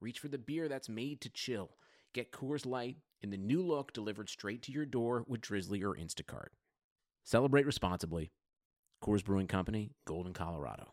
reach 0.00 0.18
for 0.18 0.28
the 0.28 0.38
beer 0.38 0.68
that's 0.68 0.88
made 0.88 1.20
to 1.20 1.28
chill. 1.28 1.70
Get 2.14 2.32
Coors 2.32 2.66
Light 2.66 2.96
in 3.22 3.30
the 3.30 3.36
new 3.36 3.62
look 3.62 3.92
delivered 3.92 4.28
straight 4.28 4.62
to 4.62 4.72
your 4.72 4.86
door 4.86 5.24
with 5.28 5.40
Drizzly 5.40 5.82
or 5.82 5.94
Instacart. 5.94 6.48
Celebrate 7.24 7.66
responsibly. 7.66 8.32
Coors 9.04 9.24
Brewing 9.24 9.46
Company, 9.46 9.92
Golden, 10.06 10.32
Colorado. 10.32 10.92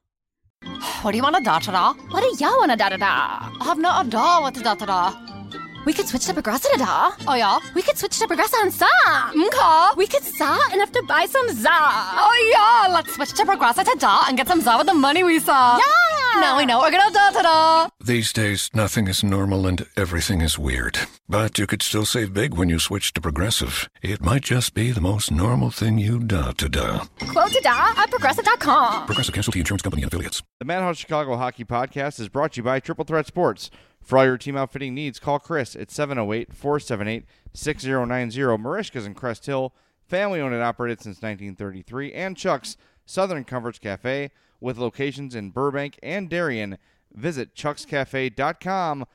What 1.01 1.11
do 1.11 1.17
you 1.17 1.23
want 1.23 1.35
to 1.35 1.43
da 1.43 1.59
da 1.59 1.71
da? 1.71 1.93
What 2.09 2.21
do 2.21 2.43
you 2.43 2.51
want 2.57 2.71
to 2.71 2.77
da 2.77 2.89
da 2.89 2.97
da? 2.97 3.49
I 3.59 3.63
have 3.63 3.77
no 3.77 3.89
idea 3.89 4.19
what 4.41 4.55
to 4.55 4.61
da 4.61 4.75
da 4.75 4.85
da. 4.85 5.37
We 5.85 5.93
could 5.93 6.07
switch 6.07 6.25
to 6.25 6.33
Progressive 6.33 6.71
to 6.73 6.79
da. 6.79 7.11
Oh 7.27 7.35
yeah? 7.35 7.59
We 7.73 7.81
could 7.81 7.97
switch 7.97 8.19
to 8.19 8.27
Progressive 8.27 8.59
and 8.61 8.73
sa. 8.73 8.87
Okay. 9.29 9.97
We 9.97 10.07
could 10.07 10.23
sa 10.23 10.59
and 10.71 10.81
have 10.81 10.91
to 10.91 11.03
buy 11.07 11.25
some 11.27 11.47
za. 11.49 11.69
Oh 11.71 12.51
yeah, 12.51 12.93
let's 12.93 13.13
switch 13.15 13.33
to 13.33 13.45
Progressive 13.45 13.85
to 13.85 13.97
da 13.97 14.25
and 14.27 14.35
get 14.37 14.47
some 14.47 14.61
za 14.61 14.77
with 14.77 14.87
the 14.87 14.93
money 14.93 15.23
we 15.23 15.39
saw. 15.39 15.77
Yeah. 15.77 16.06
Now 16.39 16.55
we 16.55 16.67
know 16.67 16.79
we're 16.79 16.91
gonna 16.91 17.11
da 17.11 17.31
da 17.31 17.41
da. 17.41 17.89
These 17.99 18.31
days, 18.31 18.69
nothing 18.71 19.07
is 19.07 19.23
normal 19.23 19.65
and 19.65 19.85
everything 19.97 20.41
is 20.41 20.57
weird. 20.59 20.99
But 21.27 21.57
you 21.57 21.65
could 21.65 21.81
still 21.81 22.05
save 22.05 22.31
big 22.31 22.53
when 22.53 22.69
you 22.69 22.77
switch 22.77 23.11
to 23.13 23.21
Progressive. 23.21 23.89
It 24.03 24.21
might 24.21 24.43
just 24.43 24.75
be 24.75 24.91
the 24.91 25.01
most 25.01 25.31
normal 25.31 25.71
thing 25.71 25.97
you 25.97 26.19
da 26.19 26.51
to 26.53 26.69
da. 26.69 27.05
Quote 27.19 27.51
to 27.51 27.61
da 27.61 27.93
at 27.97 28.11
progressive.com. 28.11 29.07
Progressive 29.07 29.33
Casualty 29.33 29.59
Insurance 29.59 29.81
Company 29.81 30.03
and 30.03 30.13
affiliates. 30.13 30.43
The 30.59 30.65
Madhouse 30.65 30.97
Chicago 30.97 31.37
Hockey 31.37 31.65
Podcast 31.65 32.19
is 32.19 32.29
brought 32.29 32.53
to 32.53 32.57
you 32.57 32.63
by 32.63 32.79
Triple 32.79 33.03
Threat 33.05 33.25
Sports. 33.25 33.71
For 34.01 34.17
all 34.19 34.25
your 34.25 34.37
team 34.37 34.55
outfitting 34.55 34.93
needs, 34.93 35.19
call 35.19 35.39
Chris 35.39 35.75
at 35.75 35.89
708 35.89 36.53
478 36.53 37.25
6090. 37.53 38.57
Merichka's 38.57 39.07
in 39.07 39.15
Crest 39.15 39.47
Hill, 39.47 39.73
family 40.07 40.39
owned 40.39 40.53
and 40.53 40.63
operated 40.63 40.99
since 40.99 41.17
1933, 41.17 42.13
and 42.13 42.37
Chuck's 42.37 42.77
Southern 43.05 43.43
Comforts 43.43 43.79
Cafe 43.79 44.29
with 44.59 44.77
locations 44.77 45.35
in 45.35 45.51
Burbank 45.51 45.99
and 46.01 46.29
Darien. 46.29 46.77
Visit 47.13 47.55
chuckscafe.com. 47.55 49.05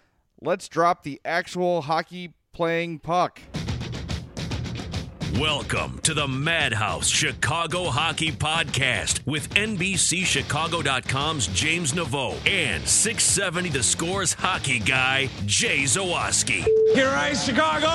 Let's 0.40 0.68
drop 0.68 1.02
the 1.02 1.20
actual 1.24 1.82
hockey 1.82 2.34
playing 2.52 2.98
puck. 3.00 3.40
Welcome 5.40 5.98
to 6.00 6.12
the 6.12 6.28
Madhouse 6.28 7.08
Chicago 7.08 7.84
Hockey 7.84 8.30
Podcast 8.32 9.24
with 9.26 9.48
NBCChicago.com's 9.54 11.46
James 11.46 11.94
Neveau 11.94 12.32
and 12.46 12.86
670 12.86 13.70
The 13.70 13.82
Scores 13.82 14.34
hockey 14.34 14.78
guy, 14.78 15.30
Jay 15.46 15.84
Zawaski. 15.84 16.66
Here 16.94 17.08
I 17.08 17.32
Chicago! 17.32 17.88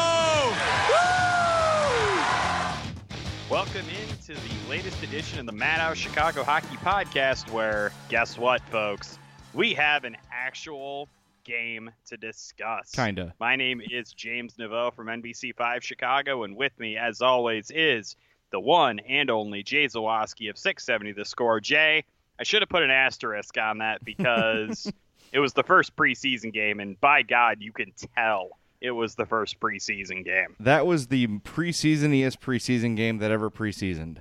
Welcome 3.49 3.85
into 4.01 4.33
the 4.33 4.69
latest 4.69 5.01
edition 5.03 5.39
of 5.39 5.45
the 5.45 5.53
Madhouse 5.53 5.95
Chicago 5.95 6.43
Hockey 6.43 6.75
Podcast, 6.77 7.49
where 7.49 7.93
guess 8.09 8.37
what, 8.37 8.61
folks? 8.63 9.17
We 9.53 9.73
have 9.75 10.03
an 10.03 10.17
actual 10.33 11.07
game 11.45 11.89
to 12.07 12.17
discuss. 12.17 12.91
Kinda. 12.91 13.33
My 13.39 13.55
name 13.55 13.81
is 13.89 14.11
James 14.11 14.55
Neveau 14.55 14.93
from 14.93 15.07
NBC5 15.07 15.81
Chicago, 15.81 16.43
and 16.43 16.57
with 16.57 16.77
me, 16.77 16.97
as 16.97 17.21
always, 17.21 17.71
is 17.71 18.17
the 18.51 18.59
one 18.59 18.99
and 18.99 19.29
only 19.29 19.63
Jay 19.63 19.85
Zawaski 19.85 20.49
of 20.49 20.57
670 20.57 21.13
The 21.13 21.23
Score. 21.23 21.61
Jay, 21.61 22.03
I 22.37 22.43
should 22.43 22.61
have 22.61 22.69
put 22.69 22.83
an 22.83 22.91
asterisk 22.91 23.57
on 23.57 23.77
that 23.77 24.03
because 24.03 24.91
it 25.31 25.39
was 25.39 25.53
the 25.53 25.63
first 25.63 25.95
preseason 25.95 26.51
game, 26.51 26.81
and 26.81 26.99
by 26.99 27.21
God, 27.21 27.59
you 27.61 27.71
can 27.71 27.93
tell 28.13 28.57
it 28.81 28.91
was 28.91 29.15
the 29.15 29.25
first 29.25 29.59
preseason 29.59 30.23
game. 30.23 30.55
That 30.59 30.85
was 30.85 31.07
the 31.07 31.27
preseasoniest 31.27 32.39
preseason 32.39 32.95
game 32.95 33.17
that 33.19 33.31
ever 33.31 33.49
preseasoned. 33.49 34.17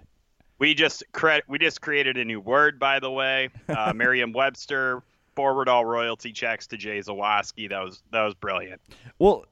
We 0.58 0.74
just 0.74 1.04
cre- 1.12 1.44
we 1.48 1.58
just 1.58 1.82
created 1.82 2.16
a 2.16 2.24
new 2.24 2.40
word, 2.40 2.78
by 2.78 2.98
the 2.98 3.10
way. 3.10 3.50
Uh, 3.68 3.92
Merriam-Webster 3.96 5.02
forward 5.34 5.68
all 5.68 5.84
royalty 5.84 6.32
checks 6.32 6.66
to 6.68 6.78
Jay 6.78 6.98
Zawaski. 6.98 7.68
That 7.68 7.84
was 7.84 8.02
that 8.10 8.22
was 8.22 8.34
brilliant. 8.34 8.80
Well, 9.18 9.44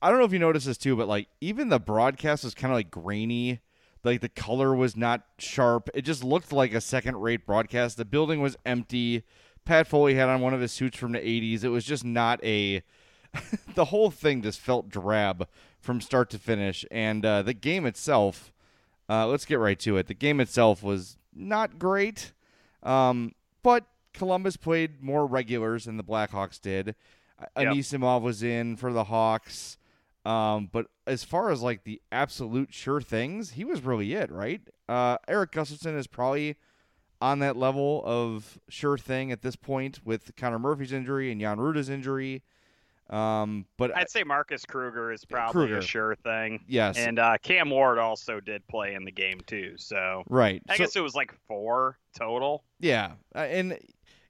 I 0.00 0.08
don't 0.10 0.18
know 0.18 0.24
if 0.24 0.32
you 0.32 0.38
noticed 0.38 0.66
this 0.66 0.78
too, 0.78 0.96
but 0.96 1.06
like 1.06 1.28
even 1.40 1.68
the 1.68 1.78
broadcast 1.78 2.44
was 2.44 2.54
kind 2.54 2.72
of 2.72 2.76
like 2.76 2.90
grainy. 2.90 3.60
Like 4.04 4.20
the 4.20 4.28
color 4.28 4.74
was 4.74 4.96
not 4.96 5.22
sharp. 5.38 5.88
It 5.94 6.02
just 6.02 6.24
looked 6.24 6.52
like 6.52 6.74
a 6.74 6.80
second-rate 6.80 7.46
broadcast. 7.46 7.96
The 7.96 8.04
building 8.04 8.40
was 8.40 8.56
empty. 8.66 9.22
Pat 9.64 9.86
Foley 9.86 10.14
had 10.14 10.28
on 10.28 10.40
one 10.40 10.54
of 10.54 10.60
his 10.60 10.72
suits 10.72 10.98
from 10.98 11.12
the 11.12 11.20
80s. 11.20 11.62
It 11.62 11.68
was 11.68 11.84
just 11.84 12.04
not 12.04 12.42
a 12.42 12.82
the 13.74 13.86
whole 13.86 14.10
thing 14.10 14.42
just 14.42 14.60
felt 14.60 14.88
drab 14.88 15.48
from 15.80 16.00
start 16.00 16.30
to 16.30 16.38
finish. 16.38 16.84
And 16.90 17.24
uh, 17.24 17.42
the 17.42 17.54
game 17.54 17.86
itself, 17.86 18.52
uh, 19.08 19.26
let's 19.26 19.44
get 19.44 19.58
right 19.58 19.78
to 19.80 19.96
it. 19.96 20.06
The 20.06 20.14
game 20.14 20.40
itself 20.40 20.82
was 20.82 21.16
not 21.34 21.78
great, 21.78 22.32
um, 22.82 23.32
but 23.62 23.86
Columbus 24.12 24.56
played 24.56 25.02
more 25.02 25.26
regulars 25.26 25.84
than 25.84 25.96
the 25.96 26.04
Blackhawks 26.04 26.60
did. 26.60 26.94
Yep. 27.56 27.74
Anisimov 27.74 28.22
was 28.22 28.42
in 28.42 28.76
for 28.76 28.92
the 28.92 29.04
Hawks. 29.04 29.78
Um, 30.24 30.68
but 30.70 30.86
as 31.06 31.24
far 31.24 31.50
as 31.50 31.62
like 31.62 31.84
the 31.84 32.00
absolute 32.12 32.72
sure 32.72 33.00
things, 33.00 33.52
he 33.52 33.64
was 33.64 33.82
really 33.82 34.14
it, 34.14 34.30
right? 34.30 34.60
Uh, 34.88 35.18
Erik 35.26 35.52
Gustafsson 35.52 35.98
is 35.98 36.06
probably 36.06 36.56
on 37.20 37.40
that 37.40 37.56
level 37.56 38.02
of 38.04 38.58
sure 38.68 38.98
thing 38.98 39.32
at 39.32 39.42
this 39.42 39.56
point 39.56 40.00
with 40.04 40.34
Connor 40.36 40.58
Murphy's 40.58 40.92
injury 40.92 41.32
and 41.32 41.40
Jan 41.40 41.58
Rutta's 41.58 41.88
injury. 41.88 42.42
Um, 43.12 43.66
but 43.76 43.94
I'd 43.96 44.08
say 44.10 44.24
Marcus 44.24 44.64
Kruger 44.64 45.12
is 45.12 45.24
probably 45.24 45.66
Kruger. 45.66 45.78
a 45.78 45.82
sure 45.82 46.14
thing. 46.24 46.64
yes, 46.66 46.96
And 46.96 47.18
uh, 47.18 47.36
Cam 47.42 47.68
Ward 47.70 47.98
also 47.98 48.40
did 48.40 48.66
play 48.68 48.94
in 48.94 49.04
the 49.04 49.12
game 49.12 49.40
too. 49.46 49.74
So 49.76 50.24
right. 50.30 50.62
I 50.68 50.76
So- 50.76 50.84
guess 50.84 50.96
it 50.96 51.02
was 51.02 51.14
like 51.14 51.32
four 51.46 51.98
total. 52.18 52.64
Yeah, 52.80 53.12
uh, 53.34 53.40
and 53.40 53.78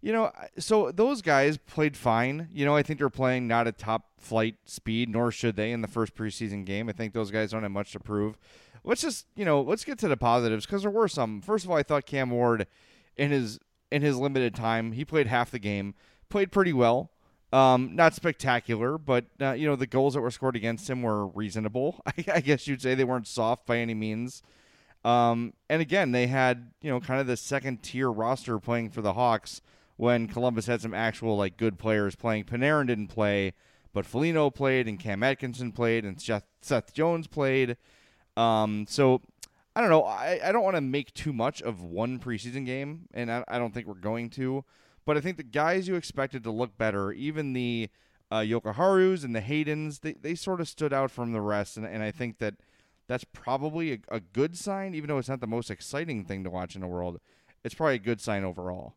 you 0.01 0.13
know, 0.13 0.33
so 0.59 0.91
those 0.91 1.23
guys 1.23 1.57
played 1.59 1.97
fine. 1.97 2.49
You 2.53 2.65
know, 2.65 2.75
I 2.75 2.83
think 2.83 2.99
they're 2.99 3.09
playing 3.09 3.47
not 3.47 3.69
at 3.69 3.79
top 3.79 4.09
flight 4.19 4.57
speed, 4.65 5.09
nor 5.09 5.31
should 5.31 5.55
they 5.55 5.71
in 5.71 5.81
the 5.81 5.87
first 5.87 6.17
preseason 6.17 6.65
game. 6.65 6.89
I 6.89 6.93
think 6.93 7.13
those 7.15 7.31
guys 7.31 7.53
don't 7.53 7.63
have 7.63 7.71
much 7.71 7.93
to 7.93 8.01
prove. 8.01 8.37
Let's 8.83 9.03
just, 9.03 9.27
you 9.37 9.45
know, 9.45 9.61
let's 9.61 9.85
get 9.85 9.97
to 10.01 10.09
the 10.09 10.17
positives 10.17 10.67
because 10.67 10.83
there 10.83 10.91
were 10.91 11.07
some. 11.07 11.41
First 11.41 11.65
of 11.65 11.71
all, 11.71 11.77
I 11.77 11.85
thought 11.85 12.05
Cam 12.05 12.31
Ward, 12.31 12.67
in 13.17 13.31
his 13.31 13.61
in 13.93 14.03
his 14.03 14.17
limited 14.17 14.57
time, 14.57 14.91
he 14.91 15.05
played 15.05 15.29
half 15.29 15.53
the 15.53 15.61
game, 15.61 15.95
played 16.29 16.51
pretty 16.51 16.73
well. 16.73 17.12
Um, 17.53 17.95
not 17.95 18.15
spectacular, 18.15 18.97
but 18.97 19.27
uh, 19.41 19.53
you 19.53 19.67
know 19.67 19.77
the 19.77 19.87
goals 19.87 20.15
that 20.15 20.23
were 20.23 20.31
scored 20.31 20.57
against 20.57 20.89
him 20.89 21.03
were 21.03 21.27
reasonable. 21.27 22.01
I, 22.07 22.25
I 22.35 22.41
guess 22.41 22.67
you'd 22.67 22.81
say 22.81 22.95
they 22.95 23.05
weren't 23.05 23.27
soft 23.27 23.67
by 23.67 23.79
any 23.79 23.95
means. 23.95 24.43
Um, 25.05 25.53
and 25.69 25.83
again, 25.83 26.13
they 26.13 26.29
had 26.29 26.71
you 26.81 26.91
know 26.91 27.01
kind 27.01 27.21
of 27.21 27.27
the 27.27 27.37
second 27.37 27.83
tier 27.83 28.11
roster 28.11 28.59
playing 28.59 28.91
for 28.91 29.03
the 29.03 29.13
Hawks 29.13 29.61
when 29.97 30.29
Columbus 30.29 30.67
had 30.67 30.81
some 30.81 30.95
actual 30.95 31.37
like 31.37 31.57
good 31.57 31.79
players 31.79 32.15
playing. 32.15 32.45
Panarin 32.45 32.87
didn't 32.87 33.09
play, 33.09 33.53
but 33.93 34.07
Foligno 34.07 34.51
played 34.51 34.89
and 34.89 34.99
Cam 34.99 35.23
Atkinson 35.23 35.73
played 35.73 36.05
and 36.05 36.21
Seth, 36.21 36.47
Seth 36.61 36.95
Jones 36.95 37.27
played. 37.27 37.77
Um, 38.37 38.87
so 38.89 39.21
I 39.77 39.81
don't 39.81 39.91
know. 39.91 40.05
I, 40.05 40.41
I 40.43 40.53
don't 40.53 40.65
want 40.65 40.77
to 40.77 40.81
make 40.81 41.13
too 41.15 41.33
much 41.33 41.63
of 41.63 41.83
one 41.83 42.19
preseason 42.19 42.67
game, 42.67 43.09
and 43.13 43.31
I, 43.31 43.45
I 43.49 43.59
don't 43.59 43.73
think 43.73 43.87
we're 43.87 43.95
going 43.95 44.31
to. 44.31 44.65
But 45.05 45.17
I 45.17 45.21
think 45.21 45.37
the 45.37 45.43
guys 45.43 45.89
you 45.89 45.97
expected 45.97 46.45
to 46.45 46.51
look 46.51 46.79
better, 46.79 47.13
even 47.13 47.53
the 47.53 47.91
uh, 48.31 48.41
Jokiharjus 48.41 49.25
and 49.25 49.35
the 49.35 49.41
Haydens, 49.41 50.01
they, 50.01 50.13
they 50.13 50.35
sort 50.35 50.61
of 50.61 50.69
stood 50.69 50.93
out 50.93 51.11
from 51.11 51.33
the 51.33 51.41
rest. 51.41 51.77
And, 51.77 51.87
and 51.87 52.03
I 52.03 52.11
think 52.11 52.39
that 52.39 52.55
that's 53.09 53.25
probably 53.25 53.93
a, 53.93 53.99
a 54.09 54.21
good 54.21 54.57
sign, 54.57 54.95
even 54.95 55.09
though 55.09 55.19
it's 55.19 55.29
not 55.29 55.41
the 55.41 55.47
most 55.47 55.71
exciting 55.71 56.25
thing 56.25 56.45
to 56.45 56.51
watch 56.51 56.75
in 56.75 56.81
the 56.81 56.87
world. 56.87 57.21
It's 57.65 57.75
probably 57.75 57.97
a 57.97 57.99
good 57.99 58.21
sign 58.21 58.45
overall. 58.45 58.95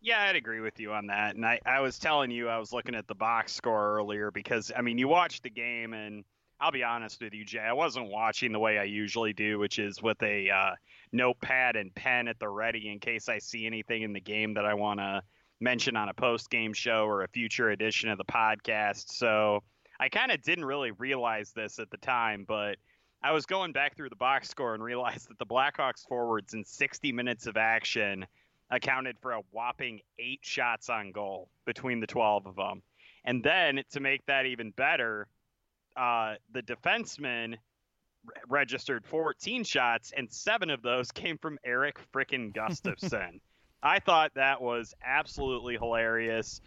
Yeah, 0.00 0.22
I'd 0.22 0.36
agree 0.36 0.60
with 0.60 0.78
you 0.78 0.92
on 0.92 1.08
that. 1.08 1.34
And 1.34 1.44
I, 1.44 1.58
I 1.66 1.80
was 1.80 1.98
telling 1.98 2.30
you, 2.30 2.48
I 2.48 2.58
was 2.58 2.72
looking 2.72 2.94
at 2.94 3.08
the 3.08 3.14
box 3.14 3.52
score 3.52 3.96
earlier 3.96 4.30
because, 4.30 4.70
I 4.76 4.82
mean, 4.82 4.98
you 4.98 5.08
watched 5.08 5.42
the 5.42 5.50
game, 5.50 5.92
and 5.92 6.22
I'll 6.60 6.72
be 6.72 6.82
honest 6.82 7.22
with 7.22 7.34
you, 7.34 7.44
Jay, 7.44 7.60
I 7.60 7.72
wasn't 7.72 8.10
watching 8.10 8.52
the 8.52 8.58
way 8.58 8.78
I 8.78 8.84
usually 8.84 9.32
do, 9.32 9.58
which 9.58 9.78
is 9.78 10.02
with 10.02 10.20
a 10.22 10.50
uh, 10.50 10.70
notepad 11.12 11.76
and 11.76 11.94
pen 11.94 12.26
at 12.26 12.38
the 12.40 12.48
ready 12.48 12.90
in 12.90 12.98
case 12.98 13.28
I 13.28 13.38
see 13.38 13.64
anything 13.64 14.02
in 14.02 14.12
the 14.12 14.20
game 14.20 14.54
that 14.54 14.64
I 14.64 14.74
want 14.74 14.98
to 14.98 15.22
mention 15.60 15.96
on 15.96 16.08
a 16.08 16.14
post 16.14 16.50
game 16.50 16.72
show 16.72 17.04
or 17.06 17.22
a 17.22 17.28
future 17.28 17.70
edition 17.70 18.10
of 18.10 18.18
the 18.18 18.24
podcast. 18.24 19.12
So 19.12 19.62
I 20.00 20.08
kind 20.08 20.32
of 20.32 20.42
didn't 20.42 20.64
really 20.64 20.90
realize 20.92 21.52
this 21.52 21.78
at 21.78 21.90
the 21.90 21.96
time, 21.98 22.44
but 22.46 22.76
I 23.22 23.32
was 23.32 23.46
going 23.46 23.72
back 23.72 23.96
through 23.96 24.10
the 24.10 24.16
box 24.16 24.48
score 24.48 24.74
and 24.74 24.82
realized 24.82 25.28
that 25.28 25.38
the 25.38 25.46
Blackhawks 25.46 26.06
forwards 26.06 26.54
in 26.54 26.64
60 26.64 27.12
minutes 27.12 27.46
of 27.46 27.56
action 27.56 28.26
accounted 28.70 29.16
for 29.20 29.32
a 29.32 29.40
whopping 29.50 30.00
eight 30.18 30.40
shots 30.42 30.88
on 30.88 31.12
goal 31.12 31.48
between 31.66 32.00
the 32.00 32.06
12 32.06 32.46
of 32.46 32.56
them. 32.56 32.82
And 33.24 33.42
then 33.42 33.82
to 33.92 34.00
make 34.00 34.24
that 34.26 34.46
even 34.46 34.70
better, 34.70 35.26
uh, 35.98 36.34
the 36.52 36.62
defenseman 36.62 37.56
registered 38.48 39.04
14 39.06 39.64
shots, 39.64 40.12
and 40.16 40.30
seven 40.30 40.70
of 40.70 40.82
those 40.82 41.10
came 41.12 41.38
from 41.38 41.58
Erik 41.64 41.98
frickin' 42.12 42.54
Gustafsson. 42.54 43.40
I 43.82 44.00
thought 44.00 44.32
that 44.34 44.60
was 44.60 44.94
absolutely 45.04 45.74
hilarious. 45.74 46.60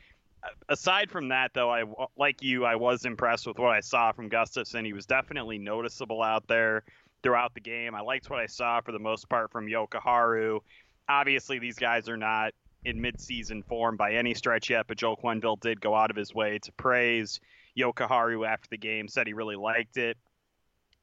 Aside 0.70 1.12
from 1.12 1.30
that, 1.30 1.52
though, 1.54 1.70
I 1.70 1.84
like 2.18 2.42
you, 2.42 2.66
I 2.66 2.76
was 2.76 3.06
impressed 3.06 3.46
with 3.46 3.60
what 3.60 3.72
I 3.72 3.82
saw 3.82 4.12
from 4.12 4.30
Gustafsson. 4.30 4.86
He 4.86 4.94
was 4.94 5.06
definitely 5.06 5.58
noticeable 5.58 6.24
out 6.24 6.48
there 6.48 6.84
throughout 7.22 7.54
the 7.54 7.60
game. 7.60 7.94
I 7.94 8.02
liked 8.02 8.30
what 8.30 8.40
I 8.40 8.48
saw 8.48 8.82
for 8.82 8.92
the 8.92 9.00
most 9.00 9.30
part 9.30 9.52
from 9.52 9.68
Jokiharju. 9.68 10.62
Obviously, 11.10 11.60
these 11.60 11.78
guys 11.78 12.10
are 12.10 12.18
not 12.18 12.54
in 12.86 12.98
midseason 12.98 13.64
form 13.66 13.98
by 13.98 14.14
any 14.14 14.34
stretch 14.34 14.70
yet, 14.70 14.88
but 14.88 14.98
Joe 14.98 15.16
Quenneville 15.16 15.60
did 15.60 15.80
go 15.80 15.94
out 15.94 16.10
of 16.10 16.16
his 16.16 16.34
way 16.34 16.58
to 16.60 16.72
praise 16.72 17.40
Jokiharju 17.78 18.48
after 18.48 18.68
the 18.70 18.78
game, 18.78 19.08
said 19.08 19.28
he 19.28 19.34
really 19.34 19.56
liked 19.56 19.98
it 19.98 20.18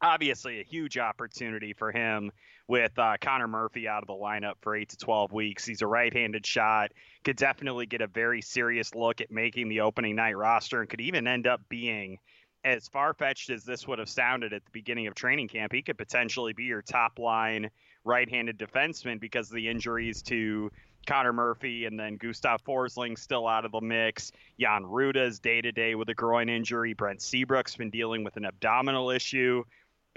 obviously 0.00 0.60
a 0.60 0.64
huge 0.64 0.98
opportunity 0.98 1.72
for 1.72 1.92
him 1.92 2.30
with 2.66 2.96
uh, 2.98 3.16
Connor 3.20 3.48
Murphy 3.48 3.88
out 3.88 4.02
of 4.02 4.06
the 4.06 4.12
lineup 4.12 4.54
for 4.60 4.76
eight 4.76 4.90
to 4.90 4.96
12 4.96 5.32
weeks. 5.32 5.64
He's 5.64 5.82
a 5.82 5.86
right 5.86 6.12
handed 6.12 6.46
shot, 6.46 6.92
could 7.24 7.36
definitely 7.36 7.86
get 7.86 8.00
a 8.00 8.06
very 8.06 8.42
serious 8.42 8.94
look 8.94 9.20
at 9.20 9.30
making 9.30 9.68
the 9.68 9.80
opening 9.80 10.16
night 10.16 10.36
roster, 10.36 10.80
and 10.80 10.88
could 10.88 11.00
even 11.00 11.26
end 11.26 11.46
up 11.46 11.60
being. 11.68 12.18
As 12.64 12.88
far 12.88 13.14
fetched 13.14 13.50
as 13.50 13.64
this 13.64 13.86
would 13.86 14.00
have 14.00 14.08
sounded 14.08 14.52
at 14.52 14.64
the 14.64 14.70
beginning 14.72 15.06
of 15.06 15.14
training 15.14 15.48
camp, 15.48 15.72
he 15.72 15.80
could 15.80 15.96
potentially 15.96 16.52
be 16.52 16.64
your 16.64 16.82
top 16.82 17.18
line 17.18 17.70
right 18.04 18.28
handed 18.28 18.58
defenseman 18.58 19.20
because 19.20 19.48
of 19.48 19.54
the 19.54 19.68
injuries 19.68 20.22
to 20.22 20.70
Connor 21.08 21.32
Murphy 21.32 21.86
and 21.86 21.98
then 21.98 22.16
Gustav 22.16 22.62
Forsling 22.62 23.18
still 23.18 23.48
out 23.48 23.64
of 23.64 23.72
the 23.72 23.80
mix. 23.80 24.30
Jan 24.60 24.84
Rutta's 24.84 25.40
day 25.40 25.60
to 25.60 25.72
day 25.72 25.96
with 25.96 26.08
a 26.08 26.14
groin 26.14 26.48
injury. 26.48 26.92
Brent 26.92 27.20
Seabrook's 27.20 27.74
been 27.74 27.90
dealing 27.90 28.22
with 28.22 28.36
an 28.36 28.44
abdominal 28.44 29.10
issue 29.10 29.64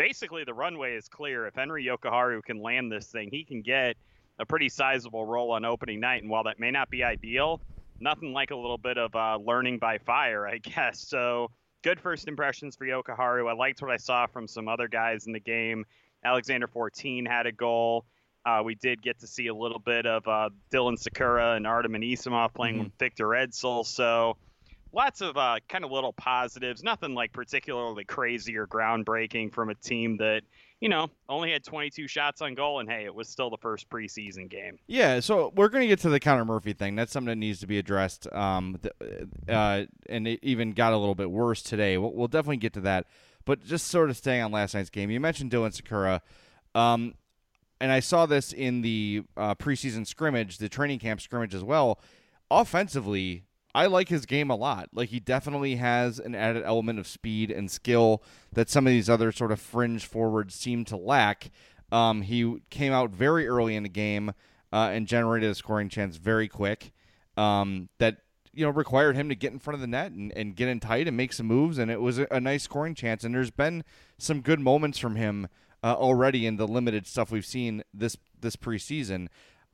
basically 0.01 0.43
the 0.43 0.53
runway 0.53 0.95
is 0.95 1.07
clear. 1.07 1.45
If 1.45 1.55
Henri 1.55 1.85
Jokiharju 1.85 2.43
can 2.43 2.59
land 2.59 2.91
this 2.91 3.05
thing, 3.05 3.29
he 3.31 3.43
can 3.43 3.61
get 3.61 3.95
a 4.39 4.45
pretty 4.45 4.67
sizable 4.67 5.27
role 5.27 5.51
on 5.51 5.63
opening 5.63 5.99
night. 5.99 6.23
And 6.23 6.31
while 6.31 6.43
that 6.45 6.59
may 6.59 6.71
not 6.71 6.89
be 6.89 7.03
ideal, 7.03 7.61
nothing 7.99 8.33
like 8.33 8.49
a 8.49 8.55
little 8.55 8.79
bit 8.79 8.97
of 8.97 9.15
uh, 9.15 9.37
learning 9.37 9.77
by 9.77 9.99
fire, 9.99 10.47
I 10.47 10.57
guess. 10.63 10.99
So 11.07 11.51
good 11.83 11.99
first 11.99 12.27
impressions 12.27 12.75
for 12.75 12.87
Jokiharju. 12.87 13.47
I 13.47 13.53
liked 13.53 13.83
what 13.83 13.91
I 13.91 13.97
saw 13.97 14.25
from 14.25 14.47
some 14.47 14.67
other 14.67 14.87
guys 14.87 15.27
in 15.27 15.33
the 15.33 15.39
game. 15.39 15.85
Alexandre 16.25 16.67
Fortin 16.67 17.27
had 17.27 17.45
a 17.45 17.51
goal. 17.51 18.05
Uh, 18.45 18.61
we 18.63 18.75
did 18.75 19.01
get 19.01 19.19
to 19.19 19.27
see 19.27 19.47
a 19.47 19.53
little 19.53 19.79
bit 19.79 20.05
of 20.05 20.27
uh, 20.27 20.49
Dylan 20.71 20.97
Sikura 21.01 21.57
and 21.57 21.67
Artem 21.67 21.93
Anisimov 21.93 22.53
playing 22.53 22.75
mm-hmm. 22.75 22.83
with 22.85 22.93
Victor 22.99 23.27
Ejdsell. 23.27 23.85
So 23.85 24.37
lots 24.93 25.21
of 25.21 25.37
uh, 25.37 25.57
kind 25.69 25.83
of 25.85 25.91
little 25.91 26.13
positives. 26.13 26.83
Nothing 26.83 27.13
like 27.13 27.31
particularly 27.31 28.03
crazy 28.03 28.55
or 28.57 28.67
groundbreaking 28.67 29.53
from 29.53 29.69
a 29.69 29.75
team 29.75 30.17
that 30.17 30.41
you 30.79 30.89
know 30.89 31.09
only 31.29 31.51
had 31.51 31.63
22 31.63 32.07
shots 32.07 32.41
on 32.41 32.55
goal, 32.55 32.79
and 32.79 32.89
hey, 32.89 33.05
it 33.05 33.13
was 33.13 33.29
still 33.29 33.49
the 33.49 33.57
first 33.57 33.89
preseason 33.89 34.49
game. 34.49 34.77
Yeah, 34.87 35.19
so 35.19 35.51
we're 35.55 35.69
going 35.69 35.81
to 35.81 35.87
get 35.87 35.99
to 35.99 36.09
the 36.09 36.19
Connor 36.19 36.45
Murphy 36.45 36.73
thing. 36.73 36.95
That's 36.95 37.11
something 37.11 37.29
that 37.29 37.37
needs 37.37 37.59
to 37.59 37.67
be 37.67 37.77
addressed. 37.77 38.31
Um, 38.33 38.79
uh, 39.47 39.83
and 40.09 40.27
it 40.27 40.39
even 40.41 40.71
got 40.71 40.93
a 40.93 40.97
little 40.97 41.15
bit 41.15 41.31
worse 41.31 41.61
today. 41.61 41.97
We'll, 41.97 42.13
we'll, 42.13 42.27
definitely 42.27 42.57
get 42.57 42.73
to 42.73 42.81
that. 42.81 43.05
But 43.45 43.63
just 43.63 43.87
sort 43.87 44.09
of 44.09 44.17
staying 44.17 44.43
on 44.43 44.51
last 44.51 44.75
night's 44.75 44.89
game, 44.89 45.09
you 45.09 45.19
mentioned 45.19 45.51
Dylan 45.51 45.79
Sikura. 45.79 46.21
Um, 46.79 47.15
and 47.81 47.91
I 47.91 47.99
saw 47.99 48.27
this 48.27 48.53
in 48.53 48.83
the 48.83 49.23
uh, 49.35 49.55
preseason 49.55 50.05
scrimmage, 50.05 50.59
the 50.59 50.69
training 50.69 50.99
camp 50.99 51.19
scrimmage 51.19 51.55
as 51.55 51.63
well. 51.63 51.99
Offensively, 52.51 53.43
I 53.73 53.87
like 53.87 54.07
his 54.09 54.27
game 54.27 54.51
a 54.51 54.55
lot. 54.55 54.89
Like 54.93 55.09
he 55.09 55.19
definitely 55.19 55.77
has 55.77 56.19
an 56.19 56.35
added 56.35 56.63
element 56.63 56.99
of 56.99 57.07
speed 57.07 57.49
and 57.49 57.71
skill 57.71 58.21
that 58.53 58.69
some 58.69 58.85
of 58.85 58.91
these 58.91 59.09
other 59.09 59.31
sort 59.31 59.51
of 59.51 59.59
fringe 59.59 60.05
forwards 60.05 60.53
seem 60.53 60.85
to 60.85 60.95
lack. 60.95 61.49
Um, 61.91 62.21
he 62.21 62.57
came 62.69 62.93
out 62.93 63.09
very 63.09 63.47
early 63.47 63.75
in 63.75 63.81
the 63.81 63.89
game 63.89 64.29
uh, 64.71 64.89
and 64.91 65.07
generated 65.07 65.49
a 65.49 65.55
scoring 65.55 65.89
chance 65.89 66.17
very 66.17 66.47
quick. 66.47 66.91
Um, 67.35 67.89
that 67.97 68.17
you 68.53 68.63
know 68.63 68.71
required 68.71 69.15
him 69.15 69.29
to 69.29 69.35
get 69.35 69.53
in 69.53 69.59
front 69.59 69.75
of 69.75 69.81
the 69.81 69.87
net 69.87 70.11
and, 70.11 70.31
and 70.33 70.55
get 70.55 70.67
in 70.67 70.79
tight 70.79 71.07
and 71.07 71.17
make 71.17 71.33
some 71.33 71.47
moves, 71.47 71.79
and 71.79 71.89
it 71.89 71.99
was 71.99 72.19
a, 72.19 72.27
a 72.29 72.39
nice 72.39 72.63
scoring 72.63 72.93
chance. 72.93 73.23
And 73.23 73.33
there's 73.33 73.51
been 73.51 73.83
some 74.19 74.41
good 74.41 74.59
moments 74.59 74.99
from 74.99 75.15
him 75.15 75.47
uh, 75.83 75.93
already 75.93 76.45
in 76.45 76.57
the 76.57 76.67
limited 76.67 77.07
stuff 77.07 77.31
we've 77.31 77.45
seen 77.45 77.83
this 77.93 78.17
this 78.39 78.55
preseason. 78.55 79.27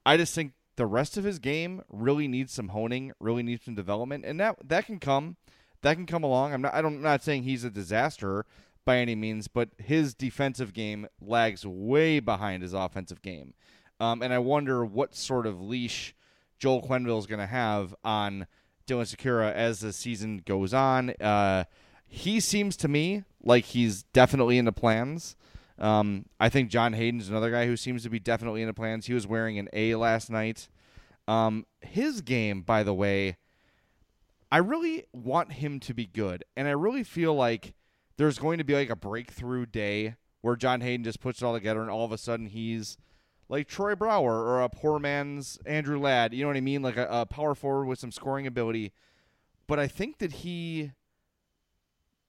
I 0.05 0.17
just 0.17 0.33
think 0.33 0.53
the 0.75 0.85
rest 0.85 1.17
of 1.17 1.23
his 1.23 1.39
game 1.39 1.81
really 1.89 2.27
needs 2.27 2.53
some 2.53 2.69
honing, 2.69 3.11
really 3.19 3.43
needs 3.43 3.65
some 3.65 3.75
development, 3.75 4.25
and 4.25 4.39
that 4.39 4.55
that 4.63 4.85
can 4.85 4.99
come, 4.99 5.37
that 5.81 5.95
can 5.95 6.05
come 6.05 6.23
along. 6.23 6.53
I'm 6.53 6.61
not 6.61 6.73
I 6.73 6.81
don't, 6.81 6.95
I'm 6.95 7.01
not 7.01 7.23
saying 7.23 7.43
he's 7.43 7.63
a 7.63 7.69
disaster 7.69 8.45
by 8.85 8.97
any 8.97 9.15
means, 9.15 9.47
but 9.47 9.69
his 9.77 10.13
defensive 10.13 10.73
game 10.73 11.07
lags 11.21 11.65
way 11.65 12.19
behind 12.19 12.63
his 12.63 12.73
offensive 12.73 13.21
game, 13.21 13.53
um, 13.99 14.21
and 14.21 14.33
I 14.33 14.39
wonder 14.39 14.85
what 14.85 15.15
sort 15.15 15.45
of 15.45 15.61
leash 15.61 16.15
Joel 16.59 16.81
Quenneville 16.81 17.19
is 17.19 17.27
going 17.27 17.39
to 17.39 17.45
have 17.45 17.93
on 18.03 18.47
Dylan 18.87 19.13
Sikura 19.13 19.53
as 19.53 19.81
the 19.81 19.91
season 19.93 20.41
goes 20.45 20.73
on. 20.73 21.09
Uh, 21.21 21.65
he 22.07 22.39
seems 22.39 22.77
to 22.77 22.87
me 22.87 23.23
like 23.43 23.65
he's 23.65 24.03
definitely 24.03 24.57
in 24.57 24.65
the 24.65 24.71
plans. 24.71 25.35
Um, 25.79 26.25
I 26.39 26.49
think 26.49 26.69
John 26.69 26.93
Hayden's 26.93 27.29
another 27.29 27.51
guy 27.51 27.67
who 27.67 27.77
seems 27.77 28.03
to 28.03 28.09
be 28.09 28.19
definitely 28.19 28.61
in 28.61 28.67
the 28.67 28.73
plans. 28.73 29.05
He 29.05 29.13
was 29.13 29.27
wearing 29.27 29.59
an 29.59 29.69
A 29.73 29.95
last 29.95 30.29
night. 30.29 30.69
Um, 31.27 31.65
his 31.81 32.21
game, 32.21 32.61
by 32.61 32.83
the 32.83 32.93
way, 32.93 33.37
I 34.51 34.57
really 34.57 35.05
want 35.13 35.53
him 35.53 35.79
to 35.81 35.93
be 35.93 36.07
good, 36.07 36.43
and 36.55 36.67
I 36.67 36.71
really 36.71 37.03
feel 37.03 37.35
like 37.35 37.73
there's 38.17 38.39
going 38.39 38.57
to 38.57 38.63
be 38.63 38.73
like 38.73 38.89
a 38.89 38.95
breakthrough 38.95 39.65
day 39.65 40.15
where 40.41 40.55
John 40.55 40.81
Hayden 40.81 41.03
just 41.03 41.19
puts 41.19 41.41
it 41.41 41.45
all 41.45 41.53
together, 41.53 41.81
and 41.81 41.91
all 41.91 42.05
of 42.05 42.11
a 42.11 42.17
sudden 42.17 42.47
he's 42.47 42.97
like 43.49 43.67
Troy 43.67 43.95
Brouwer 43.95 44.43
or 44.43 44.61
a 44.61 44.69
poor 44.69 44.99
man's 44.99 45.59
Andrew 45.65 45.99
Ladd. 45.99 46.33
You 46.33 46.43
know 46.43 46.47
what 46.47 46.57
I 46.57 46.61
mean? 46.61 46.81
Like 46.81 46.97
a, 46.97 47.07
a 47.09 47.25
power 47.25 47.55
forward 47.55 47.85
with 47.85 47.99
some 47.99 48.11
scoring 48.11 48.47
ability. 48.47 48.93
But 49.67 49.79
I 49.79 49.87
think 49.87 50.19
that 50.19 50.31
he 50.31 50.91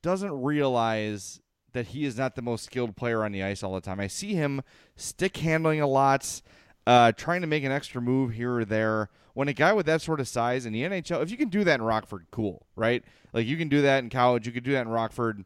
doesn't 0.03 0.43
realize 0.43 1.41
that 1.73 1.89
he 1.89 2.05
is 2.05 2.17
not 2.17 2.35
the 2.35 2.43
most 2.43 2.65
skilled 2.65 2.97
player 2.97 3.25
on 3.25 3.33
the 3.33 3.43
ice 3.43 3.63
all 3.63 3.75
the 3.75 3.81
time. 3.81 4.01
I 4.01 4.07
see 4.07 4.35
him 4.35 4.63
stick 4.97 5.37
handling 5.39 5.81
a 5.81 5.87
lot, 5.87 6.43
uh, 6.87 7.13
trying 7.13 7.41
to 7.43 7.47
make 7.47 7.65
an 7.65 7.73
extra 7.73 8.01
move 8.01 8.33
here 8.33 8.57
or 8.57 8.65
there. 8.65 9.11
When 9.35 9.49
a 9.49 9.53
guy 9.53 9.73
with 9.73 9.87
that 9.87 10.03
sort 10.03 10.21
of 10.21 10.27
size 10.27 10.67
in 10.67 10.73
the 10.73 10.83
NHL, 10.83 11.23
if 11.23 11.31
you 11.31 11.37
can 11.37 11.49
do 11.49 11.63
that 11.65 11.77
in 11.77 11.83
Rockford, 11.83 12.27
cool, 12.31 12.67
right? 12.75 13.05
Like 13.33 13.47
you 13.47 13.57
can 13.57 13.69
do 13.69 13.83
that 13.83 14.03
in 14.03 14.11
college, 14.11 14.47
you 14.47 14.53
could 14.53 14.65
do 14.65 14.73
that 14.73 14.83
in 14.83 14.89
Rockford. 14.89 15.45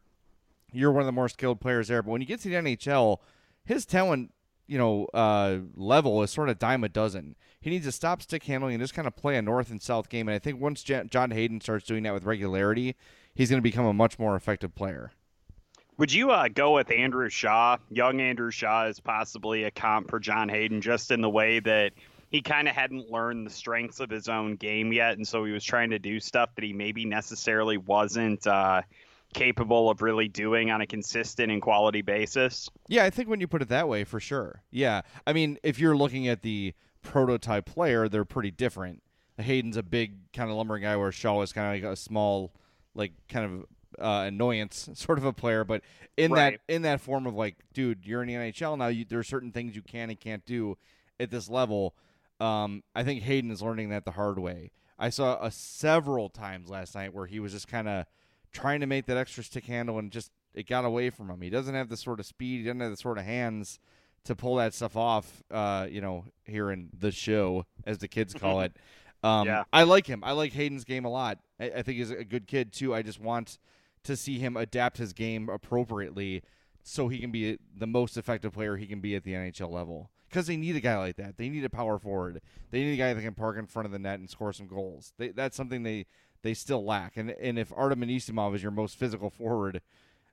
You're 0.72 0.92
one 0.92 1.02
of 1.02 1.06
the 1.06 1.12
more 1.12 1.28
skilled 1.28 1.60
players 1.60 1.88
there. 1.88 2.02
But 2.02 2.12
when 2.12 2.20
you 2.22 2.26
get 2.26 2.40
to 2.40 2.48
the 2.48 2.54
NHL, 2.54 3.18
his 3.64 3.84
talent, 3.84 4.32
you 4.66 4.78
know, 4.78 5.06
uh, 5.12 5.58
level 5.74 6.22
is 6.22 6.30
sort 6.30 6.48
of 6.48 6.58
dime 6.58 6.84
a 6.84 6.88
dozen. 6.88 7.36
He 7.60 7.68
needs 7.68 7.84
to 7.84 7.92
stop 7.92 8.22
stick 8.22 8.44
handling 8.44 8.74
and 8.74 8.82
just 8.82 8.94
kind 8.94 9.06
of 9.06 9.14
play 9.14 9.36
a 9.36 9.42
north 9.42 9.70
and 9.70 9.82
south 9.82 10.08
game. 10.08 10.28
And 10.28 10.34
I 10.34 10.38
think 10.38 10.60
once 10.60 10.82
John 10.82 11.30
Hayden 11.30 11.60
starts 11.60 11.86
doing 11.86 12.04
that 12.04 12.14
with 12.14 12.24
regularity, 12.24 12.96
he's 13.34 13.50
going 13.50 13.58
to 13.58 13.62
become 13.62 13.84
a 13.84 13.92
much 13.92 14.18
more 14.18 14.34
effective 14.34 14.74
player. 14.74 15.12
Would 15.98 16.12
you 16.12 16.30
uh, 16.30 16.48
go 16.48 16.74
with 16.74 16.90
Andrew 16.90 17.28
Shaw? 17.28 17.76
Young 17.90 18.20
Andrew 18.20 18.50
Shaw 18.50 18.86
is 18.86 18.98
possibly 18.98 19.64
a 19.64 19.70
comp 19.70 20.10
for 20.10 20.18
John 20.18 20.48
Hayden, 20.48 20.80
just 20.80 21.10
in 21.10 21.20
the 21.20 21.30
way 21.30 21.60
that 21.60 21.92
he 22.30 22.40
kind 22.40 22.66
of 22.66 22.74
hadn't 22.74 23.10
learned 23.10 23.46
the 23.46 23.50
strengths 23.50 24.00
of 24.00 24.08
his 24.08 24.28
own 24.28 24.56
game 24.56 24.92
yet, 24.92 25.18
and 25.18 25.28
so 25.28 25.44
he 25.44 25.52
was 25.52 25.62
trying 25.62 25.90
to 25.90 25.98
do 25.98 26.18
stuff 26.18 26.54
that 26.54 26.64
he 26.64 26.72
maybe 26.72 27.04
necessarily 27.04 27.76
wasn't 27.76 28.46
uh, 28.46 28.80
capable 29.34 29.90
of 29.90 30.00
really 30.00 30.28
doing 30.28 30.70
on 30.70 30.80
a 30.80 30.86
consistent 30.86 31.52
and 31.52 31.60
quality 31.60 32.00
basis. 32.00 32.70
Yeah, 32.88 33.04
I 33.04 33.10
think 33.10 33.28
when 33.28 33.40
you 33.40 33.46
put 33.46 33.60
it 33.60 33.68
that 33.68 33.86
way, 33.86 34.04
for 34.04 34.18
sure. 34.18 34.62
Yeah, 34.70 35.02
I 35.26 35.34
mean, 35.34 35.58
if 35.62 35.78
you're 35.78 35.96
looking 35.96 36.26
at 36.26 36.40
the 36.40 36.72
prototype 37.02 37.66
player, 37.66 38.08
they're 38.08 38.24
pretty 38.24 38.50
different. 38.50 39.02
Hayden's 39.36 39.76
a 39.76 39.82
big 39.82 40.32
kind 40.32 40.50
of 40.50 40.56
lumbering 40.56 40.84
guy, 40.84 40.96
where 40.96 41.12
Shaw 41.12 41.42
is 41.42 41.52
kind 41.52 41.76
of 41.76 41.82
like 41.82 41.92
a 41.92 41.96
small, 41.96 42.54
like 42.94 43.12
kind 43.28 43.44
of 43.44 43.66
uh, 43.98 44.24
annoyance 44.26 44.88
sort 44.94 45.18
of 45.18 45.24
a 45.24 45.32
player, 45.32 45.64
but 45.64 45.82
in 46.16 46.32
right. 46.32 46.60
that 46.66 46.74
in 46.74 46.82
that 46.82 47.00
form 47.00 47.26
of 47.26 47.34
like, 47.34 47.56
dude, 47.72 48.04
you're 48.04 48.22
in 48.22 48.28
the 48.28 48.34
NHL 48.34 48.78
now. 48.78 48.88
You, 48.88 49.04
there 49.04 49.18
are 49.18 49.24
certain 49.24 49.52
things 49.52 49.74
you 49.74 49.82
can 49.82 50.10
and 50.10 50.18
can't 50.18 50.44
do 50.44 50.76
at 51.18 51.30
this 51.30 51.48
level. 51.48 51.94
Um, 52.40 52.82
I 52.94 53.04
think 53.04 53.22
Hayden 53.22 53.50
is 53.50 53.62
learning 53.62 53.90
that 53.90 54.04
the 54.04 54.12
hard 54.12 54.38
way. 54.38 54.70
I 54.98 55.10
saw 55.10 55.42
a 55.42 55.50
several 55.50 56.28
times 56.28 56.68
last 56.68 56.94
night 56.94 57.14
where 57.14 57.26
he 57.26 57.40
was 57.40 57.52
just 57.52 57.68
kind 57.68 57.88
of 57.88 58.06
trying 58.52 58.80
to 58.80 58.86
make 58.86 59.06
that 59.06 59.16
extra 59.16 59.42
stick 59.42 59.64
handle 59.64 59.98
and 59.98 60.10
just 60.10 60.30
it 60.54 60.68
got 60.68 60.84
away 60.84 61.10
from 61.10 61.30
him. 61.30 61.40
He 61.40 61.50
doesn't 61.50 61.74
have 61.74 61.88
the 61.88 61.96
sort 61.96 62.20
of 62.20 62.26
speed. 62.26 62.58
He 62.58 62.64
doesn't 62.64 62.80
have 62.80 62.90
the 62.90 62.96
sort 62.96 63.18
of 63.18 63.24
hands 63.24 63.78
to 64.24 64.36
pull 64.36 64.56
that 64.56 64.74
stuff 64.74 64.96
off. 64.96 65.42
Uh, 65.50 65.86
you 65.90 66.00
know, 66.00 66.26
here 66.44 66.70
in 66.70 66.90
the 66.98 67.10
show, 67.10 67.66
as 67.84 67.98
the 67.98 68.08
kids 68.08 68.34
call 68.34 68.60
it. 68.62 68.76
Um, 69.22 69.46
yeah. 69.46 69.64
I 69.72 69.84
like 69.84 70.06
him. 70.06 70.22
I 70.24 70.32
like 70.32 70.52
Hayden's 70.52 70.84
game 70.84 71.04
a 71.04 71.10
lot. 71.10 71.38
I, 71.58 71.66
I 71.66 71.82
think 71.82 71.98
he's 71.98 72.10
a 72.10 72.24
good 72.24 72.46
kid 72.46 72.72
too. 72.72 72.94
I 72.94 73.02
just 73.02 73.20
want 73.20 73.58
to 74.04 74.16
see 74.16 74.38
him 74.38 74.56
adapt 74.56 74.98
his 74.98 75.12
game 75.12 75.48
appropriately 75.48 76.42
so 76.82 77.08
he 77.08 77.18
can 77.18 77.30
be 77.30 77.58
the 77.76 77.86
most 77.86 78.16
effective 78.16 78.52
player 78.52 78.76
he 78.76 78.86
can 78.86 79.00
be 79.00 79.14
at 79.14 79.24
the 79.24 79.32
NHL 79.32 79.70
level. 79.70 80.10
Because 80.28 80.46
they 80.46 80.56
need 80.56 80.74
a 80.76 80.80
guy 80.80 80.96
like 80.96 81.16
that. 81.16 81.36
They 81.36 81.48
need 81.50 81.64
a 81.64 81.70
power 81.70 81.98
forward. 81.98 82.40
They 82.70 82.82
need 82.82 82.94
a 82.94 82.96
guy 82.96 83.12
that 83.12 83.20
can 83.20 83.34
park 83.34 83.58
in 83.58 83.66
front 83.66 83.86
of 83.86 83.92
the 83.92 83.98
net 83.98 84.18
and 84.18 84.30
score 84.30 84.52
some 84.52 84.66
goals. 84.66 85.12
They, 85.18 85.28
that's 85.28 85.56
something 85.56 85.82
they 85.82 86.06
they 86.42 86.54
still 86.54 86.84
lack. 86.84 87.16
And 87.16 87.30
and 87.30 87.58
if 87.58 87.72
Artem 87.76 88.00
Anisimov 88.00 88.54
is 88.54 88.62
your 88.62 88.72
most 88.72 88.96
physical 88.96 89.28
forward, 89.28 89.82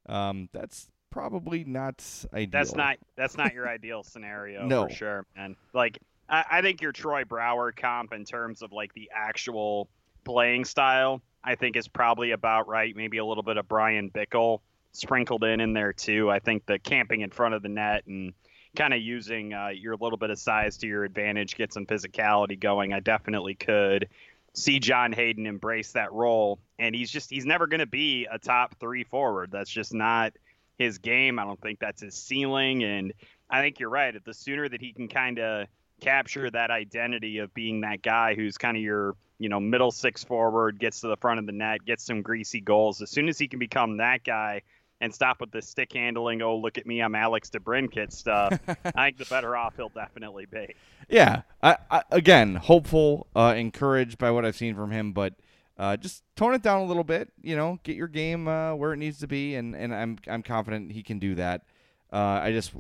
um, 0.07 0.47
that's 0.53 0.88
probably 1.09 1.65
not 1.65 2.03
ideal. 2.33 2.49
That's 2.51 2.75
not 2.75 2.97
that's 3.17 3.35
not 3.38 3.53
your 3.53 3.67
ideal 3.67 4.03
scenario 4.03 4.65
No. 4.67 4.88
for 4.88 4.93
sure, 4.93 5.25
man. 5.35 5.57
Like 5.73 5.99
I, 6.29 6.45
I 6.49 6.61
think 6.61 6.81
your 6.81 6.93
Troy 6.93 7.25
Brouwer 7.25 7.73
comp 7.73 8.13
in 8.13 8.23
terms 8.23 8.61
of 8.61 8.71
like 8.71 8.93
the 8.93 9.11
actual 9.13 9.89
playing 10.23 10.63
style, 10.63 11.21
I 11.43 11.55
think 11.55 11.75
is 11.75 11.88
probably 11.88 12.31
about 12.31 12.67
right. 12.67 12.96
Maybe 12.96 13.17
a 13.17 13.25
little 13.25 13.43
bit 13.43 13.58
of 13.58 13.67
Bryan 13.67 14.10
Bickell 14.10 14.60
sprinkled 14.91 15.43
in 15.43 15.62
in 15.62 15.74
there 15.74 15.93
too. 15.93 16.29
I 16.29 16.39
think 16.39 16.65
the 16.65 16.79
camping 16.79 17.22
in 17.22 17.29
front 17.29 17.53
of 17.53 17.62
the 17.62 17.69
net 17.69 18.05
and 18.08 18.34
kind 18.75 18.93
of 18.93 19.01
using 19.01 19.53
uh, 19.53 19.69
your 19.69 19.96
little 19.96 20.17
bit 20.17 20.29
of 20.29 20.39
size 20.39 20.77
to 20.77 20.88
your 20.88 21.03
advantage, 21.03 21.55
get 21.55 21.74
some 21.74 21.86
physicality 21.86 22.60
going. 22.60 22.93
I 22.93 23.00
definitely 23.00 23.55
could 23.55 24.10
see 24.53 24.79
John 24.79 25.12
Hayden 25.13 25.46
embrace 25.46 25.93
that 25.93 26.12
role, 26.12 26.60
and 26.77 26.96
he's 26.96 27.10
just 27.10 27.29
he's 27.29 27.46
never 27.46 27.67
going 27.67 27.79
to 27.79 27.88
be 27.88 28.27
a 28.29 28.38
top 28.38 28.75
three 28.79 29.03
forward. 29.03 29.51
That's 29.51 29.69
just 29.69 29.93
not 29.93 30.34
his 30.77 30.98
game. 30.98 31.39
I 31.39 31.46
don't 31.46 31.62
think 31.62 31.79
that's 31.79 32.01
his 32.01 32.15
ceiling, 32.15 32.84
and 32.84 33.13
I 33.50 33.62
think 33.62 33.79
you're 33.79 33.89
right. 33.89 34.13
The 34.24 34.34
sooner 34.34 34.67
that 34.67 34.81
he 34.81 34.93
can 34.93 35.08
kind 35.08 35.39
of 35.39 35.67
capture 36.01 36.50
that 36.50 36.72
identity 36.72 37.39
of 37.39 37.53
being 37.53 37.81
that 37.81 38.01
guy 38.01 38.36
who's 38.36 38.58
kind 38.58 38.77
of 38.77 38.84
your 38.84 39.15
you 39.39 39.50
know 39.50 39.60
middle 39.60 39.91
six 39.91 40.24
forward, 40.24 40.79
gets 40.79 41.01
to 41.01 41.08
the 41.08 41.17
front 41.17 41.39
of 41.39 41.46
the 41.46 41.51
net, 41.51 41.86
gets 41.86 42.03
some 42.03 42.22
greasy 42.22 42.62
goals. 42.62 43.01
As 43.01 43.10
soon 43.10 43.27
as 43.27 43.39
he 43.39 43.48
can 43.48 43.60
become 43.60 43.98
that 43.98 44.24
guy 44.24 44.62
and 45.01 45.13
stop 45.13 45.39
with 45.39 45.51
the 45.51 45.62
stick 45.62 45.93
handling, 45.93 46.41
oh 46.41 46.58
look 46.58 46.77
at 46.77 46.86
me, 46.86 47.01
I'm 47.01 47.15
Alex 47.15 47.50
DeBrincat 47.50 48.12
stuff. 48.12 48.60
I 48.67 49.08
think 49.08 49.17
the 49.17 49.25
better 49.25 49.55
off 49.55 49.75
he'll 49.77 49.89
definitely 49.89 50.46
be. 50.46 50.75
Yeah. 51.08 51.43
I, 51.63 51.77
I 51.89 52.03
again 52.12 52.55
hopeful, 52.55 53.27
uh, 53.36 53.55
encouraged 53.58 54.17
by 54.17 54.29
what 54.29 54.46
I've 54.46 54.58
seen 54.58 54.75
from 54.75 54.91
him, 54.91 55.13
but 55.13 55.34
uh, 55.79 55.96
just 55.96 56.24
tone 56.36 56.53
it 56.53 56.62
down 56.62 56.81
a 56.81 56.86
little 56.86 57.05
bit. 57.05 57.31
You 57.41 57.55
know, 57.55 57.79
get 57.84 57.96
your 57.96 58.10
game 58.10 58.50
uh, 58.50 58.75
where 58.75 58.91
it 58.91 58.98
needs 58.98 59.19
to 59.19 59.27
be, 59.27 59.55
and, 59.55 59.74
and 59.75 59.96
I'm 59.96 60.19
I'm 60.27 60.43
confident 60.43 60.91
he 60.91 61.01
can 61.01 61.19
do 61.19 61.36
that. 61.36 61.63
Uh, 62.12 62.41
I 62.43 62.51
just 62.51 62.74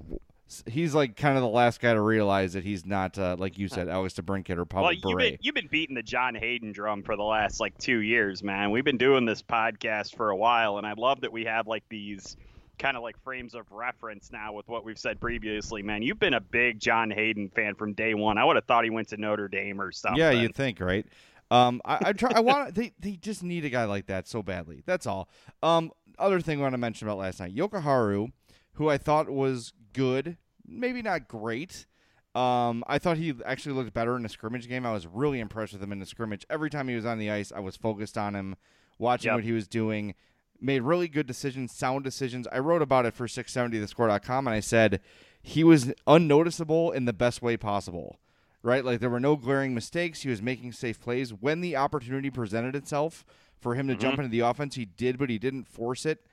he's 0.65 0.95
like 0.95 1.15
kind 1.15 1.37
of 1.37 1.41
the 1.41 1.49
last 1.49 1.79
guy 1.79 1.93
to 1.93 2.01
realize 2.01 2.53
that 2.53 2.63
he's 2.63 2.85
not 2.85 3.17
uh, 3.17 3.35
like 3.37 3.57
you 3.57 3.67
said, 3.67 3.87
Alex 3.87 4.15
DeBrincat 4.15 4.57
or 4.57 4.65
Pavel 4.65 4.85
Well, 4.85 4.93
you've 4.93 5.17
been, 5.17 5.37
you've 5.41 5.55
been 5.55 5.67
beating 5.67 5.95
the 5.95 6.03
John 6.03 6.35
Hayden 6.35 6.71
drum 6.71 7.03
for 7.03 7.15
the 7.15 7.23
last 7.23 7.59
like 7.59 7.77
two 7.77 7.99
years, 7.99 8.43
man. 8.43 8.71
We've 8.71 8.83
been 8.83 8.97
doing 8.97 9.25
this 9.25 9.41
podcast 9.41 10.15
for 10.15 10.29
a 10.29 10.35
while, 10.35 10.77
and 10.77 10.87
I 10.87 10.93
love 10.93 11.21
that 11.21 11.31
we 11.31 11.45
have 11.45 11.67
like 11.67 11.83
these 11.89 12.35
kind 12.79 12.97
of 12.97 13.03
like 13.03 13.21
frames 13.23 13.53
of 13.53 13.69
reference 13.71 14.31
now 14.31 14.53
with 14.53 14.67
what 14.67 14.83
we've 14.83 14.97
said 14.97 15.19
previously, 15.19 15.83
man. 15.83 16.01
You've 16.01 16.19
been 16.19 16.33
a 16.33 16.41
big 16.41 16.79
John 16.79 17.11
Hayden 17.11 17.49
fan 17.49 17.75
from 17.75 17.93
day 17.93 18.13
one. 18.13 18.37
I 18.37 18.45
would 18.45 18.55
have 18.55 18.65
thought 18.65 18.83
he 18.83 18.89
went 18.89 19.09
to 19.09 19.17
Notre 19.17 19.47
Dame 19.47 19.79
or 19.79 19.91
something. 19.91 20.19
Yeah, 20.19 20.31
you'd 20.31 20.55
think, 20.55 20.79
right? 20.79 21.05
Um, 21.51 21.81
I, 21.83 21.99
I 22.05 22.13
try. 22.13 22.31
I 22.33 22.39
want. 22.39 22.75
They 22.75 22.93
they 22.99 23.13
just 23.13 23.43
need 23.43 23.65
a 23.65 23.69
guy 23.69 23.85
like 23.85 24.07
that 24.07 24.27
so 24.27 24.41
badly. 24.41 24.81
That's 24.85 25.05
all. 25.05 25.29
Um, 25.61 25.91
other 26.17 26.41
thing 26.41 26.59
I 26.59 26.63
want 26.63 26.73
to 26.73 26.79
mention 26.79 27.07
about 27.07 27.17
last 27.17 27.39
night, 27.39 27.55
Jokiharju, 27.55 28.31
who 28.79 28.89
I 28.89 28.97
thought 28.97 29.29
was 29.29 29.73
good, 29.93 30.37
maybe 30.65 31.01
not 31.03 31.27
great. 31.27 31.85
Um, 32.33 32.83
I 32.87 32.97
thought 32.97 33.17
he 33.17 33.33
actually 33.45 33.75
looked 33.75 33.93
better 33.93 34.15
in 34.15 34.23
the 34.23 34.29
scrimmage 34.29 34.67
game. 34.67 34.85
I 34.85 34.93
was 34.93 35.05
really 35.05 35.39
impressed 35.39 35.73
with 35.73 35.83
him 35.83 35.91
in 35.91 35.99
the 35.99 36.05
scrimmage. 36.05 36.45
Every 36.49 36.69
time 36.69 36.87
he 36.87 36.95
was 36.95 37.05
on 37.05 37.19
the 37.19 37.29
ice, 37.29 37.51
I 37.55 37.59
was 37.59 37.75
focused 37.75 38.17
on 38.17 38.35
him, 38.35 38.55
watching 38.97 39.29
Yep. 39.29 39.35
what 39.35 39.43
he 39.43 39.51
was 39.51 39.67
doing. 39.67 40.15
Made 40.61 40.81
really 40.81 41.07
good 41.07 41.27
decisions, 41.27 41.71
sound 41.71 42.03
decisions. 42.03 42.47
I 42.51 42.59
wrote 42.59 42.81
about 42.81 43.05
it 43.05 43.13
for 43.13 43.27
670thescore.com, 43.27 44.47
and 44.47 44.53
I 44.55 44.59
said 44.59 45.01
he 45.41 45.63
was 45.63 45.93
unnoticeable 46.07 46.91
in 46.91 47.05
the 47.05 47.13
best 47.13 47.41
way 47.41 47.57
possible 47.57 48.17
right? 48.61 48.83
Like 48.83 48.99
there 48.99 49.09
were 49.09 49.21
no 49.21 49.37
glaring 49.37 49.73
mistakes. 49.73 50.23
He 50.23 50.29
was 50.29 50.41
making 50.41 50.73
safe 50.73 50.99
plays 50.99 51.33
when 51.33 51.61
the 51.61 51.77
opportunity 51.77 52.29
presented 52.29 52.75
itself 52.75 53.23
for 53.57 53.75
him 53.75 53.87
to 53.87 53.95
jump 53.95 54.17
into 54.19 54.27
the 54.29 54.41
offense. 54.41 54.75
He 54.75 54.83
did, 54.83 55.17
but 55.17 55.29
he 55.29 55.37
didn't 55.39 55.65
force 55.65 56.05
it. 56.05 56.25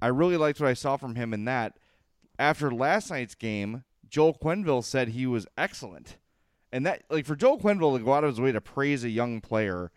I 0.00 0.06
really 0.06 0.36
liked 0.36 0.60
what 0.60 0.68
I 0.68 0.74
saw 0.74 0.96
from 0.96 1.16
him 1.16 1.34
in 1.34 1.44
that. 1.46 1.76
After 2.38 2.70
last 2.70 3.10
night's 3.10 3.34
game, 3.34 3.84
Joel 4.08 4.34
Quenneville 4.34 4.84
said 4.84 5.08
he 5.08 5.26
was 5.26 5.46
excellent, 5.56 6.16
and 6.72 6.84
that 6.86 7.02
like 7.10 7.26
for 7.26 7.36
Joel 7.36 7.58
Quenneville 7.58 7.98
to 7.98 8.04
go 8.04 8.12
out 8.12 8.24
of 8.24 8.30
his 8.30 8.40
way 8.40 8.52
to 8.52 8.60
praise 8.60 9.04
a 9.04 9.08
young 9.10 9.40
player, 9.40 9.90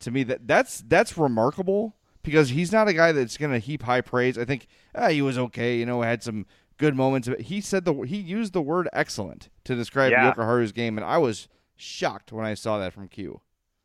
to 0.00 0.10
me 0.10 0.22
that 0.24 0.46
that's 0.46 0.82
that's 0.86 1.16
remarkable 1.16 1.96
because 2.22 2.50
he's 2.50 2.72
not 2.72 2.88
a 2.88 2.92
guy 2.92 3.12
that's 3.12 3.36
going 3.36 3.52
to 3.52 3.58
heap 3.58 3.84
high 3.84 4.00
praise. 4.00 4.36
I 4.36 4.44
think 4.44 4.66
ah, 4.94 5.08
he 5.08 5.22
was 5.22 5.38
okay, 5.38 5.78
you 5.78 5.86
know, 5.86 6.02
had 6.02 6.22
some 6.22 6.46
good 6.76 6.94
moments. 6.96 7.28
But 7.28 7.42
he 7.42 7.60
said 7.60 7.84
the 7.84 7.94
he 8.02 8.16
used 8.16 8.52
the 8.52 8.62
word 8.62 8.88
excellent 8.92 9.48
to 9.64 9.74
describe 9.74 10.10
Yeah. 10.12 10.32
Jokiharju's 10.32 10.72
game, 10.72 10.98
and 10.98 11.04
I 11.04 11.18
was 11.18 11.48
shocked 11.76 12.32
when 12.32 12.44
I 12.44 12.54
saw 12.54 12.78
that 12.78 12.92
from 12.92 13.08
Q. 13.08 13.40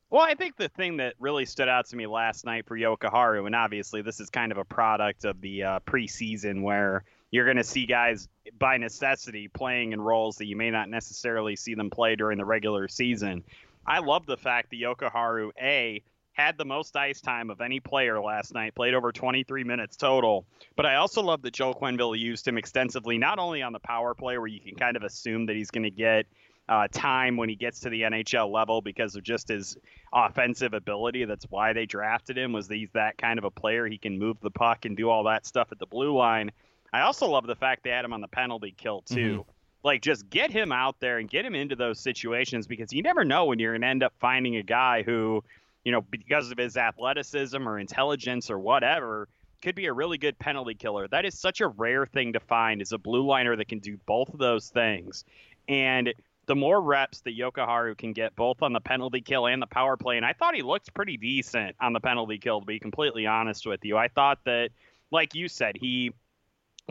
Well, 0.09 0.21
I 0.21 0.35
think 0.35 0.57
the 0.57 0.67
thing 0.67 0.97
that 0.97 1.13
really 1.19 1.45
stood 1.45 1.69
out 1.69 1.85
to 1.87 1.95
me 1.95 2.05
last 2.05 2.45
night 2.45 2.65
for 2.67 2.77
Jokiharju, 2.77 3.45
and 3.45 3.55
obviously 3.55 4.01
this 4.01 4.19
is 4.19 4.29
kind 4.29 4.51
of 4.51 4.57
a 4.57 4.65
product 4.65 5.23
of 5.23 5.39
the 5.39 5.63
uh, 5.63 5.79
preseason 5.81 6.63
where 6.63 7.05
you're 7.31 7.45
going 7.45 7.57
to 7.57 7.63
see 7.63 7.85
guys 7.85 8.27
by 8.59 8.77
necessity 8.77 9.47
playing 9.47 9.93
in 9.93 10.01
roles 10.01 10.35
that 10.37 10.45
you 10.45 10.55
may 10.55 10.69
not 10.69 10.89
necessarily 10.89 11.55
see 11.55 11.73
them 11.73 11.89
play 11.89 12.15
during 12.15 12.37
the 12.37 12.45
regular 12.45 12.87
season. 12.87 13.43
I 13.85 13.99
love 13.99 14.25
the 14.25 14.37
fact 14.37 14.69
that 14.69 14.79
Jokiharju, 14.79 15.51
A, 15.59 16.03
had 16.33 16.57
the 16.57 16.65
most 16.65 16.95
ice 16.95 17.19
time 17.21 17.49
of 17.49 17.61
any 17.61 17.79
player 17.79 18.21
last 18.21 18.53
night, 18.53 18.75
played 18.75 18.93
over 18.93 19.11
23 19.11 19.63
minutes 19.63 19.97
total. 19.97 20.45
But 20.75 20.85
I 20.85 20.95
also 20.95 21.21
love 21.21 21.41
that 21.41 21.53
Joe 21.53 21.73
Quenville 21.73 22.17
used 22.17 22.47
him 22.47 22.57
extensively, 22.57 23.17
not 23.17 23.39
only 23.39 23.61
on 23.61 23.73
the 23.73 23.79
power 23.79 24.13
play, 24.13 24.37
where 24.37 24.47
you 24.47 24.59
can 24.59 24.75
kind 24.75 24.95
of 24.95 25.03
assume 25.03 25.45
that 25.47 25.55
he's 25.55 25.71
going 25.71 25.83
to 25.83 25.91
get 25.91 26.25
uh, 26.69 26.87
time 26.91 27.35
when 27.37 27.49
he 27.49 27.55
gets 27.55 27.81
to 27.81 27.89
the 27.89 28.03
NHL 28.03 28.49
level 28.49 28.81
because 28.81 29.15
of 29.15 29.23
just 29.23 29.49
his 29.49 29.77
offensive 30.13 30.73
ability. 30.73 31.25
That's 31.25 31.45
why 31.49 31.73
they 31.73 31.85
drafted 31.85 32.37
him. 32.37 32.53
Was 32.53 32.69
he's 32.69 32.91
that 32.93 33.17
kind 33.17 33.37
of 33.37 33.43
a 33.43 33.51
player? 33.51 33.87
He 33.87 33.97
can 33.97 34.17
move 34.17 34.37
the 34.41 34.51
puck 34.51 34.85
and 34.85 34.95
do 34.95 35.09
all 35.09 35.25
that 35.25 35.45
stuff 35.45 35.69
at 35.71 35.79
the 35.79 35.85
blue 35.85 36.15
line. 36.15 36.51
I 36.93 37.01
also 37.01 37.27
love 37.27 37.47
the 37.47 37.55
fact 37.55 37.83
they 37.83 37.89
had 37.89 38.05
him 38.05 38.13
on 38.13 38.21
the 38.21 38.27
penalty 38.27 38.73
kill 38.77 39.01
too. 39.01 39.39
Mm-hmm. 39.39 39.51
Like 39.83 40.01
just 40.01 40.29
get 40.29 40.51
him 40.51 40.71
out 40.71 40.99
there 40.99 41.17
and 41.17 41.29
get 41.29 41.45
him 41.45 41.55
into 41.55 41.75
those 41.75 41.99
situations 41.99 42.67
because 42.67 42.93
you 42.93 43.01
never 43.01 43.23
know 43.23 43.45
when 43.45 43.59
you're 43.59 43.71
going 43.71 43.81
to 43.81 43.87
end 43.87 44.03
up 44.03 44.13
finding 44.19 44.57
a 44.57 44.63
guy 44.63 45.01
who, 45.01 45.43
you 45.83 45.91
know, 45.91 46.01
because 46.01 46.51
of 46.51 46.57
his 46.57 46.77
athleticism 46.77 47.67
or 47.67 47.79
intelligence 47.79 48.51
or 48.51 48.59
whatever, 48.59 49.27
could 49.61 49.75
be 49.75 49.85
a 49.85 49.93
really 49.93 50.17
good 50.17 50.37
penalty 50.37 50.75
killer. 50.75 51.07
That 51.07 51.25
is 51.25 51.37
such 51.37 51.61
a 51.61 51.67
rare 51.67 52.05
thing 52.05 52.33
to 52.33 52.39
find 52.39 52.81
is 52.81 52.91
a 52.91 52.97
blue 52.97 53.25
liner 53.25 53.55
that 53.55 53.67
can 53.67 53.79
do 53.79 53.97
both 54.05 54.29
of 54.33 54.39
those 54.39 54.69
things. 54.69 55.23
And 55.67 56.13
the 56.47 56.55
more 56.55 56.81
reps 56.81 57.21
that 57.21 57.37
Jokiharju 57.37 57.97
can 57.97 58.13
get 58.13 58.35
both 58.35 58.61
on 58.61 58.73
the 58.73 58.79
penalty 58.79 59.21
kill 59.21 59.47
and 59.47 59.61
the 59.61 59.67
power 59.67 59.95
play, 59.97 60.17
and 60.17 60.25
I 60.25 60.33
thought 60.33 60.55
he 60.55 60.63
looked 60.63 60.93
pretty 60.93 61.17
decent 61.17 61.75
on 61.79 61.93
the 61.93 61.99
penalty 61.99 62.37
kill, 62.39 62.59
to 62.59 62.65
be 62.65 62.79
completely 62.79 63.27
honest 63.27 63.65
with 63.65 63.85
you. 63.85 63.97
I 63.97 64.07
thought 64.07 64.39
that, 64.45 64.71
like 65.11 65.35
you 65.35 65.47
said, 65.47 65.77
he 65.79 66.11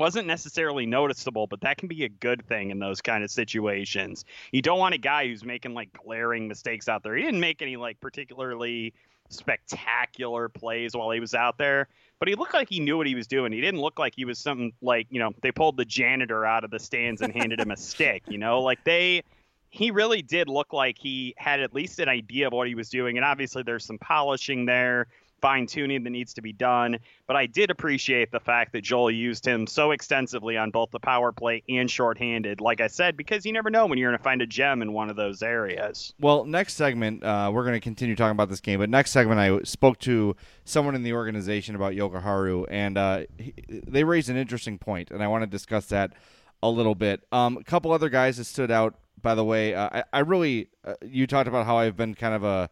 wasn't 0.00 0.26
necessarily 0.26 0.86
noticeable, 0.86 1.46
but 1.46 1.60
that 1.60 1.76
can 1.76 1.86
be 1.86 2.04
a 2.04 2.08
good 2.08 2.44
thing 2.46 2.70
in 2.70 2.78
those 2.78 3.02
kind 3.02 3.22
of 3.22 3.30
situations. 3.30 4.24
You 4.50 4.62
don't 4.62 4.78
want 4.78 4.94
a 4.94 4.98
guy 4.98 5.28
who's 5.28 5.44
making 5.44 5.74
like 5.74 5.92
glaring 5.92 6.48
mistakes 6.48 6.88
out 6.88 7.02
there. 7.02 7.14
He 7.14 7.22
didn't 7.22 7.40
make 7.40 7.60
any 7.60 7.76
like 7.76 8.00
particularly 8.00 8.94
spectacular 9.28 10.48
plays 10.48 10.96
while 10.96 11.10
he 11.10 11.20
was 11.20 11.34
out 11.34 11.58
there, 11.58 11.86
but 12.18 12.28
he 12.28 12.34
looked 12.34 12.54
like 12.54 12.68
he 12.68 12.80
knew 12.80 12.96
what 12.96 13.06
he 13.06 13.14
was 13.14 13.26
doing. 13.26 13.52
He 13.52 13.60
didn't 13.60 13.80
look 13.80 13.98
like 13.98 14.14
he 14.16 14.24
was 14.24 14.38
something 14.38 14.72
like, 14.82 15.06
you 15.10 15.20
know, 15.20 15.32
they 15.42 15.52
pulled 15.52 15.76
the 15.76 15.84
janitor 15.84 16.44
out 16.46 16.64
of 16.64 16.70
the 16.70 16.78
stands 16.80 17.20
and 17.20 17.32
handed 17.32 17.60
him 17.60 17.70
a 17.70 17.76
stick, 17.76 18.22
you 18.26 18.38
know, 18.38 18.60
like 18.60 18.82
they 18.84 19.22
he 19.70 19.92
really 19.92 20.20
did 20.20 20.48
look 20.48 20.72
like 20.72 20.98
he 20.98 21.32
had 21.36 21.60
at 21.60 21.72
least 21.72 22.00
an 22.00 22.08
idea 22.08 22.48
of 22.48 22.52
what 22.52 22.66
he 22.66 22.74
was 22.74 22.90
doing. 22.90 23.16
And 23.16 23.24
obviously 23.24 23.62
there's 23.62 23.84
some 23.84 23.98
polishing 23.98 24.64
there, 24.66 25.06
fine 25.40 25.66
tuning 25.66 26.04
that 26.04 26.10
needs 26.10 26.34
to 26.34 26.42
be 26.42 26.52
done. 26.52 26.98
But 27.26 27.36
I 27.36 27.46
did 27.46 27.70
appreciate 27.70 28.30
the 28.30 28.40
fact 28.40 28.72
that 28.72 28.82
Joel 28.82 29.10
used 29.10 29.46
him 29.46 29.66
so 29.66 29.90
extensively 29.90 30.56
on 30.56 30.70
both 30.70 30.90
the 30.90 31.00
power 31.00 31.32
play 31.32 31.62
and 31.68 31.90
shorthanded, 31.90 32.60
like 32.60 32.80
I 32.80 32.86
said, 32.86 33.16
because 33.16 33.46
you 33.46 33.52
never 33.52 33.70
know 33.70 33.86
when 33.86 33.98
you're 33.98 34.10
going 34.10 34.18
to 34.18 34.24
find 34.24 34.42
a 34.42 34.46
gem 34.46 34.82
in 34.82 34.92
one 34.92 35.10
of 35.10 35.16
those 35.16 35.42
areas. 35.42 36.12
Well, 36.20 36.44
next 36.44 36.74
segment, 36.74 37.22
uh, 37.22 37.50
we're 37.52 37.64
going 37.64 37.74
to 37.74 37.80
continue 37.80 38.16
talking 38.16 38.32
about 38.32 38.48
this 38.48 38.60
game. 38.60 38.80
But 38.80 38.90
next 38.90 39.10
segment, 39.12 39.40
I 39.40 39.62
spoke 39.62 39.98
to 40.00 40.36
someone 40.64 40.94
in 40.94 41.02
the 41.02 41.12
organization 41.12 41.74
about 41.74 41.92
Jokiharju, 41.92 42.66
and 42.70 42.98
uh, 42.98 43.20
he, 43.38 43.54
they 43.68 44.04
raised 44.04 44.28
an 44.28 44.36
interesting 44.36 44.78
point, 44.78 45.10
and 45.10 45.22
I 45.22 45.28
want 45.28 45.42
to 45.42 45.46
discuss 45.46 45.86
that 45.86 46.12
a 46.62 46.68
little 46.68 46.94
bit. 46.94 47.26
Um, 47.32 47.56
a 47.56 47.64
couple 47.64 47.92
other 47.92 48.08
guys 48.08 48.36
that 48.36 48.44
stood 48.44 48.70
out, 48.70 48.94
by 49.22 49.34
the 49.34 49.44
way. 49.44 49.74
Uh, 49.74 49.88
I, 49.92 50.04
I 50.12 50.18
really, 50.20 50.68
uh, 50.84 50.94
you 51.02 51.26
talked 51.26 51.48
about 51.48 51.66
how 51.66 51.78
I've 51.78 51.96
been 51.96 52.14
kind 52.14 52.34
of 52.34 52.44
a, 52.44 52.70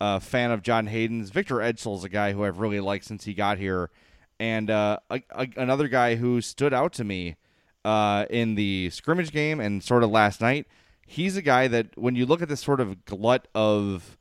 a 0.00 0.20
fan 0.20 0.50
of 0.50 0.62
John 0.62 0.86
Hayden's. 0.86 1.30
Victor 1.30 1.56
Ejdsell's 1.56 2.04
a 2.04 2.08
guy 2.08 2.32
who 2.32 2.44
I've 2.44 2.58
really 2.58 2.80
liked 2.80 3.04
since 3.04 3.24
he 3.24 3.34
got 3.34 3.58
here, 3.58 3.90
and 4.38 4.70
uh, 4.70 4.98
a, 5.10 5.22
a, 5.30 5.48
another 5.56 5.88
guy 5.88 6.16
who 6.16 6.40
stood 6.40 6.74
out 6.74 6.92
to 6.94 7.04
me 7.04 7.36
uh, 7.84 8.26
in 8.30 8.54
the 8.54 8.90
scrimmage 8.90 9.30
game 9.30 9.60
and 9.60 9.82
sort 9.82 10.02
of 10.02 10.10
last 10.10 10.40
night. 10.40 10.66
He's 11.06 11.36
a 11.36 11.42
guy 11.42 11.68
that 11.68 11.98
when 11.98 12.16
you 12.16 12.24
look 12.24 12.40
at 12.40 12.48
this 12.48 12.60
sort 12.60 12.80
of 12.80 13.04
glut 13.04 13.46
of 13.54 14.16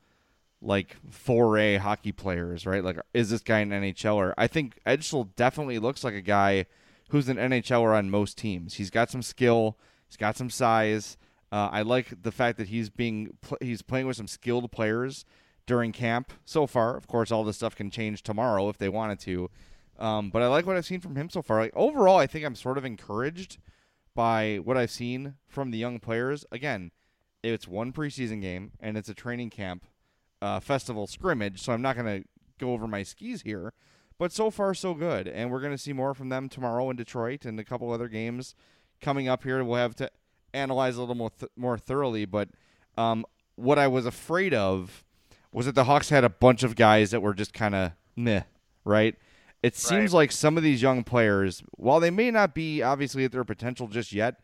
like 0.61 0.97
4A 1.09 1.79
hockey 1.79 2.11
players, 2.11 2.65
right? 2.65 2.83
Like, 2.83 2.97
is 3.13 3.29
this 3.29 3.41
guy 3.41 3.59
an 3.59 3.69
NHLer? 3.69 4.33
I 4.37 4.47
think 4.47 4.79
Edsel 4.85 5.29
definitely 5.35 5.79
looks 5.79 6.03
like 6.03 6.13
a 6.13 6.21
guy 6.21 6.65
who's 7.09 7.29
an 7.29 7.37
NHLer 7.37 7.97
on 7.97 8.09
most 8.09 8.37
teams. 8.37 8.75
He's 8.75 8.89
got 8.89 9.09
some 9.09 9.21
skill, 9.21 9.77
he's 10.07 10.17
got 10.17 10.37
some 10.37 10.49
size. 10.49 11.17
Uh, 11.51 11.69
I 11.71 11.83
like 11.83 12.23
the 12.23 12.31
fact 12.31 12.57
that 12.57 12.69
he's 12.69 12.89
being 12.89 13.37
pl- 13.41 13.59
he's 13.61 13.83
playing 13.83 14.07
with 14.07 14.17
some 14.17 14.27
skilled 14.27 14.71
players 14.71 15.23
during 15.65 15.91
camp 15.91 16.33
so 16.45 16.67
far. 16.67 16.97
Of 16.97 17.07
course, 17.07 17.31
all 17.31 17.43
this 17.43 17.57
stuff 17.57 17.75
can 17.75 17.89
change 17.89 18.23
tomorrow 18.23 18.69
if 18.69 18.77
they 18.77 18.89
wanted 18.89 19.19
to. 19.21 19.49
Um, 19.99 20.29
but 20.29 20.41
I 20.41 20.47
like 20.47 20.65
what 20.65 20.75
I've 20.75 20.85
seen 20.85 20.99
from 20.99 21.15
him 21.15 21.29
so 21.29 21.41
far. 21.41 21.59
Like 21.59 21.75
overall, 21.75 22.17
I 22.17 22.27
think 22.27 22.45
I'm 22.45 22.55
sort 22.55 22.77
of 22.77 22.85
encouraged 22.85 23.57
by 24.15 24.59
what 24.63 24.77
I've 24.77 24.91
seen 24.91 25.35
from 25.47 25.71
the 25.71 25.77
young 25.77 25.99
players. 25.99 26.45
Again, 26.51 26.91
it's 27.41 27.67
one 27.67 27.93
preseason 27.93 28.41
game 28.41 28.71
and 28.79 28.97
it's 28.97 29.09
a 29.09 29.13
training 29.13 29.49
camp 29.49 29.85
uh, 30.41 30.59
festival 30.59 31.07
scrimmage, 31.07 31.61
so 31.61 31.71
I'm 31.73 31.81
not 31.81 31.95
going 31.95 32.21
to 32.21 32.27
go 32.59 32.73
over 32.73 32.87
my 32.87 33.03
skis 33.03 33.43
here. 33.43 33.73
But 34.19 34.31
so 34.31 34.51
far, 34.51 34.73
so 34.73 34.93
good, 34.93 35.27
and 35.27 35.49
we're 35.49 35.59
going 35.59 35.73
to 35.73 35.77
see 35.77 35.93
more 35.93 36.13
from 36.13 36.29
them 36.29 36.47
tomorrow 36.47 36.89
in 36.89 36.95
Detroit 36.95 37.45
and 37.45 37.59
a 37.59 37.63
couple 37.63 37.91
other 37.91 38.07
games 38.07 38.53
coming 39.01 39.27
up 39.27 39.43
here. 39.43 39.63
We'll 39.63 39.77
have 39.77 39.95
to 39.95 40.11
analyze 40.53 40.95
a 40.95 40.99
little 40.99 41.15
more 41.15 41.31
th- 41.31 41.51
more 41.55 41.77
thoroughly. 41.77 42.25
But 42.25 42.49
um, 42.95 43.25
what 43.55 43.79
I 43.79 43.87
was 43.87 44.05
afraid 44.05 44.53
of 44.53 45.03
was 45.53 45.65
that 45.67 45.75
the 45.75 45.83
Hawks 45.85 46.09
had 46.09 46.23
a 46.23 46.29
bunch 46.29 46.63
of 46.63 46.75
guys 46.75 47.11
that 47.11 47.21
were 47.21 47.33
just 47.33 47.53
kind 47.53 47.75
of 47.75 47.91
meh, 48.15 48.41
right? 48.85 49.15
It 49.61 49.75
seems 49.77 50.11
Right. 50.11 50.17
like 50.19 50.31
some 50.31 50.57
of 50.57 50.63
these 50.63 50.81
young 50.81 51.03
players, 51.03 51.63
while 51.77 51.99
they 51.99 52.09
may 52.11 52.31
not 52.31 52.53
be 52.53 52.81
obviously 52.81 53.23
at 53.23 53.31
their 53.31 53.43
potential 53.45 53.87
just 53.87 54.11
yet, 54.11 54.39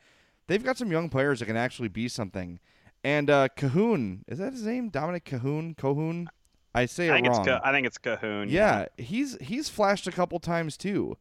they've 0.48 0.64
got 0.64 0.78
some 0.78 0.92
young 0.92 1.10
players 1.10 1.40
that 1.40 1.46
can 1.48 1.58
actually 1.58 1.90
be 1.90 2.08
something. 2.08 2.60
And 3.04 3.30
uh, 3.30 3.50
Kahun, 3.58 4.20
is 4.28 4.38
that 4.40 4.54
his 4.54 4.66
name? 4.66 4.90
Dominik 4.92 5.24
Kahun? 5.24 5.76
Kahun? 5.76 6.28
I 6.74 6.86
say 6.86 7.10
I 7.10 7.18
it 7.18 7.22
wrong. 7.24 7.26
it's 7.26 7.40
Ca- 7.48 7.62
I 7.64 7.72
think 7.72 7.88
it's 7.88 7.98
Kahun. 7.98 8.50
Yeah, 8.50 8.86
he's 8.98 9.38
he's 9.42 9.68
flashed 9.70 10.06
a 10.08 10.12
couple 10.12 10.40
times 10.40 10.78
too. 10.78 11.18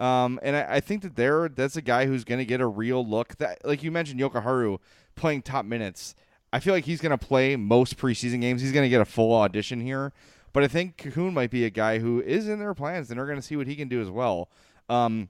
Um, 0.00 0.38
and 0.42 0.56
I, 0.56 0.76
I 0.76 0.80
think 0.80 1.02
that 1.02 1.16
there 1.16 1.48
that's 1.48 1.76
a 1.76 1.82
guy 1.82 2.06
who's 2.06 2.24
going 2.24 2.38
to 2.38 2.44
get 2.44 2.60
a 2.60 2.66
real 2.66 3.06
look. 3.06 3.36
That 3.38 3.64
like 3.64 3.82
you 3.82 3.90
mentioned, 3.90 4.20
Jokiharju 4.20 4.78
playing 5.14 5.42
top 5.42 5.64
minutes. 5.66 6.14
I 6.52 6.60
feel 6.60 6.74
like 6.74 6.84
he's 6.84 7.00
going 7.00 7.16
to 7.16 7.26
play 7.26 7.56
most 7.56 7.96
preseason 7.96 8.40
games. 8.40 8.62
He's 8.62 8.72
going 8.72 8.84
to 8.84 8.88
get 8.88 9.00
a 9.00 9.06
full 9.06 9.34
audition 9.34 9.80
here. 9.80 10.12
But 10.52 10.62
I 10.62 10.68
think 10.68 10.96
Kahun 10.96 11.32
might 11.32 11.50
be 11.50 11.64
a 11.64 11.70
guy 11.70 11.98
who 11.98 12.22
is 12.22 12.48
in 12.48 12.58
their 12.58 12.72
plans, 12.72 13.10
and 13.10 13.18
they're 13.18 13.26
going 13.26 13.38
to 13.38 13.46
see 13.46 13.56
what 13.56 13.66
he 13.66 13.76
can 13.76 13.88
do 13.88 14.00
as 14.00 14.10
well. 14.10 14.48
Um, 14.88 15.28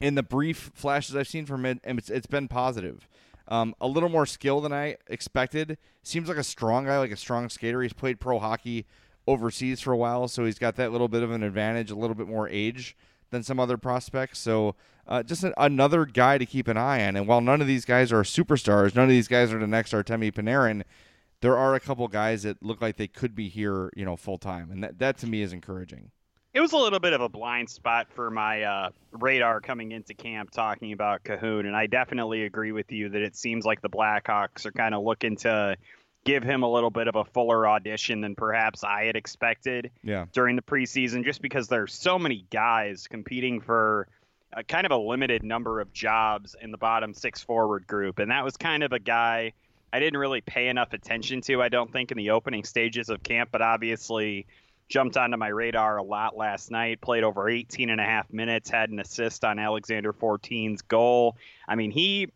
in 0.00 0.14
the 0.14 0.22
brief 0.22 0.70
flashes 0.74 1.14
I've 1.14 1.28
seen 1.28 1.46
from 1.46 1.66
it, 1.66 1.80
it's, 1.84 2.08
it's 2.08 2.26
been 2.26 2.48
positive. 2.48 3.06
Um, 3.48 3.74
a 3.80 3.86
little 3.86 4.08
more 4.08 4.26
skill 4.26 4.60
than 4.60 4.72
I 4.72 4.96
expected. 5.08 5.78
Seems 6.02 6.28
like 6.28 6.38
a 6.38 6.44
strong 6.44 6.86
guy, 6.86 6.98
like 6.98 7.12
a 7.12 7.16
strong 7.16 7.48
skater. 7.48 7.82
He's 7.82 7.92
played 7.92 8.18
pro 8.18 8.38
hockey 8.38 8.86
overseas 9.26 9.80
for 9.80 9.92
a 9.92 9.96
while, 9.96 10.26
so 10.28 10.44
he's 10.44 10.58
got 10.58 10.76
that 10.76 10.90
little 10.90 11.08
bit 11.08 11.22
of 11.22 11.30
an 11.30 11.42
advantage, 11.42 11.90
a 11.90 11.96
little 11.96 12.16
bit 12.16 12.28
more 12.28 12.48
age 12.48 12.96
than 13.30 13.42
some 13.42 13.60
other 13.60 13.76
prospects. 13.76 14.38
So 14.38 14.74
uh, 15.06 15.22
just 15.22 15.44
an, 15.44 15.54
another 15.56 16.04
guy 16.04 16.38
to 16.38 16.46
keep 16.46 16.68
an 16.68 16.76
eye 16.76 17.06
on. 17.06 17.16
And 17.16 17.26
while 17.26 17.40
none 17.40 17.60
of 17.60 17.66
these 17.66 17.84
guys 17.84 18.12
are 18.12 18.22
superstars, 18.22 18.94
none 18.94 19.04
of 19.04 19.10
these 19.10 19.28
guys 19.28 19.52
are 19.52 19.58
the 19.58 19.66
next 19.66 19.92
Artemi 19.92 20.32
Panarin. 20.32 20.82
There 21.40 21.56
are 21.56 21.74
a 21.74 21.80
couple 21.80 22.08
guys 22.08 22.42
that 22.44 22.62
look 22.62 22.80
like 22.80 22.96
they 22.96 23.08
could 23.08 23.34
be 23.34 23.48
here, 23.48 23.90
you 23.94 24.04
know, 24.04 24.16
full 24.16 24.38
time, 24.38 24.70
and 24.70 24.82
that 24.82 24.98
that 24.98 25.18
to 25.18 25.26
me 25.26 25.42
is 25.42 25.52
encouraging. 25.52 26.10
It 26.54 26.60
was 26.60 26.72
a 26.72 26.78
little 26.78 26.98
bit 26.98 27.12
of 27.12 27.20
a 27.20 27.28
blind 27.28 27.68
spot 27.68 28.06
for 28.08 28.30
my 28.30 28.62
uh, 28.62 28.88
radar 29.12 29.60
coming 29.60 29.92
into 29.92 30.14
camp 30.14 30.50
talking 30.50 30.92
about 30.92 31.22
Kahun, 31.24 31.66
and 31.66 31.76
I 31.76 31.86
definitely 31.86 32.44
agree 32.44 32.72
with 32.72 32.90
you 32.90 33.10
that 33.10 33.20
it 33.20 33.36
seems 33.36 33.66
like 33.66 33.82
the 33.82 33.90
Blackhawks 33.90 34.64
are 34.64 34.72
kind 34.72 34.94
of 34.94 35.04
looking 35.04 35.36
to 35.36 35.76
give 36.26 36.42
him 36.42 36.62
a 36.62 36.70
little 36.70 36.90
bit 36.90 37.08
of 37.08 37.14
a 37.16 37.24
fuller 37.24 37.66
audition 37.66 38.20
than 38.20 38.34
perhaps 38.34 38.84
I 38.84 39.04
had 39.04 39.16
expected 39.16 39.90
Yeah. 40.02 40.26
during 40.32 40.56
the 40.56 40.62
preseason, 40.62 41.24
just 41.24 41.40
because 41.40 41.68
there 41.68 41.82
are 41.82 41.86
so 41.86 42.18
many 42.18 42.44
guys 42.50 43.06
competing 43.06 43.60
for 43.60 44.08
a 44.52 44.62
kind 44.64 44.84
of 44.86 44.92
a 44.92 44.96
limited 44.96 45.42
number 45.42 45.80
of 45.80 45.92
jobs 45.92 46.54
in 46.60 46.70
the 46.70 46.78
bottom 46.78 47.14
six 47.14 47.42
forward 47.42 47.86
group, 47.86 48.18
and 48.18 48.30
that 48.30 48.44
was 48.44 48.56
kind 48.56 48.82
of 48.82 48.92
a 48.92 48.98
guy 48.98 49.52
I 49.92 50.00
didn't 50.00 50.18
really 50.18 50.40
pay 50.40 50.68
enough 50.68 50.92
attention 50.92 51.40
to. 51.42 51.62
I 51.62 51.68
don't 51.68 51.90
think 51.92 52.10
in 52.10 52.18
the 52.18 52.30
opening 52.30 52.64
stages 52.64 53.08
of 53.08 53.22
camp, 53.22 53.50
but 53.52 53.62
obviously 53.62 54.46
jumped 54.88 55.16
onto 55.16 55.36
my 55.36 55.48
radar 55.48 55.96
a 55.96 56.02
lot 56.02 56.36
last 56.36 56.70
night. 56.70 57.00
Played 57.00 57.24
over 57.24 57.48
18 57.48 57.88
and 57.90 58.00
a 58.00 58.04
half 58.04 58.32
minutes, 58.32 58.68
had 58.68 58.90
an 58.90 58.98
assist 59.00 59.44
on 59.44 59.58
Alexandre 59.58 60.12
Fortin's 60.12 60.82
goal. 60.82 61.36
I 61.66 61.76
mean, 61.76 61.90
he 61.90 62.28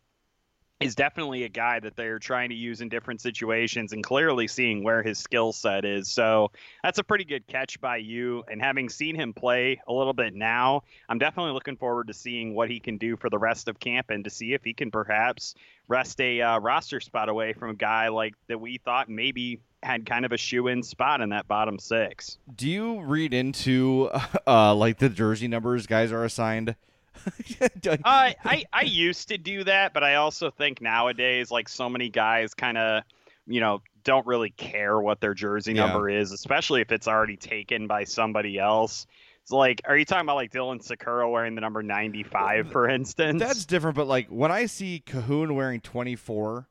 is 0.81 0.95
definitely 0.95 1.43
a 1.43 1.49
guy 1.49 1.79
that 1.79 1.95
they're 1.95 2.19
trying 2.19 2.49
to 2.49 2.55
use 2.55 2.81
in 2.81 2.89
different 2.89 3.21
situations 3.21 3.93
and 3.93 4.03
clearly 4.03 4.47
seeing 4.47 4.83
where 4.83 5.03
his 5.03 5.19
skill 5.19 5.53
set 5.53 5.85
is. 5.85 6.07
So 6.07 6.51
that's 6.83 6.97
a 6.97 7.03
pretty 7.03 7.23
good 7.23 7.45
catch 7.47 7.79
by 7.79 7.97
you. 7.97 8.43
And 8.49 8.61
having 8.61 8.89
seen 8.89 9.15
him 9.15 9.33
play 9.33 9.81
a 9.87 9.93
little 9.93 10.13
bit 10.13 10.33
now, 10.33 10.83
I'm 11.07 11.19
definitely 11.19 11.53
looking 11.53 11.77
forward 11.77 12.07
to 12.07 12.13
seeing 12.13 12.55
what 12.55 12.69
he 12.69 12.79
can 12.79 12.97
do 12.97 13.15
for 13.15 13.29
the 13.29 13.37
rest 13.37 13.67
of 13.67 13.79
camp 13.79 14.09
and 14.09 14.23
to 14.23 14.29
see 14.29 14.53
if 14.53 14.63
he 14.63 14.73
can 14.73 14.91
perhaps 14.91 15.55
wrest 15.87 16.19
a 16.19 16.41
uh, 16.41 16.59
roster 16.59 16.99
spot 16.99 17.29
away 17.29 17.53
from 17.53 17.69
a 17.69 17.75
guy 17.75 18.07
like 18.07 18.33
that 18.47 18.59
we 18.59 18.77
thought 18.77 19.09
maybe 19.09 19.59
had 19.83 20.05
kind 20.05 20.25
of 20.25 20.31
a 20.31 20.37
shoe 20.37 20.67
in 20.67 20.83
spot 20.83 21.21
in 21.21 21.29
that 21.29 21.47
bottom 21.47 21.79
six. 21.79 22.37
Do 22.55 22.69
you 22.69 23.01
read 23.01 23.33
into 23.33 24.09
uh, 24.47 24.75
like 24.75 24.97
the 24.97 25.09
jersey 25.09 25.47
numbers 25.47 25.87
guys 25.87 26.11
are 26.11 26.23
assigned? 26.23 26.75
Uh, 28.03 28.31
I 28.43 28.65
I 28.73 28.81
used 28.83 29.27
to 29.29 29.37
do 29.37 29.63
that, 29.65 29.93
but 29.93 30.03
I 30.03 30.15
also 30.15 30.49
think 30.49 30.81
nowadays, 30.81 31.51
like 31.51 31.69
so 31.69 31.89
many 31.89 32.09
guys, 32.09 32.53
kind 32.53 32.77
of, 32.77 33.03
you 33.45 33.59
know, 33.59 33.81
don't 34.03 34.25
really 34.25 34.49
care 34.51 34.99
what 34.99 35.21
their 35.21 35.33
jersey 35.33 35.73
Yeah. 35.73 35.81
number 35.81 36.09
is, 36.09 36.31
especially 36.31 36.81
if 36.81 36.91
it's 36.91 37.07
already 37.07 37.37
taken 37.37 37.87
by 37.87 38.03
somebody 38.05 38.57
else. 38.57 39.05
It's 39.43 39.51
like, 39.51 39.81
are 39.85 39.97
you 39.97 40.05
talking 40.05 40.25
about 40.25 40.35
like 40.35 40.51
Dylan 40.51 40.85
Sikura 40.85 41.29
wearing 41.31 41.55
the 41.55 41.61
number 41.61 41.83
ninety 41.83 42.23
five, 42.23 42.71
for 42.71 42.87
instance? 42.89 43.39
That's 43.39 43.65
different, 43.65 43.95
but 43.95 44.07
like 44.07 44.27
when 44.29 44.51
I 44.51 44.65
see 44.67 45.03
Kahun 45.05 45.53
wearing 45.55 45.81
24, 45.81 46.67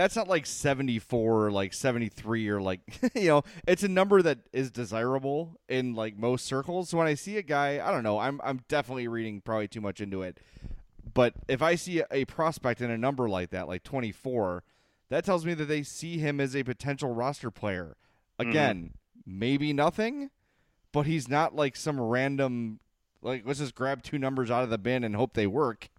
that's 0.00 0.16
not 0.16 0.28
like 0.28 0.46
74 0.46 1.46
or 1.46 1.50
like 1.50 1.74
73 1.74 2.48
or 2.48 2.60
like, 2.60 2.80
you 3.14 3.28
know, 3.28 3.42
it's 3.66 3.82
a 3.82 3.88
number 3.88 4.22
that 4.22 4.38
is 4.52 4.70
desirable 4.70 5.60
in 5.68 5.94
like 5.94 6.16
most 6.16 6.46
circles. 6.46 6.88
So 6.88 6.98
when 6.98 7.06
I 7.06 7.14
see 7.14 7.36
a 7.36 7.42
guy, 7.42 7.86
I 7.86 7.90
don't 7.90 8.02
know, 8.02 8.18
I'm 8.18 8.40
I'm 8.42 8.62
definitely 8.68 9.08
reading 9.08 9.40
probably 9.40 9.68
too 9.68 9.80
much 9.80 10.00
into 10.00 10.22
it. 10.22 10.38
But 11.12 11.34
if 11.48 11.60
I 11.60 11.74
see 11.74 12.02
a 12.10 12.24
prospect 12.24 12.80
in 12.80 12.90
a 12.90 12.96
number 12.96 13.28
like 13.28 13.50
that, 13.50 13.68
like 13.68 13.82
24, 13.82 14.62
that 15.08 15.24
tells 15.24 15.44
me 15.44 15.54
that 15.54 15.64
they 15.64 15.82
see 15.82 16.18
him 16.18 16.40
as 16.40 16.54
a 16.54 16.62
potential 16.62 17.12
roster 17.12 17.50
player. 17.50 17.96
Mm-hmm. 18.40 18.50
Again, 18.50 18.94
maybe 19.26 19.72
nothing, 19.72 20.30
but 20.92 21.02
he's 21.02 21.28
not 21.28 21.54
like 21.54 21.76
some 21.76 22.00
random 22.00 22.80
like 23.22 23.42
let's 23.44 23.58
just 23.58 23.74
grab 23.74 24.02
two 24.02 24.18
numbers 24.18 24.50
out 24.50 24.64
of 24.64 24.70
the 24.70 24.78
bin 24.78 25.04
and 25.04 25.14
hope 25.14 25.34
they 25.34 25.46
work 25.46 25.90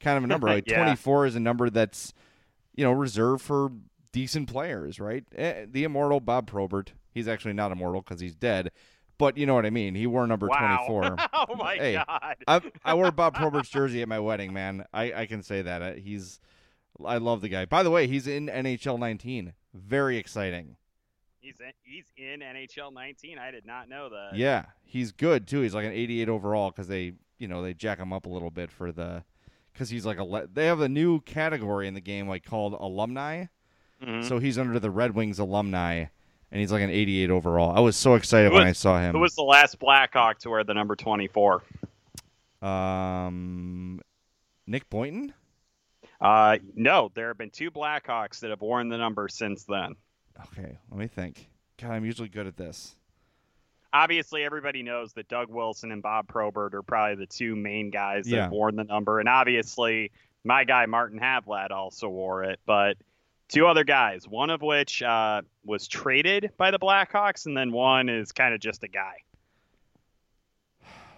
kind 0.00 0.18
of 0.18 0.24
a 0.24 0.26
number. 0.26 0.46
Like 0.54 0.68
Yeah. 0.68 0.82
24 0.82 1.26
is 1.26 1.36
a 1.36 1.40
number 1.40 1.70
that's 1.70 2.12
you 2.74 2.84
know 2.84 2.92
reserved 2.92 3.42
for 3.42 3.70
decent 4.12 4.48
players, 4.48 5.00
right? 5.00 5.24
Eh, 5.34 5.66
The 5.70 5.84
immortal 5.84 6.20
Bob 6.20 6.46
Probert. 6.46 6.92
He's 7.12 7.28
actually 7.28 7.52
not 7.54 7.70
immortal 7.72 8.02
because 8.02 8.20
he's 8.20 8.34
dead, 8.34 8.70
but 9.18 9.36
you 9.36 9.46
know 9.46 9.54
what 9.54 9.66
I 9.66 9.70
mean. 9.70 9.94
He 9.94 10.06
wore 10.06 10.26
number 10.26 10.48
wow. 10.48 10.84
24. 10.86 11.16
oh 11.32 11.54
my 11.56 11.76
Hey, 11.76 11.94
god. 11.94 12.36
I, 12.48 12.60
I 12.84 12.94
wore 12.94 13.10
Bob 13.12 13.34
Probert's 13.36 13.68
jersey 13.68 14.02
at 14.02 14.08
my 14.08 14.18
wedding, 14.18 14.52
man. 14.52 14.84
I, 14.92 15.12
I 15.12 15.26
can 15.26 15.42
say 15.42 15.62
that. 15.62 15.98
He's 15.98 16.40
I 17.04 17.18
love 17.18 17.40
the 17.40 17.48
guy. 17.48 17.64
By 17.66 17.82
the 17.82 17.90
way, 17.90 18.06
he's 18.06 18.26
in 18.26 18.46
NHL 18.46 18.98
19. 18.98 19.52
Very 19.74 20.16
exciting. 20.16 20.76
He's 21.40 21.56
in, 21.60 21.72
he's 21.82 22.06
in 22.16 22.40
NHL 22.40 22.92
19. 22.92 23.38
I 23.38 23.50
did 23.50 23.66
not 23.66 23.88
know 23.88 24.08
that. 24.08 24.36
Yeah, 24.36 24.66
he's 24.84 25.12
good 25.12 25.46
too. 25.46 25.60
He's 25.60 25.74
like 25.74 25.84
an 25.86 25.92
88 25.92 26.28
overall 26.28 26.70
because 26.70 26.88
they, 26.88 27.12
you 27.38 27.48
know, 27.48 27.62
they 27.62 27.74
jack 27.74 27.98
him 27.98 28.12
up 28.12 28.26
a 28.26 28.28
little 28.30 28.50
bit 28.50 28.70
for 28.70 28.92
the, 28.92 29.24
because 29.74 29.90
he's 29.90 30.06
like 30.06 30.18
a. 30.18 30.24
Le- 30.24 30.46
they 30.46 30.66
have 30.66 30.80
a 30.80 30.88
new 30.88 31.20
category 31.20 31.86
in 31.86 31.92
the 31.92 32.00
game 32.00 32.26
like 32.28 32.44
called 32.44 32.72
alumni. 32.72 33.46
Mhm. 34.02 34.24
So 34.24 34.38
he's 34.38 34.56
under 34.56 34.78
the 34.78 34.90
Red 34.90 35.14
Wings 35.14 35.38
alumni, 35.38 36.04
and 36.50 36.60
he's 36.60 36.72
like 36.72 36.82
an 36.82 36.90
88 36.90 37.30
overall. 37.30 37.76
I 37.76 37.80
was 37.80 37.96
so 37.96 38.14
excited 38.14 38.50
Who 38.50 38.58
when 38.58 38.66
I 38.66 38.72
saw 38.72 39.00
him. 39.00 39.12
Who 39.12 39.20
was 39.20 39.34
the 39.34 39.42
last 39.42 39.78
Blackhawk 39.78 40.38
to 40.40 40.50
wear 40.50 40.64
the 40.64 40.74
number 40.74 40.96
24? 40.96 41.62
um, 42.62 44.00
Nick 44.66 44.88
Boynton. 44.88 45.34
Uh, 46.20 46.58
no, 46.74 47.10
there 47.14 47.28
have 47.28 47.36
been 47.38 47.50
two 47.50 47.70
Blackhawks 47.70 48.40
that 48.40 48.50
have 48.50 48.62
worn 48.62 48.88
the 48.88 48.96
number 48.96 49.28
since 49.28 49.64
then. 49.64 49.94
Okay, 50.46 50.78
let 50.90 50.98
me 50.98 51.06
think. 51.06 51.48
God, 51.78 51.90
I'm 51.90 52.04
usually 52.04 52.28
good 52.28 52.46
at 52.46 52.56
this. 52.56 52.96
Obviously, 53.94 54.42
everybody 54.44 54.82
knows 54.82 55.12
that 55.12 55.28
Doug 55.28 55.48
Wilson 55.48 55.92
and 55.92 56.02
Bob 56.02 56.26
Probert 56.26 56.74
are 56.74 56.82
probably 56.82 57.14
the 57.14 57.26
two 57.26 57.54
main 57.54 57.90
guys 57.90 58.24
that 58.24 58.30
Yeah. 58.36 58.42
have 58.42 58.50
worn 58.50 58.74
the 58.74 58.82
number, 58.84 59.20
and 59.20 59.28
obviously, 59.28 60.10
my 60.42 60.64
guy 60.64 60.84
Martin 60.86 61.20
Havlat 61.20 61.70
also 61.70 62.08
wore 62.08 62.42
it. 62.42 62.58
But 62.66 62.96
two 63.48 63.66
other 63.68 63.84
guys, 63.84 64.26
one 64.26 64.50
of 64.50 64.62
which 64.62 65.00
uh, 65.02 65.42
was 65.64 65.86
traded 65.86 66.50
by 66.56 66.72
the 66.72 66.78
Blackhawks, 66.78 67.46
and 67.46 67.56
then 67.56 67.70
one 67.70 68.08
is 68.08 68.32
kind 68.32 68.52
of 68.52 68.60
just 68.60 68.82
a 68.82 68.88
guy. 68.88 69.14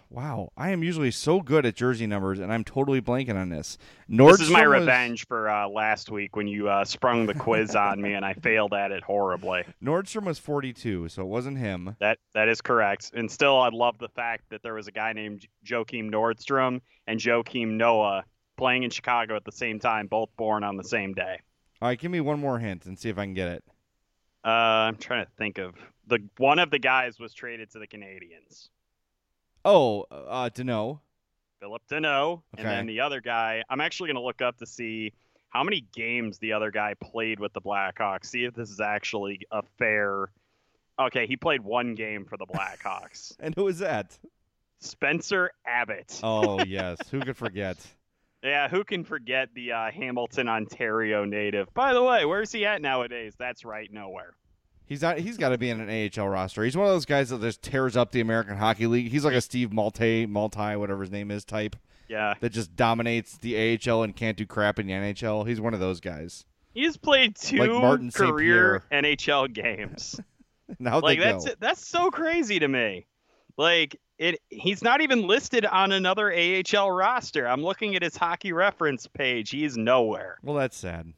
Wow, 0.08 0.50
I 0.56 0.70
am 0.70 0.84
usually 0.84 1.10
so 1.10 1.40
good 1.40 1.66
at 1.66 1.74
jersey 1.74 2.06
numbers, 2.06 2.38
and 2.38 2.52
I'm 2.52 2.62
totally 2.62 3.00
blanking 3.00 3.34
on 3.34 3.48
this. 3.48 3.76
Nordstrom 4.08 4.30
this 4.38 4.40
is 4.42 4.50
my 4.50 4.66
was- 4.66 4.80
revenge 4.80 5.26
for 5.26 5.50
uh, 5.50 5.68
last 5.68 6.10
week 6.10 6.36
when 6.36 6.46
you 6.46 6.68
uh, 6.68 6.84
sprung 6.84 7.26
the 7.26 7.34
quiz 7.34 7.74
on 7.76 8.00
me 8.00 8.14
and 8.14 8.24
I 8.24 8.34
failed 8.34 8.72
at 8.72 8.92
it 8.92 9.02
horribly. 9.02 9.64
Nordstrom 9.82 10.24
was 10.24 10.38
42, 10.38 11.08
so 11.08 11.22
it 11.22 11.26
wasn't 11.26 11.58
him. 11.58 11.96
That 11.98 12.18
that 12.34 12.48
is 12.48 12.60
correct. 12.60 13.10
And 13.14 13.30
still, 13.30 13.60
I 13.60 13.70
love 13.70 13.98
the 13.98 14.08
fact 14.08 14.44
that 14.50 14.62
there 14.62 14.74
was 14.74 14.86
a 14.86 14.92
guy 14.92 15.12
named 15.12 15.46
Joakim 15.64 16.10
Nordstrom 16.10 16.80
and 17.06 17.18
Joakim 17.18 17.70
Noah 17.76 18.24
playing 18.56 18.84
in 18.84 18.90
Chicago 18.90 19.34
at 19.36 19.44
the 19.44 19.52
same 19.52 19.80
time, 19.80 20.06
both 20.06 20.30
born 20.36 20.62
on 20.64 20.76
the 20.76 20.84
same 20.84 21.14
day. 21.14 21.40
All 21.82 21.88
right, 21.88 21.98
give 21.98 22.10
me 22.10 22.20
one 22.20 22.40
more 22.40 22.58
hint 22.58 22.86
and 22.86 22.98
see 22.98 23.08
if 23.08 23.18
I 23.18 23.24
can 23.24 23.34
get 23.34 23.48
it. 23.48 23.64
Uh, 24.44 24.48
I'm 24.88 24.96
trying 24.96 25.24
to 25.24 25.30
think 25.36 25.58
of 25.58 25.74
The 26.06 26.20
one 26.38 26.60
of 26.60 26.70
the 26.70 26.78
guys 26.78 27.18
was 27.18 27.34
traded 27.34 27.72
to 27.72 27.80
the 27.80 27.88
Canadiens. 27.88 28.68
Oh, 29.66 30.06
uh, 30.12 30.48
Dano. 30.48 31.02
Phillip 31.58 31.82
Danault, 31.90 32.42
and 32.56 32.66
then 32.66 32.86
the 32.86 33.00
other 33.00 33.20
guy. 33.20 33.64
I'm 33.68 33.80
actually 33.80 34.08
going 34.08 34.16
to 34.16 34.22
look 34.22 34.40
up 34.40 34.58
to 34.58 34.66
see 34.66 35.12
how 35.48 35.64
many 35.64 35.84
games 35.92 36.38
the 36.38 36.52
other 36.52 36.70
guy 36.70 36.94
played 36.94 37.40
with 37.40 37.52
the 37.52 37.60
Blackhawks. 37.60 38.26
See 38.26 38.44
if 38.44 38.54
this 38.54 38.70
is 38.70 38.78
actually 38.78 39.40
a 39.50 39.62
fair. 39.76 40.30
Okay, 41.00 41.26
he 41.26 41.36
played 41.36 41.62
one 41.62 41.96
game 41.96 42.24
for 42.24 42.36
the 42.36 42.46
Blackhawks. 42.54 43.34
And 43.40 43.54
who 43.56 43.66
is 43.66 43.80
that? 43.80 44.16
Spencer 44.78 45.50
Abbott. 45.66 46.20
Oh 46.22 46.62
yes, 46.66 46.98
who 47.10 47.18
could 47.18 47.36
forget? 47.36 47.76
Yeah, 48.44 48.68
who 48.68 48.84
can 48.84 49.02
forget 49.02 49.48
the 49.54 49.72
uh, 49.72 49.90
Hamilton, 49.90 50.48
Ontario 50.48 51.24
native? 51.24 51.74
By 51.74 51.92
the 51.92 52.02
way, 52.02 52.24
where's 52.24 52.52
he 52.52 52.64
at 52.66 52.80
nowadays? 52.80 53.34
That's 53.36 53.64
right, 53.64 53.92
nowhere. 53.92 54.34
He's 54.86 55.02
not. 55.02 55.18
He's 55.18 55.36
got 55.36 55.48
to 55.50 55.58
be 55.58 55.68
in 55.68 55.80
an 55.80 56.10
AHL 56.16 56.28
roster. 56.28 56.62
He's 56.62 56.76
one 56.76 56.86
of 56.86 56.92
those 56.92 57.04
guys 57.04 57.30
that 57.30 57.40
just 57.40 57.60
tears 57.60 57.96
up 57.96 58.12
the 58.12 58.20
American 58.20 58.56
Hockey 58.56 58.86
League. 58.86 59.10
He's 59.10 59.24
like 59.24 59.34
a 59.34 59.40
Steve 59.40 59.72
Malte, 59.72 60.26
Multi, 60.26 60.76
whatever 60.76 61.00
his 61.02 61.10
name 61.10 61.30
is, 61.30 61.44
type 61.44 61.74
Yeah, 62.08 62.34
that 62.40 62.50
just 62.50 62.76
dominates 62.76 63.36
the 63.36 63.78
AHL 63.84 64.02
and 64.04 64.14
can't 64.14 64.36
do 64.36 64.46
crap 64.46 64.78
in 64.78 64.86
the 64.86 64.92
NHL. 64.92 65.46
He's 65.46 65.60
one 65.60 65.74
of 65.74 65.80
those 65.80 66.00
guys. 66.00 66.44
he's 66.72 66.96
played 66.96 67.34
two 67.34 67.56
Like 67.56 67.70
Martin 67.70 68.10
career 68.12 68.84
NHL 68.92 69.52
games. 69.52 70.20
now 70.78 71.00
like 71.00 71.18
they 71.18 71.24
that's 71.24 71.44
go? 71.44 71.54
that's 71.58 71.86
so 71.86 72.10
crazy 72.10 72.60
to 72.60 72.68
me. 72.68 73.06
Like 73.56 73.98
it, 74.18 74.40
he's 74.48 74.82
not 74.82 75.00
even 75.00 75.26
listed 75.26 75.66
on 75.66 75.92
another 75.92 76.32
AHL 76.32 76.90
roster. 76.90 77.46
I'm 77.48 77.62
looking 77.62 77.96
at 77.96 78.02
his 78.02 78.16
hockey 78.16 78.52
reference 78.52 79.06
page. 79.08 79.50
He's 79.50 79.76
nowhere. 79.76 80.38
Well, 80.42 80.56
that's 80.56 80.76
sad. 80.76 81.12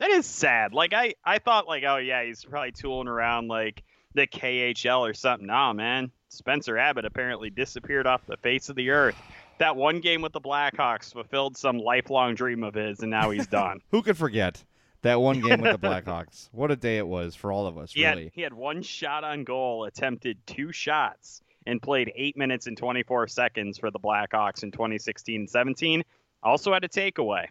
That 0.00 0.10
is 0.10 0.26
sad. 0.26 0.72
Like 0.74 0.92
I, 0.92 1.14
I 1.24 1.38
thought 1.38 1.66
like, 1.66 1.84
oh 1.86 1.96
yeah, 1.96 2.24
he's 2.24 2.44
probably 2.44 2.72
tooling 2.72 3.08
around 3.08 3.48
like 3.48 3.82
the 4.14 4.26
KHL 4.26 5.00
or 5.00 5.14
something. 5.14 5.46
Nah, 5.46 5.72
man. 5.72 6.10
Spencer 6.28 6.76
Abbott 6.76 7.04
apparently 7.04 7.50
disappeared 7.50 8.06
off 8.06 8.26
the 8.26 8.36
face 8.36 8.68
of 8.68 8.76
the 8.76 8.90
earth. 8.90 9.16
That 9.58 9.76
one 9.76 10.00
game 10.00 10.22
with 10.22 10.32
the 10.32 10.40
Blackhawks 10.40 11.12
fulfilled 11.12 11.56
some 11.56 11.78
lifelong 11.78 12.34
dream 12.34 12.62
of 12.62 12.74
his, 12.74 13.00
and 13.00 13.10
now 13.10 13.30
he's 13.30 13.46
done. 13.48 13.80
Who 13.90 14.02
could 14.02 14.16
forget 14.16 14.62
that 15.02 15.20
one 15.20 15.40
game 15.40 15.60
with 15.60 15.72
the 15.72 15.78
Blackhawks? 15.88 16.48
What 16.52 16.70
a 16.70 16.76
day 16.76 16.98
it 16.98 17.06
was 17.06 17.34
for 17.34 17.50
all 17.50 17.66
of 17.66 17.78
us, 17.78 17.92
he 17.92 18.04
really. 18.04 18.24
had 18.24 18.32
he 18.34 18.42
had 18.42 18.52
one 18.52 18.82
shot 18.82 19.24
on 19.24 19.44
goal, 19.44 19.84
attempted 19.84 20.38
two 20.46 20.70
shots, 20.70 21.42
and 21.66 21.82
played 21.82 22.12
eight 22.14 22.36
minutes 22.36 22.66
and 22.66 22.76
24 22.76 23.26
seconds 23.28 23.78
for 23.78 23.90
the 23.90 23.98
Blackhawks 23.98 24.62
in 24.62 24.70
2016-17. 24.70 26.02
Also 26.42 26.72
had 26.72 26.84
a 26.84 26.88
takeaway. 26.88 27.46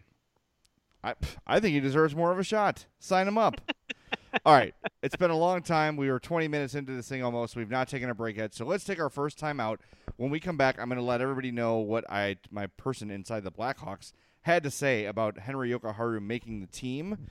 I, 1.08 1.14
I 1.46 1.60
think 1.60 1.74
he 1.74 1.80
deserves 1.80 2.14
more 2.14 2.32
of 2.32 2.38
a 2.38 2.44
shot. 2.44 2.86
Sign 2.98 3.26
him 3.26 3.38
up. 3.38 3.60
All 4.44 4.54
right. 4.54 4.74
It's 5.02 5.16
been 5.16 5.30
a 5.30 5.36
long 5.36 5.62
time. 5.62 5.96
We 5.96 6.10
were 6.10 6.20
20 6.20 6.48
minutes 6.48 6.74
into 6.74 6.92
this 6.92 7.08
thing 7.08 7.22
almost. 7.22 7.56
We've 7.56 7.70
not 7.70 7.88
taken 7.88 8.10
a 8.10 8.14
break 8.14 8.36
yet. 8.36 8.54
So 8.54 8.64
let's 8.64 8.84
take 8.84 9.00
our 9.00 9.08
first 9.08 9.38
time 9.38 9.58
out. 9.60 9.80
When 10.16 10.30
we 10.30 10.40
come 10.40 10.56
back, 10.56 10.78
I'm 10.78 10.88
going 10.88 10.98
to 10.98 11.04
let 11.04 11.20
everybody 11.20 11.50
know 11.50 11.78
what 11.78 12.04
I 12.10 12.36
my 12.50 12.66
person 12.66 13.10
inside 13.10 13.44
the 13.44 13.50
Blackhawks 13.50 14.12
had 14.42 14.62
to 14.64 14.70
say 14.70 15.06
about 15.06 15.38
Henri 15.40 15.70
Jokiharju 15.70 16.22
making 16.22 16.60
the 16.60 16.66
team. 16.66 17.28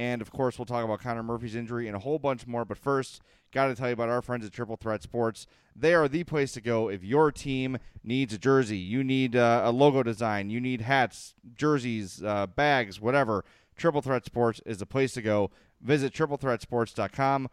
And 0.00 0.22
of 0.22 0.32
course, 0.32 0.58
we'll 0.58 0.64
talk 0.64 0.82
about 0.82 1.02
Connor 1.02 1.22
Murphy's 1.22 1.54
injury 1.54 1.86
and 1.86 1.94
a 1.94 1.98
whole 1.98 2.18
bunch 2.18 2.46
more. 2.46 2.64
But 2.64 2.78
first, 2.78 3.20
got 3.52 3.66
to 3.66 3.74
tell 3.74 3.88
you 3.88 3.92
about 3.92 4.08
our 4.08 4.22
friends 4.22 4.46
at 4.46 4.52
Triple 4.52 4.78
Threat 4.78 5.02
Sports. 5.02 5.46
They 5.76 5.92
are 5.92 6.08
the 6.08 6.24
place 6.24 6.52
to 6.52 6.62
go 6.62 6.88
if 6.88 7.04
your 7.04 7.30
team 7.30 7.76
needs 8.02 8.32
a 8.32 8.38
jersey, 8.38 8.78
you 8.78 9.04
need 9.04 9.36
uh, 9.36 9.60
a 9.62 9.70
logo 9.70 10.02
design, 10.02 10.48
you 10.48 10.58
need 10.58 10.80
hats, 10.80 11.34
jerseys, 11.54 12.22
uh, 12.24 12.46
bags, 12.46 12.98
whatever. 12.98 13.44
Triple 13.76 14.00
Threat 14.00 14.24
Sports 14.24 14.62
is 14.64 14.78
the 14.78 14.86
place 14.86 15.12
to 15.12 15.22
go. 15.22 15.50
Visit 15.82 16.14
triplethreatsports.com, 16.14 17.50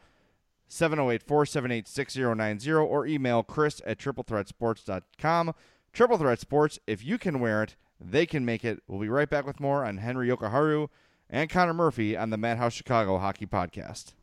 708 0.69 1.23
478 1.23 1.85
6090, 1.85 2.71
or 2.71 3.05
email 3.05 3.43
chris 3.43 3.81
at 3.85 3.99
triplethreatsports.com. 3.99 5.53
Triple 5.91 6.17
Threat 6.17 6.39
Sports, 6.39 6.79
if 6.87 7.03
you 7.03 7.17
can 7.17 7.41
wear 7.41 7.63
it, 7.63 7.75
they 7.99 8.25
can 8.25 8.45
make 8.45 8.63
it. 8.63 8.81
We'll 8.87 9.01
be 9.01 9.09
right 9.09 9.29
back 9.29 9.45
with 9.45 9.59
more 9.59 9.83
on 9.83 9.97
Henri 9.97 10.29
Jokiharju 10.29 10.87
and 11.29 11.49
Connor 11.49 11.73
Murphy 11.73 12.15
on 12.15 12.29
the 12.29 12.37
Madhouse 12.37 12.73
Chicago 12.73 13.17
Hockey 13.17 13.45
Podcast. 13.45 14.13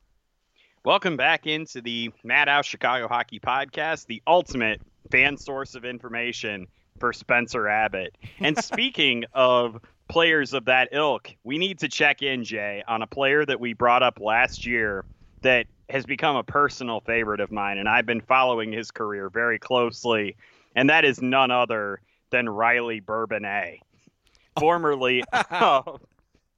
Welcome 0.84 1.16
back 1.16 1.46
into 1.46 1.80
the 1.80 2.10
Madhouse 2.22 2.66
Chicago 2.66 3.08
Hockey 3.08 3.40
Podcast, 3.40 4.06
the 4.06 4.22
ultimate 4.26 4.80
fan 5.10 5.36
source 5.36 5.74
of 5.74 5.84
information 5.84 6.66
for 6.98 7.12
Spencer 7.12 7.68
Abbott. 7.68 8.16
And 8.38 8.56
speaking 8.64 9.24
of 9.32 9.80
players 10.08 10.52
of 10.52 10.66
that 10.66 10.90
ilk, 10.92 11.34
we 11.44 11.58
need 11.58 11.78
to 11.80 11.88
check 11.88 12.22
in, 12.22 12.44
Jay, 12.44 12.82
on 12.86 13.02
a 13.02 13.06
player 13.06 13.44
that 13.44 13.60
we 13.60 13.72
brought 13.72 14.02
up 14.02 14.20
last 14.20 14.66
year 14.66 15.04
that 15.42 15.66
has 15.90 16.06
become 16.06 16.36
a 16.36 16.42
personal 16.42 17.00
favorite 17.00 17.40
of 17.40 17.52
mine, 17.52 17.76
and 17.76 17.88
I've 17.88 18.06
been 18.06 18.22
following 18.22 18.72
his 18.72 18.90
career 18.90 19.28
very 19.28 19.58
closely, 19.58 20.36
and 20.74 20.88
that 20.88 21.04
is 21.04 21.20
none 21.20 21.50
other 21.50 22.00
than 22.30 22.48
Riley 22.48 23.00
Bourbonnais, 23.00 23.80
formerly 24.58 25.22
of 25.50 26.00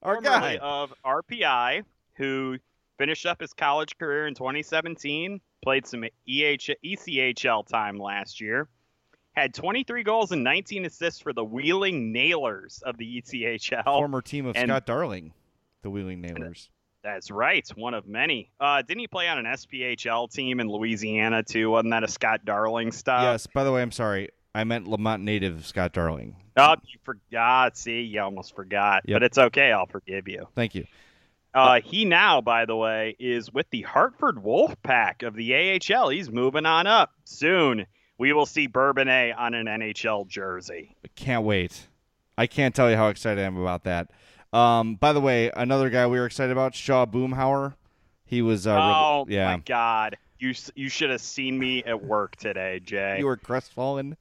Our 0.06 0.20
guy. 0.20 0.58
of 0.58 0.94
RPI, 1.04 1.82
who 2.16 2.58
finished 2.96 3.26
up 3.26 3.40
his 3.40 3.52
college 3.52 3.98
career 3.98 4.28
in 4.28 4.34
2017, 4.34 5.40
played 5.62 5.86
some 5.86 6.04
EH, 6.04 6.70
ECHL 6.84 7.66
time 7.66 7.98
last 7.98 8.40
year, 8.40 8.68
had 9.34 9.52
23 9.52 10.04
goals 10.04 10.30
and 10.30 10.44
19 10.44 10.84
assists 10.86 11.20
for 11.20 11.32
the 11.32 11.44
Wheeling 11.44 12.12
Nailers 12.12 12.82
of 12.86 12.96
the 12.96 13.20
ECHL. 13.20 13.84
Former 13.84 14.22
team 14.22 14.46
of 14.46 14.56
and- 14.56 14.68
Scott 14.70 14.86
Darling, 14.86 15.32
the 15.82 15.90
Wheeling 15.90 16.20
Nailers. 16.20 16.70
That's 17.02 17.30
right, 17.30 17.68
one 17.76 17.94
of 17.94 18.08
many. 18.08 18.50
Uh, 18.58 18.82
didn't 18.82 19.00
he 19.00 19.06
play 19.06 19.28
on 19.28 19.38
an 19.38 19.44
SPHL 19.46 20.28
team 20.32 20.58
in 20.58 20.68
Louisiana 20.68 21.42
too? 21.44 21.70
Wasn't 21.70 21.90
that 21.92 22.02
a 22.02 22.08
Scott 22.08 22.44
Darling 22.44 22.90
stop? 22.90 23.22
yes, 23.22 23.46
by 23.46 23.62
the 23.62 23.70
way, 23.70 23.82
I'm 23.82 23.92
sorry. 23.92 24.30
I 24.56 24.64
meant 24.64 24.88
Lemont 24.88 25.22
native 25.22 25.66
Scott 25.66 25.92
Darling. 25.92 26.34
Oh, 26.56 26.76
you 26.86 26.98
forgot. 27.04 27.76
See, 27.76 28.00
you 28.00 28.22
almost 28.22 28.56
forgot. 28.56 29.02
Yep. 29.04 29.16
But 29.16 29.22
it's 29.22 29.36
okay. 29.36 29.70
I'll 29.70 29.86
forgive 29.86 30.28
you. 30.28 30.48
Thank 30.54 30.74
you. 30.74 30.86
Uh, 31.52 31.80
he 31.84 32.06
now, 32.06 32.40
by 32.40 32.64
the 32.64 32.74
way, 32.74 33.14
is 33.18 33.52
with 33.52 33.68
the 33.68 33.82
Hartford 33.82 34.36
Wolfpack 34.36 35.26
of 35.26 35.34
the 35.34 35.78
AHL. 35.94 36.08
He's 36.08 36.30
moving 36.30 36.64
on 36.64 36.86
up. 36.86 37.12
Soon, 37.24 37.86
we 38.16 38.32
will 38.32 38.46
see 38.46 38.66
Bourbonnais 38.66 39.34
on 39.36 39.52
an 39.52 39.66
NHL 39.66 40.26
jersey. 40.26 40.96
I 41.04 41.08
can't 41.14 41.44
wait. 41.44 41.88
I 42.38 42.46
can't 42.46 42.74
tell 42.74 42.90
you 42.90 42.96
how 42.96 43.08
excited 43.08 43.42
I 43.42 43.46
am 43.46 43.58
about 43.58 43.84
that. 43.84 44.10
Um, 44.54 44.94
by 44.94 45.12
the 45.12 45.20
way, 45.20 45.50
another 45.54 45.90
guy 45.90 46.06
we 46.06 46.18
were 46.18 46.26
excited 46.26 46.52
about, 46.52 46.74
Shaw 46.74 47.04
Boomhauer. 47.04 47.74
He 48.24 48.40
was. 48.40 48.66
Uh, 48.66 48.70
re- 48.70 48.78
oh 48.80 49.26
yeah. 49.28 49.52
my 49.52 49.58
God! 49.58 50.16
You 50.38 50.54
you 50.74 50.88
should 50.88 51.10
have 51.10 51.20
seen 51.20 51.58
me 51.58 51.84
at 51.84 52.02
work 52.02 52.36
today, 52.36 52.80
Jay. 52.82 53.18
You 53.18 53.26
were 53.26 53.36
crestfallen. 53.36 54.16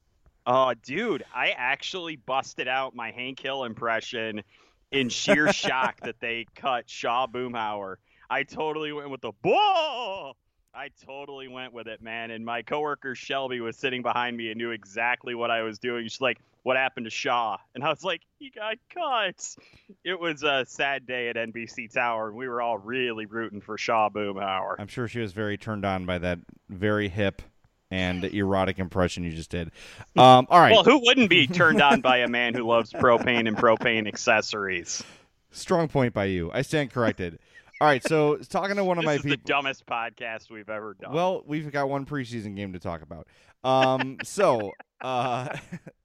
Oh, 0.47 0.73
dude, 0.83 1.23
I 1.33 1.49
actually 1.57 2.17
busted 2.17 2.67
out 2.67 2.95
my 2.95 3.11
Hank 3.11 3.39
Hill 3.39 3.63
impression 3.63 4.43
in 4.91 5.09
sheer 5.09 5.51
shock 5.51 6.01
that 6.01 6.19
they 6.19 6.45
cut 6.55 6.89
Shaw 6.89 7.25
Boomhauer. 7.27 7.95
I 8.29 8.43
totally 8.43 8.91
went 8.91 9.09
with 9.09 9.21
the 9.21 9.31
whoa. 9.43 10.33
I 10.73 10.89
totally 11.05 11.47
went 11.47 11.73
with 11.73 11.87
it, 11.87 12.01
man. 12.01 12.31
And 12.31 12.45
my 12.45 12.61
coworker 12.61 13.15
Shelby 13.15 13.61
was 13.61 13.77
sitting 13.77 14.01
behind 14.01 14.35
me 14.35 14.49
and 14.51 14.57
knew 14.57 14.71
exactly 14.71 15.33
what 15.33 15.49
I 15.49 15.61
was 15.61 15.79
doing. 15.79 16.03
She's 16.03 16.21
like, 16.21 16.39
"What 16.63 16.75
happened 16.75 17.05
to 17.05 17.09
Shaw?" 17.09 17.57
And 17.73 17.83
I 17.83 17.89
was 17.89 18.03
like, 18.03 18.21
"He 18.37 18.49
got 18.49 18.75
cut." 18.89 19.55
It 20.03 20.19
was 20.19 20.43
a 20.43 20.65
sad 20.67 21.07
day 21.07 21.29
at 21.29 21.37
NBC 21.37 21.87
Tower, 21.87 22.27
and 22.27 22.35
we 22.35 22.47
were 22.47 22.61
all 22.61 22.77
really 22.77 23.25
rooting 23.25 23.61
for 23.61 23.77
Shaw 23.77 24.09
Boomhauer. 24.09 24.75
I'm 24.77 24.87
sure 24.87 25.07
she 25.07 25.19
was 25.19 25.31
very 25.31 25.57
turned 25.57 25.85
on 25.85 26.05
by 26.05 26.17
that 26.19 26.39
very 26.69 27.09
hip 27.09 27.41
and 27.91 28.23
erotic 28.25 28.79
impression 28.79 29.23
you 29.23 29.31
just 29.31 29.49
did. 29.49 29.71
Um, 30.15 30.47
all 30.49 30.59
right. 30.59 30.71
Well, 30.71 30.83
who 30.83 30.99
wouldn't 31.05 31.29
be 31.29 31.47
turned 31.47 31.81
on 31.81 32.01
by 32.01 32.17
a 32.17 32.27
man 32.27 32.53
who 32.53 32.63
loves 32.63 32.91
propane 32.91 33.47
and 33.47 33.55
propane 33.55 34.07
accessories? 34.07 35.03
Strong 35.51 35.89
point 35.89 36.13
by 36.13 36.25
you. 36.25 36.51
I 36.53 36.61
stand 36.63 36.91
corrected. 36.91 37.39
All 37.79 37.87
right. 37.87 38.05
So 38.07 38.37
talking 38.37 38.75
to 38.77 38.83
one 38.83 38.97
of 38.97 39.03
This 39.03 39.05
my 39.07 39.13
is 39.15 39.21
the 39.21 39.29
people. 39.31 39.43
dumbest 39.45 39.85
podcast 39.85 40.49
we've 40.49 40.69
ever 40.69 40.95
done. 40.99 41.13
Well, 41.13 41.43
we've 41.45 41.71
got 41.71 41.89
one 41.89 42.05
preseason 42.05 42.55
game 42.55 42.73
to 42.73 42.79
talk 42.79 43.01
about. 43.01 43.27
Um, 43.63 44.17
so, 44.23 44.71
uh, 45.01 45.55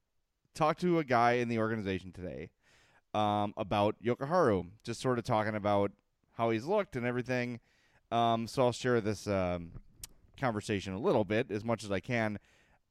talk 0.55 0.79
to 0.79 0.99
a 0.99 1.05
guy 1.05 1.33
in 1.35 1.49
the 1.49 1.59
organization 1.59 2.13
today 2.13 2.51
um, 3.15 3.55
about 3.57 3.97
Jokiharju, 4.05 4.67
just 4.85 5.01
sort 5.01 5.19
of 5.19 5.25
talking 5.25 5.55
about 5.55 5.93
how 6.33 6.51
he's 6.51 6.65
looked 6.65 6.97
and 6.97 7.07
everything. 7.07 7.61
Um, 8.11 8.47
so 8.47 8.65
I'll 8.65 8.73
share 8.73 9.01
this 9.01 9.27
um, 9.27 9.73
conversation 10.41 10.93
a 10.93 10.99
little 10.99 11.25
bit, 11.25 11.51
as 11.51 11.65
much 11.65 11.85
as 11.85 11.93
I 11.93 12.01
can. 12.01 12.39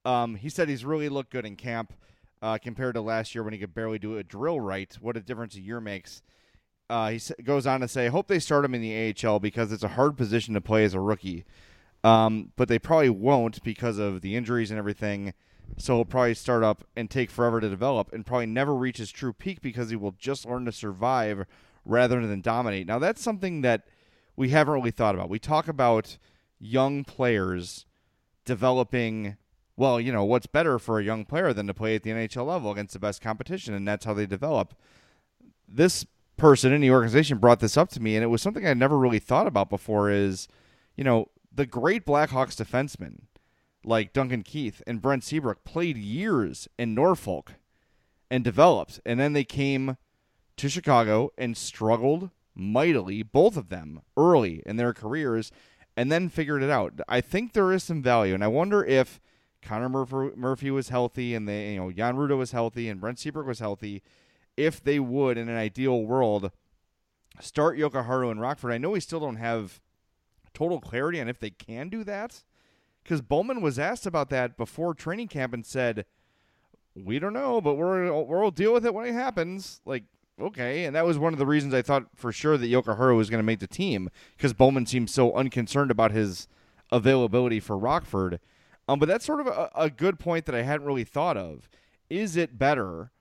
Um, 0.06 0.36
he 0.36 0.50
said 0.50 0.70
he's 0.70 0.86
really 0.86 1.10
looked 1.10 1.32
good 1.32 1.46
in 1.46 1.56
camp 1.56 1.94
uh, 2.42 2.58
compared 2.58 2.96
to 2.96 3.02
last 3.02 3.36
year 3.36 3.44
when 3.44 3.54
he 3.54 3.60
could 3.60 3.74
barely 3.74 4.00
do 4.00 4.18
a 4.18 4.24
drill 4.24 4.60
right. 4.60 4.96
What 5.02 5.18
a 5.18 5.22
difference 5.22 5.56
a 5.56 5.62
year 5.62 5.82
makes. 5.82 6.22
Uh, 6.90 7.12
he 7.12 7.20
goes 7.44 7.68
on 7.68 7.82
to 7.82 7.88
say, 7.88 8.08
"Hope 8.08 8.28
they 8.28 8.40
start 8.40 8.66
him 8.66 8.74
in 8.74 8.82
the 8.82 9.16
AHL 9.26 9.40
because 9.40 9.72
it's 9.72 9.84
a 9.84 9.90
hard 9.90 10.18
position 10.18 10.54
to 10.54 10.62
play 10.62 10.84
as 10.84 10.94
a 10.94 11.00
rookie." 11.00 11.46
Um, 12.04 12.52
but 12.56 12.68
they 12.68 12.80
probably 12.80 13.10
won't 13.10 13.62
because 13.64 13.98
of 13.98 14.22
the 14.22 14.36
injuries 14.36 14.72
and 14.72 14.78
everything. 14.78 15.34
So 15.78 15.96
he'll 15.96 16.06
probably 16.06 16.34
start 16.34 16.64
up 16.64 16.84
and 16.96 17.10
take 17.10 17.30
forever 17.30 17.60
to 17.60 17.70
develop 17.70 18.12
and 18.12 18.26
probably 18.26 18.48
never 18.48 18.74
reach 18.74 18.98
his 18.98 19.12
true 19.12 19.34
peak 19.34 19.62
because 19.62 19.90
he 19.90 19.96
will 19.96 20.16
just 20.18 20.46
learn 20.46 20.66
to 20.66 20.72
survive 20.72 21.46
rather 21.86 22.26
than 22.26 22.42
dominate. 22.42 22.88
Now, 22.88 23.00
that's 23.00 23.22
something 23.22 23.62
that 23.62 23.84
we 24.36 24.50
haven't 24.50 24.74
really 24.74 24.92
thought 24.92 25.16
about. 25.16 25.30
We 25.30 25.40
talk 25.40 25.68
about 25.68 26.18
young 26.60 27.04
players 27.04 27.86
developing 28.46 29.38
well, 29.80 30.02
you 30.02 30.12
know, 30.12 30.26
what's 30.26 30.46
better 30.46 30.78
for 30.78 31.00
a 31.00 31.04
young 31.06 31.24
player 31.24 31.54
than 31.54 31.66
to 31.68 31.74
play 31.74 31.96
at 31.96 32.04
the 32.04 32.10
NHL 32.10 32.46
level 32.46 32.70
against 32.70 32.92
the 32.92 33.00
best 33.00 33.22
competition 33.22 33.74
and 33.74 33.88
that's 33.88 34.04
how 34.04 34.14
they 34.14 34.26
develop. 34.26 34.74
This 35.70 36.06
person 36.36 36.74
in 36.74 36.82
the 36.82 36.92
organization 36.92 37.38
brought 37.38 37.62
this 37.62 37.78
up 37.78 37.88
to 37.92 38.02
me 38.02 38.16
and 38.16 38.24
it 38.24 38.28
was 38.28 38.42
something 38.42 38.68
I 38.68 38.74
never 38.74 38.98
really 38.98 39.20
thought 39.20 39.48
about 39.48 39.70
before 39.70 40.12
is, 40.12 40.50
you 40.98 41.06
know, 41.06 41.30
the 41.50 41.66
great 41.66 42.06
Blackhawks 42.06 42.62
defensemen 42.62 43.22
like 43.86 44.12
Duncan 44.12 44.44
Keith 44.44 44.82
and 44.86 45.02
Brent 45.02 45.24
Seabrook 45.24 45.64
played 45.64 45.96
years 45.96 46.68
in 46.78 46.94
Norfolk 46.94 47.54
and 48.30 48.44
developed 48.44 49.00
and 49.06 49.18
then 49.18 49.32
they 49.32 49.46
came 49.46 49.96
to 50.58 50.68
Chicago 50.68 51.32
and 51.38 51.56
struggled 51.56 52.32
mightily, 52.54 53.24
both 53.24 53.56
of 53.56 53.70
them, 53.70 54.02
early 54.18 54.62
in 54.66 54.76
their 54.76 54.94
careers, 54.94 55.54
and 56.00 56.10
then 56.10 56.30
figured 56.30 56.64
it 56.64 56.70
out. 56.70 56.94
I 57.10 57.20
think 57.20 57.52
there 57.52 57.74
is 57.74 57.84
some 57.84 58.02
value, 58.02 58.34
and 58.34 58.42
I 58.42 58.48
wonder 58.48 58.86
if 58.86 59.20
Connor 59.62 59.90
Murphy, 59.90 60.32
Murphy 60.34 60.72
was 60.72 60.88
healthy 60.88 61.36
and 61.36 61.46
they, 61.46 61.74
you 61.74 61.78
know, 61.78 61.92
Jan 61.92 62.16
Rutta 62.16 62.38
was 62.38 62.54
healthy 62.54 62.88
and 62.88 63.02
Brent 63.02 63.20
Seabrook 63.20 63.46
was 63.46 63.60
healthy, 63.60 64.02
if 64.56 64.82
they 64.82 64.98
would, 65.02 65.38
in 65.38 65.50
an 65.50 65.58
ideal 65.58 66.06
world, 66.06 66.52
start 67.42 67.78
Jokiharju 67.78 68.32
and 68.32 68.40
Rockford. 68.40 68.72
I 68.72 68.78
know 68.78 68.92
we 68.92 69.02
still 69.02 69.20
don't 69.20 69.36
have 69.36 69.82
total 70.54 70.80
clarity 70.80 71.20
on 71.20 71.28
if 71.28 71.38
they 71.38 71.50
can 71.50 71.90
do 71.90 72.06
that, 72.06 72.46
because 73.04 73.22
Bowman 73.22 73.60
was 73.60 73.78
asked 73.78 74.06
about 74.06 74.30
that 74.30 74.56
before 74.56 74.94
training 74.94 75.28
camp 75.28 75.54
and 75.54 75.66
said, 75.66 76.06
"We 76.96 77.20
don't 77.20 77.34
know, 77.34 77.60
but 77.60 77.76
we're 77.76 78.10
we'll 78.24 78.52
deal 78.52 78.72
with 78.72 78.86
it 78.86 78.94
when 78.94 79.06
it 79.06 79.14
happens." 79.16 79.82
Like 79.84 80.06
okay. 80.40 80.86
And 80.86 80.96
that 80.96 81.06
was 81.06 81.18
one 81.18 81.34
of 81.34 81.40
the 81.40 81.46
reasons 81.46 81.74
I 81.74 81.82
thought 81.82 82.08
for 82.16 82.32
sure 82.32 82.58
that 82.58 82.72
Jokiharju 82.72 83.16
was 83.16 83.30
going 83.30 83.40
to 83.40 83.46
make 83.46 83.60
the 83.60 83.68
team 83.68 84.10
because 84.36 84.54
Bowman 84.54 84.86
seemed 84.86 85.10
so 85.10 85.34
unconcerned 85.34 85.92
about 85.92 86.12
his 86.12 86.48
availability 86.92 87.60
for 87.60 87.78
Rockford. 87.78 88.40
Um, 88.88 89.00
but 89.00 89.08
that's 89.08 89.26
sort 89.26 89.42
of 89.42 89.48
a, 89.48 89.70
a 89.76 89.90
good 89.90 90.20
point 90.20 90.46
that 90.46 90.56
I 90.56 90.64
hadn't 90.64 90.88
really 90.88 91.04
thought 91.04 91.38
of. 91.38 91.70
Is 92.10 92.36
it 92.36 92.58
better 92.58 93.12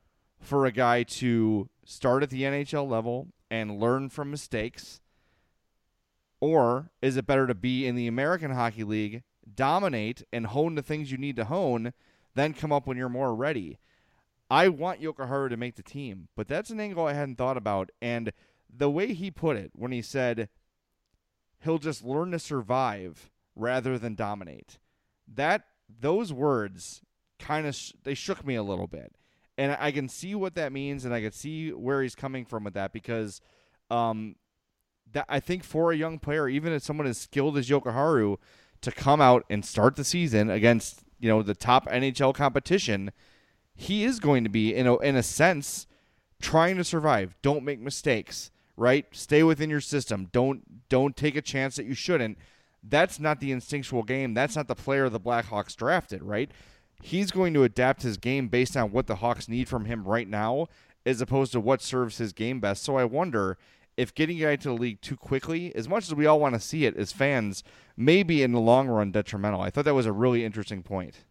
for 0.40 0.64
a 0.64 0.72
guy 0.72 1.02
to 1.02 1.68
start 1.84 2.22
at 2.22 2.30
the 2.30 2.42
NHL 2.42 2.88
level 2.88 3.28
and 3.50 3.78
learn 3.78 4.08
from 4.08 4.30
mistakes? 4.30 5.00
Or 6.40 6.90
is 7.02 7.16
it 7.16 7.26
better 7.26 7.46
to 7.46 7.54
be 7.54 7.86
in 7.86 7.96
the 7.96 8.06
American 8.06 8.52
Hockey 8.52 8.84
League, 8.84 9.22
dominate, 9.54 10.22
and 10.32 10.46
hone 10.46 10.74
the 10.74 10.82
things 10.82 11.10
you 11.10 11.18
need 11.18 11.36
to 11.36 11.46
hone, 11.46 11.92
then 12.34 12.54
come 12.54 12.72
up 12.72 12.86
when 12.86 12.96
you're 12.96 13.08
more 13.08 13.34
ready? 13.34 13.78
I 14.50 14.68
want 14.68 15.02
Jokiharju 15.02 15.50
to 15.50 15.56
make 15.56 15.76
the 15.76 15.82
team, 15.82 16.28
but 16.34 16.48
that's 16.48 16.70
an 16.70 16.80
angle 16.80 17.06
I 17.06 17.12
hadn't 17.12 17.36
thought 17.36 17.56
about. 17.56 17.90
And 18.00 18.32
the 18.74 18.90
way 18.90 19.12
he 19.12 19.30
put 19.30 19.56
it 19.56 19.72
when 19.74 19.92
he 19.92 20.02
said 20.02 20.48
he'll 21.62 21.78
just 21.78 22.04
learn 22.04 22.30
to 22.30 22.38
survive 22.38 23.30
rather 23.54 23.98
than 23.98 24.14
dominate, 24.14 24.78
that 25.26 25.64
those 25.88 26.32
words 26.32 27.02
kind 27.38 27.66
of 27.66 27.74
sh- 27.74 27.92
they 28.04 28.14
shook 28.14 28.46
me 28.46 28.54
a 28.54 28.62
little 28.62 28.86
bit, 28.86 29.16
and 29.56 29.76
I 29.78 29.90
can 29.90 30.08
see 30.08 30.34
what 30.34 30.54
that 30.54 30.72
means, 30.72 31.04
and 31.04 31.12
I 31.12 31.20
can 31.20 31.32
see 31.32 31.70
where 31.72 32.02
he's 32.02 32.14
coming 32.14 32.44
from 32.44 32.64
with 32.64 32.74
that 32.74 32.92
because, 32.92 33.40
um, 33.90 34.36
that 35.12 35.26
I 35.28 35.40
think 35.40 35.64
for 35.64 35.92
a 35.92 35.96
young 35.96 36.18
player, 36.18 36.48
even 36.48 36.72
if 36.72 36.82
someone 36.82 37.06
as 37.06 37.18
skilled 37.18 37.58
as 37.58 37.68
Jokiharju, 37.68 38.36
to 38.80 38.92
come 38.92 39.20
out 39.20 39.44
and 39.50 39.64
start 39.64 39.96
the 39.96 40.04
season 40.04 40.50
against 40.50 41.02
you 41.18 41.28
know 41.28 41.42
the 41.42 41.54
top 41.54 41.86
NHL 41.86 42.34
competition 42.34 43.10
he 43.80 44.04
is 44.04 44.18
going 44.18 44.42
to 44.42 44.50
be 44.50 44.74
in 44.74 44.88
a 44.88 44.96
in 44.98 45.14
a 45.14 45.22
sense 45.22 45.86
trying 46.42 46.76
to 46.76 46.84
survive. 46.84 47.36
Don't 47.42 47.64
make 47.64 47.80
mistakes, 47.80 48.50
right? 48.76 49.06
Stay 49.12 49.44
within 49.44 49.70
your 49.70 49.80
system. 49.80 50.28
Don't 50.32 50.88
don't 50.88 51.16
take 51.16 51.36
a 51.36 51.40
chance 51.40 51.76
that 51.76 51.86
you 51.86 51.94
shouldn't. 51.94 52.38
That's 52.82 53.20
not 53.20 53.38
the 53.38 53.52
instinctual 53.52 54.02
game. 54.02 54.34
That's 54.34 54.56
not 54.56 54.66
the 54.66 54.74
player 54.74 55.08
the 55.08 55.20
Blackhawks 55.20 55.76
drafted, 55.76 56.24
right? 56.24 56.50
He's 57.00 57.30
going 57.30 57.54
to 57.54 57.62
adapt 57.62 58.02
his 58.02 58.16
game 58.16 58.48
based 58.48 58.76
on 58.76 58.90
what 58.90 59.06
the 59.06 59.16
Hawks 59.16 59.48
need 59.48 59.68
from 59.68 59.84
him 59.84 60.04
right 60.04 60.28
now 60.28 60.66
as 61.06 61.20
opposed 61.20 61.52
to 61.52 61.60
what 61.60 61.80
serves 61.80 62.18
his 62.18 62.32
game 62.32 62.58
best. 62.58 62.82
So 62.82 62.96
I 62.96 63.04
wonder 63.04 63.56
if 63.96 64.12
getting 64.12 64.38
a 64.38 64.46
guy 64.46 64.56
to 64.56 64.68
the 64.68 64.74
league 64.74 65.00
too 65.00 65.16
quickly, 65.16 65.72
as 65.76 65.88
much 65.88 66.04
as 66.04 66.14
we 66.14 66.26
all 66.26 66.40
want 66.40 66.56
to 66.56 66.60
see 66.60 66.84
it 66.84 66.96
as 66.96 67.12
fans, 67.12 67.62
may 67.96 68.24
be 68.24 68.42
in 68.42 68.50
the 68.50 68.60
long 68.60 68.88
run 68.88 69.12
detrimental. 69.12 69.60
I 69.60 69.70
thought 69.70 69.84
that 69.84 69.94
was 69.94 70.06
a 70.06 70.12
really 70.12 70.44
interesting 70.44 70.82
point. 70.82 71.24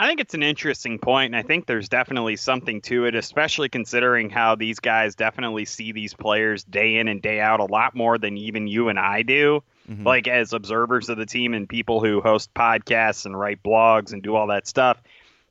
I 0.00 0.06
think 0.06 0.20
it's 0.20 0.34
an 0.34 0.44
interesting 0.44 1.00
point, 1.00 1.34
and 1.34 1.36
I 1.36 1.42
think 1.42 1.66
there's 1.66 1.88
definitely 1.88 2.36
something 2.36 2.80
to 2.82 3.06
it, 3.06 3.16
especially 3.16 3.68
considering 3.68 4.30
how 4.30 4.54
these 4.54 4.78
guys 4.78 5.16
definitely 5.16 5.64
see 5.64 5.90
these 5.90 6.14
players 6.14 6.62
day 6.62 6.98
in 6.98 7.08
and 7.08 7.20
day 7.20 7.40
out 7.40 7.58
a 7.58 7.64
lot 7.64 7.96
more 7.96 8.16
than 8.16 8.36
even 8.36 8.68
you 8.68 8.88
and 8.90 8.98
I 8.98 9.22
do. 9.22 9.64
Mm-hmm. 9.90 10.06
Like 10.06 10.28
as 10.28 10.52
observers 10.52 11.08
of 11.08 11.16
the 11.16 11.26
team 11.26 11.52
and 11.52 11.68
people 11.68 12.00
who 12.00 12.20
host 12.20 12.54
podcasts 12.54 13.26
and 13.26 13.36
write 13.36 13.60
blogs 13.64 14.12
and 14.12 14.22
do 14.22 14.36
all 14.36 14.46
that 14.48 14.68
stuff. 14.68 15.02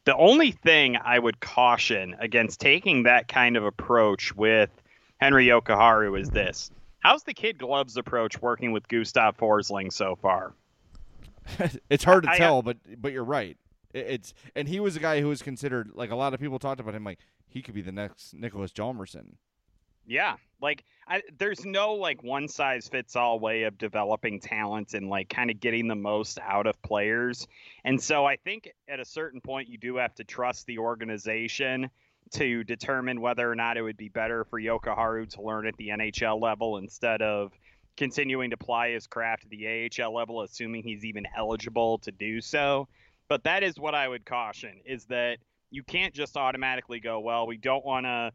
The 0.06 0.16
only 0.16 0.52
thing 0.52 0.96
I 0.96 1.20
would 1.20 1.42
caution 1.42 2.16
against 2.20 2.62
taking 2.62 3.04
that 3.04 3.28
kind 3.28 3.58
of 3.58 3.66
approach 3.66 4.34
with 4.34 4.70
Henri 5.20 5.48
Jokiharju 5.48 6.18
is 6.18 6.30
this. 6.30 6.72
How's 7.00 7.24
the 7.24 7.34
kid 7.34 7.58
gloves 7.58 7.98
approach 7.98 8.42
working 8.42 8.72
with 8.72 8.88
Gustav 8.88 9.38
Forsling 9.38 9.92
so 9.92 10.16
far? 10.16 10.54
it's 11.90 12.04
hard 12.06 12.24
to 12.24 12.30
I, 12.30 12.38
tell, 12.38 12.60
I, 12.60 12.62
but 12.62 12.78
but 13.02 13.12
you're 13.12 13.24
right. 13.24 13.58
It's 13.98 14.34
and 14.56 14.68
he 14.68 14.80
was 14.80 14.96
a 14.96 15.00
guy 15.00 15.22
who 15.22 15.28
was 15.28 15.42
considered 15.42 15.92
like 15.94 16.12
a 16.12 16.16
lot 16.16 16.34
of 16.34 16.40
people 16.40 16.60
talked 16.60 16.80
about 16.80 16.96
him 16.96 17.04
like 17.04 17.20
he 17.48 17.62
could 17.62 17.74
be 17.74 17.82
the 17.82 17.92
next 17.92 18.40
Niklas 18.40 18.74
Hjalmarsson. 18.74 19.34
Yeah, 20.06 20.36
like 20.62 20.86
I, 21.08 21.22
there's 21.38 21.66
no 21.66 21.94
like 21.94 22.24
one 22.24 22.48
size 22.48 22.88
fits 22.88 23.16
all 23.16 23.40
way 23.40 23.64
of 23.64 23.78
developing 23.78 24.40
talent 24.40 24.94
and 24.94 25.10
like 25.10 25.30
kind 25.30 25.52
of 25.52 25.60
getting 25.60 25.88
the 25.88 25.96
most 25.96 26.40
out 26.42 26.66
of 26.66 26.82
players. 26.82 27.46
And 27.84 28.02
so 28.02 28.26
I 28.26 28.38
think 28.38 28.72
at 28.88 29.00
a 29.00 29.06
certain 29.06 29.42
point 29.42 29.68
you 29.68 29.78
do 29.78 29.98
have 29.98 30.16
to 30.16 30.24
trust 30.24 30.66
the 30.66 30.80
organization 30.80 31.90
to 32.32 32.64
determine 32.64 33.22
whether 33.22 33.50
or 33.50 33.56
not 33.56 33.78
it 33.78 33.82
would 33.82 33.98
be 33.98 34.10
better 34.10 34.46
for 34.46 34.60
Jokiharju 34.60 35.30
to 35.36 35.42
learn 35.42 35.68
at 35.68 35.76
the 35.78 35.90
NHL 35.90 36.42
level 36.42 36.78
instead 36.78 37.22
of 37.22 37.52
continuing 37.96 38.52
to 38.52 38.58
ply 38.58 38.92
his 38.92 39.08
craft 39.08 39.46
at 39.46 39.50
the 39.50 39.90
AHL 39.90 40.14
level, 40.14 40.42
assuming 40.42 40.84
he's 40.84 41.04
even 41.04 41.26
eligible 41.36 41.98
to 42.00 42.12
do 42.12 42.40
so. 42.42 42.88
But 43.30 43.44
that 43.44 43.64
is 43.64 43.80
what 43.80 43.96
I 43.96 44.08
would 44.08 44.26
caution 44.26 44.80
is 44.86 45.06
that 45.06 45.38
you 45.70 45.84
can't 45.84 46.14
just 46.14 46.38
automatically 46.38 47.00
go, 47.00 47.20
well, 47.20 47.46
we 47.46 47.58
don't 47.58 47.86
want 47.86 48.06
to 48.06 48.32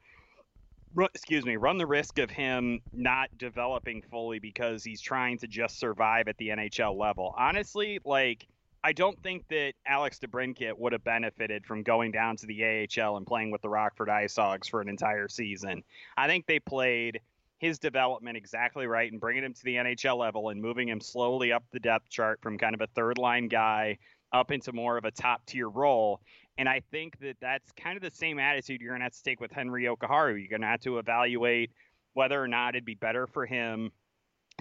excuse 1.14 1.44
me, 1.44 1.56
run 1.56 1.78
the 1.78 1.86
risk 1.86 2.18
of 2.18 2.30
him 2.30 2.80
not 2.92 3.30
developing 3.38 4.02
fully 4.10 4.38
because 4.38 4.84
he's 4.84 5.00
trying 5.00 5.38
to 5.38 5.46
just 5.46 5.78
survive 5.78 6.28
at 6.28 6.36
the 6.36 6.48
NHL 6.48 6.98
level. 6.98 7.34
Honestly, 7.36 7.98
like 8.04 8.46
I 8.84 8.92
don't 8.92 9.20
think 9.22 9.46
that 9.48 9.74
Alex 9.86 10.18
DeBrincat 10.18 10.78
would 10.78 10.92
have 10.92 11.04
benefited 11.04 11.64
from 11.64 11.82
going 11.82 12.10
down 12.10 12.36
to 12.38 12.46
the 12.46 12.64
AHL 12.64 13.16
and 13.16 13.26
playing 13.26 13.50
with 13.50 13.62
the 13.62 13.68
Rockford 13.68 14.10
Ice 14.10 14.36
Hogs 14.36 14.68
for 14.68 14.80
an 14.80 14.88
entire 14.88 15.28
season. 15.28 15.82
I 16.16 16.26
think 16.26 16.46
they 16.46 16.58
played 16.58 17.20
his 17.58 17.78
development 17.78 18.36
exactly 18.36 18.88
right 18.88 19.10
and 19.10 19.20
bringing 19.20 19.44
him 19.44 19.54
to 19.54 19.64
the 19.64 19.76
NHL 19.76 20.18
level 20.18 20.48
and 20.48 20.60
moving 20.60 20.88
him 20.88 21.00
slowly 21.00 21.52
up 21.52 21.62
the 21.70 21.78
depth 21.78 22.10
chart 22.10 22.40
from 22.42 22.58
kind 22.58 22.74
of 22.74 22.80
a 22.80 22.88
third 22.88 23.18
line 23.18 23.46
guy 23.46 23.98
up 24.32 24.50
into 24.50 24.72
more 24.72 24.96
of 24.96 25.04
a 25.04 25.10
top 25.10 25.44
tier 25.46 25.68
role. 25.68 26.20
And 26.58 26.68
I 26.68 26.82
think 26.90 27.18
that 27.20 27.36
that's 27.40 27.70
kind 27.72 27.96
of 27.96 28.02
the 28.02 28.16
same 28.16 28.38
attitude 28.38 28.80
you're 28.80 28.90
going 28.90 29.00
to 29.00 29.04
have 29.04 29.14
to 29.14 29.22
take 29.22 29.40
with 29.40 29.52
Henri 29.52 29.84
Jokiharju. 29.84 30.38
You're 30.38 30.48
going 30.48 30.60
to 30.62 30.66
have 30.66 30.80
to 30.80 30.98
evaluate 30.98 31.70
whether 32.14 32.42
or 32.42 32.48
not 32.48 32.74
it'd 32.74 32.84
be 32.84 32.94
better 32.94 33.26
for 33.26 33.46
him 33.46 33.90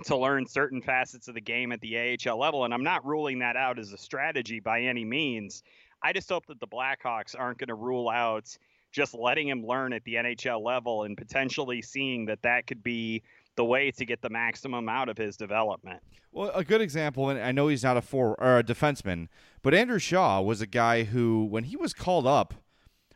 to 0.05 0.15
learn 0.15 0.47
certain 0.47 0.81
facets 0.81 1.27
of 1.27 1.35
the 1.35 1.41
game 1.41 1.71
at 1.71 1.81
the 1.81 2.17
AHL 2.25 2.39
level. 2.39 2.63
And 2.63 2.73
I'm 2.73 2.83
not 2.83 3.05
ruling 3.05 3.39
that 3.39 3.57
out 3.57 3.77
as 3.77 3.91
a 3.91 3.97
strategy 3.97 4.59
by 4.59 4.81
any 4.81 5.03
means. 5.03 5.63
I 6.01 6.13
just 6.13 6.29
hope 6.29 6.47
that 6.47 6.59
the 6.59 6.67
Blackhawks 6.67 7.35
aren't 7.37 7.57
going 7.57 7.67
to 7.67 7.75
rule 7.75 8.09
out 8.09 8.57
just 8.91 9.13
letting 9.13 9.47
him 9.47 9.65
learn 9.65 9.93
at 9.93 10.03
the 10.03 10.15
NHL 10.15 10.63
level 10.63 11.03
and 11.03 11.17
potentially 11.17 11.81
seeing 11.81 12.25
that 12.25 12.41
that 12.43 12.67
could 12.67 12.83
be 12.83 13.23
the 13.55 13.65
way 13.65 13.91
to 13.91 14.05
get 14.05 14.21
the 14.21 14.29
maximum 14.29 14.89
out 14.89 15.09
of 15.09 15.17
his 15.17 15.35
development. 15.37 16.01
Well, 16.31 16.51
a 16.55 16.63
good 16.63 16.81
example, 16.81 17.29
and 17.29 17.41
I 17.41 17.51
know 17.51 17.67
he's 17.67 17.83
not 17.83 17.97
a 17.97 18.01
four 18.01 18.35
or 18.39 18.59
a 18.59 18.63
defenseman, 18.63 19.27
but 19.61 19.73
Andrew 19.73 19.99
Shaw 19.99 20.41
was 20.41 20.61
a 20.61 20.67
guy 20.67 21.03
who, 21.03 21.45
when 21.45 21.65
he 21.65 21.75
was 21.75 21.93
called 21.93 22.25
up, 22.25 22.53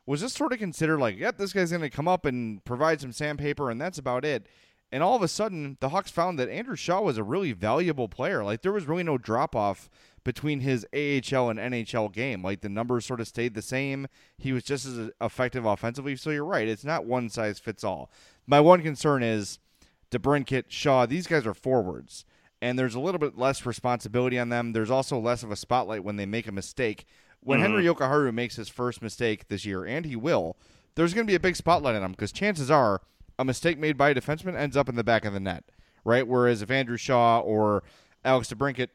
was 0.05 0.21
just 0.21 0.35
sort 0.35 0.53
of 0.53 0.59
considered 0.59 0.99
like, 0.99 1.17
yep, 1.17 1.37
this 1.37 1.53
guy's 1.53 1.71
going 1.71 1.81
to 1.81 1.89
come 1.89 2.07
up 2.07 2.25
and 2.25 2.63
provide 2.65 3.01
some 3.01 3.11
sandpaper, 3.11 3.71
and 3.71 3.79
that's 3.79 3.97
about 3.97 4.25
it. 4.25 4.47
And 4.91 5.01
all 5.01 5.15
of 5.15 5.21
a 5.21 5.27
sudden, 5.27 5.77
the 5.79 5.89
Hawks 5.89 6.11
found 6.11 6.37
that 6.39 6.49
Andrew 6.49 6.75
Shaw 6.75 7.01
was 7.01 7.17
a 7.17 7.23
really 7.23 7.53
valuable 7.53 8.07
player. 8.07 8.43
Like 8.43 8.61
there 8.61 8.71
was 8.71 8.87
really 8.87 9.03
no 9.03 9.17
drop 9.17 9.55
off 9.55 9.89
between 10.25 10.59
his 10.59 10.85
AHL 10.93 11.49
and 11.49 11.57
NHL 11.57 12.11
game. 12.11 12.43
Like 12.43 12.59
the 12.59 12.67
numbers 12.67 13.05
sort 13.05 13.21
of 13.21 13.29
stayed 13.29 13.53
the 13.53 13.61
same. 13.61 14.07
He 14.37 14.51
was 14.51 14.63
just 14.63 14.85
as 14.85 15.11
effective 15.21 15.65
offensively. 15.65 16.17
So 16.17 16.31
you're 16.31 16.43
right; 16.43 16.67
it's 16.67 16.83
not 16.83 17.05
one 17.05 17.29
size 17.29 17.59
fits 17.59 17.85
all. 17.85 18.11
My 18.45 18.59
one 18.59 18.81
concern 18.81 19.23
is 19.23 19.59
DeBrincat, 20.11 20.65
Shaw. 20.67 21.05
These 21.05 21.27
guys 21.27 21.47
are 21.47 21.53
forwards 21.53 22.25
and 22.61 22.79
there's 22.79 22.95
a 22.95 22.99
little 22.99 23.19
bit 23.19 23.37
less 23.37 23.65
responsibility 23.65 24.39
on 24.39 24.49
them. 24.49 24.73
There's 24.73 24.89
also 24.89 25.19
less 25.19 25.43
of 25.43 25.51
a 25.51 25.55
spotlight 25.55 26.03
when 26.03 26.15
they 26.15 26.25
make 26.25 26.47
a 26.47 26.51
mistake. 26.51 27.05
When 27.41 27.59
mm-hmm. 27.59 27.75
Henri 27.75 27.83
Jokiharju 27.83 28.33
makes 28.33 28.55
his 28.55 28.69
first 28.69 29.01
mistake 29.03 29.49
this 29.49 29.65
year, 29.65 29.85
and 29.85 30.05
he 30.05 30.15
will, 30.15 30.57
there's 30.95 31.13
going 31.13 31.27
to 31.27 31.31
be 31.31 31.35
a 31.35 31.39
big 31.39 31.55
spotlight 31.55 31.95
on 31.95 32.03
him 32.03 32.11
because 32.11 32.31
chances 32.31 32.71
are 32.71 33.01
a 33.37 33.45
mistake 33.45 33.77
made 33.77 33.97
by 33.97 34.09
a 34.09 34.15
defenseman 34.15 34.55
ends 34.57 34.75
up 34.75 34.89
in 34.89 34.95
the 34.95 35.03
back 35.03 35.25
of 35.25 35.33
the 35.33 35.39
net, 35.39 35.65
right? 36.03 36.27
Whereas 36.27 36.61
if 36.61 36.71
Andrew 36.71 36.97
Shaw 36.97 37.39
or 37.39 37.83
Alex 38.23 38.51
DeBrincat 38.51 38.89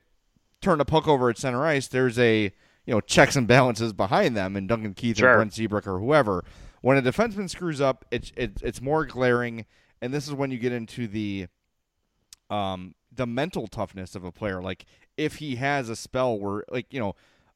turn 0.61 0.81
a 0.81 0.85
puck 0.85 1.09
over 1.09 1.31
at 1.31 1.39
center 1.39 1.65
ice, 1.65 1.89
there's 1.89 2.19
a 2.19 2.53
you 2.87 2.95
know 2.95 3.01
checks 3.01 3.37
and 3.37 3.47
balances 3.47 3.93
behind 3.93 4.37
them, 4.37 4.57
and 4.57 4.69
Duncan 4.69 4.95
Keith 4.95 5.19
Sure. 5.19 5.31
or 5.33 5.37
Brent 5.37 5.55
Seabrook 5.55 5.87
or 5.87 5.99
whoever. 5.99 6.45
When 6.83 6.97
a 6.97 7.03
defenseman 7.03 7.49
screws 7.51 7.81
up, 7.81 8.05
it's 8.11 8.33
it's 8.37 8.63
it's 8.63 8.81
more 8.81 9.05
glaring, 9.05 9.67
and 10.01 10.13
this 10.13 10.27
is 10.27 10.35
when 10.35 10.51
you 10.51 10.59
get 10.59 10.73
into 10.73 11.07
the 11.07 11.47
um 12.49 12.95
the 13.13 13.27
mental 13.27 13.67
toughness 13.67 14.15
of 14.15 14.25
a 14.25 14.33
player. 14.33 14.63
Like 14.63 14.85
if 15.17 15.37
he 15.37 15.57
has 15.57 15.89
a 15.89 15.97
spell 15.97 16.39
where 16.39 16.65
like 16.71 16.93
you 16.93 17.01
know 17.01 17.15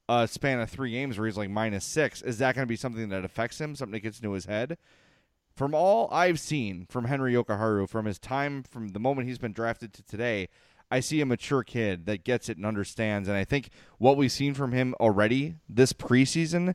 a 0.08 0.28
span 0.28 0.60
of 0.60 0.68
three 0.68 0.90
games 0.90 1.16
where 1.18 1.26
he's 1.26 1.38
like 1.38 1.50
minus 1.50 1.84
six, 1.84 2.20
is 2.22 2.38
that 2.38 2.54
going 2.54 2.66
to 2.66 2.68
be 2.68 2.76
something 2.76 3.08
that 3.08 3.24
affects 3.24 3.60
him? 3.60 3.74
Something 3.74 3.92
that 3.92 4.00
gets 4.00 4.18
into 4.18 4.32
his 4.32 4.44
head? 4.44 4.76
From 5.56 5.74
all 5.74 6.08
I've 6.12 6.40
seen 6.40 6.86
from 6.90 7.06
Henri 7.06 7.32
Jokiharju, 7.32 7.88
from 7.88 8.06
his 8.06 8.18
time 8.18 8.64
from 8.64 8.88
the 8.88 8.98
moment 9.00 9.28
he's 9.28 9.38
been 9.38 9.52
drafted 9.52 9.92
to 9.94 10.02
today, 10.02 10.48
I 10.90 11.00
see 11.00 11.20
a 11.20 11.26
mature 11.26 11.62
kid 11.62 12.06
that 12.06 12.24
gets 12.24 12.48
it 12.48 12.56
and 12.56 12.66
understands. 12.66 13.28
And 13.28 13.36
I 13.36 13.44
think 13.44 13.70
what 13.98 14.16
we've 14.16 14.30
seen 14.30 14.54
from 14.54 14.72
him 14.72 14.94
already 15.00 15.56
this 15.68 15.92
preseason 15.92 16.74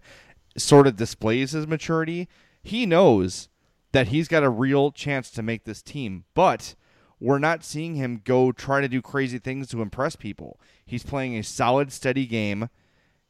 sort 0.57 0.87
of 0.87 0.95
displays 0.95 1.51
his 1.51 1.67
maturity. 1.67 2.27
He 2.61 2.85
knows 2.85 3.49
that 3.91 4.07
he's 4.07 4.27
got 4.27 4.43
a 4.43 4.49
real 4.49 4.91
chance 4.91 5.31
to 5.31 5.43
make 5.43 5.63
this 5.63 5.81
team, 5.81 6.25
but 6.33 6.75
we're 7.19 7.39
not 7.39 7.63
seeing 7.63 7.95
him 7.95 8.21
go 8.23 8.51
try 8.51 8.81
to 8.81 8.87
do 8.87 9.01
crazy 9.01 9.39
things 9.39 9.67
to 9.69 9.81
impress 9.81 10.15
people. 10.15 10.59
He's 10.85 11.03
playing 11.03 11.37
a 11.37 11.43
solid, 11.43 11.91
steady 11.91 12.25
game. 12.25 12.69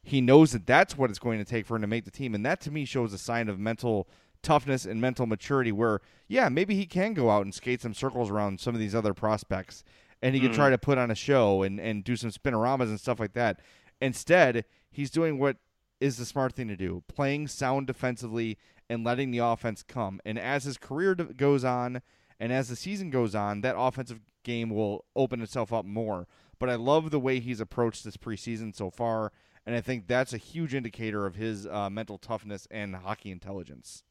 He 0.04 0.22
knows 0.22 0.52
that 0.52 0.68
that's 0.68 0.98
what 0.98 1.10
it's 1.10 1.20
going 1.20 1.40
to 1.40 1.46
take 1.46 1.66
for 1.66 1.76
him 1.76 1.82
to 1.82 1.88
make 1.88 2.06
the 2.06 2.12
team, 2.12 2.34
and 2.36 2.46
that 2.46 2.62
to 2.62 2.72
me 2.72 2.86
shows 2.86 3.14
a 3.14 3.18
sign 3.18 3.50
of 3.50 3.60
mental 3.60 4.08
toughness 4.42 4.86
and 4.86 5.02
mental 5.02 5.26
maturity. 5.26 5.72
Where, 5.72 6.02
yeah, 6.28 6.50
maybe 6.50 6.76
he 6.76 6.86
can 6.86 7.14
go 7.14 7.30
out 7.30 7.44
and 7.44 7.54
skate 7.54 7.82
some 7.82 7.94
circles 7.94 8.30
around 8.30 8.60
some 8.60 8.74
of 8.74 8.80
these 8.80 8.96
other 8.96 9.14
prospects, 9.14 9.84
and 10.22 10.36
he 10.36 10.42
can 10.42 10.52
try 10.52 10.70
to 10.70 10.78
put 10.78 10.98
on 10.98 11.12
a 11.12 11.16
show 11.16 11.64
and 11.64 11.80
and 11.80 12.04
do 12.04 12.16
some 12.16 12.32
spinoramas 12.32 12.90
and 12.90 13.00
stuff 13.00 13.20
like 13.20 13.34
that. 13.34 13.60
Instead, 14.02 14.66
he's 14.92 15.10
doing 15.10 15.38
what 15.40 15.58
is 16.00 16.18
the 16.18 16.26
smart 16.26 16.54
thing 16.54 16.68
to 16.68 16.76
do: 16.76 17.04
playing 17.08 17.48
sound 17.48 17.88
defensively 17.88 18.58
and 18.90 19.04
letting 19.04 19.32
the 19.32 19.40
offense 19.40 19.84
come. 19.84 20.20
And 20.26 20.40
as 20.40 20.64
his 20.64 20.78
career 20.78 21.16
d- 21.16 21.26
goes 21.36 21.64
on, 21.64 22.02
and 22.40 22.52
as 22.52 22.70
the 22.70 22.76
season 22.76 23.10
goes 23.10 23.36
on, 23.36 23.62
that 23.62 23.76
offensive 23.78 24.20
game 24.44 24.70
will 24.70 25.06
open 25.16 25.42
itself 25.42 25.72
up 25.72 25.86
more. 25.86 26.28
But 26.58 26.70
I 26.70 26.76
love 26.76 27.12
the 27.12 27.20
way 27.20 27.40
he's 27.40 27.62
approached 27.62 28.04
this 28.04 28.18
preseason 28.18 28.76
so 28.76 28.90
far, 28.90 29.32
and 29.66 29.76
I 29.76 29.82
think 29.82 30.08
that's 30.08 30.34
a 30.34 30.38
huge 30.38 30.74
indicator 30.74 31.26
of 31.26 31.36
his 31.36 31.68
uh, 31.68 31.90
mental 31.90 32.18
toughness 32.18 32.68
and 32.72 32.96
hockey 32.96 33.32
intelligence. 33.32 34.04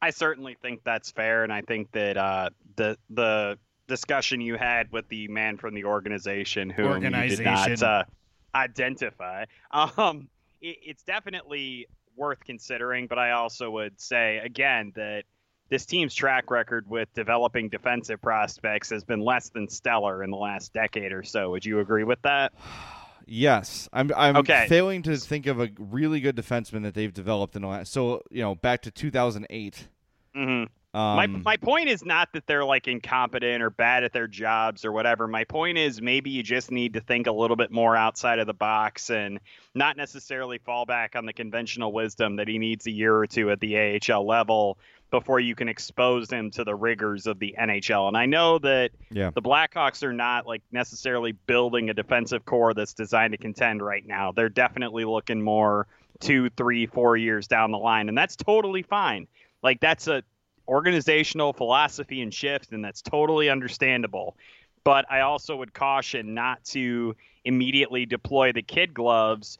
I 0.00 0.10
certainly 0.10 0.56
think 0.60 0.82
that's 0.84 1.10
fair, 1.10 1.44
and 1.44 1.52
I 1.52 1.62
think 1.62 1.90
that 1.92 2.16
uh, 2.16 2.50
the 2.76 2.96
the 3.10 3.58
discussion 3.86 4.40
you 4.40 4.56
had 4.56 4.90
with 4.92 5.08
the 5.08 5.28
man 5.28 5.56
from 5.56 5.74
the 5.74 5.84
organization 5.84 6.70
who 6.70 6.84
you 6.94 7.10
did 7.28 7.40
not 7.44 7.82
uh, 7.82 8.04
identify, 8.54 9.44
um, 9.70 10.28
it, 10.60 10.76
it's 10.82 11.02
definitely 11.02 11.86
worth 12.16 12.40
considering. 12.44 13.06
But 13.06 13.18
I 13.18 13.32
also 13.32 13.70
would 13.70 14.00
say 14.00 14.38
again 14.38 14.92
that 14.96 15.24
this 15.70 15.86
team's 15.86 16.14
track 16.14 16.50
record 16.50 16.88
with 16.88 17.12
developing 17.14 17.68
defensive 17.68 18.20
prospects 18.20 18.90
has 18.90 19.02
been 19.04 19.20
less 19.20 19.48
than 19.48 19.68
stellar 19.68 20.22
in 20.22 20.30
the 20.30 20.36
last 20.36 20.72
decade 20.72 21.12
or 21.12 21.22
so. 21.22 21.50
Would 21.50 21.64
you 21.64 21.80
agree 21.80 22.04
with 22.04 22.22
that? 22.22 22.52
Yes, 23.26 23.88
I'm. 23.90 24.12
I'm 24.14 24.36
Okay. 24.36 24.66
failing 24.68 25.02
to 25.04 25.16
think 25.16 25.46
of 25.46 25.58
a 25.58 25.70
really 25.78 26.20
good 26.20 26.36
defenseman 26.36 26.82
that 26.82 26.92
they've 26.92 27.10
developed 27.10 27.56
in 27.56 27.62
the 27.62 27.68
last. 27.68 27.90
So 27.90 28.22
you 28.30 28.42
know, 28.42 28.54
back 28.54 28.82
to 28.82 28.90
2008. 28.90 29.88
hmm 30.34 30.64
Um, 30.94 31.16
my 31.16 31.26
my 31.26 31.56
point 31.56 31.88
is 31.88 32.04
not 32.04 32.32
that 32.34 32.46
they're 32.46 32.64
like 32.64 32.86
incompetent 32.86 33.64
or 33.64 33.70
bad 33.70 34.04
at 34.04 34.12
their 34.12 34.28
jobs 34.28 34.84
or 34.84 34.92
whatever. 34.92 35.26
My 35.26 35.42
point 35.42 35.76
is 35.76 36.00
maybe 36.00 36.30
you 36.30 36.44
just 36.44 36.70
need 36.70 36.92
to 36.94 37.00
think 37.00 37.26
a 37.26 37.32
little 37.32 37.56
bit 37.56 37.72
more 37.72 37.96
outside 37.96 38.38
of 38.38 38.46
the 38.46 38.54
box 38.54 39.10
and 39.10 39.40
not 39.74 39.96
necessarily 39.96 40.58
fall 40.58 40.86
back 40.86 41.16
on 41.16 41.26
the 41.26 41.32
conventional 41.32 41.92
wisdom 41.92 42.36
that 42.36 42.46
he 42.46 42.58
needs 42.58 42.86
a 42.86 42.92
year 42.92 43.16
or 43.16 43.26
two 43.26 43.50
at 43.50 43.58
the 43.58 43.76
AHL 43.76 44.24
level 44.24 44.78
before 45.10 45.40
you 45.40 45.56
can 45.56 45.68
expose 45.68 46.30
him 46.30 46.52
to 46.52 46.62
the 46.62 46.74
rigors 46.74 47.26
of 47.26 47.40
the 47.40 47.56
NHL. 47.58 48.06
And 48.06 48.16
I 48.16 48.26
know 48.26 48.58
that 48.60 48.92
yeah. 49.10 49.30
the 49.34 49.42
Blackhawks 49.42 50.04
are 50.04 50.12
not 50.12 50.46
like 50.46 50.62
necessarily 50.70 51.32
building 51.32 51.90
a 51.90 51.94
defensive 51.94 52.44
core 52.44 52.72
that's 52.72 52.94
designed 52.94 53.32
to 53.32 53.38
contend 53.38 53.82
right 53.82 54.06
now. 54.06 54.30
They're 54.30 54.48
definitely 54.48 55.04
looking 55.04 55.42
more 55.42 55.88
two, 56.20 56.50
three, 56.50 56.86
four 56.86 57.16
years 57.16 57.48
down 57.48 57.72
the 57.72 57.78
line, 57.78 58.08
and 58.08 58.16
that's 58.16 58.36
totally 58.36 58.82
fine. 58.82 59.26
Like 59.62 59.80
that's 59.80 60.08
a 60.08 60.22
organizational 60.68 61.52
philosophy 61.52 62.20
and 62.22 62.32
shift, 62.32 62.72
and 62.72 62.84
that's 62.84 63.02
totally 63.02 63.50
understandable. 63.50 64.36
But 64.84 65.10
I 65.10 65.20
also 65.20 65.56
would 65.56 65.72
caution 65.72 66.34
not 66.34 66.64
to 66.66 67.16
immediately 67.44 68.06
deploy 68.06 68.52
the 68.52 68.62
kid 68.62 68.94
gloves 68.94 69.58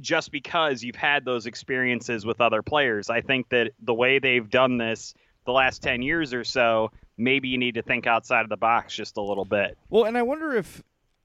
just 0.00 0.30
because 0.30 0.82
you've 0.82 0.96
had 0.96 1.24
those 1.24 1.46
experiences 1.46 2.24
with 2.24 2.40
other 2.40 2.62
players. 2.62 3.10
I 3.10 3.20
think 3.20 3.48
that 3.50 3.72
the 3.82 3.94
way 3.94 4.18
they've 4.18 4.48
done 4.48 4.78
this 4.78 5.14
the 5.44 5.52
last 5.52 5.82
10 5.82 6.02
years 6.02 6.32
or 6.32 6.44
so, 6.44 6.90
maybe 7.16 7.48
you 7.48 7.58
need 7.58 7.74
to 7.74 7.82
think 7.82 8.06
outside 8.06 8.42
of 8.42 8.48
the 8.48 8.56
box 8.56 8.94
just 8.94 9.16
a 9.16 9.20
little 9.20 9.44
bit. 9.44 9.76
Well, 9.90 10.04
and 10.04 10.16
I 10.16 10.22
wonder 10.22 10.54
if 10.54 10.82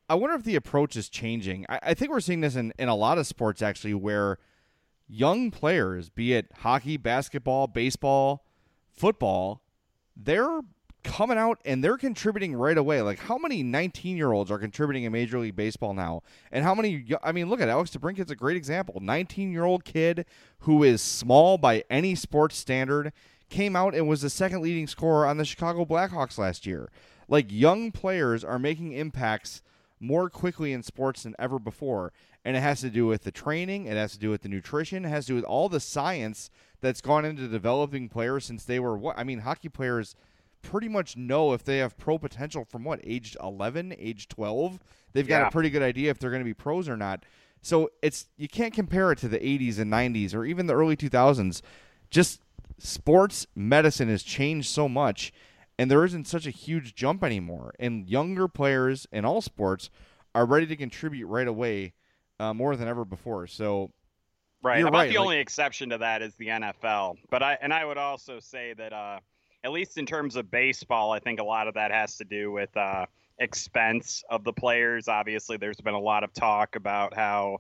I 0.09 0.15
wonder 0.15 0.35
if 0.35 0.43
the 0.43 0.55
approach 0.55 0.95
is 0.95 1.07
changing. 1.07 1.65
I, 1.69 1.79
I 1.83 1.93
think 1.93 2.11
we're 2.11 2.19
seeing 2.19 2.41
this 2.41 2.55
in, 2.55 2.73
in 2.79 2.89
a 2.89 2.95
lot 2.95 3.17
of 3.17 3.27
sports 3.27 3.61
actually, 3.61 3.93
where 3.93 4.39
young 5.07 5.51
players, 5.51 6.09
be 6.09 6.33
it 6.33 6.47
hockey, 6.59 6.97
basketball, 6.97 7.67
baseball, 7.67 8.43
football, 8.99 9.61
they're 10.15 10.59
coming 11.03 11.37
out 11.37 11.59
and 11.63 11.81
they're 11.81 11.97
contributing 11.97 12.53
right 12.53 12.77
away. 12.77 13.01
Like 13.01 13.19
how 13.19 13.37
many 13.37 13.63
19 13.63 14.17
year 14.17 14.31
olds 14.31 14.51
are 14.51 14.59
contributing 14.59 15.05
in 15.05 15.11
Major 15.11 15.39
League 15.39 15.55
Baseball 15.55 15.93
now? 15.93 16.21
And 16.51 16.63
how 16.63 16.75
many, 16.75 17.05
I 17.23 17.31
mean, 17.31 17.49
look 17.49 17.61
at 17.61 17.69
Alex 17.69 17.91
DeBrincat's 17.91 18.31
a 18.31 18.35
great 18.35 18.57
example. 18.57 18.99
19 19.01 19.51
year 19.51 19.63
old 19.63 19.85
kid 19.85 20.25
who 20.59 20.83
is 20.83 21.01
small 21.01 21.57
by 21.57 21.83
any 21.89 22.15
sports 22.15 22.57
standard 22.57 23.13
came 23.49 23.75
out 23.75 23.95
and 23.95 24.07
was 24.07 24.21
the 24.21 24.29
second 24.29 24.61
leading 24.61 24.87
scorer 24.87 25.25
on 25.25 25.37
the 25.37 25.45
Chicago 25.45 25.85
Blackhawks 25.85 26.37
last 26.37 26.65
year. 26.65 26.89
Like 27.27 27.47
young 27.49 27.91
players 27.91 28.43
are 28.43 28.59
making 28.59 28.91
impacts 28.91 29.61
more 29.99 30.29
quickly 30.29 30.73
in 30.73 30.83
sports 30.83 31.23
than 31.23 31.35
ever 31.39 31.59
before. 31.59 32.11
And 32.45 32.55
it 32.55 32.61
has 32.61 32.79
to 32.81 32.89
do 32.89 33.05
with 33.05 33.23
the 33.23 33.31
training, 33.31 33.85
it 33.85 33.97
has 33.97 34.13
to 34.13 34.19
do 34.19 34.29
with 34.29 34.41
the 34.43 34.49
nutrition, 34.49 35.03
it 35.05 35.09
has 35.09 35.25
to 35.25 35.31
do 35.33 35.35
with 35.35 35.43
all 35.43 35.67
the 35.69 35.79
science 35.81 36.49
that's 36.81 37.01
gone 37.01 37.25
into 37.25 37.47
developing 37.47 38.07
players 38.07 38.45
since 38.45 38.63
they 38.63 38.79
were 38.79 38.97
what 38.97 39.17
I 39.19 39.23
mean, 39.25 39.39
hockey 39.39 39.67
players 39.69 40.15
pretty 40.61 40.87
much 40.87 41.15
know 41.17 41.53
if 41.53 41.63
they 41.63 41.77
have 41.79 41.97
pro 41.97 42.17
potential 42.17 42.63
from 42.65 42.83
what, 42.83 42.99
age 43.03 43.35
11, 43.41 43.93
age 43.97 44.27
12. 44.29 44.79
They've 45.13 45.27
got 45.27 45.41
Yeah. 45.41 45.47
a 45.47 45.51
pretty 45.51 45.69
good 45.69 45.81
idea 45.81 46.11
if 46.11 46.19
they're 46.19 46.29
going 46.31 46.41
to 46.41 46.45
be 46.45 46.53
pros 46.53 46.87
or 46.87 46.95
not. 46.97 47.23
So 47.61 47.89
it's 48.01 48.27
you 48.37 48.47
can't 48.47 48.73
compare 48.73 49.11
it 49.11 49.17
to 49.19 49.27
the 49.27 49.39
80s 49.39 49.77
and 49.79 49.91
90s 49.91 50.33
or 50.33 50.45
even 50.45 50.65
the 50.67 50.75
early 50.75 50.95
2000s. 50.95 51.61
Just 52.09 52.39
sports 52.77 53.45
medicine 53.55 54.07
has 54.07 54.23
changed 54.23 54.69
so 54.69 54.87
much 54.87 55.33
and 55.77 55.89
there 55.91 56.03
isn't 56.05 56.27
such 56.27 56.45
a 56.47 56.51
huge 56.51 56.95
jump 56.95 57.23
anymore. 57.23 57.73
And 57.79 58.07
younger 58.09 58.47
players 58.47 59.07
in 59.11 59.25
all 59.25 59.41
sports 59.41 59.89
are 60.33 60.45
ready 60.45 60.65
to 60.67 60.75
contribute 60.75 61.27
right 61.27 61.47
away 61.47 61.93
uh, 62.39 62.53
more 62.53 62.75
than 62.75 62.87
ever 62.87 63.05
before. 63.05 63.47
So 63.47 63.91
Right. 64.61 64.81
About 64.81 64.93
right, 64.93 65.07
the 65.07 65.15
like- 65.17 65.25
only 65.25 65.39
exception 65.39 65.89
to 65.89 65.97
that 65.99 66.21
is 66.21 66.35
the 66.35 66.47
NFL. 66.47 67.17
But 67.29 67.41
I 67.43 67.57
and 67.61 67.73
I 67.73 67.85
would 67.85 67.97
also 67.97 68.39
say 68.39 68.73
that 68.73 68.91
uh, 68.91 69.19
at 69.63 69.71
least 69.71 69.97
in 69.97 70.05
terms 70.05 70.35
of 70.35 70.51
baseball, 70.51 71.11
I 71.11 71.19
think 71.19 71.39
a 71.39 71.43
lot 71.43 71.67
of 71.67 71.75
that 71.75 71.91
has 71.91 72.17
to 72.17 72.25
do 72.25 72.51
with 72.51 72.75
uh, 72.75 73.05
expense 73.39 74.23
of 74.29 74.43
the 74.43 74.53
players. 74.53 75.07
Obviously, 75.07 75.55
there's 75.55 75.79
been 75.79 75.93
a 75.93 75.99
lot 75.99 76.23
of 76.25 76.33
talk 76.33 76.75
about 76.75 77.13
how 77.13 77.59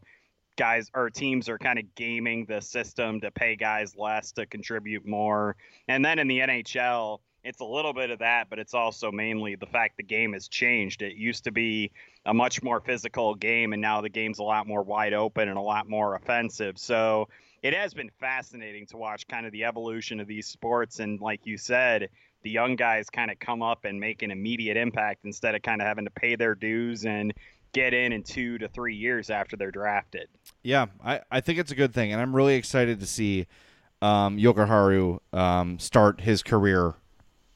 guys 0.57 0.91
or 0.93 1.09
teams 1.09 1.47
are 1.47 1.57
kind 1.57 1.79
of 1.79 1.85
gaming 1.95 2.45
the 2.45 2.59
system 2.59 3.21
to 3.21 3.31
pay 3.31 3.55
guys 3.55 3.95
less 3.95 4.33
to 4.33 4.45
contribute 4.45 5.05
more. 5.07 5.55
And 5.87 6.03
then 6.03 6.19
in 6.19 6.27
the 6.27 6.39
NHL, 6.39 7.19
it's 7.43 7.61
a 7.61 7.65
little 7.65 7.93
bit 7.93 8.09
of 8.09 8.19
that, 8.19 8.49
but 8.49 8.59
it's 8.59 8.73
also 8.73 9.11
mainly 9.11 9.55
the 9.55 9.65
fact 9.65 9.97
the 9.97 10.03
game 10.03 10.33
has 10.33 10.47
changed. 10.47 11.01
It 11.01 11.15
used 11.15 11.43
to 11.45 11.51
be 11.51 11.91
a 12.25 12.33
much 12.33 12.61
more 12.61 12.79
physical 12.81 13.35
game, 13.35 13.73
and 13.73 13.81
now 13.81 14.01
the 14.01 14.09
game's 14.09 14.39
a 14.39 14.43
lot 14.43 14.67
more 14.67 14.83
wide 14.83 15.13
open 15.13 15.47
and 15.47 15.57
a 15.57 15.61
lot 15.61 15.89
more 15.89 16.15
offensive. 16.15 16.77
So 16.77 17.29
it 17.63 17.73
has 17.73 17.93
been 17.93 18.09
fascinating 18.19 18.85
to 18.87 18.97
watch 18.97 19.27
kind 19.27 19.45
of 19.45 19.51
the 19.51 19.63
evolution 19.63 20.19
of 20.19 20.27
these 20.27 20.47
sports. 20.47 20.99
And 20.99 21.19
like 21.21 21.45
you 21.45 21.57
said, 21.57 22.09
the 22.43 22.49
young 22.49 22.75
guys 22.75 23.09
kind 23.09 23.31
of 23.31 23.39
come 23.39 23.61
up 23.61 23.85
and 23.85 23.99
make 23.99 24.21
an 24.21 24.31
immediate 24.31 24.77
impact 24.77 25.25
instead 25.25 25.55
of 25.55 25.61
kind 25.61 25.81
of 25.81 25.87
having 25.87 26.05
to 26.05 26.11
pay 26.11 26.35
their 26.35 26.55
dues 26.55 27.05
and 27.05 27.33
get 27.73 27.93
in 27.93 28.13
in 28.13 28.23
two 28.23 28.57
to 28.57 28.67
three 28.67 28.95
years 28.95 29.29
after 29.29 29.55
they're 29.55 29.71
drafted. 29.71 30.27
Yeah, 30.63 30.87
I, 31.03 31.21
I 31.31 31.41
think 31.41 31.59
it's 31.59 31.71
a 31.71 31.75
good 31.75 31.93
thing, 31.93 32.11
and 32.11 32.21
I'm 32.21 32.35
really 32.35 32.55
excited 32.55 32.99
to 32.99 33.05
see 33.05 33.47
um, 34.01 34.37
Jokiharju 34.37 35.19
um, 35.33 35.79
start 35.79 36.21
his 36.21 36.41
career 36.41 36.95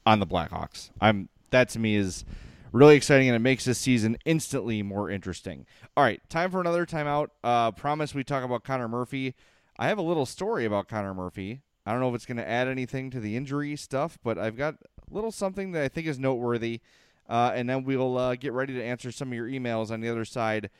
on 0.06 0.20
the 0.20 0.26
Blackhawks. 0.26 0.90
I'm 1.00 1.28
that 1.50 1.68
to 1.70 1.78
me 1.78 1.96
is 1.96 2.24
really 2.72 2.96
exciting, 2.96 3.28
and 3.28 3.36
it 3.36 3.40
makes 3.40 3.64
this 3.64 3.78
season 3.78 4.16
instantly 4.24 4.82
more 4.82 5.08
interesting. 5.08 5.66
All 5.96 6.04
right, 6.04 6.20
time 6.28 6.50
for 6.50 6.60
another 6.60 6.84
timeout. 6.84 7.28
Uh, 7.42 7.70
promise 7.70 8.14
we 8.14 8.24
talk 8.24 8.44
about 8.44 8.64
Connor 8.64 8.88
Murphy. 8.88 9.34
I 9.78 9.88
have 9.88 9.98
a 9.98 10.02
little 10.02 10.26
story 10.26 10.64
about 10.64 10.88
Connor 10.88 11.14
Murphy. 11.14 11.62
I 11.86 11.92
don't 11.92 12.00
know 12.00 12.08
if 12.08 12.14
it's 12.14 12.26
going 12.26 12.38
to 12.38 12.48
add 12.48 12.68
anything 12.68 13.10
to 13.10 13.20
the 13.20 13.36
injury 13.36 13.76
stuff, 13.76 14.18
but 14.22 14.38
I've 14.38 14.56
got 14.56 14.74
a 14.74 15.14
little 15.14 15.30
something 15.30 15.72
that 15.72 15.84
I 15.84 15.88
think 15.88 16.06
is 16.06 16.18
noteworthy. 16.18 16.80
Uh, 17.28 17.52
and 17.54 17.68
then 17.68 17.84
we'll 17.84 18.18
uh, 18.18 18.34
get 18.34 18.52
ready 18.52 18.74
to 18.74 18.82
answer 18.82 19.10
some 19.10 19.28
of 19.28 19.34
your 19.34 19.48
emails 19.48 19.90
on 19.90 20.00
the 20.00 20.08
other 20.08 20.24
side. 20.24 20.70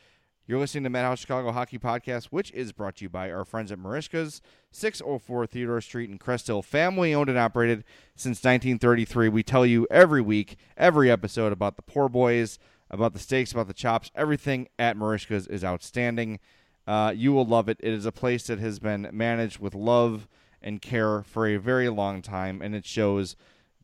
You're 0.47 0.59
listening 0.59 0.83
to 0.83 0.91
Madhouse 0.91 1.21
Chicago 1.21 1.51
Hockey 1.51 1.79
Podcast, 1.79 2.25
which 2.25 2.51
is 2.51 2.71
brought 2.71 2.97
to 2.97 3.05
you 3.05 3.09
by 3.09 3.31
our 3.31 3.45
friends 3.45 3.71
at 3.71 3.79
Merichka's, 3.79 4.43
604 4.69 5.47
Theodore 5.47 5.81
Street 5.81 6.07
in 6.07 6.19
Crest 6.19 6.45
Hill, 6.45 6.61
family 6.61 7.15
owned 7.15 7.29
and 7.29 7.37
operated 7.37 7.83
since 8.15 8.43
1933. 8.43 9.27
We 9.29 9.41
tell 9.41 9.65
you 9.65 9.87
every 9.89 10.21
week, 10.21 10.57
every 10.77 11.09
episode 11.09 11.51
about 11.51 11.77
the 11.77 11.81
poor 11.81 12.09
boys, 12.09 12.59
about 12.91 13.13
the 13.13 13.19
steaks, 13.19 13.53
about 13.53 13.65
the 13.65 13.73
chops. 13.73 14.11
Everything 14.13 14.67
at 14.77 14.95
Merichka's 14.95 15.47
is 15.47 15.63
outstanding. 15.63 16.39
Uh, 16.85 17.11
you 17.15 17.33
will 17.33 17.47
love 17.47 17.67
it. 17.67 17.79
It 17.79 17.93
is 17.93 18.05
a 18.05 18.11
place 18.11 18.45
that 18.45 18.59
has 18.59 18.77
been 18.77 19.09
managed 19.11 19.57
with 19.57 19.73
love 19.73 20.27
and 20.61 20.79
care 20.79 21.23
for 21.23 21.47
a 21.47 21.57
very 21.57 21.89
long 21.89 22.21
time, 22.21 22.61
and 22.61 22.75
it 22.75 22.85
shows. 22.85 23.35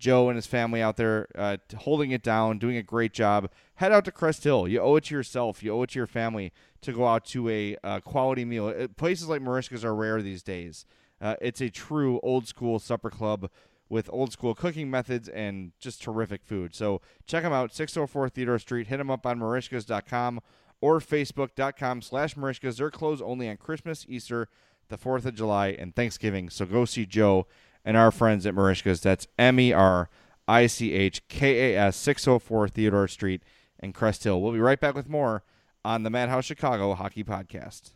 Joe 0.02 0.30
and 0.30 0.36
his 0.36 0.48
family 0.48 0.82
out 0.82 0.98
there 0.98 1.28
uh, 1.36 1.58
holding 1.78 2.12
it 2.12 2.24
down, 2.24 2.58
doing 2.58 2.76
a 2.76 2.84
great 2.84 3.14
job. 3.14 3.50
Head 3.76 3.92
out 3.92 4.04
to 4.06 4.12
Crest 4.12 4.44
Hill. 4.44 4.68
You 4.68 4.82
owe 4.82 4.96
it 4.96 5.06
to 5.06 5.16
yourself. 5.16 5.62
You 5.62 5.74
owe 5.74 5.84
it 5.84 5.92
to 5.92 6.00
your 6.00 6.08
family 6.08 6.52
to 6.82 6.92
go 6.92 7.08
out 7.08 7.24
to 7.26 7.48
a 7.48 7.78
uh, 7.84 8.00
quality 8.00 8.44
meal. 8.44 8.68
Uh, 8.68 8.88
places 8.88 9.30
like 9.30 9.42
Merichka's 9.42 9.86
are 9.86 9.96
rare 9.96 10.22
these 10.22 10.42
days. 10.42 10.86
Uh, 11.22 11.36
it's 11.40 11.62
a 11.62 11.70
true 11.70 12.20
old 12.24 12.48
school 12.48 12.80
supper 12.80 13.12
club 13.12 13.50
with 13.90 14.10
old 14.12 14.32
school 14.32 14.56
cooking 14.56 14.90
methods 14.90 15.30
and 15.30 15.72
just 15.80 16.02
terrific 16.02 16.44
food. 16.44 16.74
So 16.74 17.02
check 17.28 17.44
them 17.44 17.54
out, 17.54 17.74
604 17.74 18.30
Theodore 18.30 18.58
Street. 18.58 18.88
Hit 18.88 18.98
them 18.98 19.12
up 19.12 19.26
on 19.26 19.40
merichkas.com 19.40 20.42
or 20.82 21.00
facebook.com 21.00 22.02
slash 22.02 22.34
merichkas. 22.36 22.78
They're 22.78 22.90
closed 22.90 23.22
only 23.22 23.48
on 23.48 23.58
Christmas, 23.58 24.06
Easter, 24.10 24.50
the 24.88 24.98
4th 24.98 25.26
of 25.26 25.36
July, 25.36 25.68
and 25.68 25.96
Thanksgiving. 25.96 26.50
So 26.50 26.66
go 26.66 26.86
see 26.86 27.06
Joe 27.06 27.46
and 27.84 27.98
our 27.98 28.12
friends 28.12 28.46
at 28.46 28.54
Merichkas. 28.54 29.02
That's 29.02 29.28
M 29.38 29.60
E 29.60 29.74
R 29.74 30.10
I 30.48 30.68
C 30.68 30.94
H 30.94 31.28
K 31.28 31.74
A 31.74 31.80
S, 31.80 31.96
604 31.98 32.68
Theodore 32.70 33.08
Street 33.08 33.44
in 33.80 33.94
Crest 33.94 34.24
Hill. 34.24 34.42
We'll 34.42 34.54
be 34.54 34.60
right 34.60 34.80
back 34.80 34.96
with 34.96 35.10
more 35.10 35.44
on 35.84 36.04
the 36.04 36.10
Madhouse 36.10 36.46
Chicago 36.46 36.94
Hockey 36.94 37.24
Podcast. 37.24 37.92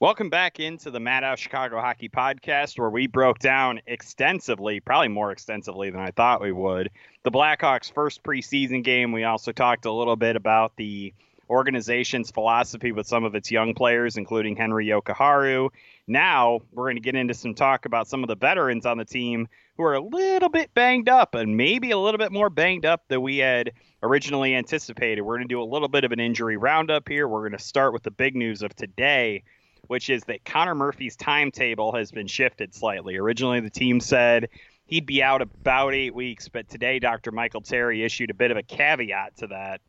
Welcome 0.00 0.30
back 0.30 0.60
into 0.60 0.92
the 0.92 1.00
Madhouse 1.00 1.40
Chicago 1.40 1.80
Hockey 1.80 2.08
Podcast, 2.08 2.78
where 2.78 2.88
we 2.88 3.08
broke 3.08 3.40
down 3.40 3.80
extensively, 3.88 4.78
probably 4.78 5.08
more 5.08 5.32
extensively 5.32 5.90
than 5.90 6.00
I 6.00 6.12
thought 6.12 6.40
we 6.40 6.52
would, 6.52 6.90
the 7.24 7.32
Blackhawks' 7.32 7.92
first 7.92 8.22
preseason 8.22 8.84
game. 8.84 9.10
We 9.10 9.24
also 9.24 9.50
talked 9.50 9.86
a 9.86 9.92
little 9.92 10.14
bit 10.14 10.36
about 10.36 10.76
the 10.76 11.12
organization's 11.48 12.30
philosophy 12.30 12.92
with 12.92 13.06
some 13.06 13.24
of 13.24 13.34
its 13.34 13.50
young 13.50 13.74
players, 13.74 14.16
including 14.16 14.56
Henri 14.56 14.86
Jokiharju. 14.86 15.70
Now 16.06 16.60
we're 16.72 16.86
going 16.86 16.96
to 16.96 17.02
get 17.02 17.14
into 17.14 17.34
some 17.34 17.54
talk 17.54 17.84
about 17.84 18.08
some 18.08 18.22
of 18.22 18.28
the 18.28 18.36
veterans 18.36 18.86
on 18.86 18.98
the 18.98 19.04
team 19.04 19.48
who 19.76 19.84
are 19.84 19.94
a 19.94 20.00
little 20.00 20.48
bit 20.48 20.72
banged 20.74 21.08
up 21.08 21.34
and 21.34 21.56
maybe 21.56 21.90
a 21.90 21.98
little 21.98 22.18
bit 22.18 22.32
more 22.32 22.50
banged 22.50 22.84
up 22.84 23.04
than 23.08 23.22
we 23.22 23.38
had 23.38 23.72
originally 24.02 24.54
anticipated. 24.54 25.22
We're 25.22 25.36
going 25.36 25.48
to 25.48 25.54
do 25.54 25.62
a 25.62 25.64
little 25.64 25.88
bit 25.88 26.04
of 26.04 26.12
an 26.12 26.20
injury 26.20 26.56
roundup 26.56 27.08
here. 27.08 27.28
We're 27.28 27.48
going 27.48 27.58
to 27.58 27.64
start 27.64 27.92
with 27.92 28.02
the 28.02 28.10
big 28.10 28.34
news 28.34 28.62
of 28.62 28.74
today, 28.74 29.44
which 29.86 30.10
is 30.10 30.24
that 30.24 30.44
Connor 30.44 30.74
Murphy's 30.74 31.16
timetable 31.16 31.94
has 31.94 32.10
been 32.10 32.26
shifted 32.26 32.74
slightly. 32.74 33.16
Originally, 33.16 33.60
the 33.60 33.70
team 33.70 34.00
said 34.00 34.48
he'd 34.86 35.06
be 35.06 35.22
out 35.22 35.42
about 35.42 35.94
eight 35.94 36.14
weeks, 36.14 36.48
but 36.48 36.68
today 36.68 36.98
Dr. 36.98 37.30
Michael 37.32 37.60
Terry 37.60 38.02
issued 38.02 38.30
a 38.30 38.34
bit 38.34 38.50
of 38.50 38.56
a 38.56 38.62
caveat 38.62 39.36
to 39.38 39.46
that 39.48 39.80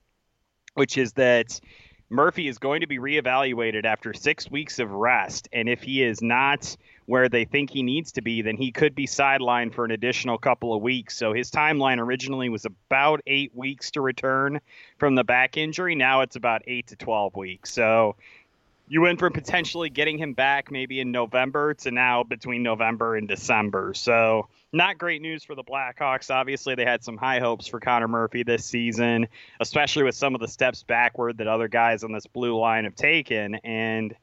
which 0.74 0.97
is 0.97 1.13
that 1.13 1.59
Murphy 2.11 2.47
is 2.47 2.57
going 2.57 2.82
to 2.82 2.88
be 2.88 2.97
reevaluated 2.97 3.86
after 3.86 4.13
six 4.13 4.49
weeks 4.49 4.80
of 4.80 4.89
rest. 4.89 5.47
And 5.53 5.70
if 5.70 5.82
he 5.82 6.01
is 6.01 6.24
not 6.24 6.76
where 7.05 7.30
they 7.30 7.45
think 7.45 7.70
he 7.70 7.84
needs 7.84 8.11
to 8.13 8.22
be, 8.22 8.41
then 8.41 8.57
he 8.57 8.72
could 8.72 8.95
be 8.95 9.05
sidelined 9.05 9.76
for 9.76 9.86
an 9.86 9.91
additional 9.91 10.39
couple 10.39 10.74
of 10.74 10.82
weeks. 10.82 11.15
So 11.15 11.34
his 11.34 11.51
timeline 11.51 11.99
originally 11.99 12.49
was 12.49 12.65
about 12.65 13.22
eight 13.28 13.51
weeks 13.55 13.91
to 13.91 14.01
return 14.01 14.59
from 14.97 15.15
the 15.15 15.24
back 15.24 15.55
injury. 15.55 15.93
Now 15.93 16.22
it's 16.22 16.36
about 16.36 16.63
eight 16.65 16.88
to 16.88 16.95
12 16.95 17.36
weeks. 17.36 17.72
So 17.72 18.15
you 18.89 19.01
went 19.01 19.19
from 19.19 19.31
potentially 19.31 19.89
getting 19.89 20.17
him 20.17 20.33
back 20.33 20.71
maybe 20.71 20.99
in 20.99 21.11
November 21.11 21.75
to 21.75 21.91
now 21.91 22.23
between 22.23 22.63
November 22.63 23.15
and 23.15 23.27
December. 23.27 23.93
So 23.93 24.49
not 24.73 24.97
great 24.97 25.21
news 25.21 25.43
for 25.43 25.53
the 25.55 25.63
Blackhawks. 25.63 26.31
Obviously, 26.31 26.73
they 26.73 26.85
had 26.85 27.03
some 27.03 27.15
high 27.15 27.39
hopes 27.39 27.67
for 27.67 27.79
Connor 27.79 28.07
Murphy 28.07 28.41
this 28.41 28.65
season, 28.65 29.27
especially 29.59 30.03
with 30.03 30.15
some 30.15 30.33
of 30.33 30.41
the 30.41 30.47
steps 30.47 30.81
backward 30.81 31.37
that 31.37 31.47
other 31.47 31.67
guys 31.67 32.03
on 32.03 32.11
this 32.11 32.25
blue 32.25 32.57
line 32.57 32.83
have 32.83 32.95
taken. 32.95 33.55
And 33.63 34.15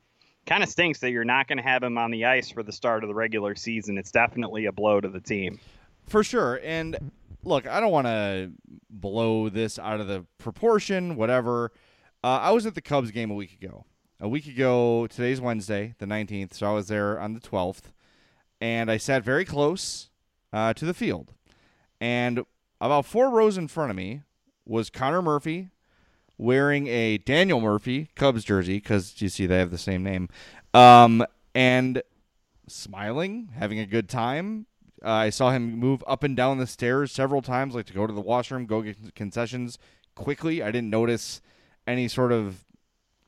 kind 0.47 0.63
of 0.63 0.69
stinks 0.69 1.01
that 1.01 1.11
you're 1.11 1.25
not 1.25 1.49
going 1.49 1.59
to 1.59 1.65
have 1.65 1.83
him 1.83 1.97
on 1.97 2.11
the 2.11 2.25
ice 2.25 2.51
for 2.51 2.63
the 2.63 2.73
start 2.73 3.05
of 3.05 3.09
the 3.09 3.15
regular 3.15 3.55
season. 3.55 3.99
It's 3.99 4.13
definitely 4.13 4.67
a 4.67 4.73
blow 4.73 5.01
to 5.01 5.09
the 5.09 5.21
team. 5.21 5.61
For 6.07 6.25
sure. 6.25 6.61
And 6.65 7.13
look, 7.45 7.67
I 7.69 7.81
don't 7.81 7.93
want 7.93 8.07
to 8.07 8.53
blow 8.91 9.49
this 9.49 9.79
out 9.79 10.01
of 10.01 10.09
the 10.09 10.25
proportion, 10.39 11.17
whatever. 11.17 11.73
Uh, 12.23 12.39
I 12.43 12.51
was 12.51 12.67
at 12.67 12.75
the 12.75 12.81
Cubs 12.81 13.11
game 13.11 13.31
a 13.31 13.35
week 13.35 13.61
ago. 13.61 13.85
A 14.19 14.29
week 14.29 14.47
ago, 14.47 15.07
today's 15.09 15.43
Wednesday, 15.43 15.95
the 15.99 16.07
19th, 16.07 16.55
so 16.55 16.71
I 16.71 16.73
was 16.73 16.89
there 16.89 17.21
on 17.21 17.35
the 17.35 17.41
12th. 17.41 17.93
And 18.63 18.91
I 18.91 18.97
sat 18.97 19.23
very 19.23 19.45
close 19.45 20.09
uh, 20.55 20.73
to 20.73 20.87
the 20.87 20.95
field. 20.95 21.35
And 22.01 22.47
about 22.81 23.05
four 23.05 23.29
rows 23.29 23.59
in 23.59 23.69
front 23.69 23.91
of 23.91 23.97
me 23.97 24.23
was 24.65 24.89
Connor 24.89 25.21
Murphy 25.21 25.69
wearing 26.39 26.87
a 26.87 27.19
Daniel 27.19 27.61
Murphy 27.61 28.09
Cubs 28.15 28.43
jersey 28.43 28.79
because 28.79 29.21
you 29.21 29.29
see 29.29 29.45
they 29.45 29.59
have 29.59 29.71
the 29.71 29.77
same 29.77 30.03
name, 30.03 30.31
um, 30.73 31.23
and 31.55 32.03
smiling, 32.67 33.51
having 33.55 33.79
a 33.79 33.87
good 33.87 34.09
time. 34.09 34.65
Uh, 35.05 35.11
I 35.11 35.31
saw 35.31 35.51
him 35.51 35.79
move 35.79 36.03
up 36.07 36.23
and 36.23 36.35
down 36.35 36.57
the 36.57 36.67
stairs 36.67 37.13
several 37.13 37.43
times, 37.43 37.75
like 37.75 37.87
to 37.87 37.93
go 37.93 38.07
to 38.07 38.15
the 38.15 38.23
washroom, 38.23 38.65
go 38.65 38.81
get 38.81 39.15
concessions 39.15 39.79
quickly. 40.15 40.63
I 40.63 40.71
didn't 40.71 40.89
notice 40.89 41.43
any 41.87 42.09
sort 42.09 42.33
of, 42.33 42.65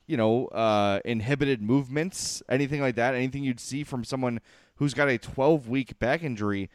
you 0.09 0.17
know, 0.17 0.47
uh, 0.47 1.01
inhibited 1.05 1.63
movements, 1.63 2.43
anything 2.49 2.81
like 2.81 2.97
that. 2.97 3.15
Anything 3.15 3.45
you'd 3.45 3.61
see 3.61 3.85
from 3.85 4.03
someone 4.03 4.41
who's 4.77 4.95
got 4.95 5.09
a 5.09 5.19
12 5.19 5.69
week 5.69 5.99
back 5.99 6.25
injury. 6.25 6.71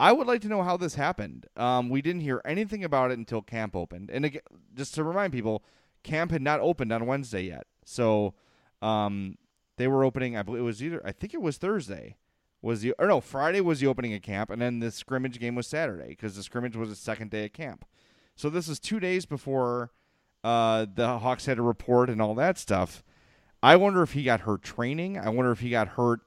I 0.00 0.12
would 0.12 0.28
like 0.28 0.40
to 0.42 0.48
know 0.48 0.62
how 0.62 0.76
this 0.76 0.94
happened. 0.94 1.46
Um, 1.56 1.88
we 1.88 2.00
didn't 2.00 2.20
hear 2.20 2.40
anything 2.44 2.84
about 2.84 3.10
it 3.10 3.18
until 3.18 3.42
camp 3.42 3.74
opened. 3.74 4.10
And 4.10 4.24
again, 4.24 4.42
just 4.74 4.94
to 4.94 5.02
remind 5.02 5.32
people, 5.32 5.64
camp 6.04 6.30
had 6.30 6.40
not 6.40 6.60
opened 6.60 6.92
on 6.92 7.04
Wednesday 7.04 7.42
yet. 7.42 7.66
So 7.84 8.34
um, 8.80 9.38
they 9.76 9.88
were 9.88 10.04
opening. 10.04 10.36
I 10.36 10.42
believe 10.42 10.62
it 10.62 10.64
was 10.64 10.82
either. 10.82 11.02
I 11.04 11.10
think 11.10 11.34
it 11.34 11.42
was 11.42 11.58
Thursday. 11.58 12.16
Was 12.60 12.80
the 12.80 12.92
or 12.98 13.06
no 13.06 13.20
Friday 13.20 13.60
was 13.60 13.78
the 13.78 13.86
opening 13.86 14.14
of 14.14 14.22
camp, 14.22 14.50
and 14.50 14.60
then 14.60 14.80
the 14.80 14.90
scrimmage 14.90 15.38
game 15.38 15.54
was 15.54 15.68
Saturday 15.68 16.08
because 16.08 16.34
the 16.34 16.42
scrimmage 16.42 16.74
was 16.74 16.88
the 16.88 16.96
second 16.96 17.30
day 17.30 17.44
of 17.44 17.52
camp. 17.52 17.84
So 18.34 18.50
this 18.50 18.68
is 18.68 18.80
two 18.80 18.98
days 18.98 19.26
before 19.26 19.92
uh, 20.48 20.86
the 20.94 21.18
Hawks 21.18 21.44
had 21.44 21.58
a 21.58 21.62
report 21.62 22.08
and 22.08 22.22
all 22.22 22.34
that 22.36 22.56
stuff. 22.56 23.04
I 23.62 23.76
wonder 23.76 24.02
if 24.02 24.12
he 24.12 24.22
got 24.22 24.40
hurt 24.40 24.62
training. 24.62 25.18
I 25.18 25.28
wonder 25.28 25.52
if 25.52 25.60
he 25.60 25.68
got 25.68 25.88
hurt 25.88 26.20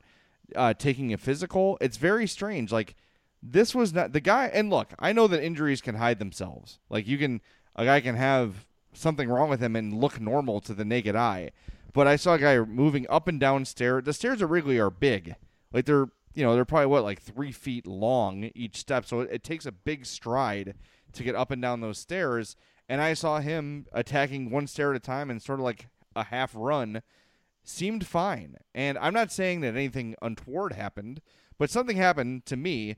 uh, 0.55 0.75
taking 0.75 1.11
a 1.11 1.17
physical. 1.17 1.75
It's 1.81 1.97
very 1.97 2.27
strange. 2.27 2.71
Like 2.71 2.95
this 3.41 3.73
was 3.73 3.93
not 3.93 4.13
the 4.13 4.19
guy. 4.19 4.51
And 4.53 4.69
look, 4.69 4.93
I 4.99 5.11
know 5.11 5.25
that 5.25 5.43
injuries 5.43 5.81
can 5.81 5.95
hide 5.95 6.19
themselves. 6.19 6.77
Like 6.87 7.07
you 7.07 7.17
can, 7.17 7.41
a 7.75 7.83
guy 7.83 7.99
can 7.99 8.15
have 8.15 8.67
something 8.93 9.27
wrong 9.27 9.49
with 9.49 9.59
him 9.59 9.75
and 9.75 9.99
look 9.99 10.21
normal 10.21 10.61
to 10.61 10.75
the 10.75 10.85
naked 10.85 11.15
eye. 11.15 11.49
But 11.91 12.05
I 12.05 12.15
saw 12.15 12.35
a 12.35 12.39
guy 12.39 12.59
moving 12.59 13.07
up 13.09 13.27
and 13.27 13.39
down 13.39 13.65
stairs. 13.65 14.03
The 14.03 14.13
stairs 14.13 14.43
at 14.43 14.49
Wrigley 14.49 14.77
are 14.77 14.91
big. 14.91 15.35
Like 15.73 15.85
they're, 15.85 16.09
you 16.35 16.43
know, 16.43 16.53
they're 16.53 16.63
probably 16.63 16.85
what 16.85 17.03
like 17.03 17.21
three 17.21 17.51
feet 17.51 17.87
long 17.87 18.51
each 18.53 18.77
step. 18.77 19.05
So 19.07 19.21
it, 19.21 19.29
it 19.31 19.43
takes 19.43 19.65
a 19.65 19.71
big 19.71 20.05
stride 20.05 20.75
to 21.13 21.23
get 21.23 21.33
up 21.33 21.49
and 21.49 21.59
down 21.59 21.81
those 21.81 21.97
stairs. 21.97 22.55
And 22.91 22.99
I 22.99 23.13
saw 23.13 23.39
him 23.39 23.85
attacking 23.93 24.51
one 24.51 24.67
stair 24.67 24.89
at 24.89 24.97
a 24.97 24.99
time 24.99 25.29
and 25.29 25.41
sort 25.41 25.59
of 25.59 25.63
like 25.63 25.87
a 26.13 26.25
half 26.25 26.51
run. 26.53 27.01
Seemed 27.63 28.05
fine. 28.05 28.57
And 28.75 28.97
I'm 28.97 29.13
not 29.13 29.31
saying 29.31 29.61
that 29.61 29.75
anything 29.75 30.13
untoward 30.21 30.73
happened, 30.73 31.21
but 31.57 31.69
something 31.69 31.95
happened 31.95 32.45
to 32.47 32.57
me 32.57 32.97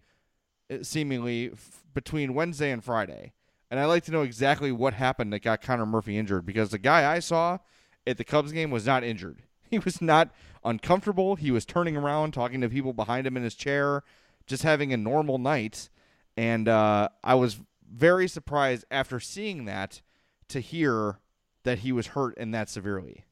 seemingly 0.81 1.51
f- 1.51 1.83
between 1.93 2.33
Wednesday 2.33 2.71
and 2.71 2.83
Friday. 2.83 3.33
And 3.69 3.79
I'd 3.79 3.85
like 3.85 4.03
to 4.05 4.11
know 4.11 4.23
exactly 4.23 4.71
what 4.71 4.95
happened 4.95 5.31
that 5.31 5.43
got 5.43 5.61
Connor 5.61 5.85
Murphy 5.85 6.17
injured 6.17 6.43
because 6.43 6.71
the 6.71 6.79
guy 6.79 7.13
I 7.13 7.19
saw 7.19 7.59
at 8.07 8.17
the 8.17 8.23
Cubs 8.23 8.51
game 8.51 8.71
was 8.71 8.87
not 8.87 9.03
injured. 9.03 9.43
He 9.69 9.77
was 9.77 10.01
not 10.01 10.31
uncomfortable. 10.63 11.35
He 11.35 11.51
was 11.51 11.65
turning 11.65 11.95
around, 11.95 12.31
talking 12.31 12.61
to 12.61 12.69
people 12.69 12.93
behind 12.93 13.27
him 13.27 13.37
in 13.37 13.43
his 13.43 13.53
chair, 13.53 14.01
just 14.47 14.63
having 14.63 14.91
a 14.91 14.97
normal 14.97 15.37
night. 15.37 15.89
And 16.35 16.67
uh, 16.67 17.09
I 17.23 17.35
was 17.35 17.59
very 17.93 18.27
surprised 18.27 18.85
after 18.89 19.19
seeing 19.19 19.65
that 19.65 20.01
to 20.49 20.59
hear 20.59 21.19
that 21.63 21.79
he 21.79 21.91
was 21.91 22.07
hurt 22.07 22.35
and 22.37 22.53
that 22.53 22.69
severely. 22.69 23.23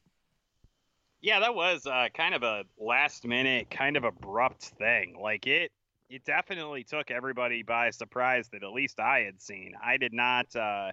Yeah, 1.20 1.40
that 1.40 1.54
was 1.54 1.86
uh, 1.86 2.08
kind 2.14 2.34
of 2.34 2.42
a 2.42 2.64
last 2.78 3.26
minute, 3.26 3.70
kind 3.70 3.96
of 3.96 4.04
abrupt 4.04 4.62
thing. 4.62 5.16
Like 5.20 5.46
it, 5.46 5.70
it 6.08 6.24
definitely 6.24 6.84
took 6.84 7.10
everybody 7.10 7.62
by 7.62 7.90
surprise 7.90 8.48
that 8.52 8.64
at 8.64 8.72
least 8.72 8.98
I 8.98 9.20
had 9.20 9.40
seen. 9.40 9.72
I 9.82 9.96
did 9.96 10.12
not 10.12 10.54
uh, 10.56 10.92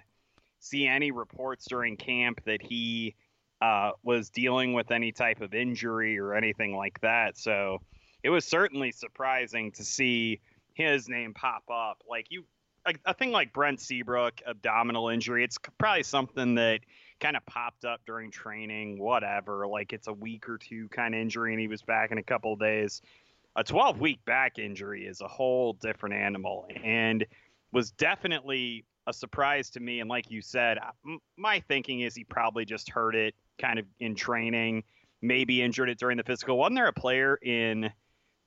see 0.59 0.85
any 0.85 1.11
reports 1.11 1.65
during 1.67 1.97
camp 1.97 2.41
that 2.45 2.61
he 2.61 3.15
uh, 3.61 3.91
was 4.03 4.29
dealing 4.29 4.73
with 4.73 4.91
any 4.91 5.11
type 5.11 5.41
of 5.41 5.53
injury 5.53 6.17
or 6.19 6.35
anything 6.35 6.75
like 6.75 6.99
that. 7.01 7.37
So 7.37 7.79
it 8.23 8.29
was 8.29 8.45
certainly 8.45 8.91
surprising 8.91 9.71
to 9.73 9.83
see 9.83 10.41
his 10.73 11.09
name 11.09 11.33
pop 11.33 11.63
up. 11.71 12.03
Like 12.07 12.27
you, 12.29 12.45
a, 13.05 13.13
thing 13.13 13.31
like 13.31 13.53
Brent 13.53 13.79
Seabrook 13.79 14.41
abdominal 14.47 15.09
injury, 15.09 15.43
it's 15.43 15.57
probably 15.77 16.03
something 16.03 16.55
that 16.55 16.81
kind 17.19 17.35
of 17.35 17.45
popped 17.45 17.85
up 17.85 18.01
during 18.05 18.31
training, 18.31 18.99
whatever. 18.99 19.67
Like 19.67 19.93
it's 19.93 20.07
a 20.07 20.13
week 20.13 20.47
or 20.49 20.57
two 20.57 20.87
kind 20.89 21.13
of 21.13 21.21
injury, 21.21 21.53
and 21.53 21.59
he 21.59 21.67
was 21.67 21.81
back 21.81 22.11
in 22.11 22.17
a 22.17 22.23
couple 22.23 22.55
days. 22.55 23.01
A 23.55 23.63
12 23.63 23.99
week 23.99 24.23
back 24.25 24.59
injury 24.59 25.05
is 25.05 25.21
a 25.21 25.27
whole 25.27 25.73
different 25.73 26.15
animal, 26.15 26.67
and 26.83 27.25
was 27.71 27.91
definitely 27.91 28.85
a 29.07 29.13
surprise 29.13 29.69
to 29.71 29.79
me. 29.79 29.99
And 29.99 30.09
like 30.09 30.31
you 30.31 30.41
said, 30.41 30.77
my 31.37 31.59
thinking 31.67 32.01
is 32.01 32.15
he 32.15 32.23
probably 32.23 32.65
just 32.65 32.89
hurt 32.89 33.15
it 33.15 33.35
kind 33.59 33.79
of 33.79 33.85
in 33.99 34.15
training, 34.15 34.83
maybe 35.21 35.61
injured 35.61 35.89
it 35.89 35.99
during 35.99 36.17
the 36.17 36.23
physical. 36.23 36.57
Wasn't 36.57 36.75
there 36.75 36.87
a 36.87 36.93
player 36.93 37.35
in, 37.41 37.91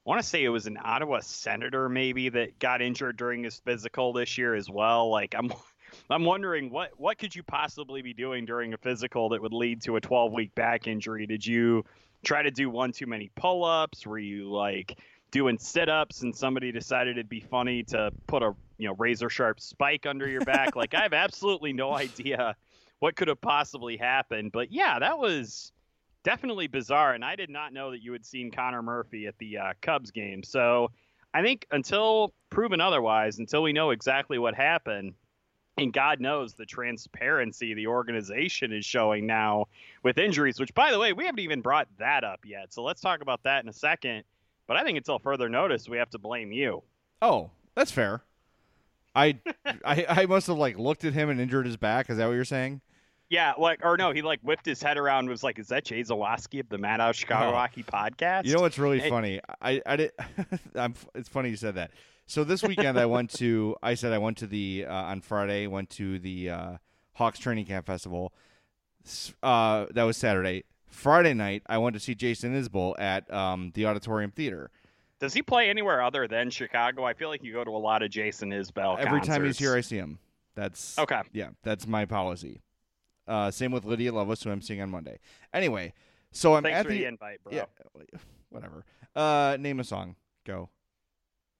I 0.04 0.10
want 0.10 0.20
to 0.20 0.26
say 0.26 0.42
it 0.42 0.48
was 0.48 0.66
an 0.66 0.78
Ottawa 0.82 1.20
Senator 1.20 1.88
maybe 1.88 2.28
that 2.30 2.58
got 2.58 2.82
injured 2.82 3.16
during 3.16 3.44
his 3.44 3.60
physical 3.60 4.12
this 4.12 4.36
year 4.36 4.54
as 4.54 4.68
well? 4.68 5.08
Like 5.10 5.34
I'm. 5.36 5.52
I'm 6.08 6.24
wondering 6.24 6.70
what 6.70 6.92
what 6.96 7.18
could 7.18 7.36
you 7.36 7.42
possibly 7.42 8.00
be 8.00 8.14
doing 8.14 8.46
during 8.46 8.72
a 8.72 8.78
physical 8.78 9.28
that 9.28 9.42
would 9.42 9.52
lead 9.52 9.82
to 9.82 9.96
a 9.96 10.00
12 10.00 10.32
week 10.32 10.54
back 10.54 10.86
injury? 10.86 11.26
Did 11.26 11.44
you 11.44 11.84
try 12.24 12.42
to 12.42 12.50
do 12.50 12.70
one 12.70 12.92
too 12.92 13.06
many 13.06 13.30
pull 13.36 13.62
ups? 13.62 14.06
Were 14.06 14.18
you 14.18 14.50
like 14.50 14.98
doing 15.30 15.58
sit 15.58 15.90
ups 15.90 16.22
and 16.22 16.34
somebody 16.34 16.72
decided 16.72 17.18
it'd 17.18 17.28
be 17.28 17.40
funny 17.40 17.82
to 17.84 18.10
put 18.26 18.42
a 18.42 18.54
you 18.78 18.88
know 18.88 18.94
razor 18.94 19.28
sharp 19.28 19.60
spike 19.60 20.06
under 20.06 20.26
your 20.26 20.40
back? 20.46 20.76
like 20.76 20.94
I 20.94 21.02
have 21.02 21.12
absolutely 21.12 21.74
no 21.74 21.92
idea 21.94 22.56
what 23.00 23.16
could 23.16 23.28
have 23.28 23.40
possibly 23.40 23.96
happened. 23.96 24.52
But 24.52 24.72
yeah, 24.72 24.98
that 24.98 25.18
was 25.18 25.72
definitely 26.24 26.66
bizarre, 26.66 27.14
and 27.14 27.24
I 27.24 27.36
did 27.36 27.50
not 27.50 27.72
know 27.72 27.90
that 27.90 28.02
you 28.02 28.12
had 28.12 28.24
seen 28.24 28.50
Connor 28.50 28.82
Murphy 28.82 29.26
at 29.26 29.36
the 29.38 29.58
uh, 29.58 29.72
Cubs 29.82 30.10
game. 30.10 30.42
So 30.42 30.90
I 31.34 31.42
think 31.42 31.66
until 31.70 32.32
proven 32.50 32.80
otherwise, 32.80 33.38
until 33.38 33.62
we 33.62 33.72
know 33.72 33.90
exactly 33.90 34.38
what 34.38 34.54
happened, 34.54 35.14
and 35.78 35.92
God 35.92 36.20
knows 36.20 36.54
the 36.54 36.66
transparency 36.66 37.72
the 37.74 37.86
organization 37.86 38.72
is 38.72 38.84
showing 38.84 39.26
now 39.26 39.66
with 40.02 40.18
injuries, 40.18 40.60
which, 40.60 40.74
by 40.74 40.92
the 40.92 40.98
way, 40.98 41.12
we 41.12 41.24
haven't 41.24 41.40
even 41.40 41.62
brought 41.62 41.88
that 41.98 42.24
up 42.24 42.40
yet. 42.44 42.72
So 42.72 42.82
let's 42.82 43.00
talk 43.00 43.22
about 43.22 43.42
that 43.44 43.62
in 43.62 43.68
a 43.68 43.72
second. 43.72 44.24
But 44.66 44.76
I 44.76 44.84
think 44.84 44.98
until 44.98 45.18
further 45.18 45.48
notice, 45.48 45.88
we 45.88 45.96
have 45.96 46.10
to 46.10 46.18
blame 46.18 46.52
you. 46.52 46.82
Oh, 47.22 47.50
that's 47.74 47.90
fair. 47.90 48.22
I, 49.14 49.38
I, 49.84 50.06
I 50.08 50.26
must 50.26 50.46
have 50.46 50.58
like 50.58 50.78
looked 50.78 51.04
at 51.04 51.14
him 51.14 51.30
and 51.30 51.40
injured 51.40 51.66
his 51.66 51.76
back. 51.76 52.10
Is 52.10 52.18
that 52.18 52.26
what 52.26 52.34
you're 52.34 52.44
saying? 52.44 52.82
Yeah, 53.32 53.54
like 53.56 53.82
or 53.82 53.96
no, 53.96 54.12
he 54.12 54.20
like 54.20 54.40
whipped 54.42 54.66
his 54.66 54.82
head 54.82 54.98
around. 54.98 55.30
was 55.30 55.42
like, 55.42 55.58
"Is 55.58 55.68
that 55.68 55.86
Jay 55.86 56.02
Zawaski 56.02 56.60
of 56.60 56.68
the 56.68 56.76
Madhouse 56.76 57.16
Chicago 57.16 57.48
oh. 57.48 57.54
Hockey 57.54 57.82
Podcast?" 57.82 58.44
You 58.44 58.52
know 58.52 58.60
what's 58.60 58.78
really 58.78 59.00
funny? 59.08 59.40
I 59.62 59.80
I 59.86 59.96
did. 59.96 60.12
I'm, 60.74 60.94
it's 61.14 61.30
funny 61.30 61.48
you 61.48 61.56
said 61.56 61.76
that. 61.76 61.92
So 62.26 62.44
this 62.44 62.62
weekend 62.62 62.98
I 62.98 63.06
went 63.06 63.30
to. 63.36 63.74
I 63.82 63.94
said 63.94 64.12
I 64.12 64.18
went 64.18 64.36
to 64.38 64.46
the 64.46 64.84
uh, 64.86 64.92
on 64.92 65.22
Friday. 65.22 65.66
Went 65.66 65.88
to 65.90 66.18
the 66.18 66.50
uh, 66.50 66.72
Hawks 67.14 67.38
Training 67.38 67.64
Camp 67.64 67.86
Festival. 67.86 68.34
Uh, 69.42 69.86
that 69.94 70.02
was 70.02 70.18
Saturday. 70.18 70.64
Friday 70.88 71.32
night 71.32 71.62
I 71.66 71.78
went 71.78 71.94
to 71.94 72.00
see 72.00 72.14
Jason 72.14 72.54
Isbell 72.54 73.00
at 73.00 73.32
um, 73.32 73.72
the 73.72 73.86
Auditorium 73.86 74.30
Theater. 74.30 74.70
Does 75.20 75.32
he 75.32 75.40
play 75.40 75.70
anywhere 75.70 76.02
other 76.02 76.28
than 76.28 76.50
Chicago? 76.50 77.04
I 77.04 77.14
feel 77.14 77.30
like 77.30 77.42
you 77.42 77.54
go 77.54 77.64
to 77.64 77.70
a 77.70 77.80
lot 77.80 78.02
of 78.02 78.10
Jason 78.10 78.50
Isbell. 78.50 78.98
Every 78.98 79.20
concerts. 79.20 79.28
time 79.28 79.44
he's 79.46 79.58
here, 79.58 79.74
I 79.74 79.80
see 79.80 79.96
him. 79.96 80.18
That's 80.54 80.98
okay. 80.98 81.22
Yeah, 81.32 81.48
that's 81.62 81.86
my 81.86 82.04
policy. 82.04 82.60
Uh, 83.26 83.50
same 83.50 83.72
with 83.72 83.84
Lydia 83.84 84.12
Loveless, 84.12 84.42
who 84.42 84.50
I'm 84.50 84.62
seeing 84.62 84.80
on 84.80 84.90
Monday. 84.90 85.18
Anyway, 85.54 85.92
so 86.32 86.54
I'm 86.54 86.62
Thanks 86.62 86.80
at 86.80 86.88
the, 86.88 86.98
the, 86.98 87.04
invite, 87.06 87.42
bro. 87.42 87.52
Yeah, 87.52 87.64
whatever. 88.50 88.84
Uh, 89.14 89.56
name 89.60 89.80
a 89.80 89.84
song. 89.84 90.16
Go. 90.44 90.70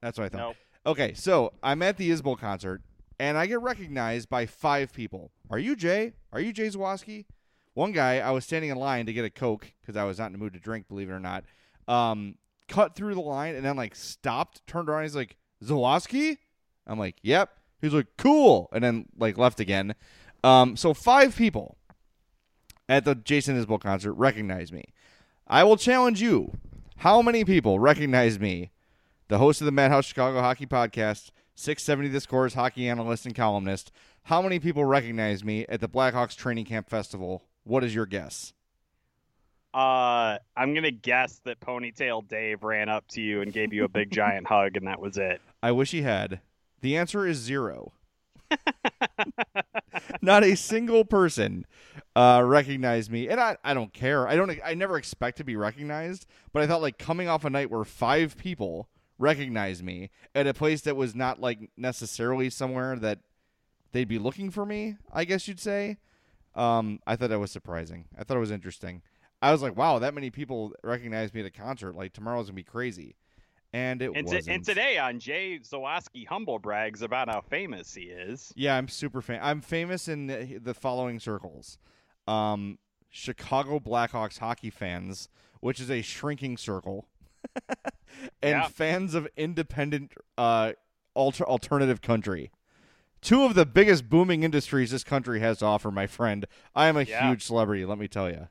That's 0.00 0.18
what 0.18 0.24
I 0.24 0.28
thought. 0.28 0.38
Nope. 0.38 0.56
Okay, 0.84 1.14
so 1.14 1.52
I'm 1.62 1.82
at 1.82 1.96
the 1.96 2.10
Isbell 2.10 2.38
concert, 2.38 2.82
and 3.20 3.38
I 3.38 3.46
get 3.46 3.62
recognized 3.62 4.28
by 4.28 4.46
five 4.46 4.92
people. 4.92 5.30
Are 5.50 5.58
you 5.58 5.76
Jay? 5.76 6.14
Are 6.32 6.40
you 6.40 6.52
Jay 6.52 6.66
Zawaski? 6.66 7.26
One 7.74 7.92
guy, 7.92 8.18
I 8.18 8.32
was 8.32 8.44
standing 8.44 8.70
in 8.70 8.76
line 8.76 9.06
to 9.06 9.12
get 9.12 9.24
a 9.24 9.30
Coke 9.30 9.72
because 9.80 9.96
I 9.96 10.04
was 10.04 10.18
not 10.18 10.26
in 10.26 10.32
the 10.32 10.38
mood 10.38 10.52
to 10.54 10.58
drink, 10.58 10.88
believe 10.88 11.08
it 11.08 11.12
or 11.12 11.20
not. 11.20 11.44
Um, 11.86 12.36
cut 12.68 12.94
through 12.94 13.14
the 13.14 13.20
line 13.20 13.54
and 13.54 13.64
then 13.64 13.76
like 13.76 13.94
stopped, 13.94 14.66
turned 14.66 14.88
around. 14.88 15.04
He's 15.04 15.16
like, 15.16 15.36
Zawaski? 15.64 16.38
I'm 16.86 16.98
like, 16.98 17.16
yep. 17.22 17.50
He's 17.80 17.94
like, 17.94 18.08
cool, 18.18 18.68
and 18.72 18.82
then 18.82 19.06
like 19.16 19.38
left 19.38 19.60
again. 19.60 19.94
Um, 20.44 20.76
so 20.76 20.92
five 20.94 21.36
people 21.36 21.76
at 22.88 23.04
the 23.04 23.14
Jason 23.14 23.62
Isbell 23.62 23.80
concert 23.80 24.12
recognize 24.14 24.72
me. 24.72 24.84
I 25.46 25.64
will 25.64 25.76
challenge 25.76 26.20
you. 26.20 26.52
How 26.98 27.22
many 27.22 27.44
people 27.44 27.78
recognize 27.78 28.38
me, 28.38 28.70
the 29.28 29.38
host 29.38 29.60
of 29.60 29.64
the 29.64 29.72
Madhouse 29.72 30.04
Chicago 30.04 30.40
Hockey 30.40 30.66
Podcast, 30.66 31.30
670 31.54 32.08
The 32.08 32.20
Scores 32.20 32.54
hockey 32.54 32.88
analyst 32.88 33.26
and 33.26 33.34
columnist? 33.34 33.90
How 34.24 34.40
many 34.40 34.60
people 34.60 34.84
recognize 34.84 35.42
me 35.42 35.66
at 35.68 35.80
the 35.80 35.88
Blackhawks 35.88 36.36
Training 36.36 36.64
Camp 36.64 36.88
Festival? 36.88 37.44
What 37.64 37.82
is 37.82 37.94
your 37.94 38.06
guess? 38.06 38.52
Uh, 39.74 40.38
I'm 40.56 40.74
gonna 40.74 40.90
guess 40.90 41.40
that 41.44 41.58
Ponytail 41.60 42.28
Dave 42.28 42.62
ran 42.62 42.88
up 42.88 43.08
to 43.08 43.22
you 43.22 43.40
and 43.40 43.52
gave 43.52 43.72
you 43.72 43.84
a 43.84 43.88
big 43.88 44.10
giant 44.12 44.46
hug, 44.46 44.76
and 44.76 44.86
that 44.86 45.00
was 45.00 45.16
it. 45.16 45.40
I 45.62 45.72
wish 45.72 45.92
he 45.92 46.02
had. 46.02 46.40
The 46.82 46.96
answer 46.96 47.26
is 47.26 47.38
zero. 47.38 47.92
Not 50.20 50.44
a 50.44 50.56
single 50.56 51.04
person 51.04 51.66
uh, 52.14 52.42
recognized 52.44 53.10
me, 53.10 53.28
and 53.28 53.40
I, 53.40 53.56
I 53.64 53.74
don't 53.74 53.92
care. 53.92 54.28
I 54.28 54.36
don't. 54.36 54.50
I 54.64 54.74
never 54.74 54.96
expect 54.96 55.38
to 55.38 55.44
be 55.44 55.56
recognized, 55.56 56.26
but 56.52 56.62
I 56.62 56.66
thought 56.66 56.82
like 56.82 56.98
coming 56.98 57.28
off 57.28 57.44
a 57.44 57.50
night 57.50 57.70
where 57.70 57.84
five 57.84 58.36
people 58.36 58.88
recognized 59.18 59.84
me 59.84 60.10
at 60.34 60.46
a 60.46 60.54
place 60.54 60.82
that 60.82 60.96
was 60.96 61.14
not 61.14 61.40
like 61.40 61.70
necessarily 61.76 62.50
somewhere 62.50 62.96
that 62.96 63.20
they'd 63.92 64.08
be 64.08 64.18
looking 64.18 64.50
for 64.50 64.66
me. 64.66 64.96
I 65.12 65.24
guess 65.24 65.46
you'd 65.48 65.60
say. 65.60 65.98
Um, 66.54 67.00
I 67.06 67.16
thought 67.16 67.30
that 67.30 67.38
was 67.38 67.50
surprising. 67.50 68.06
I 68.18 68.24
thought 68.24 68.36
it 68.36 68.40
was 68.40 68.50
interesting. 68.50 69.02
I 69.40 69.52
was 69.52 69.62
like, 69.62 69.76
wow, 69.76 69.98
that 69.98 70.14
many 70.14 70.30
people 70.30 70.72
recognized 70.84 71.34
me 71.34 71.40
at 71.40 71.46
a 71.46 71.50
concert. 71.50 71.94
Like 71.94 72.12
tomorrow's 72.12 72.46
gonna 72.46 72.56
be 72.56 72.62
crazy 72.62 73.16
and 73.72 74.02
it 74.02 74.10
and, 74.14 74.26
wasn't. 74.26 74.48
and 74.48 74.64
today 74.64 74.98
on 74.98 75.18
Jay 75.18 75.58
Zawaski 75.62 76.26
humble 76.26 76.58
brags 76.58 77.02
about 77.02 77.28
how 77.28 77.40
famous 77.40 77.94
he 77.94 78.02
is. 78.02 78.52
Yeah, 78.54 78.76
I'm 78.76 78.88
super 78.88 79.22
famous. 79.22 79.42
I'm 79.44 79.60
famous 79.60 80.08
in 80.08 80.26
the, 80.26 80.58
the 80.62 80.74
following 80.74 81.18
circles: 81.18 81.78
um, 82.26 82.78
Chicago 83.08 83.78
Blackhawks 83.78 84.38
hockey 84.38 84.70
fans, 84.70 85.28
which 85.60 85.80
is 85.80 85.90
a 85.90 86.02
shrinking 86.02 86.58
circle, 86.58 87.08
and 87.68 87.82
yeah. 88.42 88.68
fans 88.68 89.14
of 89.14 89.26
independent 89.36 90.12
uh, 90.36 90.72
alter- 91.14 91.46
alternative 91.46 92.02
country. 92.02 92.50
Two 93.22 93.44
of 93.44 93.54
the 93.54 93.64
biggest 93.64 94.08
booming 94.08 94.42
industries 94.42 94.90
this 94.90 95.04
country 95.04 95.38
has 95.40 95.58
to 95.58 95.64
offer, 95.64 95.92
my 95.92 96.08
friend. 96.08 96.44
I 96.74 96.88
am 96.88 96.96
a 96.96 97.04
yeah. 97.04 97.28
huge 97.28 97.44
celebrity, 97.44 97.84
let 97.84 97.96
me 97.96 98.08
tell 98.08 98.28
you. 98.28 98.48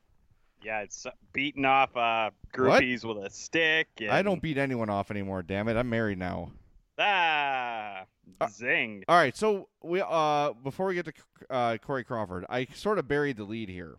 Yeah, 0.63 0.81
it's 0.81 1.05
beating 1.33 1.65
off 1.65 1.95
uh, 1.95 2.29
groupies 2.53 3.03
what? 3.03 3.17
with 3.17 3.25
a 3.27 3.29
stick. 3.29 3.87
And... 3.99 4.11
I 4.11 4.21
don't 4.21 4.41
beat 4.41 4.57
anyone 4.57 4.89
off 4.89 5.11
anymore. 5.11 5.41
Damn 5.41 5.67
it, 5.67 5.75
I'm 5.75 5.89
married 5.89 6.19
now. 6.19 6.51
Ah, 6.99 8.05
uh, 8.39 8.47
zing. 8.47 9.03
Uh, 9.07 9.11
all 9.11 9.17
right, 9.17 9.35
so 9.35 9.69
we 9.81 10.03
uh 10.05 10.53
before 10.63 10.87
we 10.87 10.95
get 10.95 11.05
to 11.05 11.13
uh, 11.49 11.77
Corey 11.77 12.03
Crawford, 12.03 12.45
I 12.49 12.65
sort 12.73 12.99
of 12.99 13.07
buried 13.07 13.37
the 13.37 13.43
lead 13.43 13.69
here. 13.69 13.97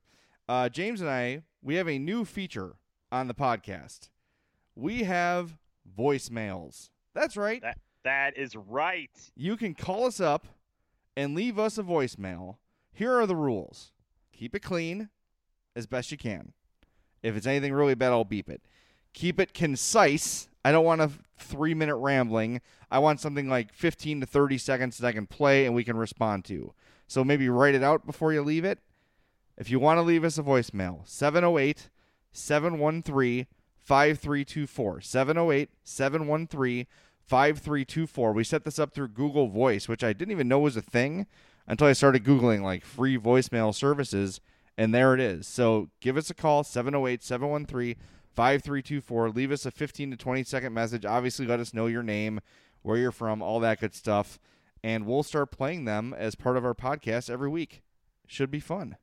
Uh, 0.48 0.68
James 0.68 1.00
and 1.00 1.10
I, 1.10 1.42
we 1.62 1.76
have 1.76 1.88
a 1.88 1.98
new 1.98 2.24
feature 2.24 2.76
on 3.10 3.28
the 3.28 3.34
podcast. 3.34 4.10
We 4.76 5.04
have 5.04 5.56
voicemails. 5.98 6.90
That's 7.14 7.36
right. 7.36 7.60
That 7.62 7.78
that 8.04 8.36
is 8.36 8.54
right. 8.54 9.10
You 9.34 9.56
can 9.56 9.74
call 9.74 10.06
us 10.06 10.20
up 10.20 10.46
and 11.16 11.34
leave 11.34 11.58
us 11.58 11.78
a 11.78 11.82
voicemail. 11.82 12.56
Here 12.92 13.12
are 13.18 13.26
the 13.26 13.36
rules. 13.36 13.92
Keep 14.32 14.54
it 14.54 14.62
clean 14.62 15.08
as 15.74 15.86
best 15.86 16.10
you 16.10 16.18
can. 16.18 16.52
If 17.22 17.36
it's 17.36 17.46
anything 17.46 17.72
really 17.72 17.94
bad, 17.94 18.12
I'll 18.12 18.24
beep 18.24 18.48
it. 18.48 18.62
Keep 19.12 19.40
it 19.40 19.54
concise. 19.54 20.48
I 20.64 20.72
don't 20.72 20.84
want 20.84 21.00
a 21.00 21.10
three 21.38 21.74
minute 21.74 21.96
rambling. 21.96 22.60
I 22.90 22.98
want 22.98 23.20
something 23.20 23.48
like 23.48 23.72
15 23.72 24.20
to 24.20 24.26
30 24.26 24.58
seconds 24.58 24.98
that 24.98 25.06
I 25.06 25.12
can 25.12 25.26
play 25.26 25.66
and 25.66 25.74
we 25.74 25.84
can 25.84 25.96
respond 25.96 26.44
to. 26.46 26.72
So 27.06 27.24
maybe 27.24 27.48
write 27.48 27.74
it 27.74 27.82
out 27.82 28.06
before 28.06 28.32
you 28.32 28.42
leave 28.42 28.64
it. 28.64 28.78
If 29.56 29.70
you 29.70 29.78
want 29.78 29.98
to 29.98 30.02
leave 30.02 30.24
us 30.24 30.38
a 30.38 30.42
voicemail, 30.42 31.06
708 31.06 31.90
713 32.32 33.46
5324. 33.82 35.00
708 35.00 35.70
713 35.84 36.86
5324. 37.26 38.32
We 38.32 38.44
set 38.44 38.64
this 38.64 38.78
up 38.78 38.92
through 38.92 39.08
Google 39.08 39.48
Voice, 39.48 39.88
which 39.88 40.02
I 40.02 40.12
didn't 40.12 40.32
even 40.32 40.48
know 40.48 40.60
was 40.60 40.76
a 40.76 40.82
thing 40.82 41.26
until 41.66 41.86
I 41.86 41.92
started 41.92 42.24
Googling 42.24 42.62
like 42.62 42.84
free 42.84 43.18
voicemail 43.18 43.74
services 43.74 44.40
and 44.76 44.94
there 44.94 45.14
it 45.14 45.20
is. 45.20 45.46
So 45.46 45.90
give 46.00 46.16
us 46.16 46.30
a 46.30 46.34
call, 46.34 46.64
708 46.64 47.22
713 47.22 47.96
5324. 48.34 49.30
Leave 49.30 49.52
us 49.52 49.66
a 49.66 49.70
15 49.70 50.12
to 50.12 50.16
20 50.16 50.44
second 50.44 50.72
message. 50.72 51.04
Obviously, 51.04 51.46
let 51.46 51.60
us 51.60 51.74
know 51.74 51.86
your 51.86 52.02
name, 52.02 52.40
where 52.82 52.96
you're 52.96 53.12
from, 53.12 53.42
all 53.42 53.60
that 53.60 53.80
good 53.80 53.94
stuff. 53.94 54.38
And 54.82 55.06
we'll 55.06 55.22
start 55.22 55.52
playing 55.52 55.84
them 55.84 56.14
as 56.16 56.34
part 56.34 56.56
of 56.56 56.64
our 56.64 56.74
podcast 56.74 57.30
every 57.30 57.48
week. 57.48 57.82
Should 58.26 58.50
be 58.50 58.60
fun. 58.60 58.96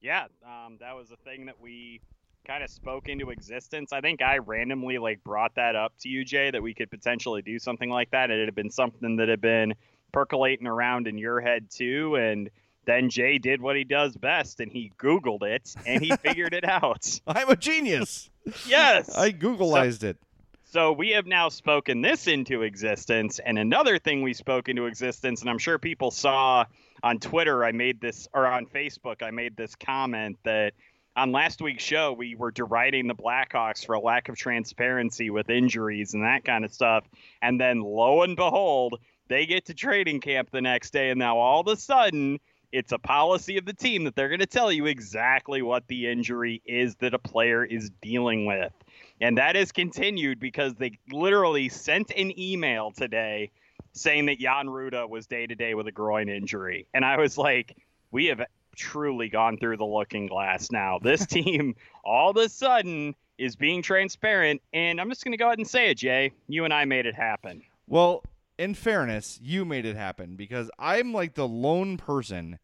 Yeah, 0.00 0.26
um, 0.44 0.78
that 0.80 0.96
was 0.96 1.10
a 1.10 1.16
thing 1.16 1.46
that 1.46 1.60
we 1.60 2.00
kind 2.46 2.64
of 2.64 2.70
spoke 2.70 3.08
into 3.08 3.30
existence. 3.30 3.92
I 3.92 4.00
think 4.00 4.22
I 4.22 4.38
randomly 4.38 4.98
like 4.98 5.22
brought 5.22 5.54
that 5.56 5.76
up 5.76 5.92
to 6.00 6.08
you, 6.08 6.24
Jay, 6.24 6.50
that 6.50 6.62
we 6.62 6.72
could 6.72 6.90
potentially 6.90 7.42
do 7.42 7.58
something 7.58 7.90
like 7.90 8.10
that. 8.12 8.30
It 8.30 8.44
had 8.44 8.54
been 8.54 8.70
something 8.70 9.16
that 9.16 9.28
had 9.28 9.40
been 9.40 9.74
percolating 10.12 10.66
around 10.66 11.06
in 11.06 11.18
your 11.18 11.40
head 11.40 11.70
too, 11.70 12.16
and 12.16 12.48
then 12.88 13.10
Jay 13.10 13.36
did 13.36 13.60
what 13.60 13.76
he 13.76 13.84
does 13.84 14.16
best 14.16 14.60
and 14.60 14.72
he 14.72 14.90
Googled 14.98 15.42
it 15.42 15.74
and 15.84 16.02
he 16.02 16.10
figured 16.16 16.54
it 16.54 16.64
out. 16.64 17.20
I'm 17.26 17.50
a 17.50 17.56
genius. 17.56 18.30
Yes. 18.66 19.14
I 19.14 19.30
Googleized 19.30 20.04
it. 20.04 20.16
So 20.64 20.92
we 20.92 21.10
have 21.10 21.26
now 21.26 21.50
spoken 21.50 22.00
this 22.00 22.26
into 22.26 22.62
existence. 22.62 23.40
And 23.40 23.58
another 23.58 23.98
thing 23.98 24.22
we 24.22 24.32
spoke 24.32 24.70
into 24.70 24.86
existence, 24.86 25.42
and 25.42 25.50
I'm 25.50 25.58
sure 25.58 25.78
people 25.78 26.10
saw 26.10 26.64
on 27.02 27.18
Twitter, 27.18 27.62
I 27.62 27.72
made 27.72 28.00
this, 28.00 28.26
or 28.32 28.46
on 28.46 28.64
Facebook, 28.66 29.22
I 29.22 29.32
made 29.32 29.54
this 29.54 29.74
comment 29.74 30.38
that 30.44 30.72
on 31.14 31.30
last 31.30 31.60
week's 31.60 31.84
show, 31.84 32.12
we 32.14 32.36
were 32.36 32.50
deriding 32.50 33.06
the 33.06 33.14
Blackhawks 33.14 33.84
for 33.84 33.94
a 33.94 34.00
lack 34.00 34.30
of 34.30 34.36
transparency 34.36 35.28
with 35.28 35.50
injuries 35.50 36.14
and 36.14 36.24
that 36.24 36.44
kind 36.44 36.64
of 36.64 36.72
stuff. 36.72 37.04
And 37.42 37.60
then 37.60 37.80
lo 37.80 38.22
and 38.22 38.34
behold, 38.36 38.98
they 39.28 39.44
get 39.44 39.66
to 39.66 39.74
trading 39.74 40.20
camp 40.20 40.50
the 40.50 40.62
next 40.62 40.92
day. 40.92 41.10
And 41.10 41.18
now 41.18 41.38
all 41.38 41.60
of 41.60 41.66
a 41.68 41.76
sudden, 41.76 42.40
it's 42.72 42.92
a 42.92 42.98
policy 42.98 43.56
of 43.56 43.64
the 43.64 43.72
team 43.72 44.04
that 44.04 44.14
they're 44.14 44.28
going 44.28 44.40
to 44.40 44.46
tell 44.46 44.70
you 44.70 44.86
exactly 44.86 45.62
what 45.62 45.86
the 45.88 46.10
injury 46.10 46.62
is 46.66 46.96
that 46.96 47.14
a 47.14 47.18
player 47.18 47.64
is 47.64 47.90
dealing 48.02 48.46
with. 48.46 48.72
And 49.20 49.38
that 49.38 49.56
has 49.56 49.72
continued 49.72 50.38
because 50.38 50.74
they 50.74 50.98
literally 51.10 51.68
sent 51.68 52.10
an 52.16 52.38
email 52.38 52.92
today 52.92 53.50
saying 53.92 54.26
that 54.26 54.38
Jan 54.38 54.66
Rutta 54.66 55.08
was 55.08 55.26
day 55.26 55.46
to 55.46 55.54
day 55.54 55.74
with 55.74 55.86
a 55.86 55.92
groin 55.92 56.28
injury. 56.28 56.86
And 56.94 57.04
I 57.04 57.16
was 57.16 57.36
like, 57.38 57.76
we 58.10 58.26
have 58.26 58.42
truly 58.76 59.28
gone 59.28 59.58
through 59.58 59.76
the 59.76 59.84
looking 59.84 60.26
glass 60.26 60.70
now. 60.70 60.98
This 61.02 61.26
team, 61.26 61.74
all 62.04 62.30
of 62.30 62.36
a 62.36 62.48
sudden, 62.48 63.14
is 63.38 63.56
being 63.56 63.82
transparent. 63.82 64.62
And 64.72 65.00
I'm 65.00 65.08
just 65.08 65.24
going 65.24 65.32
to 65.32 65.38
go 65.38 65.46
ahead 65.46 65.58
and 65.58 65.66
say 65.66 65.90
it, 65.90 65.98
Jay. 65.98 66.32
You 66.48 66.64
and 66.64 66.72
I 66.72 66.84
made 66.84 67.06
it 67.06 67.14
happen. 67.14 67.62
Well, 67.86 68.22
in 68.58 68.74
fairness, 68.74 69.38
you 69.42 69.64
made 69.64 69.86
it 69.86 69.96
happen 69.96 70.36
because 70.36 70.70
I'm 70.78 71.12
like 71.12 71.34
the 71.34 71.48
lone 71.48 71.96
person 71.96 72.58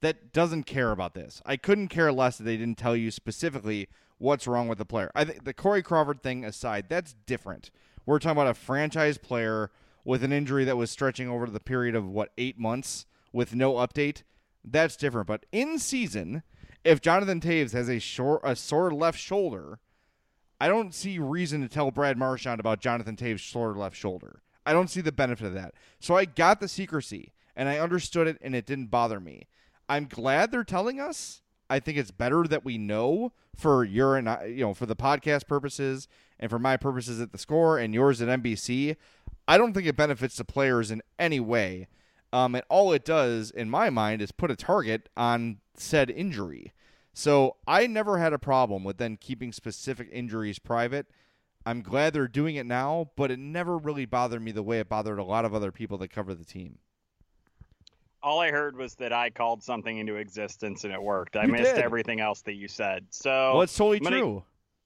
that 0.00 0.32
doesn't 0.32 0.64
care 0.64 0.92
about 0.92 1.14
this. 1.14 1.42
I 1.44 1.56
couldn't 1.56 1.88
care 1.88 2.12
less 2.12 2.38
that 2.38 2.44
they 2.44 2.56
didn't 2.56 2.78
tell 2.78 2.94
you 2.94 3.10
specifically 3.10 3.88
what's 4.18 4.46
wrong 4.46 4.68
with 4.68 4.78
the 4.78 4.84
player. 4.84 5.10
I 5.14 5.24
think 5.24 5.44
the 5.44 5.54
Corey 5.54 5.82
Crawford 5.82 6.22
thing 6.22 6.44
aside, 6.44 6.86
that's 6.88 7.14
different. 7.26 7.70
We're 8.06 8.18
talking 8.18 8.40
about 8.40 8.50
a 8.50 8.54
franchise 8.54 9.18
player 9.18 9.70
with 10.04 10.22
an 10.22 10.32
injury 10.32 10.64
that 10.64 10.76
was 10.76 10.90
stretching 10.90 11.28
over 11.28 11.46
the 11.46 11.60
period 11.60 11.94
of 11.94 12.08
what 12.08 12.32
eight 12.38 12.58
months 12.58 13.06
with 13.32 13.54
no 13.54 13.74
update. 13.74 14.22
That's 14.64 14.96
different. 14.96 15.26
But 15.26 15.46
in 15.52 15.78
season, 15.78 16.42
if 16.84 17.00
Jonathan 17.00 17.40
Toews 17.40 17.72
has 17.72 17.88
a 17.88 17.98
short, 17.98 18.42
a 18.44 18.54
sore 18.54 18.92
left 18.92 19.18
shoulder, 19.18 19.80
I 20.60 20.68
don't 20.68 20.94
see 20.94 21.18
reason 21.18 21.60
to 21.62 21.68
tell 21.68 21.90
Brad 21.90 22.16
Marchand 22.16 22.60
about 22.60 22.80
Jonathan 22.80 23.16
Toews' 23.16 23.40
sore 23.40 23.74
left 23.74 23.96
shoulder. 23.96 24.42
I 24.68 24.74
don't 24.74 24.90
see 24.90 25.00
the 25.00 25.12
benefit 25.12 25.46
of 25.46 25.54
that. 25.54 25.72
So 25.98 26.14
I 26.14 26.26
got 26.26 26.60
the 26.60 26.68
secrecy 26.68 27.32
and 27.56 27.70
I 27.70 27.78
understood 27.78 28.26
it 28.26 28.36
and 28.42 28.54
it 28.54 28.66
didn't 28.66 28.90
bother 28.90 29.18
me. 29.18 29.48
I'm 29.88 30.04
glad 30.04 30.52
they're 30.52 30.62
telling 30.62 31.00
us. 31.00 31.40
I 31.70 31.80
think 31.80 31.96
it's 31.96 32.10
better 32.10 32.44
that 32.44 32.66
we 32.66 32.76
know 32.76 33.32
for 33.56 33.82
your 33.82 34.14
and 34.14 34.28
I, 34.28 34.44
you 34.44 34.60
know 34.60 34.74
for 34.74 34.84
the 34.84 34.94
podcast 34.94 35.46
purposes 35.48 36.06
and 36.38 36.50
for 36.50 36.58
my 36.58 36.76
purposes 36.76 37.18
at 37.18 37.32
the 37.32 37.38
score 37.38 37.78
and 37.78 37.94
yours 37.94 38.20
at 38.20 38.28
NBC. 38.42 38.96
I 39.46 39.56
don't 39.56 39.72
think 39.72 39.86
it 39.86 39.96
benefits 39.96 40.36
the 40.36 40.44
players 40.44 40.90
in 40.90 41.00
any 41.18 41.40
way. 41.40 41.88
Um, 42.30 42.54
and 42.54 42.64
all 42.68 42.92
it 42.92 43.06
does, 43.06 43.50
in 43.50 43.70
my 43.70 43.88
mind, 43.88 44.20
is 44.20 44.32
put 44.32 44.50
a 44.50 44.56
target 44.56 45.08
on 45.16 45.60
said 45.78 46.10
injury. 46.10 46.74
So 47.14 47.56
I 47.66 47.86
never 47.86 48.18
had 48.18 48.34
a 48.34 48.38
problem 48.38 48.84
with 48.84 48.98
then 48.98 49.16
keeping 49.16 49.50
specific 49.50 50.10
injuries 50.12 50.58
private. 50.58 51.06
I'm 51.66 51.82
glad 51.82 52.12
they're 52.12 52.28
doing 52.28 52.56
it 52.56 52.66
now, 52.66 53.10
but 53.16 53.30
it 53.30 53.38
never 53.38 53.76
really 53.76 54.06
bothered 54.06 54.40
me 54.42 54.52
the 54.52 54.62
way 54.62 54.78
it 54.80 54.88
bothered 54.88 55.18
a 55.18 55.24
lot 55.24 55.44
of 55.44 55.54
other 55.54 55.70
people 55.72 55.98
that 55.98 56.08
cover 56.08 56.34
the 56.34 56.44
team. 56.44 56.78
All 58.22 58.40
I 58.40 58.50
heard 58.50 58.76
was 58.76 58.94
that 58.96 59.12
I 59.12 59.30
called 59.30 59.62
something 59.62 59.98
into 59.98 60.16
existence 60.16 60.84
and 60.84 60.92
it 60.92 61.00
worked. 61.02 61.36
I 61.36 61.44
You 61.44 61.52
missed 61.52 61.76
did. 61.76 61.84
everything 61.84 62.20
else 62.20 62.40
that 62.42 62.54
you 62.54 62.66
said. 62.68 63.06
So 63.10 63.30
well, 63.54 63.62
it's 63.62 63.76
totally 63.76 64.00
gonna- 64.00 64.18
true. 64.18 64.44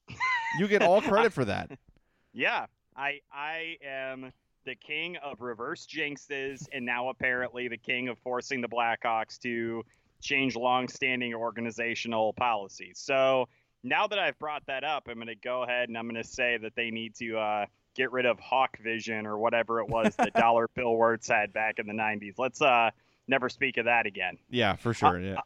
you 0.59 0.69
get 0.69 0.83
all 0.83 1.01
credit 1.01 1.33
for 1.33 1.45
that. 1.45 1.71
Yeah, 2.35 2.65
I 2.97 3.21
I 3.31 3.77
am 3.85 4.33
the 4.65 4.75
king 4.75 5.19
of 5.19 5.43
reverse 5.43 5.87
jinxes, 5.87 6.67
and 6.73 6.83
now 6.83 7.11
apparently 7.11 7.69
the 7.69 7.77
king 7.77 8.09
of 8.09 8.17
forcing 8.21 8.63
the 8.63 8.69
Blackhawks 8.71 9.39
to 9.41 9.85
change 10.23 10.57
long-standing 10.57 11.35
organizational 11.35 12.33
policies. 12.33 12.99
So 12.99 13.51
now 13.83 14.07
that 14.07 14.19
I've 14.19 14.39
brought 14.39 14.67
that 14.67 14.85
up, 14.85 15.09
I'm 15.09 15.17
going 15.17 15.27
to 15.27 15.35
go 15.35 15.63
ahead 15.63 15.89
and 15.89 15.99
I'm 15.99 16.09
going 16.09 16.23
to 16.23 16.29
say 16.29 16.59
that 16.59 16.75
they 16.77 16.91
need 16.91 17.15
to 17.17 17.39
uh, 17.39 17.67
get 17.95 18.13
rid 18.13 18.27
of 18.27 18.39
Hawk 18.39 18.79
Vision 18.79 19.27
or 19.27 19.39
whatever 19.39 19.81
it 19.81 19.89
was 19.89 20.15
that 20.17 20.33
Dollar 20.35 20.69
Bill 20.75 20.95
Wirtz 20.95 21.29
had 21.29 21.53
back 21.53 21.79
in 21.79 21.87
the 21.87 21.93
'90s. 21.93 22.35
Let's 22.39 22.63
uh 22.63 22.91
never 23.29 23.49
speak 23.49 23.77
of 23.77 23.87
that 23.87 24.07
again. 24.07 24.39
Yeah, 24.51 24.77
for 24.77 24.95
sure. 24.95 25.21
Yeah. 25.21 25.41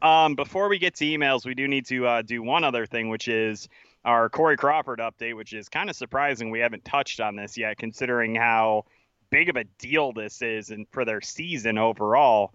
Um, 0.00 0.34
before 0.34 0.68
we 0.68 0.78
get 0.78 0.94
to 0.96 1.04
emails, 1.04 1.44
we 1.44 1.54
do 1.54 1.66
need 1.66 1.86
to 1.86 2.06
uh, 2.06 2.22
do 2.22 2.42
one 2.42 2.64
other 2.64 2.86
thing, 2.86 3.08
which 3.08 3.26
is 3.26 3.68
our 4.04 4.28
Corey 4.28 4.56
Crawford 4.56 5.00
update, 5.00 5.36
which 5.36 5.52
is 5.52 5.68
kind 5.68 5.90
of 5.90 5.96
surprising. 5.96 6.50
We 6.50 6.60
haven't 6.60 6.84
touched 6.84 7.20
on 7.20 7.34
this 7.34 7.58
yet, 7.58 7.78
considering 7.78 8.36
how 8.36 8.84
big 9.30 9.48
of 9.48 9.56
a 9.56 9.64
deal 9.78 10.12
this 10.12 10.40
is 10.40 10.70
and 10.70 10.86
for 10.90 11.04
their 11.04 11.20
season 11.20 11.78
overall. 11.78 12.54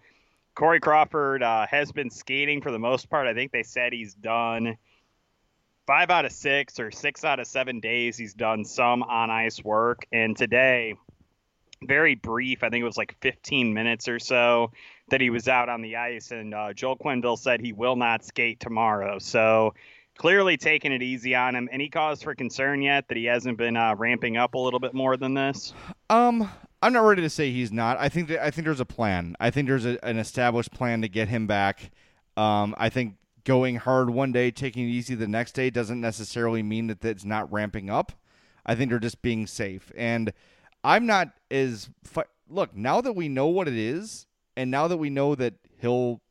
Corey 0.55 0.79
Crawford 0.79 1.43
uh, 1.43 1.67
has 1.67 1.91
been 1.91 2.09
skating 2.09 2.61
for 2.61 2.71
the 2.71 2.79
most 2.79 3.09
part. 3.09 3.27
I 3.27 3.33
think 3.33 3.51
they 3.51 3.63
said 3.63 3.91
he's 3.91 4.13
done 4.13 4.77
five 5.85 6.09
out 6.09 6.25
of 6.25 6.31
six 6.31 6.79
or 6.79 6.91
six 6.91 7.23
out 7.23 7.39
of 7.39 7.47
seven 7.47 7.79
days. 7.79 8.17
He's 8.17 8.33
done 8.33 8.65
some 8.65 9.03
on 9.03 9.29
ice 9.29 9.63
work, 9.63 10.05
and 10.11 10.35
today, 10.35 10.95
very 11.85 12.15
brief. 12.15 12.63
I 12.63 12.69
think 12.69 12.81
it 12.81 12.85
was 12.85 12.97
like 12.97 13.15
15 13.21 13.73
minutes 13.73 14.07
or 14.07 14.19
so 14.19 14.71
that 15.09 15.21
he 15.21 15.29
was 15.29 15.47
out 15.47 15.69
on 15.69 15.81
the 15.81 15.97
ice, 15.97 16.31
and 16.31 16.53
uh, 16.53 16.73
Joel 16.73 16.97
Quenneville 16.97 17.37
said 17.37 17.61
he 17.61 17.73
will 17.73 17.95
not 17.95 18.23
skate 18.23 18.59
tomorrow. 18.59 19.19
So 19.19 19.73
clearly 20.17 20.57
taking 20.57 20.91
it 20.91 21.01
easy 21.01 21.35
on 21.35 21.55
him. 21.55 21.67
Any 21.71 21.89
cause 21.89 22.21
for 22.21 22.35
concern 22.35 22.81
yet 22.81 23.07
that 23.07 23.17
he 23.17 23.25
hasn't 23.25 23.57
been 23.57 23.75
uh, 23.75 23.95
ramping 23.95 24.37
up 24.37 24.53
a 24.53 24.59
little 24.59 24.79
bit 24.79 24.93
more 24.93 25.17
than 25.17 25.33
this? 25.33 25.73
Um, 26.09 26.49
I'm 26.81 26.93
not 26.93 27.01
ready 27.01 27.21
to 27.21 27.29
say 27.29 27.51
he's 27.51 27.71
not. 27.71 27.97
I 27.99 28.09
think 28.09 28.27
that 28.29 28.43
I 28.43 28.51
think 28.51 28.65
there's 28.65 28.79
a 28.79 28.85
plan. 28.85 29.35
I 29.39 29.49
think 29.49 29.67
there's 29.67 29.85
a, 29.85 30.03
an 30.05 30.17
established 30.17 30.71
plan 30.71 31.01
to 31.01 31.09
get 31.09 31.27
him 31.27 31.47
back. 31.47 31.91
Um, 32.37 32.73
I 32.77 32.89
think 32.89 33.15
going 33.45 33.77
hard 33.77 34.09
one 34.09 34.31
day, 34.31 34.51
taking 34.51 34.87
it 34.87 34.91
easy 34.91 35.15
the 35.15 35.27
next 35.27 35.53
day 35.53 35.69
doesn't 35.69 35.99
necessarily 36.01 36.63
mean 36.63 36.87
that 36.87 37.03
it's 37.03 37.25
not 37.25 37.51
ramping 37.51 37.89
up. 37.89 38.13
I 38.65 38.75
think 38.75 38.89
they're 38.89 38.99
just 38.99 39.21
being 39.21 39.47
safe. 39.47 39.91
And 39.95 40.33
I'm 40.83 41.05
not 41.05 41.29
as 41.51 41.89
look 42.49 42.75
now 42.75 43.01
that 43.01 43.13
we 43.13 43.29
know 43.29 43.47
what 43.47 43.67
it 43.67 43.75
is, 43.75 44.27
and 44.55 44.69
now 44.69 44.87
that 44.87 44.97
we 44.97 45.09
know 45.09 45.35
that 45.35 45.55
he'll 45.79 46.21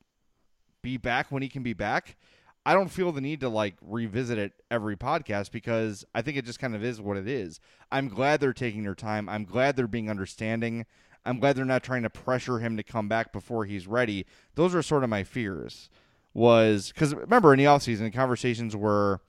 be 0.83 0.97
back 0.97 1.31
when 1.31 1.43
he 1.43 1.49
can 1.49 1.63
be 1.63 1.73
back. 1.73 2.17
I 2.65 2.75
don't 2.75 2.91
feel 2.91 3.11
the 3.11 3.21
need 3.21 3.41
to 3.41 3.49
like 3.49 3.75
revisit 3.83 4.39
it 4.39 4.53
every 4.71 4.97
podcast 4.97 5.51
because 5.51 6.05
I 6.15 6.23
think 6.23 6.37
it 6.37 6.45
just 6.45 6.61
kind 6.61 6.77
of 6.77 6.85
is 6.85 7.01
what 7.01 7.17
it 7.17 7.27
is. 7.27 7.59
I'm 7.91 8.09
glad 8.09 8.41
they're 8.41 8.53
taking 8.53 8.85
their 8.85 8.95
time. 8.95 9.29
I'm 9.29 9.45
glad 9.45 9.75
they're 9.75 9.89
being 9.89 10.09
understanding. 10.09 10.87
I'm 11.25 11.41
glad 11.41 11.57
they're 11.57 11.65
not 11.65 11.83
trying 11.83 12.03
to 12.05 12.11
pressure 12.11 12.61
him 12.61 12.77
to 12.77 12.85
come 12.85 13.09
back 13.09 13.33
before 13.33 13.65
he's 13.65 13.89
ready. 13.89 14.27
Those 14.55 14.75
are 14.77 14.83
sort 14.83 15.03
of 15.03 15.11
my 15.11 15.25
fears. 15.25 15.91
Was 16.35 16.89
because 16.89 17.15
remember 17.15 17.53
in 17.53 17.59
the 17.59 17.67
offseason, 17.67 18.01
the 18.01 18.11
conversations 18.11 18.75
were, 18.75 19.21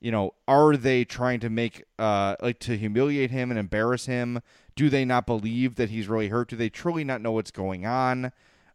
you 0.00 0.10
know, 0.10 0.34
are 0.48 0.76
they 0.76 1.04
trying 1.04 1.40
to 1.40 1.50
make 1.50 1.84
uh 1.98 2.36
like 2.42 2.58
to 2.60 2.76
humiliate 2.76 3.30
him 3.30 3.50
and 3.50 3.58
embarrass 3.58 4.06
him? 4.06 4.40
Do 4.74 4.88
they 4.88 5.04
not 5.04 5.26
believe 5.26 5.76
that 5.76 5.90
he's 5.90 6.08
really 6.08 6.28
hurt? 6.28 6.48
Do 6.48 6.56
they 6.56 6.68
truly 6.68 7.04
not 7.04 7.20
know 7.20 7.32
what's 7.32 7.50
going 7.50 7.86
on? 7.86 8.32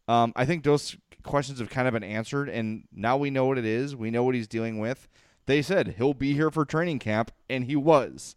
Um, 0.08 0.32
I 0.36 0.46
think 0.46 0.64
those 0.64 0.96
questions 1.24 1.60
have 1.60 1.70
kind 1.70 1.88
of 1.88 1.94
been 1.94 2.04
answered, 2.04 2.50
and 2.50 2.84
now 2.94 3.18
we 3.18 3.30
know 3.30 3.46
what 3.46 3.58
it 3.58 3.66
is. 3.66 3.96
We 3.96 4.12
know 4.12 4.24
what 4.24 4.36
he's 4.36 4.48
dealing 4.48 4.80
with. 4.80 5.08
They 5.46 5.62
said 5.62 5.96
he'll 5.98 6.14
be 6.14 6.34
here 6.34 6.50
for 6.50 6.66
training 6.66 7.00
camp, 7.00 7.32
and 7.50 7.66
he 7.66 7.76
was. 7.76 8.36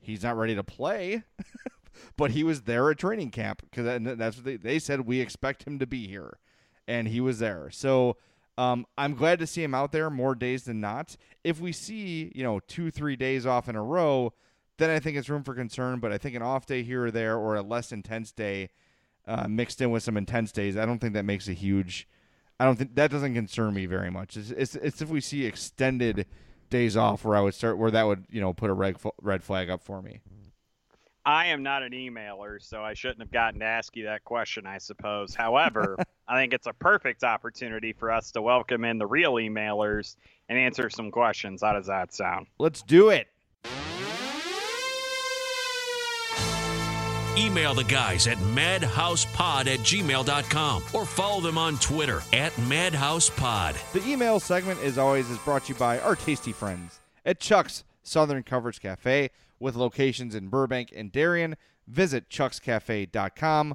He's 0.00 0.22
not 0.22 0.36
ready 0.36 0.54
to 0.54 0.64
play, 0.64 1.24
but 2.16 2.30
he 2.30 2.44
was 2.44 2.62
there 2.62 2.90
at 2.90 2.98
training 2.98 3.30
camp 3.30 3.62
because 3.62 4.00
that's 4.16 4.36
what 4.36 4.44
they, 4.44 4.56
they 4.56 4.78
said. 4.78 5.02
We 5.02 5.20
expect 5.20 5.66
him 5.66 5.78
to 5.78 5.86
be 5.86 6.06
here, 6.06 6.38
and 6.86 7.08
he 7.08 7.20
was 7.20 7.38
there. 7.38 7.70
So 7.70 8.16
um, 8.58 8.86
I'm 8.98 9.14
glad 9.14 9.38
to 9.38 9.46
see 9.46 9.62
him 9.62 9.72
out 9.72 9.92
there 9.92 10.10
more 10.10 10.34
days 10.34 10.64
than 10.64 10.80
not. 10.80 11.16
If 11.44 11.60
we 11.60 11.70
see 11.70 12.32
you 12.34 12.42
know 12.42 12.58
two 12.60 12.90
three 12.90 13.14
days 13.14 13.46
off 13.46 13.68
in 13.68 13.76
a 13.76 13.82
row, 13.82 14.34
then 14.78 14.90
I 14.90 14.98
think 14.98 15.16
it's 15.16 15.28
room 15.28 15.44
for 15.44 15.54
concern. 15.54 16.00
But 16.00 16.12
I 16.12 16.18
think 16.18 16.34
an 16.34 16.42
off 16.42 16.66
day 16.66 16.82
here 16.82 17.04
or 17.04 17.10
there, 17.12 17.36
or 17.36 17.54
a 17.54 17.62
less 17.62 17.92
intense 17.92 18.32
day 18.32 18.70
uh, 19.28 19.46
mixed 19.46 19.80
in 19.80 19.92
with 19.92 20.02
some 20.02 20.16
intense 20.16 20.50
days, 20.50 20.76
I 20.76 20.86
don't 20.86 20.98
think 20.98 21.14
that 21.14 21.24
makes 21.24 21.46
a 21.46 21.52
huge. 21.52 22.08
I 22.58 22.64
don't 22.64 22.76
think 22.76 22.96
that 22.96 23.12
doesn't 23.12 23.34
concern 23.34 23.74
me 23.74 23.86
very 23.86 24.10
much. 24.10 24.36
It's, 24.36 24.50
it's, 24.50 24.74
it's 24.74 25.00
if 25.00 25.08
we 25.08 25.20
see 25.20 25.46
extended 25.46 26.26
days 26.68 26.96
off 26.96 27.24
where 27.24 27.36
I 27.36 27.40
would 27.40 27.54
start 27.54 27.78
where 27.78 27.92
that 27.92 28.02
would 28.08 28.24
you 28.28 28.40
know 28.40 28.52
put 28.52 28.70
a 28.70 28.74
red 28.74 28.96
red 29.22 29.44
flag 29.44 29.70
up 29.70 29.84
for 29.84 30.02
me. 30.02 30.20
I 31.28 31.48
am 31.48 31.62
not 31.62 31.82
an 31.82 31.92
emailer, 31.92 32.56
so 32.58 32.82
I 32.82 32.94
shouldn't 32.94 33.20
have 33.20 33.30
gotten 33.30 33.60
to 33.60 33.66
ask 33.66 33.94
you 33.94 34.04
that 34.04 34.24
question, 34.24 34.66
I 34.66 34.78
suppose. 34.78 35.34
However, 35.34 35.98
I 36.26 36.40
think 36.40 36.54
it's 36.54 36.66
a 36.66 36.72
perfect 36.72 37.22
opportunity 37.22 37.92
for 37.92 38.10
us 38.10 38.32
to 38.32 38.40
welcome 38.40 38.82
in 38.82 38.96
the 38.96 39.06
real 39.06 39.34
emailers 39.34 40.16
and 40.48 40.58
answer 40.58 40.88
some 40.88 41.10
questions. 41.10 41.60
How 41.60 41.74
does 41.74 41.88
that 41.88 42.14
sound? 42.14 42.46
Let's 42.58 42.80
do 42.80 43.10
it. 43.10 43.28
Email 47.36 47.74
the 47.74 47.84
guys 47.84 48.26
at 48.26 48.38
madhousepod 48.38 49.66
at 49.66 49.80
gmail.com 49.80 50.82
or 50.94 51.04
follow 51.04 51.42
them 51.42 51.58
on 51.58 51.76
Twitter 51.76 52.22
at 52.32 52.52
madhousepod. 52.52 53.92
The 53.92 54.10
email 54.10 54.40
segment, 54.40 54.80
as 54.80 54.96
always, 54.96 55.28
is 55.28 55.36
brought 55.40 55.64
to 55.64 55.74
you 55.74 55.78
by 55.78 56.00
our 56.00 56.16
tasty 56.16 56.52
friends 56.52 57.00
at 57.26 57.38
Chuck's 57.38 57.84
Southern 58.02 58.44
Comforts 58.44 58.78
Cafe 58.78 59.28
with 59.60 59.76
locations 59.76 60.34
in 60.34 60.48
Burbank 60.48 60.92
and 60.94 61.10
Darien. 61.12 61.56
Visit 61.86 62.28
chuckscafe.com. 62.28 63.74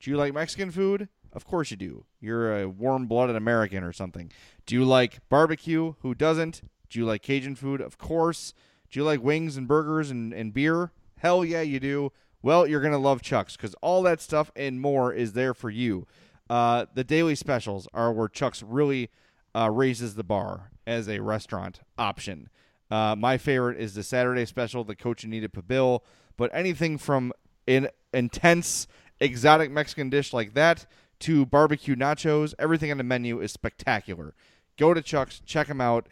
Do 0.00 0.10
you 0.10 0.16
like 0.16 0.34
Mexican 0.34 0.70
food? 0.70 1.08
Of 1.32 1.46
course 1.46 1.70
you 1.70 1.76
do. 1.76 2.04
You're 2.20 2.60
a 2.60 2.68
warm 2.68 3.06
blooded 3.06 3.36
American 3.36 3.84
or 3.84 3.92
something. 3.92 4.30
Do 4.66 4.74
you 4.74 4.84
like 4.84 5.20
barbecue? 5.28 5.94
Who 6.00 6.14
doesn't? 6.14 6.62
Do 6.90 6.98
you 6.98 7.06
like 7.06 7.22
Cajun 7.22 7.54
food? 7.54 7.80
Of 7.80 7.98
course. 7.98 8.52
Do 8.90 9.00
you 9.00 9.04
like 9.04 9.22
wings 9.22 9.56
and 9.56 9.66
burgers 9.66 10.10
and, 10.10 10.34
and 10.34 10.52
beer? 10.52 10.92
Hell 11.18 11.44
yeah, 11.44 11.62
you 11.62 11.80
do. 11.80 12.12
Well, 12.42 12.66
you're 12.66 12.80
going 12.80 12.92
to 12.92 12.98
love 12.98 13.22
Chuck's 13.22 13.56
because 13.56 13.74
all 13.80 14.02
that 14.02 14.20
stuff 14.20 14.50
and 14.56 14.80
more 14.80 15.12
is 15.12 15.32
there 15.32 15.54
for 15.54 15.70
you. 15.70 16.06
Uh, 16.50 16.86
the 16.92 17.04
daily 17.04 17.34
specials 17.34 17.88
are 17.94 18.12
where 18.12 18.28
Chuck's 18.28 18.62
really 18.62 19.08
uh, 19.54 19.70
raises 19.70 20.16
the 20.16 20.24
bar 20.24 20.72
as 20.86 21.08
a 21.08 21.20
restaurant 21.20 21.80
option. 21.96 22.50
Uh, 22.92 23.16
my 23.16 23.38
favorite 23.38 23.80
is 23.80 23.94
the 23.94 24.02
Saturday 24.02 24.44
special, 24.44 24.84
the 24.84 24.94
Cochinita 24.94 25.48
Pibil. 25.48 26.00
But 26.36 26.50
anything 26.52 26.98
from 26.98 27.32
an 27.66 27.88
intense 28.12 28.86
exotic 29.18 29.70
Mexican 29.70 30.10
dish 30.10 30.34
like 30.34 30.52
that 30.52 30.84
to 31.20 31.46
barbecue 31.46 31.96
nachos, 31.96 32.52
everything 32.58 32.90
on 32.90 32.98
the 32.98 33.04
menu 33.04 33.40
is 33.40 33.50
spectacular. 33.50 34.34
Go 34.76 34.92
to 34.92 35.00
Chuck's, 35.00 35.40
check 35.40 35.68
them 35.68 35.80
out. 35.80 36.06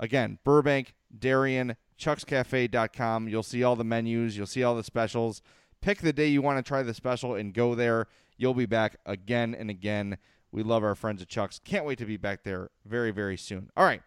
Again, 0.00 0.40
Burbank, 0.42 0.94
Darien, 1.16 1.76
chuckscafe.com. 1.96 3.28
You'll 3.28 3.44
see 3.44 3.62
all 3.62 3.76
the 3.76 3.84
menus, 3.84 4.36
you'll 4.36 4.48
see 4.48 4.64
all 4.64 4.74
the 4.74 4.82
specials. 4.82 5.42
Pick 5.80 6.00
the 6.00 6.12
day 6.12 6.26
you 6.26 6.42
want 6.42 6.58
to 6.58 6.68
try 6.68 6.82
the 6.82 6.92
special 6.92 7.36
and 7.36 7.54
go 7.54 7.76
there. 7.76 8.08
You'll 8.36 8.54
be 8.54 8.66
back 8.66 8.96
again 9.06 9.54
and 9.54 9.70
again. 9.70 10.18
We 10.50 10.64
love 10.64 10.82
our 10.82 10.96
friends 10.96 11.22
at 11.22 11.28
Chuck's. 11.28 11.60
Can't 11.60 11.84
wait 11.84 11.98
to 11.98 12.04
be 12.04 12.16
back 12.16 12.42
there 12.42 12.70
very, 12.84 13.12
very 13.12 13.36
soon. 13.36 13.70
All 13.76 13.84
right. 13.84 14.02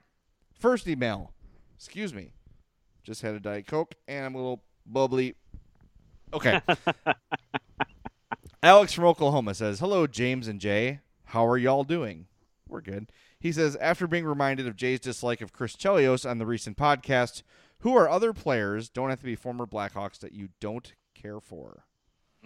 First 0.59 0.85
email. 0.85 1.31
Excuse 1.83 2.13
me. 2.13 2.31
Just 3.03 3.23
had 3.23 3.35
a 3.35 3.41
Diet 3.41 3.67
Coke 3.67 3.95
and 4.07 4.25
I'm 4.25 4.35
a 4.35 4.37
little 4.37 4.63
bubbly. 4.85 5.35
Okay. 6.33 6.61
Alex 8.63 8.93
from 8.93 9.03
Oklahoma 9.03 9.53
says, 9.53 9.81
Hello, 9.81 10.07
James 10.07 10.47
and 10.47 10.61
Jay. 10.61 11.01
How 11.25 11.45
are 11.45 11.57
y'all 11.57 11.83
doing? 11.83 12.27
We're 12.69 12.79
good. 12.79 13.11
He 13.37 13.51
says, 13.51 13.75
After 13.75 14.07
being 14.07 14.23
reminded 14.23 14.65
of 14.65 14.77
Jay's 14.77 15.01
dislike 15.01 15.41
of 15.41 15.51
Chris 15.51 15.75
Chelios 15.75 16.27
on 16.27 16.37
the 16.37 16.45
recent 16.45 16.77
podcast, 16.77 17.43
who 17.79 17.97
are 17.97 18.09
other 18.09 18.31
players, 18.31 18.87
don't 18.87 19.09
have 19.09 19.19
to 19.19 19.25
be 19.25 19.35
former 19.35 19.65
Blackhawks, 19.65 20.19
that 20.19 20.31
you 20.31 20.47
don't 20.61 20.93
care 21.13 21.41
for? 21.41 21.83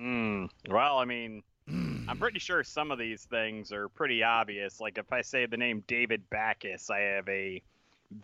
Mm, 0.02 0.50
well, 0.68 0.98
I 0.98 1.06
mean, 1.06 1.44
I'm 1.70 2.18
pretty 2.18 2.40
sure 2.40 2.64
some 2.64 2.90
of 2.90 2.98
these 2.98 3.26
things 3.26 3.72
are 3.72 3.88
pretty 3.90 4.24
obvious. 4.24 4.80
Like 4.80 4.98
if 4.98 5.14
I 5.14 5.22
say 5.22 5.46
the 5.46 5.58
name 5.58 5.84
David 5.88 6.28
Backes, 6.32 6.90
I 6.90 7.02
have 7.02 7.30
a 7.30 7.62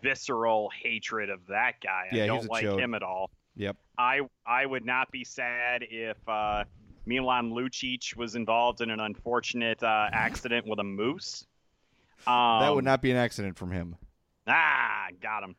visceral 0.00 0.70
hatred 0.82 1.30
of 1.30 1.46
that 1.48 1.74
guy. 1.82 2.08
Yeah, 2.12 2.24
I 2.24 2.26
don't 2.26 2.48
like 2.48 2.64
chode. 2.64 2.80
him 2.80 2.94
at 2.94 3.02
all. 3.02 3.30
Yep. 3.56 3.76
I 3.98 4.20
I 4.46 4.66
would 4.66 4.84
not 4.84 5.10
be 5.10 5.24
sad 5.24 5.84
if 5.88 6.16
uh, 6.28 6.64
Milan 7.06 7.50
Lucic 7.50 8.16
was 8.16 8.34
involved 8.34 8.80
in 8.80 8.90
an 8.90 9.00
unfortunate 9.00 9.82
uh, 9.82 10.08
accident 10.12 10.66
with 10.66 10.78
a 10.78 10.84
moose. 10.84 11.46
Um, 12.26 12.60
that 12.60 12.74
would 12.74 12.84
not 12.84 13.02
be 13.02 13.10
an 13.10 13.16
accident 13.16 13.56
from 13.56 13.70
him. 13.70 13.96
Ah, 14.46 15.08
got 15.20 15.42
him. 15.42 15.54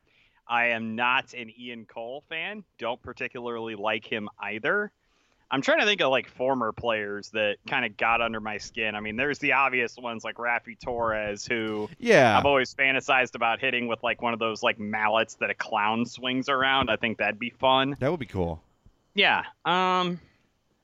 I 0.47 0.67
am 0.67 0.95
not 0.95 1.34
an 1.34 1.51
Ian 1.57 1.86
Cole 1.86 2.23
fan. 2.30 2.63
Don't 2.78 3.01
particularly 3.01 3.76
like 3.76 4.05
him 4.05 4.30
either. 4.39 4.91
I'm 5.51 5.61
trying 5.61 5.79
to 5.79 5.85
think 5.85 6.01
of 6.01 6.09
like 6.09 6.27
former 6.27 6.71
players 6.71 7.29
that 7.31 7.57
kind 7.67 7.85
of 7.85 7.95
got 7.97 8.21
under 8.21 8.39
my 8.39 8.57
skin. 8.57 8.95
I 8.95 8.99
mean, 8.99 9.15
there's 9.15 9.39
the 9.39 9.53
obvious 9.53 9.95
ones 9.95 10.23
like 10.23 10.35
Raffi 10.35 10.79
Torres, 10.79 11.45
who 11.45 11.87
Yeah. 11.99 12.37
I've 12.37 12.45
always 12.45 12.73
fantasized 12.73 13.35
about 13.35 13.59
hitting 13.59 13.87
with 13.87 14.01
like 14.01 14.21
one 14.21 14.33
of 14.33 14.39
those 14.39 14.63
like 14.63 14.79
mallets 14.79 15.35
that 15.35 15.49
a 15.49 15.53
clown 15.53 16.05
swings 16.05 16.49
around. 16.49 16.89
I 16.89 16.95
think 16.95 17.19
that'd 17.19 17.39
be 17.39 17.51
fun. 17.51 17.95
That 17.99 18.09
would 18.09 18.19
be 18.19 18.25
cool. 18.25 18.61
Yeah. 19.13 19.43
Um. 19.65 20.19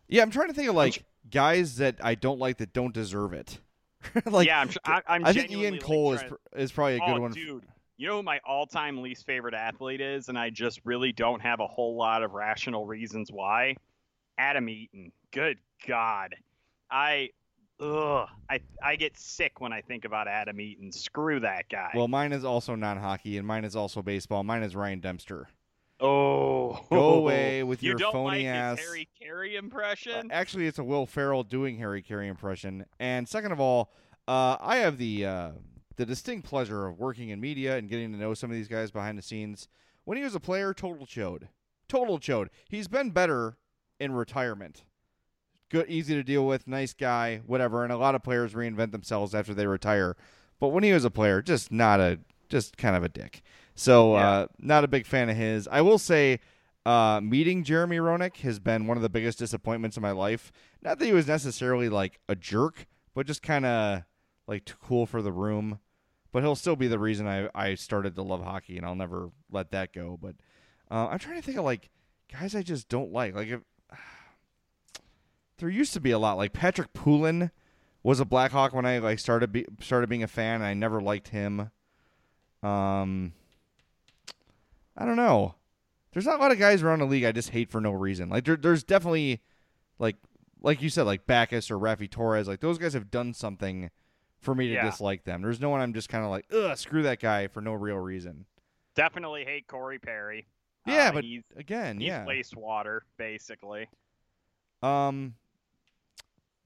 Yeah, 0.08 0.22
I'm 0.24 0.32
trying 0.32 0.48
to 0.48 0.54
think 0.54 0.70
of 0.70 0.76
like 0.76 1.04
guys 1.30 1.78
that 1.78 1.96
I 2.04 2.16
don't 2.16 2.40
like 2.40 2.58
that 2.58 2.74
don't 2.74 2.94
deserve 2.94 3.34
it. 3.34 3.60
like 4.26 4.48
yeah. 4.48 4.62
I'm. 4.62 4.70
tr- 4.70 4.78
I, 4.86 5.02
I'm 5.08 5.26
I 5.26 5.34
think 5.34 5.52
Ian 5.52 5.74
like, 5.74 5.84
Cole 5.84 6.14
is 6.14 6.24
pr- 6.24 6.36
is 6.56 6.72
probably 6.72 6.96
a 6.96 7.00
good 7.00 7.18
oh, 7.18 7.22
one. 7.22 7.32
dude. 7.32 7.66
You 7.98 8.08
know 8.08 8.18
who 8.18 8.24
my 8.24 8.40
all-time 8.46 9.04
least 9.04 9.28
favorite 9.28 9.54
athlete 9.54 10.02
is, 10.02 10.28
and 10.28 10.38
I 10.38 10.50
just 10.50 10.82
really 10.86 11.12
don't 11.12 11.40
have 11.40 11.60
a 11.60 11.68
whole 11.68 11.96
lot 11.96 12.24
of 12.24 12.34
rational 12.34 12.88
reasons 12.88 13.32
why. 13.32 13.76
Adam 14.42 14.68
Eaton. 14.70 15.12
Good 15.32 15.60
God, 15.88 16.36
I, 16.90 17.30
ugh, 17.80 18.28
I 18.50 18.60
I 18.84 18.96
get 18.96 19.18
sick 19.18 19.62
when 19.62 19.72
I 19.72 19.82
think 19.82 20.04
about 20.04 20.28
Adam 20.28 20.60
Eaton. 20.60 20.92
Screw 20.92 21.40
that 21.42 21.70
guy. 21.70 21.92
Well, 21.94 22.08
mine 22.08 22.34
is 22.34 22.44
also 22.44 22.74
non-hockey, 22.74 23.38
and 23.38 23.46
mine 23.46 23.64
is 23.64 23.76
also 23.76 24.02
baseball. 24.02 24.44
Mine 24.44 24.64
is 24.64 24.76
Ryan 24.76 25.00
Dempster. 25.00 25.48
oh, 26.00 26.84
Go 26.90 27.14
away 27.14 27.62
with 27.62 27.84
you 27.84 27.96
your 27.98 28.12
phony 28.12 28.40
like 28.40 28.46
ass. 28.48 28.80
Harry 28.80 29.08
Caray 29.22 29.56
impression? 29.56 30.32
Actually, 30.32 30.66
it's 30.66 30.80
a 30.80 30.84
Will 30.84 31.06
Ferrell 31.06 31.44
doing 31.44 31.78
Harry 31.78 32.02
Caray 32.02 32.28
impression. 32.28 32.86
And 33.00 33.30
second 33.30 33.52
of 33.52 33.60
all, 33.60 33.92
uh, 34.28 34.58
I 34.60 34.78
have 34.78 34.98
the 34.98 35.26
uh, 35.26 35.52
the 35.98 36.06
distinct 36.06 36.48
pleasure 36.48 36.88
of 36.88 37.00
working 37.00 37.30
in 37.30 37.40
media 37.40 37.78
and 37.78 37.88
getting 37.88 38.12
to 38.12 38.18
know 38.18 38.34
some 38.34 38.50
of 38.50 38.56
these 38.56 38.68
guys 38.68 38.90
behind 38.90 39.20
the 39.20 39.22
scenes. 39.22 39.68
When 40.04 40.18
he 40.18 40.24
was 40.24 40.34
a 40.34 40.40
player, 40.40 40.74
total 40.74 41.06
chode, 41.06 41.48
total 41.88 42.20
chode. 42.20 42.48
He's 42.68 42.88
been 42.88 43.12
better 43.12 43.58
in 44.02 44.14
retirement. 44.14 44.84
Good, 45.70 45.88
easy 45.90 46.16
to 46.16 46.24
deal 46.24 46.46
with, 46.46 46.68
nice 46.68 46.94
guy, 46.94 47.42
whatever. 47.46 47.84
And 47.84 47.94
a 47.94 47.98
lot 47.98 48.16
of 48.16 48.24
players 48.24 48.54
reinvent 48.54 48.92
themselves 48.92 49.34
after 49.34 49.54
they 49.54 49.68
retire. 49.68 50.18
But 50.60 50.70
when 50.70 50.84
he 50.84 50.92
was 50.92 51.06
a 51.06 51.12
player, 51.12 51.42
just 51.42 51.72
not 51.72 52.00
a, 52.00 52.20
just 52.50 52.78
kind 52.78 52.96
of 52.96 53.04
a 53.04 53.10
dick. 53.10 53.42
So 53.76 54.16
uh, 54.16 54.48
not 54.60 54.84
a 54.84 54.88
big 54.90 55.06
fan 55.06 55.30
of 55.30 55.38
his. 55.38 55.68
I 55.68 55.82
will 55.82 55.98
say, 55.98 56.40
uh, 56.86 57.22
meeting 57.24 57.64
Jeremy 57.64 57.98
Roenick 57.98 58.38
has 58.38 58.60
been 58.60 58.88
one 58.88 58.98
of 58.98 59.04
the 59.04 59.10
biggest 59.10 59.40
disappointments 59.40 59.98
in 59.98 60.02
my 60.02 60.12
life. 60.12 60.52
Not 60.82 61.00
that 61.00 61.06
he 61.06 61.14
was 61.14 61.28
necessarily 61.28 61.90
like 61.90 62.20
a 62.28 62.36
jerk, 62.36 62.88
but 63.14 63.28
just 63.28 63.44
kind 63.44 63.66
of 63.66 64.04
like 64.48 64.66
too 64.66 64.76
cool 64.84 65.06
for 65.06 65.22
the 65.22 65.32
room. 65.32 65.80
But 66.32 66.44
he'll 66.44 66.56
still 66.56 66.76
be 66.76 66.88
the 66.88 67.00
reason 67.00 67.28
I, 67.28 67.50
I 67.54 67.76
started 67.76 68.16
to 68.16 68.24
love 68.24 68.44
hockey, 68.44 68.78
and 68.78 68.86
I'll 68.86 68.96
never 68.96 69.32
let 69.52 69.72
that 69.72 69.94
go. 69.94 70.18
But 70.22 70.36
uh, 70.90 71.08
I'm 71.08 71.20
trying 71.20 71.38
to 71.38 71.42
think 71.42 71.58
of 71.58 71.66
like 71.66 71.90
guys 72.32 72.56
I 72.56 72.62
just 72.62 72.90
don't 72.90 73.12
like. 73.12 73.36
Like 73.36 73.50
if 73.50 73.62
there 75.62 75.70
used 75.70 75.94
to 75.94 76.00
be 76.02 76.12
a 76.12 76.20
lot. 76.20 76.36
Like 76.38 76.52
Patrick 76.52 76.92
Poulin 76.94 77.52
was 78.04 78.20
a 78.20 78.26
Blackhawk 78.26 78.74
when 78.74 78.86
I 78.86 78.98
like 78.98 79.20
started 79.20 79.52
be, 79.54 79.66
started 79.80 80.10
being 80.10 80.24
a 80.24 80.28
fan. 80.28 80.56
And 80.56 80.66
I 80.66 80.74
never 80.74 81.00
liked 81.02 81.30
him. 81.30 81.72
Um, 82.62 83.32
I 84.98 85.06
don't 85.06 85.16
know. 85.16 85.56
There's 86.12 86.26
not 86.26 86.40
a 86.40 86.42
lot 86.42 86.52
of 86.52 86.60
guys 86.60 86.84
around 86.84 87.00
the 87.00 87.06
league 87.06 87.24
I 87.24 87.32
just 87.32 87.52
hate 87.52 87.70
for 87.72 87.80
no 87.80 87.92
reason. 87.92 88.28
Like 88.30 88.44
there, 88.44 88.58
there's 88.58 88.84
definitely 88.84 89.42
like 89.98 90.18
like 90.62 90.82
you 90.82 90.90
said, 90.90 91.04
like 91.04 91.26
Backes 91.26 91.72
or 91.72 91.78
Raffi 91.78 92.10
Torres. 92.10 92.48
Like 92.48 92.60
those 92.60 92.78
guys 92.78 92.94
have 92.94 93.10
done 93.10 93.34
something 93.34 93.90
for 94.40 94.54
me 94.54 94.68
to 94.68 94.74
Yeah. 94.74 94.86
dislike 94.86 95.24
them. 95.24 95.42
There's 95.42 95.62
no 95.62 95.70
one 95.70 95.80
I'm 95.82 95.94
just 95.94 96.10
kind 96.10 96.24
of 96.26 96.30
like, 96.32 96.46
ugh, 96.54 96.78
screw 96.78 97.04
that 97.04 97.20
guy 97.20 97.48
for 97.48 97.62
no 97.62 97.74
real 97.74 97.98
reason. 97.98 98.46
Definitely 98.96 99.46
hate 99.46 99.68
Corey 99.68 100.00
Perry. 100.00 100.48
Yeah, 100.86 101.10
Uh, 101.10 101.12
but 101.14 101.24
he's, 101.24 101.44
again, 101.56 102.00
he's 102.00 102.08
yeah, 102.08 102.26
wastewater 102.26 103.02
basically. 103.18 103.88
um, 104.84 105.36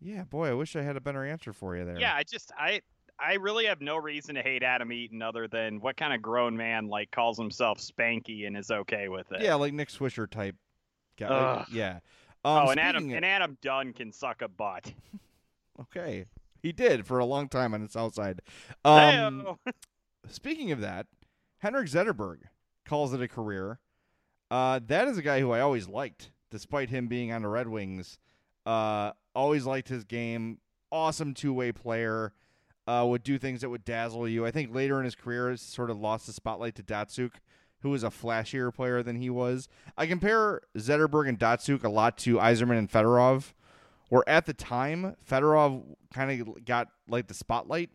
yeah, 0.05 0.23
boy, 0.23 0.49
I 0.49 0.53
wish 0.53 0.75
I 0.75 0.83
had 0.83 0.95
a 0.97 1.01
better 1.01 1.25
answer 1.25 1.51
for 1.51 1.75
you 1.75 1.83
there. 1.85 1.99
Yeah, 1.99 2.13
I 2.13 2.23
just 2.23 2.51
I 2.57 2.81
I 3.19 3.33
really 3.35 3.65
have 3.65 3.81
no 3.81 3.97
reason 3.97 4.35
to 4.35 4.41
hate 4.41 4.61
Adam 4.61 4.91
Eaton 4.91 5.21
other 5.21 5.47
than 5.47 5.79
what 5.79 5.97
kind 5.97 6.13
of 6.13 6.21
grown 6.21 6.55
man 6.55 6.87
like 6.87 7.11
calls 7.11 7.37
himself 7.37 7.79
Spanky 7.79 8.45
and 8.45 8.55
is 8.55 8.69
okay 8.69 9.07
with 9.07 9.31
it. 9.31 9.41
yeah, 9.41 9.55
like 9.55 9.73
Nick 9.73 9.89
Swisher 9.89 10.29
type 10.29 10.55
guy. 11.17 11.25
Ugh. 11.27 11.67
yeah. 11.71 11.99
Um, 12.43 12.67
oh, 12.67 12.69
and 12.69 12.79
Adam 12.79 13.09
of- 13.09 13.15
and 13.15 13.25
Adam 13.25 13.57
Dunn 13.61 13.93
can 13.93 14.11
suck 14.11 14.41
a 14.41 14.47
butt. 14.47 14.93
Okay. 15.77 16.23
He 16.63 16.71
did 16.71 17.05
for 17.05 17.19
a 17.19 17.25
long 17.25 17.49
time 17.49 17.73
on 17.73 17.81
the 17.83 17.89
south 17.89 18.15
side. 18.15 18.41
Um, 18.85 19.57
speaking 20.27 20.71
of 20.71 20.79
that, 20.79 21.05
Henrik 21.57 21.87
Zetterberg 21.89 22.37
calls 22.85 23.13
it 23.13 23.21
a 23.21 23.27
career. 23.27 23.79
Uh, 24.49 24.79
that 24.87 25.07
is 25.09 25.17
a 25.17 25.21
guy 25.21 25.41
who 25.41 25.51
I 25.51 25.59
always 25.59 25.87
liked, 25.89 26.31
despite 26.49 26.89
him 26.89 27.07
being 27.07 27.31
on 27.33 27.41
the 27.41 27.49
Red 27.49 27.67
Wings. 27.67 28.17
Uh, 28.65 29.11
always 29.35 29.65
liked 29.65 29.89
his 29.89 30.03
game. 30.03 30.59
Awesome 30.91 31.33
two 31.33 31.53
way 31.53 31.71
player. 31.71 32.33
Uh, 32.87 33.03
would 33.07 33.23
do 33.23 33.39
things 33.39 33.61
that 33.61 33.69
would 33.71 33.83
dazzle 33.83 34.27
you. 34.27 34.45
I 34.45 34.51
think 34.51 34.73
later 34.73 34.99
in 34.99 35.05
his 35.05 35.15
career, 35.15 35.49
he 35.49 35.57
sort 35.57 35.89
of 35.89 35.99
lost 35.99 36.27
the 36.27 36.33
spotlight 36.33 36.75
to 36.75 36.83
Datsyuk, 36.83 37.31
who 37.79 37.89
was 37.89 38.03
a 38.03 38.09
flashier 38.09 38.71
player 38.71 39.01
than 39.01 39.15
he 39.15 39.27
was. 39.27 39.67
I 39.97 40.05
compare 40.05 40.61
Zetterberg 40.77 41.27
and 41.27 41.39
Datsyuk 41.39 41.83
a 41.83 41.89
lot 41.89 42.15
to 42.19 42.35
Yzerman 42.35 42.77
and 42.77 42.91
Fedorov, 42.91 43.53
where 44.09 44.27
at 44.29 44.45
the 44.45 44.53
time 44.53 45.15
Fedorov 45.27 45.95
kind 46.13 46.41
of 46.41 46.63
got 46.63 46.89
like 47.07 47.25
the 47.25 47.33
spotlight 47.33 47.89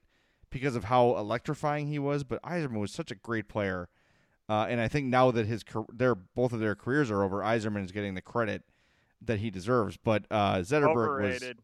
because 0.50 0.74
of 0.74 0.84
how 0.84 1.16
electrifying 1.16 1.86
he 1.86 2.00
was, 2.00 2.24
but 2.24 2.42
Yzerman 2.42 2.80
was 2.80 2.90
such 2.90 3.12
a 3.12 3.16
great 3.16 3.48
player. 3.48 3.88
Uh, 4.48 4.66
and 4.68 4.80
I 4.80 4.88
think 4.88 5.06
now 5.06 5.30
that 5.30 5.46
his 5.46 5.64
their 5.92 6.16
both 6.16 6.52
of 6.52 6.58
their 6.58 6.74
careers 6.74 7.10
are 7.12 7.22
over, 7.22 7.38
Yzerman 7.38 7.84
is 7.84 7.92
getting 7.92 8.14
the 8.14 8.20
credit 8.20 8.64
that 9.22 9.38
he 9.38 9.50
deserves. 9.50 9.96
But 9.96 10.24
uh, 10.30 10.56
Zetterberg 10.56 11.22
was 11.22 11.54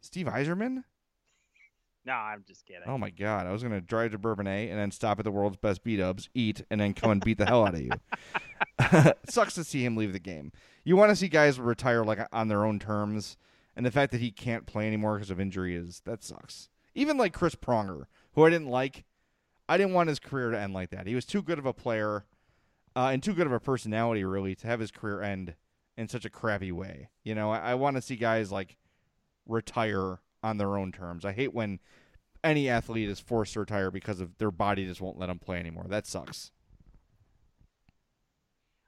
Steve 0.00 0.26
Yzerman. 0.26 0.84
No, 2.06 2.12
I'm 2.12 2.44
just 2.46 2.64
kidding. 2.64 2.84
Oh 2.86 2.96
my 2.96 3.10
god, 3.10 3.48
I 3.48 3.52
was 3.52 3.64
gonna 3.64 3.80
drive 3.80 4.12
to 4.12 4.18
Bourbonnais 4.18 4.70
and 4.70 4.78
then 4.78 4.92
stop 4.92 5.18
at 5.18 5.24
the 5.24 5.32
world's 5.32 5.56
best 5.56 5.82
beat 5.82 6.00
ups, 6.00 6.28
eat, 6.34 6.62
and 6.70 6.80
then 6.80 6.94
come 6.94 7.10
and 7.10 7.24
beat 7.24 7.38
the 7.38 7.46
hell 7.46 7.66
out 7.66 7.74
of 7.74 7.82
you. 7.82 7.90
sucks 9.28 9.54
to 9.54 9.64
see 9.64 9.84
him 9.84 9.96
leave 9.96 10.12
the 10.12 10.20
game. 10.20 10.52
You 10.84 10.96
want 10.96 11.10
to 11.10 11.16
see 11.16 11.26
guys 11.26 11.58
retire 11.58 12.04
like 12.04 12.20
on 12.32 12.46
their 12.46 12.64
own 12.64 12.78
terms, 12.78 13.36
and 13.74 13.84
the 13.84 13.90
fact 13.90 14.12
that 14.12 14.20
he 14.20 14.30
can't 14.30 14.66
play 14.66 14.86
anymore 14.86 15.16
because 15.16 15.32
of 15.32 15.40
injury 15.40 15.74
is 15.74 16.00
that 16.04 16.22
sucks. 16.22 16.68
Even 16.94 17.16
like 17.16 17.32
Chris 17.32 17.56
Pronger, 17.56 18.04
who 18.34 18.44
I 18.44 18.50
didn't 18.50 18.68
like, 18.68 19.04
I 19.68 19.76
didn't 19.76 19.94
want 19.94 20.08
his 20.08 20.20
career 20.20 20.52
to 20.52 20.58
end 20.58 20.74
like 20.74 20.90
that. 20.90 21.08
He 21.08 21.14
was 21.16 21.26
too 21.26 21.42
good 21.42 21.58
of 21.58 21.66
a 21.66 21.72
player, 21.72 22.24
uh, 22.94 23.10
and 23.12 23.20
too 23.20 23.34
good 23.34 23.46
of 23.46 23.52
a 23.52 23.58
personality, 23.58 24.22
really, 24.22 24.54
to 24.54 24.66
have 24.68 24.78
his 24.78 24.92
career 24.92 25.22
end 25.22 25.56
in 25.96 26.08
such 26.08 26.24
a 26.24 26.30
crappy 26.30 26.72
way. 26.72 27.08
You 27.24 27.34
know, 27.34 27.50
I, 27.50 27.58
I 27.58 27.74
want 27.74 27.96
to 27.96 28.02
see 28.02 28.16
guys 28.16 28.52
like 28.52 28.76
retire 29.46 30.20
on 30.42 30.58
their 30.58 30.76
own 30.76 30.92
terms. 30.92 31.24
I 31.24 31.32
hate 31.32 31.54
when 31.54 31.80
any 32.44 32.68
athlete 32.68 33.08
is 33.08 33.20
forced 33.20 33.54
to 33.54 33.60
retire 33.60 33.90
because 33.90 34.20
of 34.20 34.36
their 34.38 34.50
body 34.50 34.86
just 34.86 35.00
won't 35.00 35.18
let 35.18 35.26
them 35.26 35.38
play 35.38 35.58
anymore. 35.58 35.86
That 35.88 36.06
sucks. 36.06 36.52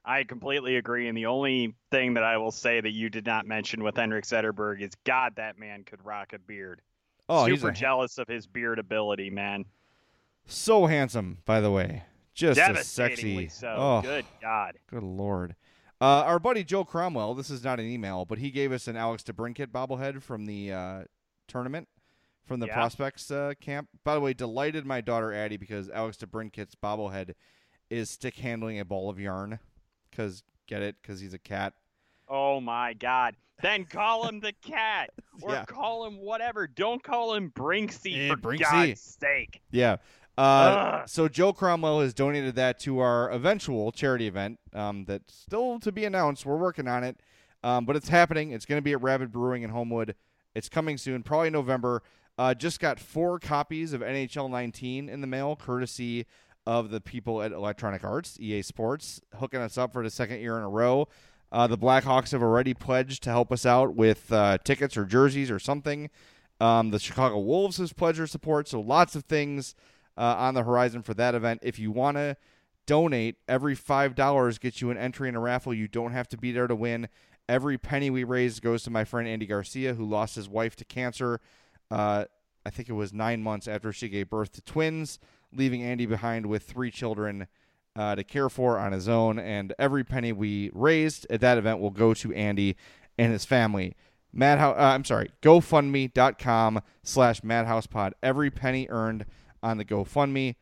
I 0.05 0.25
completely 0.25 0.77
agree. 0.77 1.09
And 1.09 1.17
the 1.17 1.27
only 1.27 1.75
thing 1.91 2.15
that 2.15 2.25
I 2.25 2.39
will 2.39 2.51
say 2.51 2.81
that 2.81 2.93
you 2.93 3.11
did 3.11 3.27
not 3.27 3.47
mention 3.47 3.83
with 3.83 3.97
Henrik 3.97 4.25
Zetterberg 4.25 4.81
is 4.81 4.93
God, 5.05 5.35
that 5.37 5.59
man 5.59 5.85
could 5.85 6.05
rock 6.05 6.33
a 6.33 6.39
beard. 6.39 6.81
Oh, 7.29 7.45
he's 7.45 7.61
Super 7.61 7.73
a, 7.73 7.75
jealous 7.75 8.17
of 8.17 8.27
his 8.27 8.47
beard 8.47 8.79
ability, 8.79 9.29
man. 9.29 9.67
so 10.47 10.87
handsome, 10.87 11.39
by 11.45 11.61
the 11.61 11.71
way. 11.71 12.05
Just 12.33 12.59
a 12.59 12.83
sexy. 12.85 13.49
so. 13.49 13.75
Oh, 13.77 14.01
Good 14.03 14.25
God. 14.41 14.79
Good 14.89 15.03
lord. 15.03 15.57
Uh, 16.01 16.23
our 16.27 16.39
buddy 16.39 16.63
Joe 16.63 16.85
Cromwell, 16.85 17.35
this 17.35 17.51
is 17.51 17.65
not 17.65 17.81
an 17.81 17.87
email, 17.87 18.25
but 18.25 18.39
he 18.39 18.51
gave 18.51 18.71
us 18.73 18.87
an 18.87 18.97
Alex 18.97 19.23
DeBrincat 19.25 19.69
bobblehead 19.69 20.23
from 20.23 20.47
the 20.47 20.73
uh, 20.73 21.05
tournament, 21.49 21.89
from 22.47 22.61
the 22.61 22.67
Yeah. 22.69 22.75
prospects 22.75 23.31
uh, 23.31 23.55
camp. 23.61 23.89
By 24.05 24.15
the 24.15 24.21
way, 24.21 24.33
delighted 24.33 24.87
my 24.87 25.01
daughter 25.01 25.33
Addie 25.33 25.57
because 25.57 25.91
Alex 25.91 26.17
DeBrincat's 26.19 26.77
bobblehead 26.77 27.35
is 27.91 28.11
stick 28.11 28.37
handling 28.37 28.79
a 28.79 28.85
ball 28.85 29.11
of 29.11 29.19
yarn. 29.19 29.59
Because, 30.11 30.45
get 30.69 30.83
it? 30.83 30.97
Because 31.03 31.19
he's 31.21 31.35
a 31.35 31.39
cat. 31.39 31.75
Oh 32.29 32.61
my 32.61 32.93
God. 32.95 33.35
Then 33.61 33.85
call 33.87 34.29
him 34.29 34.39
the 34.39 34.53
cat, 34.63 35.11
or 35.43 35.51
Yeah. 35.51 35.65
call 35.65 36.07
him 36.07 36.19
whatever. 36.19 36.69
Don't 36.69 37.03
call 37.03 37.35
him 37.35 37.51
Brinksy 37.51 38.27
Eh, 38.27 38.29
for 38.29 38.37
Brinksy. 38.37 38.61
God's 38.61 39.17
sake. 39.21 39.63
Yeah. 39.73 39.97
Uh, 40.39 41.05
so 41.05 41.27
Joe 41.27 41.53
Cromwell 41.53 42.01
has 42.01 42.15
donated 42.15 42.55
that 42.55 42.79
to 42.81 43.01
our 43.01 43.29
eventual 43.29 43.91
charity 43.91 44.29
event 44.29 44.61
um, 44.73 45.05
that's 45.05 45.35
still 45.35 45.81
to 45.81 45.91
be 45.91 46.05
announced. 46.05 46.47
We're 46.47 46.57
working 46.57 46.87
on 46.87 47.03
it, 47.03 47.21
um, 47.65 47.85
but 47.85 47.97
it's 47.97 48.09
happening. 48.09 48.53
It's 48.53 48.65
going 48.65 48.79
to 48.79 48.83
be 48.83 48.93
at 48.93 49.03
Rabbit 49.03 49.33
Brewing 49.33 49.65
in 49.65 49.71
Homewood. 49.71 50.15
It's 50.55 50.69
coming 50.69 50.97
soon, 50.97 51.25
probably 51.25 51.51
November. 51.51 52.05
Uh, 52.39 52.55
just 52.55 52.79
got 52.79 53.01
four 53.01 53.41
copies 53.41 53.93
of 53.93 54.01
NHL 54.01 54.49
19 54.49 55.09
in 55.09 55.21
the 55.21 55.27
mail, 55.27 55.57
courtesy 55.57 56.25
of 56.65 56.91
the 56.91 57.01
people 57.01 57.43
at 57.43 57.51
Electronic 57.51 58.05
Arts, 58.05 58.39
EA 58.39 58.63
Sports, 58.63 59.21
hooking 59.41 59.59
us 59.59 59.77
up 59.77 59.93
for 59.93 60.05
the 60.05 60.11
second 60.11 60.39
year 60.39 60.57
in 60.57 60.63
a 60.63 60.69
row. 60.69 61.09
Uh, 61.51 61.67
the 61.67 61.79
Blackhawks 61.79 62.31
have 62.31 62.45
already 62.45 62.75
pledged 62.75 63.25
to 63.25 63.31
help 63.31 63.51
us 63.51 63.67
out 63.67 63.97
with 63.97 64.33
uh, 64.33 64.59
tickets 64.63 64.97
or 64.97 65.05
jerseys 65.05 65.51
or 65.51 65.59
something. 65.59 66.11
Um, 66.61 66.91
the 66.91 67.01
Chicago 67.01 67.41
Wolves 67.41 67.79
has 67.79 67.93
pledged 67.93 68.21
their 68.21 68.29
support, 68.29 68.69
so 68.69 68.81
lots 68.81 69.17
of 69.17 69.25
things 69.25 69.75
uh, 70.19 70.35
on 70.37 70.55
the 70.55 70.65
horizon 70.65 71.03
for 71.03 71.15
that 71.15 71.35
event. 71.35 71.61
If 71.63 71.79
you 71.79 71.91
want 71.91 72.17
to 72.17 72.37
donate, 72.87 73.37
every 73.47 73.75
five 73.75 74.15
dollars 74.15 74.59
gets 74.59 74.83
you 74.83 74.91
an 74.91 74.99
entry 74.99 75.29
in 75.29 75.37
a 75.37 75.41
raffle. 75.41 75.73
You 75.73 75.89
don't 75.89 76.13
have 76.13 76.29
to 76.29 76.37
be 76.37 76.53
there 76.53 76.67
to 76.67 76.75
win. 76.75 77.09
Every 77.49 77.79
penny 77.79 78.11
we 78.11 78.25
raise 78.25 78.61
goes 78.61 78.83
to 78.83 78.91
my 78.91 79.05
friend 79.05 79.27
Andy 79.27 79.47
Garcia, 79.47 79.95
who 79.95 80.05
lost 80.05 80.35
his 80.35 80.49
wife 80.49 80.77
to 80.77 80.85
cancer. 80.85 81.41
Uh, 81.91 82.25
I 82.67 82.71
think 82.71 82.91
it 82.91 82.95
was 82.95 83.15
nine 83.15 83.43
months 83.43 83.67
after 83.67 83.93
she 83.93 84.11
gave 84.11 84.29
birth 84.29 84.53
to 84.53 84.61
twins, 84.61 85.19
leaving 85.53 85.83
Andy 85.83 86.05
behind 86.05 86.45
with 86.45 86.65
three 86.65 86.91
children 86.91 87.47
uh, 87.97 88.15
to 88.17 88.25
care 88.25 88.51
for 88.51 88.79
on 88.79 88.93
his 88.93 89.09
own. 89.09 89.39
And 89.39 89.73
every 89.79 90.05
penny 90.05 90.33
we 90.33 90.71
raised 90.75 91.27
at 91.31 91.41
that 91.41 91.57
event 91.57 91.81
will 91.81 91.91
go 91.91 92.13
to 92.15 92.35
Andy 92.35 92.77
and 93.17 93.33
his 93.33 93.47
family. 93.47 93.97
Madhouse, 94.31 94.77
uh, 94.77 94.83
I'm 94.83 95.05
sorry, 95.05 95.31
GoFundMe.com 95.41 96.83
slash 97.03 97.41
MadhousePod. 97.41 98.13
Every 98.23 98.51
penny 98.51 98.87
earned 98.91 99.25
on 99.63 99.79
the 99.79 99.85
GoFundMe 99.85 100.57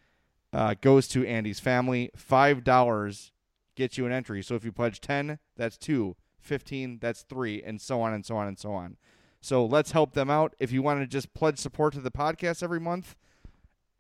uh, 0.53 0.75
goes 0.81 1.09
to 1.09 1.27
Andy's 1.27 1.61
family. 1.61 2.11
Five 2.17 2.65
dollars 2.65 3.33
gets 3.75 3.99
you 3.99 4.07
an 4.07 4.13
entry. 4.13 4.43
So 4.43 4.55
if 4.55 4.65
you 4.65 4.73
pledge 4.73 5.01
ten, 5.01 5.39
that's 5.57 5.77
two. 5.77 6.17
Fifteen, 6.39 6.99
that's 7.01 7.23
three, 7.23 7.63
and 7.63 7.81
so 7.81 8.01
on 8.01 8.13
and 8.15 8.25
so 8.25 8.37
on 8.37 8.47
and 8.47 8.59
so 8.59 8.73
on. 8.73 8.97
So 9.41 9.65
let's 9.65 9.93
help 9.93 10.13
them 10.15 10.31
out. 10.31 10.55
If 10.59 10.73
you 10.73 10.83
want 10.83 11.01
to 11.01 11.07
just 11.07 11.35
pledge 11.35 11.59
support 11.59 11.95
to 11.95 12.01
the 12.01 12.11
podcast 12.11 12.63
every 12.63 12.81
month, 12.81 13.17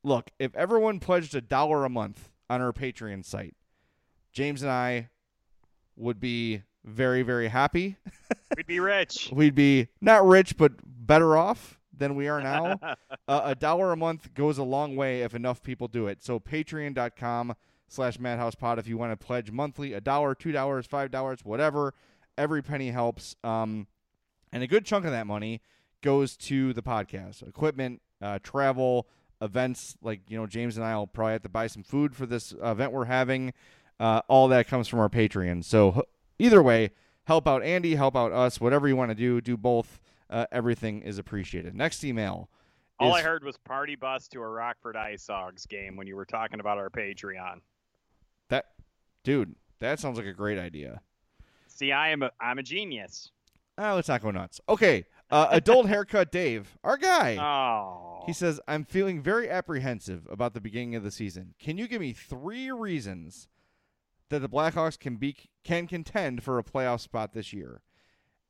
look, 0.02 0.30
if 0.38 0.54
everyone 0.56 0.98
pledged 1.00 1.34
a 1.34 1.40
dollar 1.40 1.84
a 1.84 1.88
month 1.88 2.30
on 2.48 2.60
our 2.60 2.72
Patreon 2.72 3.24
site, 3.24 3.54
James 4.32 4.62
and 4.62 4.70
I 4.70 5.10
would 5.96 6.20
be 6.20 6.62
very, 6.84 7.22
very 7.22 7.48
happy. 7.48 7.96
We'd 8.56 8.66
be 8.66 8.80
rich. 8.80 9.30
We'd 9.32 9.54
be 9.54 9.88
not 10.00 10.24
rich, 10.26 10.56
but 10.56 10.72
better 10.84 11.36
off 11.36 11.78
than 11.96 12.14
we 12.14 12.28
are 12.28 12.40
now. 12.40 12.78
uh, 13.28 13.40
a 13.44 13.54
dollar 13.54 13.92
a 13.92 13.96
month 13.96 14.34
goes 14.34 14.58
a 14.58 14.62
long 14.62 14.96
way 14.96 15.22
if 15.22 15.34
enough 15.34 15.62
people 15.62 15.88
do 15.88 16.06
it. 16.06 16.22
So 16.22 16.38
patreon.com 16.38 17.54
slash 17.88 18.18
madhousepod 18.18 18.78
if 18.78 18.86
you 18.86 18.98
want 18.98 19.18
to 19.18 19.26
pledge 19.26 19.50
monthly, 19.50 19.92
a 19.92 20.00
dollar, 20.00 20.34
two 20.34 20.52
dollars, 20.52 20.86
five 20.86 21.10
dollars, 21.10 21.44
whatever. 21.44 21.94
Every 22.38 22.62
penny 22.62 22.90
helps. 22.90 23.34
Um, 23.42 23.86
and 24.52 24.62
a 24.62 24.66
good 24.66 24.84
chunk 24.84 25.04
of 25.04 25.10
that 25.12 25.26
money 25.26 25.62
goes 26.02 26.36
to 26.36 26.72
the 26.72 26.82
podcast, 26.82 27.46
equipment, 27.46 28.02
uh, 28.20 28.38
travel, 28.42 29.06
events. 29.40 29.96
Like, 30.02 30.20
you 30.28 30.38
know, 30.38 30.46
James 30.46 30.76
and 30.76 30.84
I 30.84 30.96
will 30.96 31.06
probably 31.06 31.32
have 31.32 31.42
to 31.42 31.48
buy 31.48 31.66
some 31.66 31.82
food 31.82 32.14
for 32.14 32.26
this 32.26 32.54
event 32.62 32.92
we're 32.92 33.06
having. 33.06 33.52
Uh, 33.98 34.20
all 34.28 34.48
that 34.48 34.68
comes 34.68 34.88
from 34.88 35.00
our 35.00 35.08
Patreon. 35.08 35.64
So 35.64 36.06
either 36.38 36.62
way, 36.62 36.90
help 37.24 37.48
out 37.48 37.62
Andy, 37.62 37.94
help 37.94 38.16
out 38.16 38.32
us, 38.32 38.60
whatever 38.60 38.86
you 38.88 38.96
want 38.96 39.10
to 39.10 39.14
do, 39.14 39.40
do 39.40 39.56
both. 39.56 40.00
Uh, 40.28 40.46
everything 40.50 41.02
is 41.02 41.18
appreciated. 41.18 41.74
Next 41.74 42.04
email. 42.04 42.50
All 42.98 43.14
I 43.14 43.22
heard 43.22 43.44
was 43.44 43.58
party 43.58 43.94
bus 43.94 44.26
to 44.28 44.40
a 44.40 44.48
Rockford 44.48 44.96
Ice 44.96 45.26
Hogs 45.26 45.66
game 45.66 45.96
when 45.96 46.06
you 46.06 46.16
were 46.16 46.24
talking 46.24 46.60
about 46.60 46.78
our 46.78 46.88
Patreon. 46.88 47.60
That, 48.48 48.66
dude, 49.22 49.54
that 49.80 50.00
sounds 50.00 50.16
like 50.16 50.26
a 50.26 50.32
great 50.32 50.58
idea. 50.58 51.02
See, 51.68 51.92
I 51.92 52.08
am 52.08 52.22
a, 52.22 52.30
I'm 52.40 52.58
a 52.58 52.62
genius. 52.62 53.30
Oh, 53.76 53.96
let's 53.96 54.08
not 54.08 54.22
go 54.22 54.30
nuts. 54.30 54.60
Okay, 54.68 55.04
uh, 55.30 55.48
adult 55.50 55.86
haircut 55.90 56.32
Dave, 56.32 56.78
our 56.82 56.96
guy. 56.96 57.36
Oh. 57.36 58.22
He 58.26 58.32
says, 58.32 58.60
I'm 58.66 58.84
feeling 58.84 59.22
very 59.22 59.50
apprehensive 59.50 60.26
about 60.30 60.54
the 60.54 60.60
beginning 60.60 60.94
of 60.94 61.04
the 61.04 61.10
season. 61.10 61.54
Can 61.60 61.76
you 61.76 61.86
give 61.86 62.00
me 62.00 62.12
three 62.12 62.70
reasons 62.70 63.46
that 64.30 64.40
the 64.40 64.48
Blackhawks 64.48 64.98
can 64.98 65.16
be 65.16 65.36
can 65.62 65.86
contend 65.86 66.42
for 66.42 66.58
a 66.58 66.64
playoff 66.64 67.00
spot 67.00 67.34
this 67.34 67.52
year? 67.52 67.82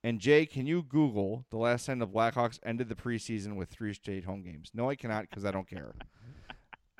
And 0.06 0.20
Jay, 0.20 0.46
can 0.46 0.68
you 0.68 0.84
Google 0.84 1.44
the 1.50 1.56
last 1.56 1.84
time 1.84 1.98
the 1.98 2.06
Blackhawks 2.06 2.60
ended 2.64 2.88
the 2.88 2.94
preseason 2.94 3.56
with 3.56 3.70
three 3.70 3.92
straight 3.92 4.22
home 4.24 4.40
games? 4.44 4.70
No, 4.72 4.88
I 4.88 4.94
cannot 4.94 5.28
because 5.28 5.44
I 5.44 5.50
don't 5.50 5.68
care. 5.68 5.94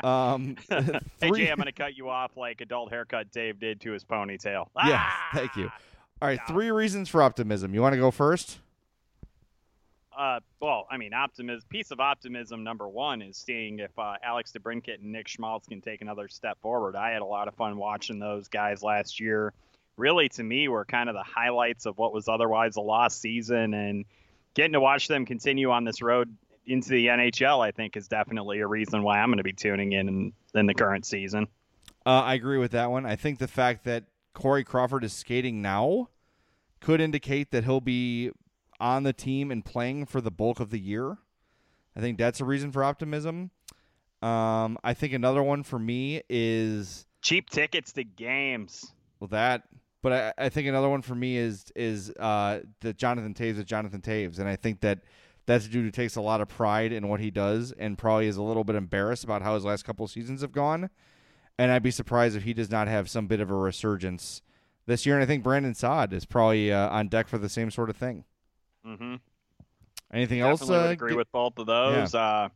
Um, 0.04 0.56
Hey 0.68 1.30
Jay, 1.34 1.48
I'm 1.48 1.56
gonna 1.56 1.72
cut 1.72 1.96
you 1.96 2.10
off 2.10 2.36
like 2.36 2.60
adult 2.60 2.90
haircut 2.90 3.30
Dave 3.30 3.58
did 3.58 3.80
to 3.80 3.92
his 3.92 4.04
ponytail. 4.04 4.66
Yes, 4.84 5.00
Ah! 5.00 5.28
thank 5.32 5.56
you. 5.56 5.70
All 6.20 6.28
right, 6.28 6.38
three 6.46 6.70
reasons 6.70 7.08
for 7.08 7.22
optimism. 7.22 7.72
You 7.72 7.80
want 7.80 7.94
to 7.94 7.98
go 7.98 8.10
first? 8.10 8.58
Uh, 10.14 10.40
well, 10.60 10.86
I 10.90 10.98
mean, 10.98 11.14
optimism. 11.14 11.62
Piece 11.70 11.92
of 11.92 12.00
optimism 12.00 12.62
number 12.62 12.86
one 12.88 13.22
is 13.22 13.38
seeing 13.38 13.78
if 13.78 13.98
uh, 13.98 14.16
Alex 14.22 14.52
DeBrincat 14.52 14.96
and 15.00 15.12
Nick 15.12 15.28
Schmaltz 15.28 15.66
can 15.66 15.80
take 15.80 16.02
another 16.02 16.28
step 16.28 16.58
forward. 16.60 16.94
I 16.94 17.10
had 17.12 17.22
a 17.22 17.26
lot 17.26 17.48
of 17.48 17.54
fun 17.54 17.78
watching 17.78 18.18
those 18.18 18.48
guys 18.48 18.82
last 18.82 19.18
year. 19.18 19.54
Really, 19.96 20.28
to 20.30 20.42
me, 20.42 20.68
were 20.68 20.84
kind 20.84 21.08
of 21.08 21.14
the 21.14 21.22
highlights 21.22 21.86
of 21.86 21.96
what 21.98 22.12
was 22.12 22.28
otherwise 22.28 22.76
a 22.76 22.80
lost 22.80 23.20
season, 23.20 23.74
and 23.74 24.04
getting 24.54 24.72
to 24.72 24.80
watch 24.80 25.08
them 25.08 25.24
continue 25.24 25.70
on 25.70 25.84
this 25.84 26.02
road 26.02 26.34
into 26.66 26.90
the 26.90 27.06
NHL, 27.06 27.64
I 27.64 27.70
think, 27.70 27.96
is 27.96 28.08
definitely 28.08 28.60
a 28.60 28.66
reason 28.66 29.02
why 29.02 29.20
I'm 29.20 29.28
going 29.28 29.38
to 29.38 29.44
be 29.44 29.52
tuning 29.52 29.92
in 29.92 30.08
in, 30.08 30.32
in 30.54 30.66
the 30.66 30.74
current 30.74 31.06
season. 31.06 31.48
Uh, 32.04 32.22
I 32.22 32.34
agree 32.34 32.58
with 32.58 32.72
that 32.72 32.90
one. 32.90 33.06
I 33.06 33.16
think 33.16 33.38
the 33.38 33.48
fact 33.48 33.84
that 33.84 34.04
Corey 34.32 34.64
Crawford 34.64 35.02
is 35.02 35.12
skating 35.12 35.62
now 35.62 36.08
could 36.80 37.00
indicate 37.00 37.50
that 37.50 37.64
he'll 37.64 37.80
be 37.80 38.30
on 38.78 39.02
the 39.02 39.12
team 39.12 39.50
and 39.50 39.64
playing 39.64 40.06
for 40.06 40.20
the 40.20 40.30
bulk 40.30 40.60
of 40.60 40.70
the 40.70 40.78
year. 40.78 41.18
I 41.96 42.00
think 42.00 42.18
that's 42.18 42.40
a 42.40 42.44
reason 42.44 42.70
for 42.70 42.84
optimism. 42.84 43.50
Um, 44.22 44.78
I 44.84 44.94
think 44.94 45.12
another 45.12 45.42
one 45.42 45.62
for 45.62 45.78
me 45.78 46.22
is 46.28 47.06
Cheap 47.22 47.50
tickets 47.50 47.92
to 47.92 48.04
games. 48.04 48.92
well 49.20 49.28
that, 49.28 49.62
but 50.06 50.34
I, 50.38 50.44
I 50.46 50.48
think 50.50 50.68
another 50.68 50.88
one 50.88 51.02
for 51.02 51.16
me 51.16 51.36
is 51.36 51.64
is 51.74 52.10
uh, 52.20 52.60
that 52.80 52.96
Jonathan 52.96 53.34
Toews 53.34 53.58
is 53.58 53.64
Jonathan 53.64 54.00
Toews, 54.00 54.38
and 54.38 54.48
I 54.48 54.54
think 54.54 54.80
that 54.82 55.00
that's 55.46 55.66
a 55.66 55.68
dude 55.68 55.84
who 55.84 55.90
takes 55.90 56.14
a 56.14 56.20
lot 56.20 56.40
of 56.40 56.46
pride 56.48 56.92
in 56.92 57.08
what 57.08 57.18
he 57.18 57.32
does, 57.32 57.72
and 57.72 57.98
probably 57.98 58.28
is 58.28 58.36
a 58.36 58.42
little 58.42 58.62
bit 58.62 58.76
embarrassed 58.76 59.24
about 59.24 59.42
how 59.42 59.54
his 59.56 59.64
last 59.64 59.84
couple 59.84 60.06
seasons 60.06 60.42
have 60.42 60.52
gone. 60.52 60.90
And 61.58 61.72
I'd 61.72 61.82
be 61.82 61.90
surprised 61.90 62.36
if 62.36 62.44
he 62.44 62.52
does 62.54 62.70
not 62.70 62.86
have 62.86 63.08
some 63.10 63.26
bit 63.26 63.40
of 63.40 63.50
a 63.50 63.54
resurgence 63.54 64.42
this 64.86 65.06
year, 65.06 65.16
and 65.16 65.22
I 65.24 65.26
think 65.26 65.42
Brandon 65.42 65.74
Saad 65.74 66.12
is 66.12 66.24
probably 66.24 66.72
uh, 66.72 66.88
on 66.90 67.08
deck 67.08 67.26
for 67.26 67.38
the 67.38 67.48
same 67.48 67.70
sort 67.72 67.90
of 67.90 67.96
thing. 67.96 68.24
Mm-hmm. 68.86 69.16
Anything 70.12 70.38
Definitely 70.38 70.50
else? 70.50 70.68
would 70.68 70.76
Uh, 70.78 70.90
agree 70.90 71.10
get- 71.10 71.16
with 71.18 71.32
both 71.32 71.58
of 71.58 71.66
those. 71.66 72.14
Uh, 72.14 72.48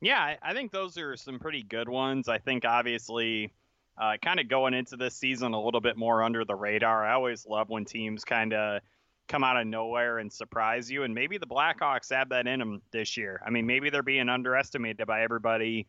yeah, 0.00 0.18
I, 0.20 0.38
I 0.42 0.52
think 0.54 0.72
those 0.72 0.98
are 0.98 1.16
some 1.16 1.38
pretty 1.38 1.62
good 1.62 1.88
ones. 1.88 2.28
I 2.28 2.38
think 2.38 2.64
obviously, 2.64 3.52
uh, 3.98 4.16
kind 4.22 4.40
of 4.40 4.48
going 4.48 4.74
into 4.74 4.96
this 4.96 5.14
season 5.14 5.52
a 5.54 5.60
little 5.62 5.80
bit 5.80 5.96
more 5.96 6.22
under 6.22 6.44
the 6.44 6.54
radar. 6.54 7.04
I 7.04 7.14
always 7.14 7.46
love 7.46 7.68
when 7.68 7.84
teams 7.84 8.24
kind 8.24 8.52
of 8.52 8.82
come 9.28 9.42
out 9.42 9.56
of 9.56 9.66
nowhere 9.66 10.18
and 10.18 10.32
surprise 10.32 10.90
you, 10.90 11.02
and 11.02 11.14
maybe 11.14 11.38
the 11.38 11.46
Blackhawks 11.46 12.12
have 12.14 12.28
that 12.28 12.46
in 12.46 12.58
them 12.58 12.82
this 12.92 13.16
year. 13.16 13.40
I 13.44 13.50
mean, 13.50 13.66
maybe 13.66 13.90
they're 13.90 14.02
being 14.02 14.28
underestimated 14.28 15.06
by 15.06 15.22
everybody, 15.22 15.86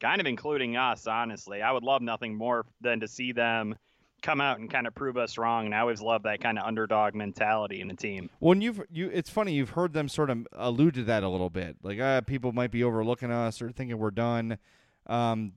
kind 0.00 0.20
of 0.20 0.26
including 0.26 0.76
us. 0.76 1.06
Honestly, 1.06 1.62
I 1.62 1.70
would 1.72 1.84
love 1.84 2.02
nothing 2.02 2.34
more 2.34 2.66
than 2.80 3.00
to 3.00 3.08
see 3.08 3.32
them 3.32 3.76
come 4.22 4.40
out 4.40 4.58
and 4.58 4.70
kind 4.70 4.86
of 4.86 4.94
prove 4.94 5.16
us 5.16 5.38
wrong. 5.38 5.66
And 5.66 5.74
I 5.74 5.80
always 5.80 6.02
love 6.02 6.24
that 6.24 6.40
kind 6.40 6.58
of 6.58 6.66
underdog 6.66 7.14
mentality 7.14 7.80
in 7.80 7.90
a 7.90 7.94
team. 7.94 8.30
When 8.38 8.60
you've 8.60 8.82
you, 8.90 9.10
it's 9.12 9.30
funny 9.30 9.54
you've 9.54 9.70
heard 9.70 9.92
them 9.92 10.08
sort 10.08 10.30
of 10.30 10.46
allude 10.52 10.94
to 10.94 11.04
that 11.04 11.22
a 11.22 11.28
little 11.28 11.50
bit. 11.50 11.76
Like 11.82 12.00
uh, 12.00 12.20
people 12.22 12.52
might 12.52 12.70
be 12.70 12.84
overlooking 12.84 13.30
us 13.30 13.62
or 13.62 13.70
thinking 13.70 13.98
we're 13.98 14.10
done. 14.10 14.58
Um, 15.06 15.52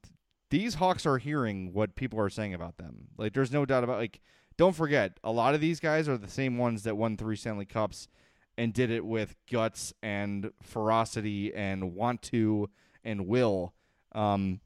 these 0.53 0.75
Hawks 0.75 1.07
are 1.07 1.17
hearing 1.17 1.73
what 1.73 1.95
people 1.95 2.19
are 2.19 2.29
saying 2.29 2.53
about 2.53 2.77
them. 2.77 3.07
Like 3.17 3.33
there's 3.33 3.51
no 3.51 3.65
doubt 3.65 3.83
about. 3.83 3.97
Like 3.97 4.21
don't 4.55 4.75
forget, 4.75 5.19
a 5.23 5.31
lot 5.31 5.55
of 5.55 5.61
these 5.61 5.79
guys 5.79 6.07
are 6.07 6.15
the 6.15 6.29
same 6.29 6.59
ones 6.59 6.83
that 6.83 6.95
won 6.95 7.17
three 7.17 7.35
Stanley 7.35 7.65
Cups 7.65 8.07
and 8.55 8.71
did 8.71 8.91
it 8.91 9.03
with 9.03 9.35
guts 9.51 9.95
and 10.03 10.51
ferocity 10.61 11.51
and 11.55 11.95
want 11.95 12.21
to 12.21 12.69
and 13.03 13.25
will. 13.25 13.73
Um, 14.13 14.59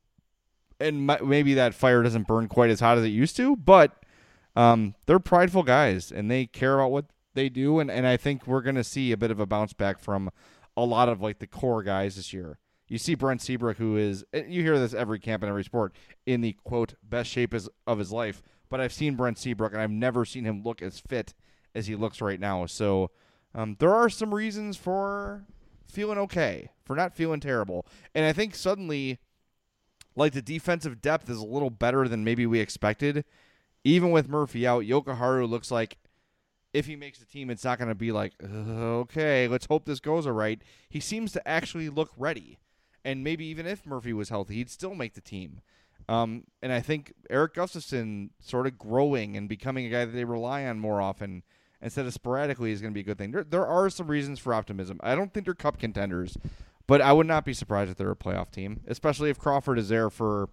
and 0.77 1.07
mi- 1.07 1.23
maybe 1.23 1.53
that 1.53 1.73
fire 1.73 2.03
doesn't 2.03 2.27
burn 2.27 2.49
quite 2.49 2.69
as 2.69 2.81
hot 2.81 2.97
as 2.97 3.05
it 3.05 3.09
used 3.09 3.37
to, 3.37 3.55
but 3.55 4.03
um, 4.57 4.93
they're 5.05 5.19
prideful 5.19 5.63
guys 5.63 6.11
and 6.11 6.29
they 6.29 6.47
care 6.47 6.75
about 6.75 6.91
what 6.91 7.05
they 7.33 7.47
do. 7.47 7.79
And, 7.79 7.89
and 7.89 8.05
I 8.05 8.17
think 8.17 8.45
we're 8.45 8.61
going 8.61 8.75
to 8.75 8.83
see 8.83 9.13
a 9.13 9.17
bit 9.17 9.31
of 9.31 9.39
a 9.39 9.45
bounce 9.45 9.71
back 9.71 9.99
from 9.99 10.31
a 10.75 10.83
lot 10.83 11.07
of 11.07 11.21
like 11.21 11.39
the 11.39 11.47
core 11.47 11.81
guys 11.81 12.17
this 12.17 12.33
year. 12.33 12.59
You 12.87 12.97
see 12.97 13.15
Brent 13.15 13.41
Seabrook, 13.41 13.77
who 13.77 13.97
is, 13.97 14.23
you 14.33 14.61
hear 14.61 14.79
this 14.79 14.93
every 14.93 15.19
camp 15.19 15.43
and 15.43 15.49
every 15.49 15.63
sport, 15.63 15.93
in 16.25 16.41
the 16.41 16.53
quote, 16.63 16.95
best 17.03 17.29
shape 17.29 17.53
is, 17.53 17.69
of 17.85 17.99
his 17.99 18.11
life. 18.11 18.41
But 18.69 18.79
I've 18.79 18.93
seen 18.93 19.15
Brent 19.15 19.37
Seabrook 19.37 19.73
and 19.73 19.81
I've 19.81 19.91
never 19.91 20.25
seen 20.25 20.45
him 20.45 20.63
look 20.63 20.81
as 20.81 20.99
fit 20.99 21.33
as 21.75 21.87
he 21.87 21.95
looks 21.95 22.21
right 22.21 22.39
now. 22.39 22.65
So 22.65 23.11
um, 23.53 23.75
there 23.79 23.93
are 23.93 24.09
some 24.09 24.33
reasons 24.33 24.77
for 24.77 25.45
feeling 25.85 26.17
okay, 26.17 26.69
for 26.85 26.95
not 26.95 27.13
feeling 27.13 27.39
terrible. 27.39 27.85
And 28.15 28.25
I 28.25 28.33
think 28.33 28.55
suddenly 28.55 29.19
like 30.15 30.33
the 30.33 30.41
defensive 30.41 31.01
depth 31.01 31.29
is 31.29 31.37
a 31.37 31.45
little 31.45 31.69
better 31.69 32.07
than 32.07 32.23
maybe 32.23 32.45
we 32.45 32.59
expected. 32.59 33.23
Even 33.83 34.11
with 34.11 34.27
Murphy 34.27 34.65
out, 34.67 34.83
Jokiharju 34.83 35.47
looks 35.47 35.71
like 35.71 35.97
if 36.73 36.87
he 36.87 36.95
makes 36.95 37.19
the 37.19 37.25
team, 37.25 37.49
it's 37.49 37.63
not 37.63 37.77
going 37.77 37.87
to 37.87 37.95
be 37.95 38.11
like, 38.11 38.33
"Uh, 38.43 38.99
okay, 38.99 39.47
let's 39.47 39.67
hope 39.67 39.85
this 39.85 39.99
goes 39.99 40.27
all 40.27 40.33
right. 40.33 40.61
He 40.89 40.99
seems 40.99 41.31
to 41.33 41.47
actually 41.47 41.89
look 41.89 42.11
ready. 42.17 42.59
And 43.05 43.23
maybe 43.23 43.45
even 43.45 43.65
if 43.65 43.85
Murphy 43.85 44.13
was 44.13 44.29
healthy, 44.29 44.55
he'd 44.55 44.69
still 44.69 44.95
make 44.95 45.13
the 45.13 45.21
team. 45.21 45.61
Um, 46.09 46.43
and 46.61 46.71
I 46.71 46.79
think 46.79 47.13
Erik 47.29 47.53
Gustafsson 47.53 48.29
sort 48.39 48.67
of 48.67 48.77
growing 48.77 49.35
and 49.35 49.49
becoming 49.49 49.85
a 49.85 49.89
guy 49.89 50.05
that 50.05 50.11
they 50.11 50.23
rely 50.23 50.65
on 50.65 50.79
more 50.79 51.01
often 51.01 51.43
instead 51.81 52.05
of 52.05 52.13
sporadically 52.13 52.71
is 52.71 52.81
going 52.81 52.93
to 52.93 52.95
be 52.95 53.01
a 53.01 53.03
good 53.03 53.17
thing. 53.17 53.31
There, 53.31 53.43
there 53.43 53.67
are 53.67 53.89
some 53.89 54.07
reasons 54.07 54.39
for 54.39 54.53
optimism. 54.53 54.99
I 55.03 55.15
don't 55.15 55.33
think 55.33 55.45
they're 55.45 55.53
cup 55.53 55.77
contenders, 55.79 56.37
but 56.87 57.01
I 57.01 57.13
would 57.13 57.27
not 57.27 57.45
be 57.45 57.53
surprised 57.53 57.91
if 57.91 57.97
they're 57.97 58.11
a 58.11 58.15
playoff 58.15 58.51
team, 58.51 58.81
especially 58.87 59.29
if 59.29 59.37
Crawford 59.37 59.77
is 59.77 59.89
there 59.89 60.09
for 60.09 60.49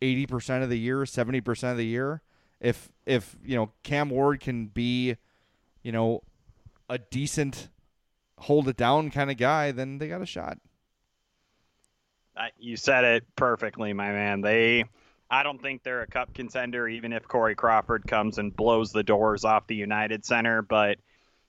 80% 0.00 0.62
of 0.62 0.68
the 0.68 0.78
year, 0.78 0.98
70% 0.98 1.70
of 1.70 1.76
the 1.76 1.86
year. 1.86 2.22
If 2.60 2.90
if, 3.06 3.36
you 3.44 3.56
know, 3.56 3.72
Cam 3.82 4.10
Ward 4.10 4.40
can 4.40 4.66
be, 4.66 5.16
you 5.82 5.90
know, 5.90 6.22
a 6.88 6.98
decent 6.98 7.68
hold 8.38 8.68
it 8.68 8.76
down 8.76 9.10
kind 9.10 9.30
of 9.30 9.36
guy, 9.36 9.72
then 9.72 9.98
they 9.98 10.08
got 10.08 10.22
a 10.22 10.26
shot. 10.26 10.58
You 12.58 12.76
said 12.76 13.04
it 13.04 13.24
perfectly, 13.36 13.92
my 13.92 14.10
man. 14.10 14.40
They, 14.40 14.84
I 15.30 15.42
don't 15.42 15.60
think 15.60 15.82
they're 15.82 16.02
a 16.02 16.06
cup 16.06 16.32
contender, 16.34 16.88
even 16.88 17.12
if 17.12 17.28
Corey 17.28 17.54
Crawford 17.54 18.06
comes 18.06 18.38
and 18.38 18.54
blows 18.54 18.92
the 18.92 19.02
doors 19.02 19.44
off 19.44 19.66
the 19.66 19.76
United 19.76 20.24
Center. 20.24 20.62
But 20.62 20.98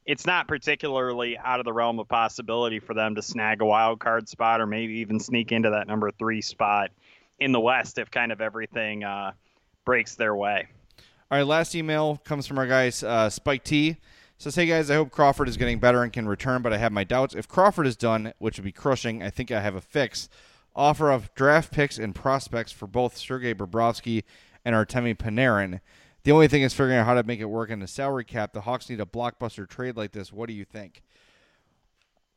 it's 0.05 0.25
not 0.25 0.47
particularly 0.47 1.37
out 1.37 1.59
of 1.59 1.65
the 1.65 1.73
realm 1.73 1.99
of 1.99 2.07
possibility 2.07 2.79
for 2.79 2.93
them 2.93 3.15
to 3.15 3.21
snag 3.21 3.61
a 3.61 3.65
wild 3.65 3.99
card 3.99 4.27
spot 4.27 4.59
or 4.59 4.67
maybe 4.67 4.95
even 4.95 5.19
sneak 5.19 5.51
into 5.51 5.69
that 5.69 5.87
number 5.87 6.11
three 6.11 6.41
spot 6.41 6.91
in 7.39 7.51
the 7.51 7.59
West 7.59 7.97
if 7.97 8.11
kind 8.11 8.31
of 8.31 8.41
everything 8.41 9.03
uh, 9.03 9.31
breaks 9.85 10.15
their 10.15 10.35
way. 10.35 10.67
All 11.31 11.37
right, 11.37 11.47
last 11.47 11.73
email 11.73 12.17
comes 12.25 12.45
from 12.45 12.59
our 12.59 12.67
guys, 12.67 13.01
uh, 13.03 13.29
Spike 13.29 13.63
T. 13.63 13.97
Says, 14.37 14.55
hey 14.55 14.65
guys, 14.65 14.91
I 14.91 14.95
hope 14.95 15.09
Crawford 15.09 15.47
is 15.47 15.55
getting 15.55 15.79
better 15.79 16.03
and 16.03 16.11
can 16.11 16.27
return, 16.27 16.61
but 16.61 16.73
I 16.73 16.77
have 16.77 16.91
my 16.91 17.05
doubts. 17.05 17.33
If 17.33 17.47
Crawford 17.47 17.87
is 17.87 17.95
done, 17.95 18.33
which 18.39 18.57
would 18.57 18.65
be 18.65 18.73
crushing, 18.73 19.23
I 19.23 19.29
think 19.29 19.51
I 19.51 19.61
have 19.61 19.75
a 19.75 19.81
fix. 19.81 20.27
Offer 20.75 21.11
of 21.11 21.33
draft 21.35 21.71
picks 21.71 21.97
and 21.97 22.15
prospects 22.15 22.71
for 22.71 22.87
both 22.87 23.17
Sergei 23.17 23.53
Bobrovsky 23.53 24.23
and 24.65 24.75
Artemi 24.75 25.15
Panarin. 25.15 25.81
The 26.23 26.31
only 26.31 26.47
thing 26.47 26.61
is 26.61 26.73
figuring 26.73 26.97
out 26.97 27.05
how 27.05 27.13
to 27.15 27.23
make 27.23 27.39
it 27.39 27.45
work 27.45 27.69
in 27.69 27.79
the 27.79 27.87
salary 27.87 28.23
cap. 28.23 28.53
The 28.53 28.61
Hawks 28.61 28.89
need 28.89 29.01
a 29.01 29.05
blockbuster 29.05 29.67
trade 29.67 29.97
like 29.97 30.13
this. 30.13 30.31
What 30.31 30.47
do 30.47 30.53
you 30.53 30.65
think? 30.65 31.03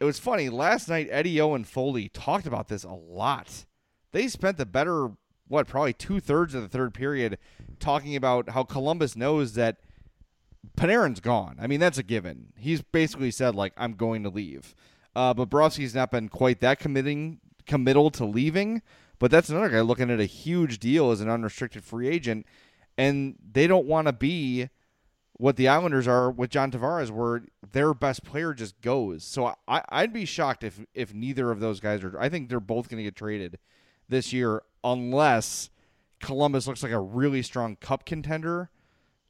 It 0.00 0.04
was 0.04 0.18
funny. 0.18 0.48
Last 0.48 0.88
night, 0.88 1.08
Eddie 1.10 1.40
O 1.40 1.54
and 1.54 1.66
Foley 1.66 2.08
talked 2.08 2.46
about 2.46 2.68
this 2.68 2.84
a 2.84 2.92
lot. 2.92 3.64
They 4.12 4.28
spent 4.28 4.58
the 4.58 4.66
better, 4.66 5.12
what, 5.48 5.68
probably 5.68 5.92
two 5.92 6.20
thirds 6.20 6.54
of 6.54 6.62
the 6.62 6.68
third 6.68 6.92
period 6.94 7.38
talking 7.78 8.16
about 8.16 8.50
how 8.50 8.64
Columbus 8.64 9.16
knows 9.16 9.54
that 9.54 9.78
Panarin's 10.76 11.20
gone. 11.20 11.56
I 11.60 11.66
mean, 11.66 11.80
that's 11.80 11.98
a 11.98 12.02
given. 12.02 12.52
He's 12.58 12.82
basically 12.82 13.30
said, 13.30 13.54
like, 13.54 13.72
I'm 13.76 13.92
going 13.92 14.22
to 14.24 14.28
leave. 14.28 14.74
Uh, 15.14 15.32
Bobrovsky's 15.32 15.94
not 15.94 16.10
been 16.10 16.28
quite 16.28 16.60
that 16.60 16.78
committing 16.78 17.40
committal 17.66 18.10
to 18.10 18.24
leaving, 18.24 18.82
but 19.18 19.30
that's 19.30 19.48
another 19.48 19.68
guy 19.68 19.80
looking 19.80 20.10
at 20.10 20.20
a 20.20 20.26
huge 20.26 20.78
deal 20.78 21.10
as 21.10 21.20
an 21.20 21.30
unrestricted 21.30 21.84
free 21.84 22.08
agent, 22.08 22.46
and 22.96 23.36
they 23.52 23.66
don't 23.66 23.86
want 23.86 24.06
to 24.06 24.12
be 24.12 24.68
what 25.38 25.56
the 25.56 25.68
Islanders 25.68 26.08
are 26.08 26.30
with 26.30 26.50
John 26.50 26.70
Tavares, 26.70 27.10
where 27.10 27.42
their 27.72 27.92
best 27.92 28.24
player 28.24 28.54
just 28.54 28.80
goes. 28.80 29.22
So 29.22 29.54
I, 29.68 29.82
I'd 29.90 30.12
be 30.12 30.24
shocked 30.24 30.64
if 30.64 30.80
if 30.94 31.12
neither 31.12 31.50
of 31.50 31.60
those 31.60 31.80
guys 31.80 32.02
are. 32.02 32.18
I 32.18 32.28
think 32.28 32.48
they're 32.48 32.60
both 32.60 32.88
going 32.88 32.98
to 32.98 33.04
get 33.04 33.16
traded 33.16 33.58
this 34.08 34.32
year, 34.32 34.62
unless 34.82 35.70
Columbus 36.20 36.66
looks 36.66 36.82
like 36.82 36.92
a 36.92 37.00
really 37.00 37.42
strong 37.42 37.76
Cup 37.76 38.06
contender, 38.06 38.70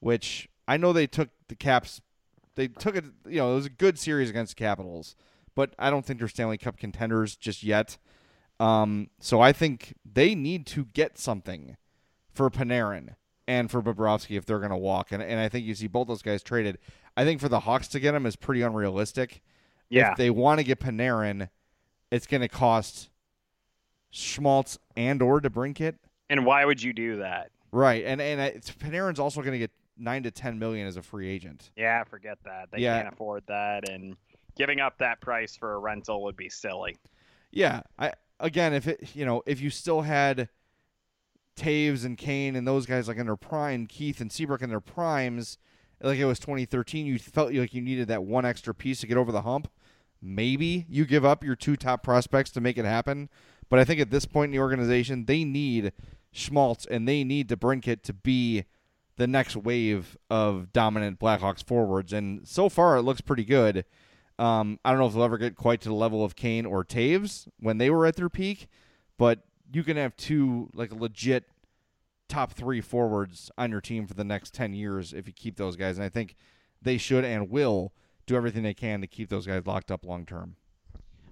which 0.00 0.48
I 0.68 0.76
know 0.76 0.92
they 0.92 1.06
took 1.06 1.30
the 1.48 1.56
Caps. 1.56 2.00
They 2.54 2.68
took 2.68 2.94
it. 2.96 3.04
You 3.26 3.38
know, 3.38 3.52
it 3.52 3.56
was 3.56 3.66
a 3.66 3.70
good 3.70 3.98
series 3.98 4.30
against 4.30 4.56
the 4.56 4.62
Capitals, 4.62 5.16
but 5.54 5.74
I 5.78 5.90
don't 5.90 6.04
think 6.06 6.20
they're 6.20 6.28
Stanley 6.28 6.58
Cup 6.58 6.76
contenders 6.76 7.36
just 7.36 7.62
yet. 7.62 7.98
Um, 8.58 9.08
so 9.20 9.40
I 9.40 9.52
think 9.52 9.94
they 10.10 10.34
need 10.34 10.66
to 10.68 10.86
get 10.86 11.18
something 11.18 11.76
for 12.32 12.50
Panarin 12.50 13.16
and 13.46 13.70
for 13.70 13.82
Bobrovsky 13.82 14.36
if 14.36 14.46
they're 14.46 14.58
going 14.58 14.70
to 14.70 14.76
walk. 14.76 15.12
And, 15.12 15.22
and 15.22 15.38
I 15.38 15.48
think 15.48 15.66
you 15.66 15.74
see 15.74 15.86
both 15.86 16.08
those 16.08 16.22
guys 16.22 16.42
traded. 16.42 16.78
I 17.16 17.24
think 17.24 17.40
for 17.40 17.48
the 17.48 17.60
Hawks 17.60 17.88
to 17.88 18.00
get 18.00 18.14
him 18.14 18.26
is 18.26 18.36
pretty 18.36 18.62
unrealistic. 18.62 19.42
Yeah. 19.88 20.10
If 20.12 20.16
they 20.16 20.30
want 20.30 20.58
to 20.58 20.64
get 20.64 20.80
Panarin, 20.80 21.48
it's 22.10 22.26
going 22.26 22.40
to 22.40 22.48
cost 22.48 23.10
Schmaltz 24.10 24.78
and 24.96 25.22
or 25.22 25.40
DeBrincat. 25.40 25.96
And 26.28 26.44
why 26.44 26.64
would 26.64 26.82
you 26.82 26.92
do 26.92 27.16
that? 27.18 27.50
Right. 27.72 28.04
And 28.04 28.20
and 28.20 28.40
it's, 28.40 28.70
Panarin's 28.70 29.20
also 29.20 29.40
going 29.42 29.52
to 29.52 29.58
get 29.58 29.70
9 29.98 30.22
to 30.24 30.30
10 30.30 30.58
million 30.58 30.86
as 30.86 30.96
a 30.96 31.02
free 31.02 31.28
agent. 31.28 31.70
Yeah, 31.76 32.02
forget 32.04 32.38
that. 32.44 32.70
They 32.72 32.78
Yeah. 32.78 33.02
can't 33.02 33.14
afford 33.14 33.44
that, 33.48 33.88
and 33.88 34.16
giving 34.56 34.80
up 34.80 34.98
that 34.98 35.20
price 35.20 35.56
for 35.56 35.74
a 35.74 35.78
rental 35.78 36.22
would 36.24 36.36
be 36.36 36.48
silly. 36.48 36.96
Yeah, 37.50 37.82
I 37.98 38.12
again, 38.40 38.74
if 38.74 38.86
it 38.86 39.10
you 39.14 39.24
know 39.24 39.42
if 39.46 39.60
you 39.60 39.70
still 39.70 40.02
had 40.02 40.48
Toews 41.56 42.04
and 42.04 42.18
Kane 42.18 42.56
and 42.56 42.66
those 42.66 42.86
guys 42.86 43.08
like 43.08 43.16
in 43.16 43.26
their 43.26 43.36
prime, 43.36 43.86
Keith 43.86 44.20
and 44.20 44.30
Seabrook 44.30 44.62
in 44.62 44.70
their 44.70 44.80
primes, 44.80 45.58
like 46.00 46.18
it 46.18 46.26
was 46.26 46.38
2013, 46.38 47.06
you 47.06 47.18
felt 47.18 47.52
like 47.52 47.74
you 47.74 47.80
needed 47.80 48.08
that 48.08 48.24
one 48.24 48.44
extra 48.44 48.74
piece 48.74 49.00
to 49.00 49.06
get 49.06 49.16
over 49.16 49.32
the 49.32 49.42
hump. 49.42 49.68
Maybe 50.20 50.86
you 50.88 51.04
give 51.04 51.24
up 51.24 51.44
your 51.44 51.56
two 51.56 51.76
top 51.76 52.02
prospects 52.02 52.50
to 52.52 52.60
make 52.60 52.78
it 52.78 52.84
happen, 52.84 53.28
but 53.68 53.78
I 53.78 53.84
think 53.84 54.00
at 54.00 54.10
this 54.10 54.24
point 54.24 54.50
in 54.50 54.52
the 54.52 54.62
organization, 54.62 55.26
they 55.26 55.44
need 55.44 55.92
Schmaltz 56.32 56.86
and 56.86 57.06
they 57.06 57.24
need 57.24 57.48
DeBrincat 57.48 58.02
to 58.02 58.12
be 58.12 58.64
the 59.16 59.26
next 59.26 59.56
wave 59.56 60.16
of 60.28 60.72
dominant 60.72 61.18
Blackhawks 61.18 61.64
forwards, 61.64 62.12
and 62.12 62.46
so 62.46 62.68
far 62.68 62.96
it 62.96 63.02
looks 63.02 63.20
pretty 63.20 63.44
good. 63.44 63.84
Um, 64.38 64.78
I 64.84 64.90
don't 64.90 64.98
know 64.98 65.06
if 65.06 65.14
they'll 65.14 65.22
ever 65.22 65.38
get 65.38 65.56
quite 65.56 65.80
to 65.82 65.88
the 65.88 65.94
level 65.94 66.22
of 66.24 66.36
Kane 66.36 66.66
or 66.66 66.84
Toews 66.84 67.48
when 67.58 67.78
they 67.78 67.88
were 67.88 68.06
at 68.06 68.16
their 68.16 68.28
peak, 68.28 68.68
but 69.16 69.40
you 69.72 69.82
can 69.82 69.96
have 69.96 70.16
two 70.16 70.68
like 70.74 70.92
legit 70.92 71.44
top 72.28 72.52
three 72.52 72.80
forwards 72.80 73.50
on 73.56 73.70
your 73.70 73.80
team 73.80 74.06
for 74.06 74.14
the 74.14 74.24
next 74.24 74.52
ten 74.52 74.74
years 74.74 75.12
if 75.12 75.26
you 75.26 75.32
keep 75.32 75.56
those 75.56 75.76
guys, 75.76 75.96
and 75.96 76.04
I 76.04 76.08
think 76.08 76.34
they 76.82 76.98
should 76.98 77.24
and 77.24 77.50
will 77.50 77.92
do 78.26 78.36
everything 78.36 78.62
they 78.62 78.74
can 78.74 79.00
to 79.00 79.06
keep 79.06 79.28
those 79.28 79.46
guys 79.46 79.66
locked 79.66 79.90
up 79.90 80.04
long 80.04 80.26
term. 80.26 80.56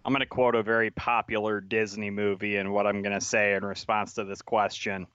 I'm 0.04 0.12
going 0.12 0.20
to 0.20 0.26
quote 0.26 0.54
a 0.54 0.62
very 0.62 0.90
popular 0.90 1.60
Disney 1.60 2.10
movie 2.10 2.56
and 2.56 2.72
what 2.72 2.86
I'm 2.86 3.02
going 3.02 3.18
to 3.18 3.24
say 3.24 3.54
in 3.54 3.64
response 3.64 4.14
to 4.14 4.24
this 4.24 4.42
question. 4.42 5.06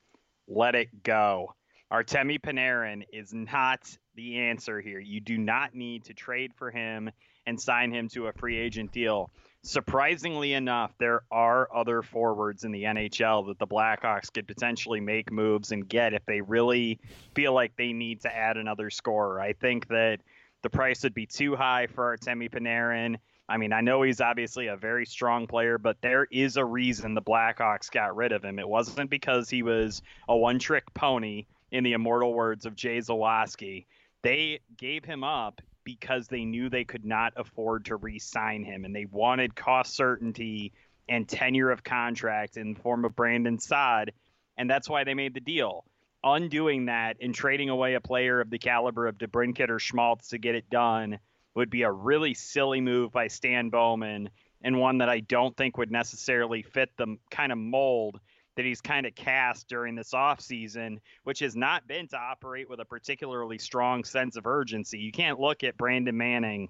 Let 0.47 0.73
it 0.73 1.03
go. 1.03 1.53
Artemi 1.93 2.39
Panarin 2.39 3.03
is 3.13 3.33
not 3.33 3.95
the 4.15 4.39
answer 4.39 4.81
here. 4.81 4.99
You 4.99 5.21
do 5.21 5.37
not 5.37 5.75
need 5.75 6.05
to 6.05 6.13
trade 6.13 6.53
for 6.55 6.71
him 6.71 7.11
and 7.50 7.60
sign 7.60 7.91
him 7.91 8.08
to 8.10 8.28
a 8.28 8.34
free 8.34 8.58
agent 8.58 8.91
deal. 8.91 9.30
Surprisingly 9.62 10.54
enough, 10.54 10.93
there 11.00 11.24
are 11.30 11.68
other 11.76 12.02
forwards 12.02 12.64
in 12.64 12.72
the 12.72 12.84
NHL 12.84 13.47
that 13.47 13.60
the 13.60 13.68
Blackhawks 13.68 14.32
could 14.32 14.47
potentially 14.47 15.02
make 15.02 15.32
moves 15.32 15.74
and 15.74 15.88
get 15.88 16.14
if 16.14 16.26
they 16.26 16.39
really 16.39 17.00
feel 17.36 17.54
like 17.54 17.76
they 17.76 17.91
need 17.91 18.22
to 18.22 18.34
add 18.34 18.56
another 18.56 18.89
scorer. 18.89 19.41
I 19.41 19.52
think 19.52 19.89
that 19.89 20.20
the 20.62 20.70
price 20.70 21.04
would 21.04 21.14
be 21.14 21.26
too 21.26 21.56
high 21.58 21.88
for 21.88 22.18
Artemi 22.18 22.50
Panarin. 22.50 23.18
I 23.50 23.58
mean, 23.58 23.74
I 23.74 23.82
know 23.82 24.04
he's 24.04 24.22
obviously 24.22 24.68
a 24.68 24.78
very 24.78 25.06
strong 25.06 25.47
player, 25.47 25.78
but 25.78 25.97
there 26.02 26.28
is 26.32 26.56
a 26.56 26.64
reason 26.64 27.14
the 27.14 27.22
Blackhawks 27.22 27.91
got 27.91 28.16
rid 28.16 28.32
of 28.32 28.45
him. 28.45 28.60
It 28.60 28.70
wasn't 28.70 29.10
because 29.10 29.50
he 29.50 29.64
was 29.64 30.02
a 30.30 30.38
one 30.38 30.60
trick 30.60 30.86
pony, 30.93 31.47
in 31.72 31.84
the 31.84 31.93
immortal 31.93 32.34
words 32.34 32.66
of 32.66 32.76
Jay 32.76 32.97
Zawaski. 32.97 33.86
They 34.22 34.60
gave 34.78 35.06
him 35.06 35.24
up 35.24 35.62
because 35.97 36.27
they 36.27 36.45
knew 36.45 36.69
they 36.69 36.83
could 36.83 37.03
not 37.03 37.33
afford 37.35 37.85
to 37.85 37.95
re 37.95 38.19
sign 38.19 38.63
him, 38.63 38.85
and 38.85 38.95
they 38.95 39.05
wanted 39.05 39.55
cost 39.55 39.95
certainty 39.95 40.71
and 41.07 41.27
tenure 41.27 41.71
of 41.71 41.83
contract 41.83 42.57
in 42.57 42.73
the 42.73 42.79
form 42.79 43.05
of 43.05 43.15
Brandon 43.15 43.57
Saad, 43.57 44.11
and 44.55 44.69
that's 44.69 44.87
why 44.87 45.03
they 45.03 45.15
made 45.15 45.33
the 45.33 45.39
deal. 45.39 45.83
Undoing 46.23 46.85
that 46.85 47.17
and 47.21 47.33
trading 47.33 47.69
away 47.69 47.95
a 47.95 48.01
player 48.01 48.39
of 48.39 48.51
the 48.51 48.59
caliber 48.59 49.07
of 49.07 49.17
DeBrincat 49.17 49.69
or 49.69 49.79
Schmaltz 49.79 50.27
to 50.29 50.37
get 50.37 50.53
it 50.53 50.69
done 50.69 51.17
would 51.55 51.71
be 51.71 51.81
a 51.81 51.91
really 51.91 52.35
silly 52.35 52.81
move 52.81 53.11
by 53.11 53.27
Stan 53.27 53.69
Bowman 53.69 54.29
and 54.61 54.79
one 54.79 54.99
that 54.99 55.09
I 55.09 55.21
don't 55.21 55.57
think 55.57 55.77
would 55.77 55.91
necessarily 55.91 56.61
fit 56.61 56.91
the 56.97 57.17
kind 57.31 57.51
of 57.51 57.57
mold 57.57 58.19
that 58.60 58.66
he's 58.66 58.82
kind 58.82 59.05
of 59.05 59.16
cast 59.16 59.70
during 59.70 59.95
this 59.95 60.12
offseason, 60.12 60.97
which 61.24 61.39
has 61.39 61.55
not 61.55 61.88
been 61.88 62.10
to 62.10 62.18
operate 62.18 62.70
with 62.70 62.82
a 62.82 62.86
particularly 62.86 63.57
strong 63.57 64.03
sense 64.03 64.36
of 64.36 64.45
urgency. 64.45 64.99
You 64.99 65.14
can't 65.14 65.39
look 65.39 65.64
at 65.64 65.78
Brandon 65.78 66.18
Manning 66.18 66.68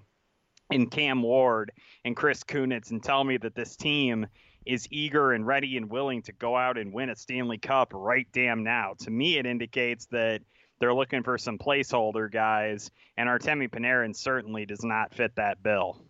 and 0.70 0.88
Cam 0.88 1.20
Ward 1.20 1.72
and 2.04 2.14
Chris 2.14 2.44
Kunitz 2.44 2.92
and 2.92 3.02
tell 3.02 3.24
me 3.24 3.38
that 3.38 3.56
this 3.56 3.74
team 3.74 4.28
is 4.64 4.86
eager 4.92 5.32
and 5.32 5.44
ready 5.44 5.76
and 5.76 5.90
willing 5.90 6.22
to 6.22 6.32
go 6.32 6.56
out 6.56 6.78
and 6.78 6.92
win 6.92 7.10
a 7.10 7.16
Stanley 7.16 7.58
Cup 7.58 7.90
right 7.92 8.28
damn 8.32 8.62
now. 8.62 8.94
To 9.00 9.10
me, 9.10 9.38
it 9.38 9.44
indicates 9.44 10.06
that 10.12 10.42
they're 10.78 10.94
looking 10.94 11.24
for 11.24 11.38
some 11.38 11.58
placeholder 11.58 12.30
guys, 12.30 12.92
and 13.16 13.28
Artemi 13.28 13.68
Panarin 13.68 14.14
certainly 14.14 14.64
does 14.64 14.84
not 14.84 15.12
fit 15.12 15.34
that 15.34 15.60
bill. 15.60 16.00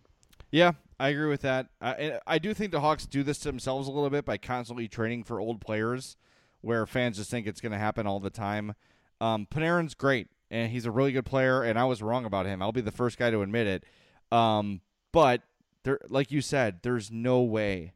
Yeah, 0.51 0.73
I 1.01 1.09
agree 1.09 1.29
with 1.29 1.41
that. 1.41 1.67
I, 1.81 2.19
I 2.27 2.37
do 2.37 2.53
think 2.53 2.71
the 2.71 2.79
Hawks 2.79 3.07
do 3.07 3.23
this 3.23 3.39
to 3.39 3.49
themselves 3.49 3.87
a 3.87 3.91
little 3.91 4.11
bit 4.11 4.23
by 4.23 4.37
constantly 4.37 4.87
trading 4.87 5.23
for 5.23 5.39
old 5.39 5.59
players, 5.59 6.15
where 6.61 6.85
fans 6.85 7.17
just 7.17 7.31
think 7.31 7.47
it's 7.47 7.59
going 7.59 7.71
to 7.71 7.79
happen 7.79 8.05
all 8.05 8.19
the 8.19 8.29
time. 8.29 8.75
Um, 9.19 9.47
Panarin's 9.49 9.95
great, 9.95 10.27
and 10.51 10.71
he's 10.71 10.85
a 10.85 10.91
really 10.91 11.11
good 11.11 11.25
player, 11.25 11.63
and 11.63 11.79
I 11.79 11.85
was 11.85 12.03
wrong 12.03 12.23
about 12.23 12.45
him. 12.45 12.61
I'll 12.61 12.71
be 12.71 12.81
the 12.81 12.91
first 12.91 13.17
guy 13.17 13.31
to 13.31 13.41
admit 13.41 13.65
it. 13.65 13.83
Um, 14.31 14.81
but 15.11 15.41
there, 15.81 15.99
like 16.07 16.31
you 16.31 16.39
said, 16.39 16.81
there's 16.83 17.09
no 17.09 17.41
way, 17.41 17.93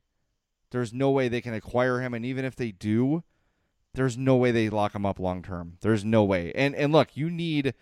there's 0.72 0.92
no 0.92 1.12
way 1.12 1.28
they 1.28 1.42
can 1.42 1.54
acquire 1.54 2.02
him, 2.02 2.16
and 2.16 2.26
even 2.26 2.44
if 2.44 2.56
they 2.56 2.72
do, 2.72 3.24
there's 3.94 4.18
no 4.18 4.36
way 4.36 4.50
they 4.50 4.68
lock 4.68 4.96
him 4.96 5.06
up 5.06 5.20
long 5.20 5.44
term. 5.44 5.78
There's 5.82 6.04
no 6.04 6.24
way. 6.24 6.52
And 6.56 6.74
and 6.74 6.92
look, 6.92 7.16
you 7.16 7.30
need 7.30 7.76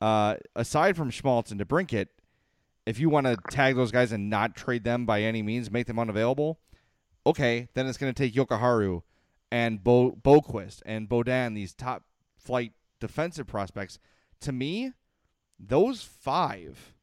uh, 0.00 0.36
aside 0.54 0.96
from 0.96 1.10
Schmaltz 1.10 1.50
and 1.50 1.60
DeBrincat, 1.60 2.06
if 2.88 2.98
you 2.98 3.10
want 3.10 3.26
to 3.26 3.36
tag 3.50 3.76
those 3.76 3.90
guys 3.90 4.12
and 4.12 4.30
not 4.30 4.56
trade 4.56 4.82
them 4.82 5.04
by 5.04 5.20
any 5.20 5.42
means, 5.42 5.70
make 5.70 5.86
them 5.86 5.98
unavailable, 5.98 6.58
okay, 7.26 7.68
then 7.74 7.86
it's 7.86 7.98
going 7.98 8.14
to 8.14 8.18
take 8.18 8.32
Jokiharju 8.32 9.02
and 9.52 9.84
Bo 9.84 10.12
Boqvist 10.12 10.80
and 10.86 11.06
Beaudin, 11.06 11.54
these 11.54 11.74
top 11.74 12.04
flight 12.38 12.72
defensive 12.98 13.46
prospects. 13.46 13.98
To 14.40 14.52
me, 14.52 14.92
those 15.58 16.00
five, 16.02 16.94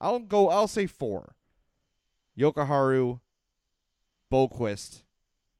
I'll 0.00 0.20
go. 0.20 0.50
I'll 0.50 0.68
say 0.68 0.86
four. 0.86 1.34
Jokiharju, 2.38 3.18
Boqvist, 4.32 5.02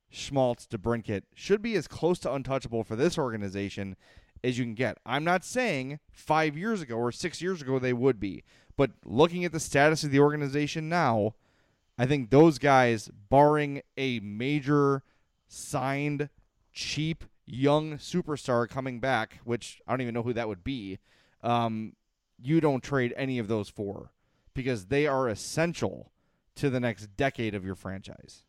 Schmaltz 0.09 0.69
DeBrincat 0.69 1.23
should 1.35 1.63
be 1.63 1.75
as 1.75 1.89
close 1.89 2.21
to 2.21 2.33
untouchable 2.33 2.85
for 2.85 2.95
this 2.95 3.19
organization 3.19 3.97
as 4.45 4.57
you 4.57 4.65
can 4.65 4.75
get. 4.75 4.99
I'm 5.05 5.25
not 5.25 5.45
saying 5.45 5.99
five 6.13 6.57
years 6.57 6.81
ago 6.81 6.95
or 6.95 7.11
six 7.11 7.43
years 7.43 7.61
ago 7.61 7.81
they 7.81 7.93
would 7.93 8.21
be, 8.21 8.45
but 8.79 8.93
looking 9.05 9.45
at 9.45 9.51
the 9.51 9.61
status 9.61 10.05
of 10.05 10.13
the 10.13 10.21
organization 10.21 10.89
now, 10.89 11.35
I 11.99 12.07
think 12.07 12.31
those 12.31 12.59
guys, 12.59 13.11
barring 13.29 13.83
a 13.97 14.21
major 14.21 15.03
signed, 15.49 16.29
cheap, 16.73 17.25
young 17.45 17.99
superstar 17.99 18.69
coming 18.69 19.01
back, 19.01 19.41
which 19.43 19.83
I 19.87 19.93
don't 19.93 20.03
even 20.03 20.15
know 20.15 20.23
who 20.23 20.33
that 20.33 20.47
would 20.47 20.63
be, 20.63 21.01
um, 21.43 21.95
you 22.41 22.61
don't 22.61 22.83
trade 22.83 23.13
any 23.17 23.41
of 23.41 23.49
those 23.49 23.69
four 23.69 24.13
because 24.55 24.87
they 24.87 25.09
are 25.09 25.29
essential 25.29 26.13
to 26.55 26.71
the 26.71 26.79
next 26.79 27.17
decade 27.17 27.57
of 27.57 27.65
your 27.65 27.75
franchise. 27.75 28.45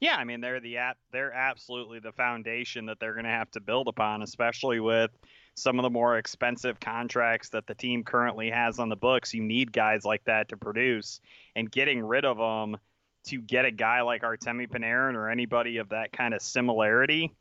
Yeah, 0.00 0.16
I 0.16 0.24
mean 0.24 0.40
they're 0.40 0.60
the 0.60 0.76
they're 1.12 1.32
absolutely 1.32 1.98
the 1.98 2.12
foundation 2.12 2.86
that 2.86 3.00
they're 3.00 3.14
going 3.14 3.24
to 3.24 3.30
have 3.30 3.50
to 3.50 3.60
build 3.60 3.88
upon, 3.88 4.22
especially 4.22 4.80
with 4.80 5.10
some 5.58 5.78
of 5.78 5.82
the 5.82 5.90
more 5.90 6.18
expensive 6.18 6.78
contracts 6.80 7.50
that 7.50 7.66
the 7.66 7.74
team 7.74 8.04
currently 8.04 8.50
has 8.50 8.78
on 8.78 8.88
the 8.88 8.96
books. 8.96 9.34
You 9.34 9.42
need 9.42 9.72
guys 9.72 10.04
like 10.04 10.24
that 10.24 10.48
to 10.50 10.56
produce, 10.56 11.20
and 11.56 11.70
getting 11.70 12.02
rid 12.02 12.24
of 12.24 12.38
them 12.38 12.78
to 13.24 13.40
get 13.40 13.64
a 13.64 13.70
guy 13.70 14.02
like 14.02 14.22
Artemi 14.22 14.68
Panarin 14.68 15.14
or 15.14 15.28
anybody 15.28 15.78
of 15.78 15.90
that 15.90 16.12
kind 16.12 16.32
of 16.32 16.40
similarity, 16.40 17.34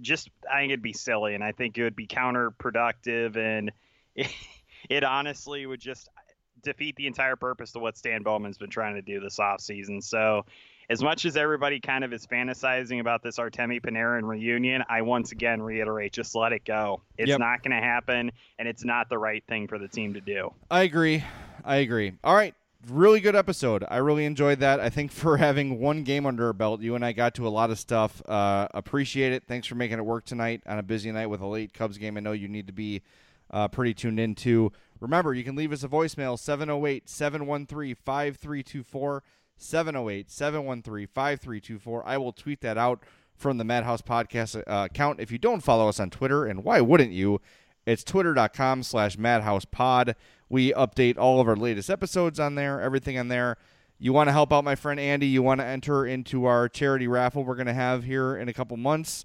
just 0.00 0.30
I 0.50 0.60
think 0.60 0.72
it'd 0.72 0.82
be 0.82 0.92
silly, 0.92 1.34
and 1.34 1.44
I 1.44 1.52
think 1.52 1.78
it 1.78 1.84
would 1.84 1.96
be 1.96 2.06
counterproductive, 2.06 3.36
and 3.36 3.72
it, 4.14 4.28
it 4.90 5.04
honestly 5.04 5.66
would 5.66 5.80
just 5.80 6.08
defeat 6.62 6.96
the 6.96 7.06
entire 7.06 7.36
purpose 7.36 7.74
of 7.74 7.82
what 7.82 7.96
Stan 7.96 8.22
Bowman's 8.22 8.58
been 8.58 8.70
trying 8.70 8.94
to 8.94 9.02
do 9.02 9.20
this 9.20 9.38
offseason. 9.38 10.02
So 10.02 10.44
as 10.90 11.00
much 11.04 11.24
as 11.24 11.36
everybody 11.36 11.78
kind 11.78 12.02
of 12.02 12.12
is 12.12 12.26
fantasizing 12.26 12.98
about 12.98 13.22
this 13.22 13.38
Artemi 13.38 13.80
Panarin 13.80 14.28
reunion, 14.28 14.82
I 14.88 15.02
once 15.02 15.30
again 15.30 15.62
reiterate, 15.62 16.12
just 16.12 16.34
let 16.34 16.52
it 16.52 16.64
go. 16.64 17.00
It's 17.16 17.28
yep. 17.28 17.38
not 17.38 17.62
going 17.62 17.80
to 17.80 17.82
happen, 17.82 18.32
and 18.58 18.66
it's 18.66 18.84
not 18.84 19.08
the 19.08 19.16
right 19.16 19.44
thing 19.46 19.68
for 19.68 19.78
the 19.78 19.86
team 19.86 20.14
to 20.14 20.20
do. 20.20 20.52
I 20.68 20.82
agree. 20.82 21.24
I 21.64 21.76
agree. 21.76 22.14
All 22.24 22.34
right. 22.34 22.56
Really 22.88 23.20
good 23.20 23.36
episode. 23.36 23.84
I 23.88 23.98
really 23.98 24.24
enjoyed 24.24 24.58
that. 24.60 24.80
I 24.80 24.90
think 24.90 25.12
for 25.12 25.36
having 25.36 25.78
one 25.78 26.02
game 26.02 26.26
under 26.26 26.46
our 26.46 26.52
belt, 26.52 26.80
you 26.80 26.96
and 26.96 27.04
I 27.04 27.12
got 27.12 27.36
to 27.36 27.46
a 27.46 27.50
lot 27.50 27.70
of 27.70 27.78
stuff. 27.78 28.20
Uh, 28.28 28.66
appreciate 28.74 29.32
it. 29.32 29.44
Thanks 29.46 29.68
for 29.68 29.76
making 29.76 29.98
it 29.98 30.04
work 30.04 30.24
tonight 30.24 30.62
on 30.66 30.78
a 30.78 30.82
busy 30.82 31.12
night 31.12 31.26
with 31.26 31.40
a 31.40 31.46
late 31.46 31.72
Cubs 31.72 31.98
game. 31.98 32.16
I 32.16 32.20
know 32.20 32.32
you 32.32 32.48
need 32.48 32.66
to 32.66 32.72
be 32.72 33.02
uh, 33.52 33.68
pretty 33.68 33.94
tuned 33.94 34.18
into. 34.18 34.72
Remember, 34.98 35.34
you 35.34 35.44
can 35.44 35.54
leave 35.54 35.72
us 35.72 35.84
a 35.84 35.88
voicemail 35.88 36.36
708 36.36 37.08
713 37.08 37.94
5324. 37.94 39.22
708 39.62 40.30
713 40.30 41.06
5324. 41.06 42.06
I 42.06 42.16
will 42.16 42.32
tweet 42.32 42.60
that 42.60 42.78
out 42.78 43.02
from 43.36 43.58
the 43.58 43.64
Madhouse 43.64 44.02
Podcast 44.02 44.56
uh, 44.66 44.86
account. 44.90 45.20
If 45.20 45.30
you 45.30 45.38
don't 45.38 45.62
follow 45.62 45.88
us 45.88 45.98
on 45.98 46.10
Twitter, 46.10 46.44
and 46.44 46.62
why 46.64 46.80
wouldn't 46.80 47.12
you? 47.12 47.40
It's 47.86 48.04
twitter.com 48.04 48.82
slash 48.82 49.16
madhousepod. 49.16 50.14
We 50.48 50.72
update 50.72 51.16
all 51.16 51.40
of 51.40 51.48
our 51.48 51.56
latest 51.56 51.88
episodes 51.88 52.38
on 52.38 52.54
there, 52.54 52.80
everything 52.80 53.18
on 53.18 53.28
there. 53.28 53.56
You 53.98 54.12
want 54.12 54.28
to 54.28 54.32
help 54.32 54.52
out 54.52 54.64
my 54.64 54.74
friend 54.74 54.98
Andy, 54.98 55.26
you 55.26 55.42
want 55.42 55.60
to 55.60 55.66
enter 55.66 56.06
into 56.06 56.44
our 56.44 56.68
charity 56.68 57.06
raffle 57.06 57.44
we're 57.44 57.54
going 57.54 57.66
to 57.66 57.74
have 57.74 58.04
here 58.04 58.36
in 58.36 58.48
a 58.48 58.52
couple 58.54 58.76
months. 58.76 59.24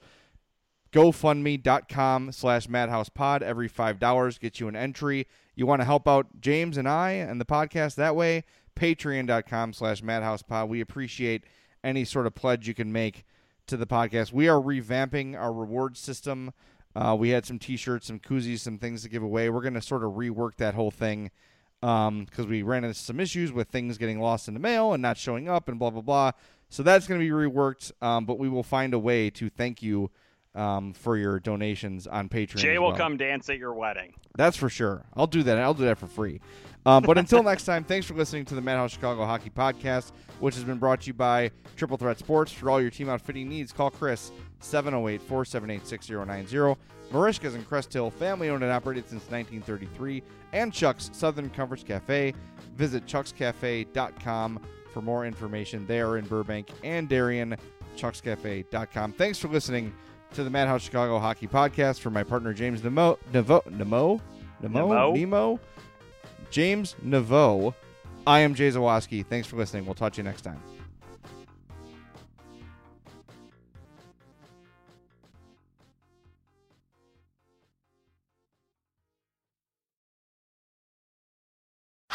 GoFundMe.com 0.92 2.32
slash 2.32 2.68
madhousepod. 2.68 3.42
Every 3.42 3.70
$5 3.70 4.40
gets 4.40 4.60
you 4.60 4.68
an 4.68 4.76
entry. 4.76 5.28
You 5.56 5.66
want 5.66 5.82
to 5.82 5.86
help 5.86 6.08
out 6.08 6.42
James 6.42 6.78
and 6.78 6.88
I 6.88 7.12
and 7.12 7.40
the 7.40 7.46
podcast 7.46 7.96
that 7.96 8.16
way? 8.16 8.44
patreon.com 8.76 9.74
slash 9.74 10.02
madhousepod. 10.02 10.68
We 10.68 10.82
appreciate 10.82 11.44
any 11.84 12.06
sort 12.06 12.28
of 12.28 12.36
pledge 12.36 12.68
you 12.68 12.74
can 12.74 12.92
make 12.92 13.26
to 13.68 13.78
the 13.78 13.88
podcast. 13.88 14.32
We 14.32 14.48
are 14.48 14.60
revamping 14.60 15.40
our 15.40 15.54
reward 15.54 15.98
system. 15.98 16.54
Uh, 16.96 17.16
we 17.18 17.30
had 17.30 17.46
some 17.46 17.60
t-shirts, 17.60 18.08
some 18.08 18.20
koozies, 18.20 18.60
some 18.60 18.78
things 18.78 19.04
to 19.04 19.10
give 19.10 19.24
away. 19.24 19.50
We're 19.50 19.62
going 19.62 19.74
to 19.74 19.82
sort 19.82 20.04
of 20.04 20.14
rework 20.14 20.56
that 20.58 20.76
whole 20.76 20.92
thing 20.92 21.32
because 21.82 22.08
um, 22.08 22.50
we 22.50 22.64
ran 22.64 22.84
into 22.84 22.96
some 22.96 23.20
issues 23.20 23.52
with 23.52 23.68
things 23.68 23.98
getting 23.98 24.20
lost 24.20 24.48
in 24.48 24.54
the 24.54 24.60
mail 24.60 24.94
and 24.94 25.02
not 25.02 25.18
showing 25.18 25.50
up 25.50 25.68
and 25.68 25.78
blah, 25.78 25.90
blah, 25.90 26.02
blah. 26.02 26.32
So 26.70 26.84
that's 26.84 27.06
going 27.06 27.20
to 27.20 27.26
be 27.26 27.32
reworked, 27.32 27.92
um, 28.02 28.26
but 28.26 28.40
we 28.40 28.50
will 28.50 28.64
find 28.64 28.94
a 28.94 29.00
way 29.00 29.30
to 29.32 29.50
thank 29.50 29.84
you 29.84 30.10
um, 30.56 30.94
for 30.94 31.18
your 31.18 31.40
donations 31.40 32.08
on 32.08 32.30
Patreon. 32.30 32.58
Jay 32.58 32.78
will 32.78 32.90
well. 32.90 32.98
come 32.98 33.18
dance 33.18 33.50
at 33.50 33.58
your 33.58 33.74
wedding. 33.74 34.14
That's 34.36 34.58
for 34.58 34.70
sure. 34.70 35.06
I'll 35.14 35.28
do 35.28 35.44
that. 35.44 35.58
I'll 35.58 35.74
do 35.74 35.86
that 35.86 35.98
for 35.98 36.08
free. 36.08 36.42
Um, 36.86 37.04
but 37.04 37.18
until 37.18 37.44
next 37.52 37.66
time, 37.66 37.84
thanks 37.84 38.06
for 38.06 38.14
listening 38.14 38.46
to 38.46 38.56
the 38.56 38.62
Madhouse 38.62 38.92
Chicago 38.92 39.26
Hockey 39.26 39.50
Podcast, 39.50 40.12
which 40.40 40.56
has 40.56 40.64
been 40.64 40.78
brought 40.78 41.02
to 41.02 41.08
you 41.08 41.14
by 41.14 41.52
Triple 41.76 41.98
Threat 41.98 42.20
Sports. 42.20 42.52
For 42.52 42.70
all 42.70 42.82
your 42.82 42.92
team 42.92 43.10
outfitting 43.10 43.50
needs, 43.50 43.72
call 43.72 43.90
Chris 43.90 44.32
708 44.60 45.22
478 45.22 45.88
6090. 45.88 46.80
Merichka's 47.12 47.54
in 47.54 47.64
Crest 47.64 47.94
Hill, 47.94 48.10
family 48.10 48.50
owned 48.50 48.64
and 48.64 48.72
operated 48.72 49.08
since 49.08 49.24
1933, 49.30 50.24
and 50.54 50.74
Chuck's 50.74 51.12
Southern 51.14 51.50
Comforts 51.52 51.84
Cafe. 51.84 52.34
Visit 52.76 53.06
chuckscafe.com 53.06 54.60
for 54.92 55.02
more 55.02 55.26
information. 55.26 55.86
They 55.86 56.02
are 56.02 56.18
in 56.18 56.26
Burbank 56.26 56.70
and 56.84 57.08
Darien, 57.08 57.58
chuckscafe.com. 57.96 59.14
Thanks 59.14 59.38
for 59.38 59.50
listening 59.50 59.94
to 60.34 60.44
the 60.44 60.50
Madhouse 60.50 60.82
Chicago 60.82 61.20
Hockey 61.20 61.48
Podcast 61.48 62.00
for 62.00 62.10
my 62.10 62.24
partner 62.24 62.54
James 62.54 62.84
Nemo, 62.84 63.18
Neveau, 63.32 63.66
Nemo, 63.72 64.22
Nemo, 64.62 64.88
Nemo? 64.88 65.14
Nemo, 65.14 65.60
James 66.52 66.96
Neveau. 67.06 67.74
I 68.28 68.40
am 68.40 68.56
Jay 68.56 68.70
Zawaski. 68.70 69.26
Thanks 69.26 69.48
for 69.48 69.56
listening. 69.56 69.86
We'll 69.86 69.96
talk 69.96 70.14
to 70.14 70.18
you 70.18 70.24
next 70.24 70.42
time. 70.42 70.62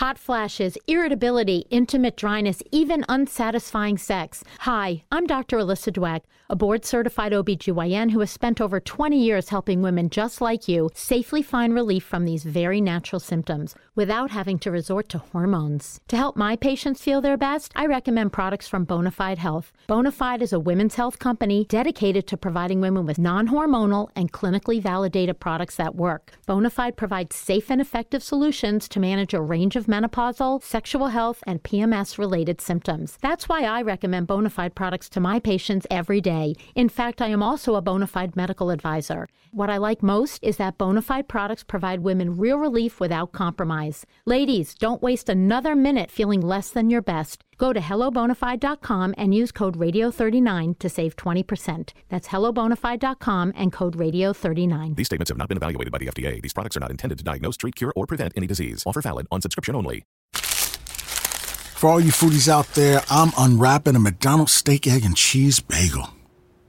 Hot 0.00 0.16
flashes, 0.16 0.78
irritability, 0.86 1.66
intimate 1.68 2.16
dryness, 2.16 2.62
even 2.72 3.04
unsatisfying 3.10 3.98
sex. 3.98 4.42
Hi, 4.60 5.04
I'm 5.12 5.26
Dr. 5.26 5.58
Alyssa 5.58 5.92
Dweck, 5.92 6.22
a 6.48 6.56
board 6.56 6.86
certified 6.86 7.32
OBGYN 7.32 8.10
who 8.10 8.20
has 8.20 8.30
spent 8.30 8.62
over 8.62 8.80
20 8.80 9.22
years 9.22 9.50
helping 9.50 9.82
women 9.82 10.08
just 10.08 10.40
like 10.40 10.66
you 10.66 10.88
safely 10.94 11.42
find 11.42 11.74
relief 11.74 12.02
from 12.02 12.24
these 12.24 12.44
very 12.44 12.80
natural 12.80 13.20
symptoms 13.20 13.74
without 14.00 14.30
having 14.30 14.58
to 14.58 14.70
resort 14.70 15.10
to 15.10 15.18
hormones. 15.18 16.00
To 16.08 16.16
help 16.16 16.34
my 16.34 16.56
patients 16.56 17.02
feel 17.02 17.20
their 17.20 17.36
best, 17.36 17.70
I 17.76 17.84
recommend 17.84 18.32
products 18.32 18.66
from 18.66 18.86
Bonafide 18.86 19.36
Health. 19.36 19.74
Bonafide 19.90 20.40
is 20.40 20.54
a 20.54 20.58
women's 20.58 20.94
health 20.94 21.18
company 21.18 21.66
dedicated 21.68 22.26
to 22.28 22.38
providing 22.38 22.80
women 22.80 23.04
with 23.04 23.18
non 23.18 23.48
hormonal 23.48 24.08
and 24.16 24.32
clinically 24.32 24.80
validated 24.80 25.38
products 25.38 25.76
that 25.76 25.96
work. 25.96 26.32
Bonafide 26.48 26.96
provides 26.96 27.36
safe 27.36 27.70
and 27.70 27.78
effective 27.78 28.22
solutions 28.22 28.88
to 28.88 29.00
manage 29.00 29.34
a 29.34 29.42
range 29.42 29.76
of 29.76 29.84
menopausal, 29.84 30.62
sexual 30.62 31.08
health, 31.08 31.44
and 31.46 31.62
PMS 31.62 32.16
related 32.16 32.62
symptoms. 32.62 33.18
That's 33.20 33.50
why 33.50 33.64
I 33.64 33.82
recommend 33.82 34.28
Bonafide 34.28 34.74
products 34.74 35.10
to 35.10 35.20
my 35.20 35.40
patients 35.40 35.86
every 35.90 36.22
day. 36.22 36.54
In 36.74 36.88
fact, 36.88 37.20
I 37.20 37.28
am 37.28 37.42
also 37.42 37.74
a 37.74 37.82
Bonafide 37.82 38.34
medical 38.34 38.70
advisor. 38.70 39.28
What 39.52 39.68
I 39.68 39.76
like 39.76 40.02
most 40.02 40.42
is 40.42 40.56
that 40.56 40.78
Bonafide 40.78 41.28
products 41.28 41.64
provide 41.64 42.00
women 42.00 42.38
real 42.38 42.56
relief 42.56 42.98
without 42.98 43.32
compromise. 43.32 43.89
Ladies, 44.26 44.74
don't 44.74 45.02
waste 45.02 45.28
another 45.28 45.74
minute 45.76 46.10
feeling 46.10 46.40
less 46.40 46.70
than 46.70 46.90
your 46.90 47.02
best. 47.02 47.42
Go 47.58 47.72
to 47.72 47.80
hellobonafide.com 47.80 49.14
and 49.18 49.34
use 49.34 49.52
code 49.52 49.76
radio39 49.76 50.78
to 50.78 50.88
save 50.88 51.14
20%. 51.16 51.92
That's 52.08 52.28
hellobonafide.com 52.28 53.52
and 53.56 53.72
code 53.72 53.96
radio39. 53.96 54.96
These 54.96 55.06
statements 55.06 55.30
have 55.30 55.38
not 55.38 55.48
been 55.48 55.58
evaluated 55.58 55.92
by 55.92 55.98
the 55.98 56.06
FDA. 56.06 56.40
These 56.40 56.54
products 56.54 56.76
are 56.76 56.80
not 56.80 56.90
intended 56.90 57.18
to 57.18 57.24
diagnose, 57.24 57.56
treat, 57.56 57.74
cure, 57.74 57.92
or 57.96 58.06
prevent 58.06 58.32
any 58.36 58.46
disease. 58.46 58.82
Offer 58.86 59.02
valid 59.02 59.26
on 59.30 59.40
subscription 59.42 59.74
only. 59.74 60.04
For 60.32 61.88
all 61.88 62.00
you 62.00 62.12
foodies 62.12 62.48
out 62.48 62.66
there, 62.74 63.02
I'm 63.10 63.32
unwrapping 63.38 63.96
a 63.96 64.00
McDonald's 64.00 64.52
steak, 64.52 64.86
egg, 64.86 65.04
and 65.04 65.16
cheese 65.16 65.60
bagel. 65.60 66.10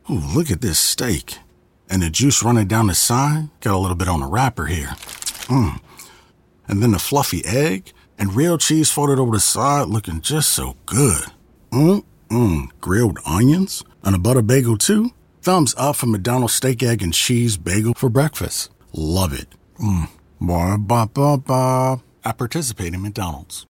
Ooh, 0.09 0.21
look 0.33 0.49
at 0.49 0.61
this 0.61 0.79
steak. 0.79 1.37
And 1.89 2.01
the 2.01 2.09
juice 2.09 2.43
running 2.43 2.67
down 2.67 2.87
the 2.87 2.95
side. 2.95 3.49
Got 3.59 3.75
a 3.75 3.77
little 3.77 3.97
bit 3.97 4.07
on 4.07 4.21
the 4.21 4.25
wrapper 4.25 4.67
here. 4.67 4.93
Mmm. 5.47 5.81
And 6.71 6.81
then 6.81 6.91
the 6.91 6.99
fluffy 6.99 7.43
egg 7.45 7.91
and 8.17 8.33
real 8.33 8.57
cheese 8.57 8.89
folded 8.89 9.19
over 9.19 9.33
the 9.33 9.39
side 9.41 9.89
looking 9.89 10.21
just 10.21 10.53
so 10.53 10.77
good. 10.85 11.25
Mmm. 11.71 12.69
Grilled 12.79 13.19
onions 13.25 13.83
and 14.03 14.15
a 14.15 14.19
butter 14.19 14.41
bagel 14.41 14.77
too. 14.77 15.11
Thumbs 15.41 15.75
up 15.77 15.97
for 15.97 16.05
McDonald's 16.05 16.53
steak, 16.53 16.81
egg, 16.81 17.03
and 17.03 17.13
cheese 17.13 17.57
bagel 17.57 17.93
for 17.93 18.09
breakfast. 18.09 18.71
Love 18.93 19.33
it. 19.33 19.49
Mmm. 19.79 20.09
Ba 20.39 20.77
ba 20.79 21.09
ba 21.13 21.37
ba. 21.37 22.01
I 22.23 22.31
participate 22.31 22.93
in 22.93 23.01
McDonald's. 23.01 23.65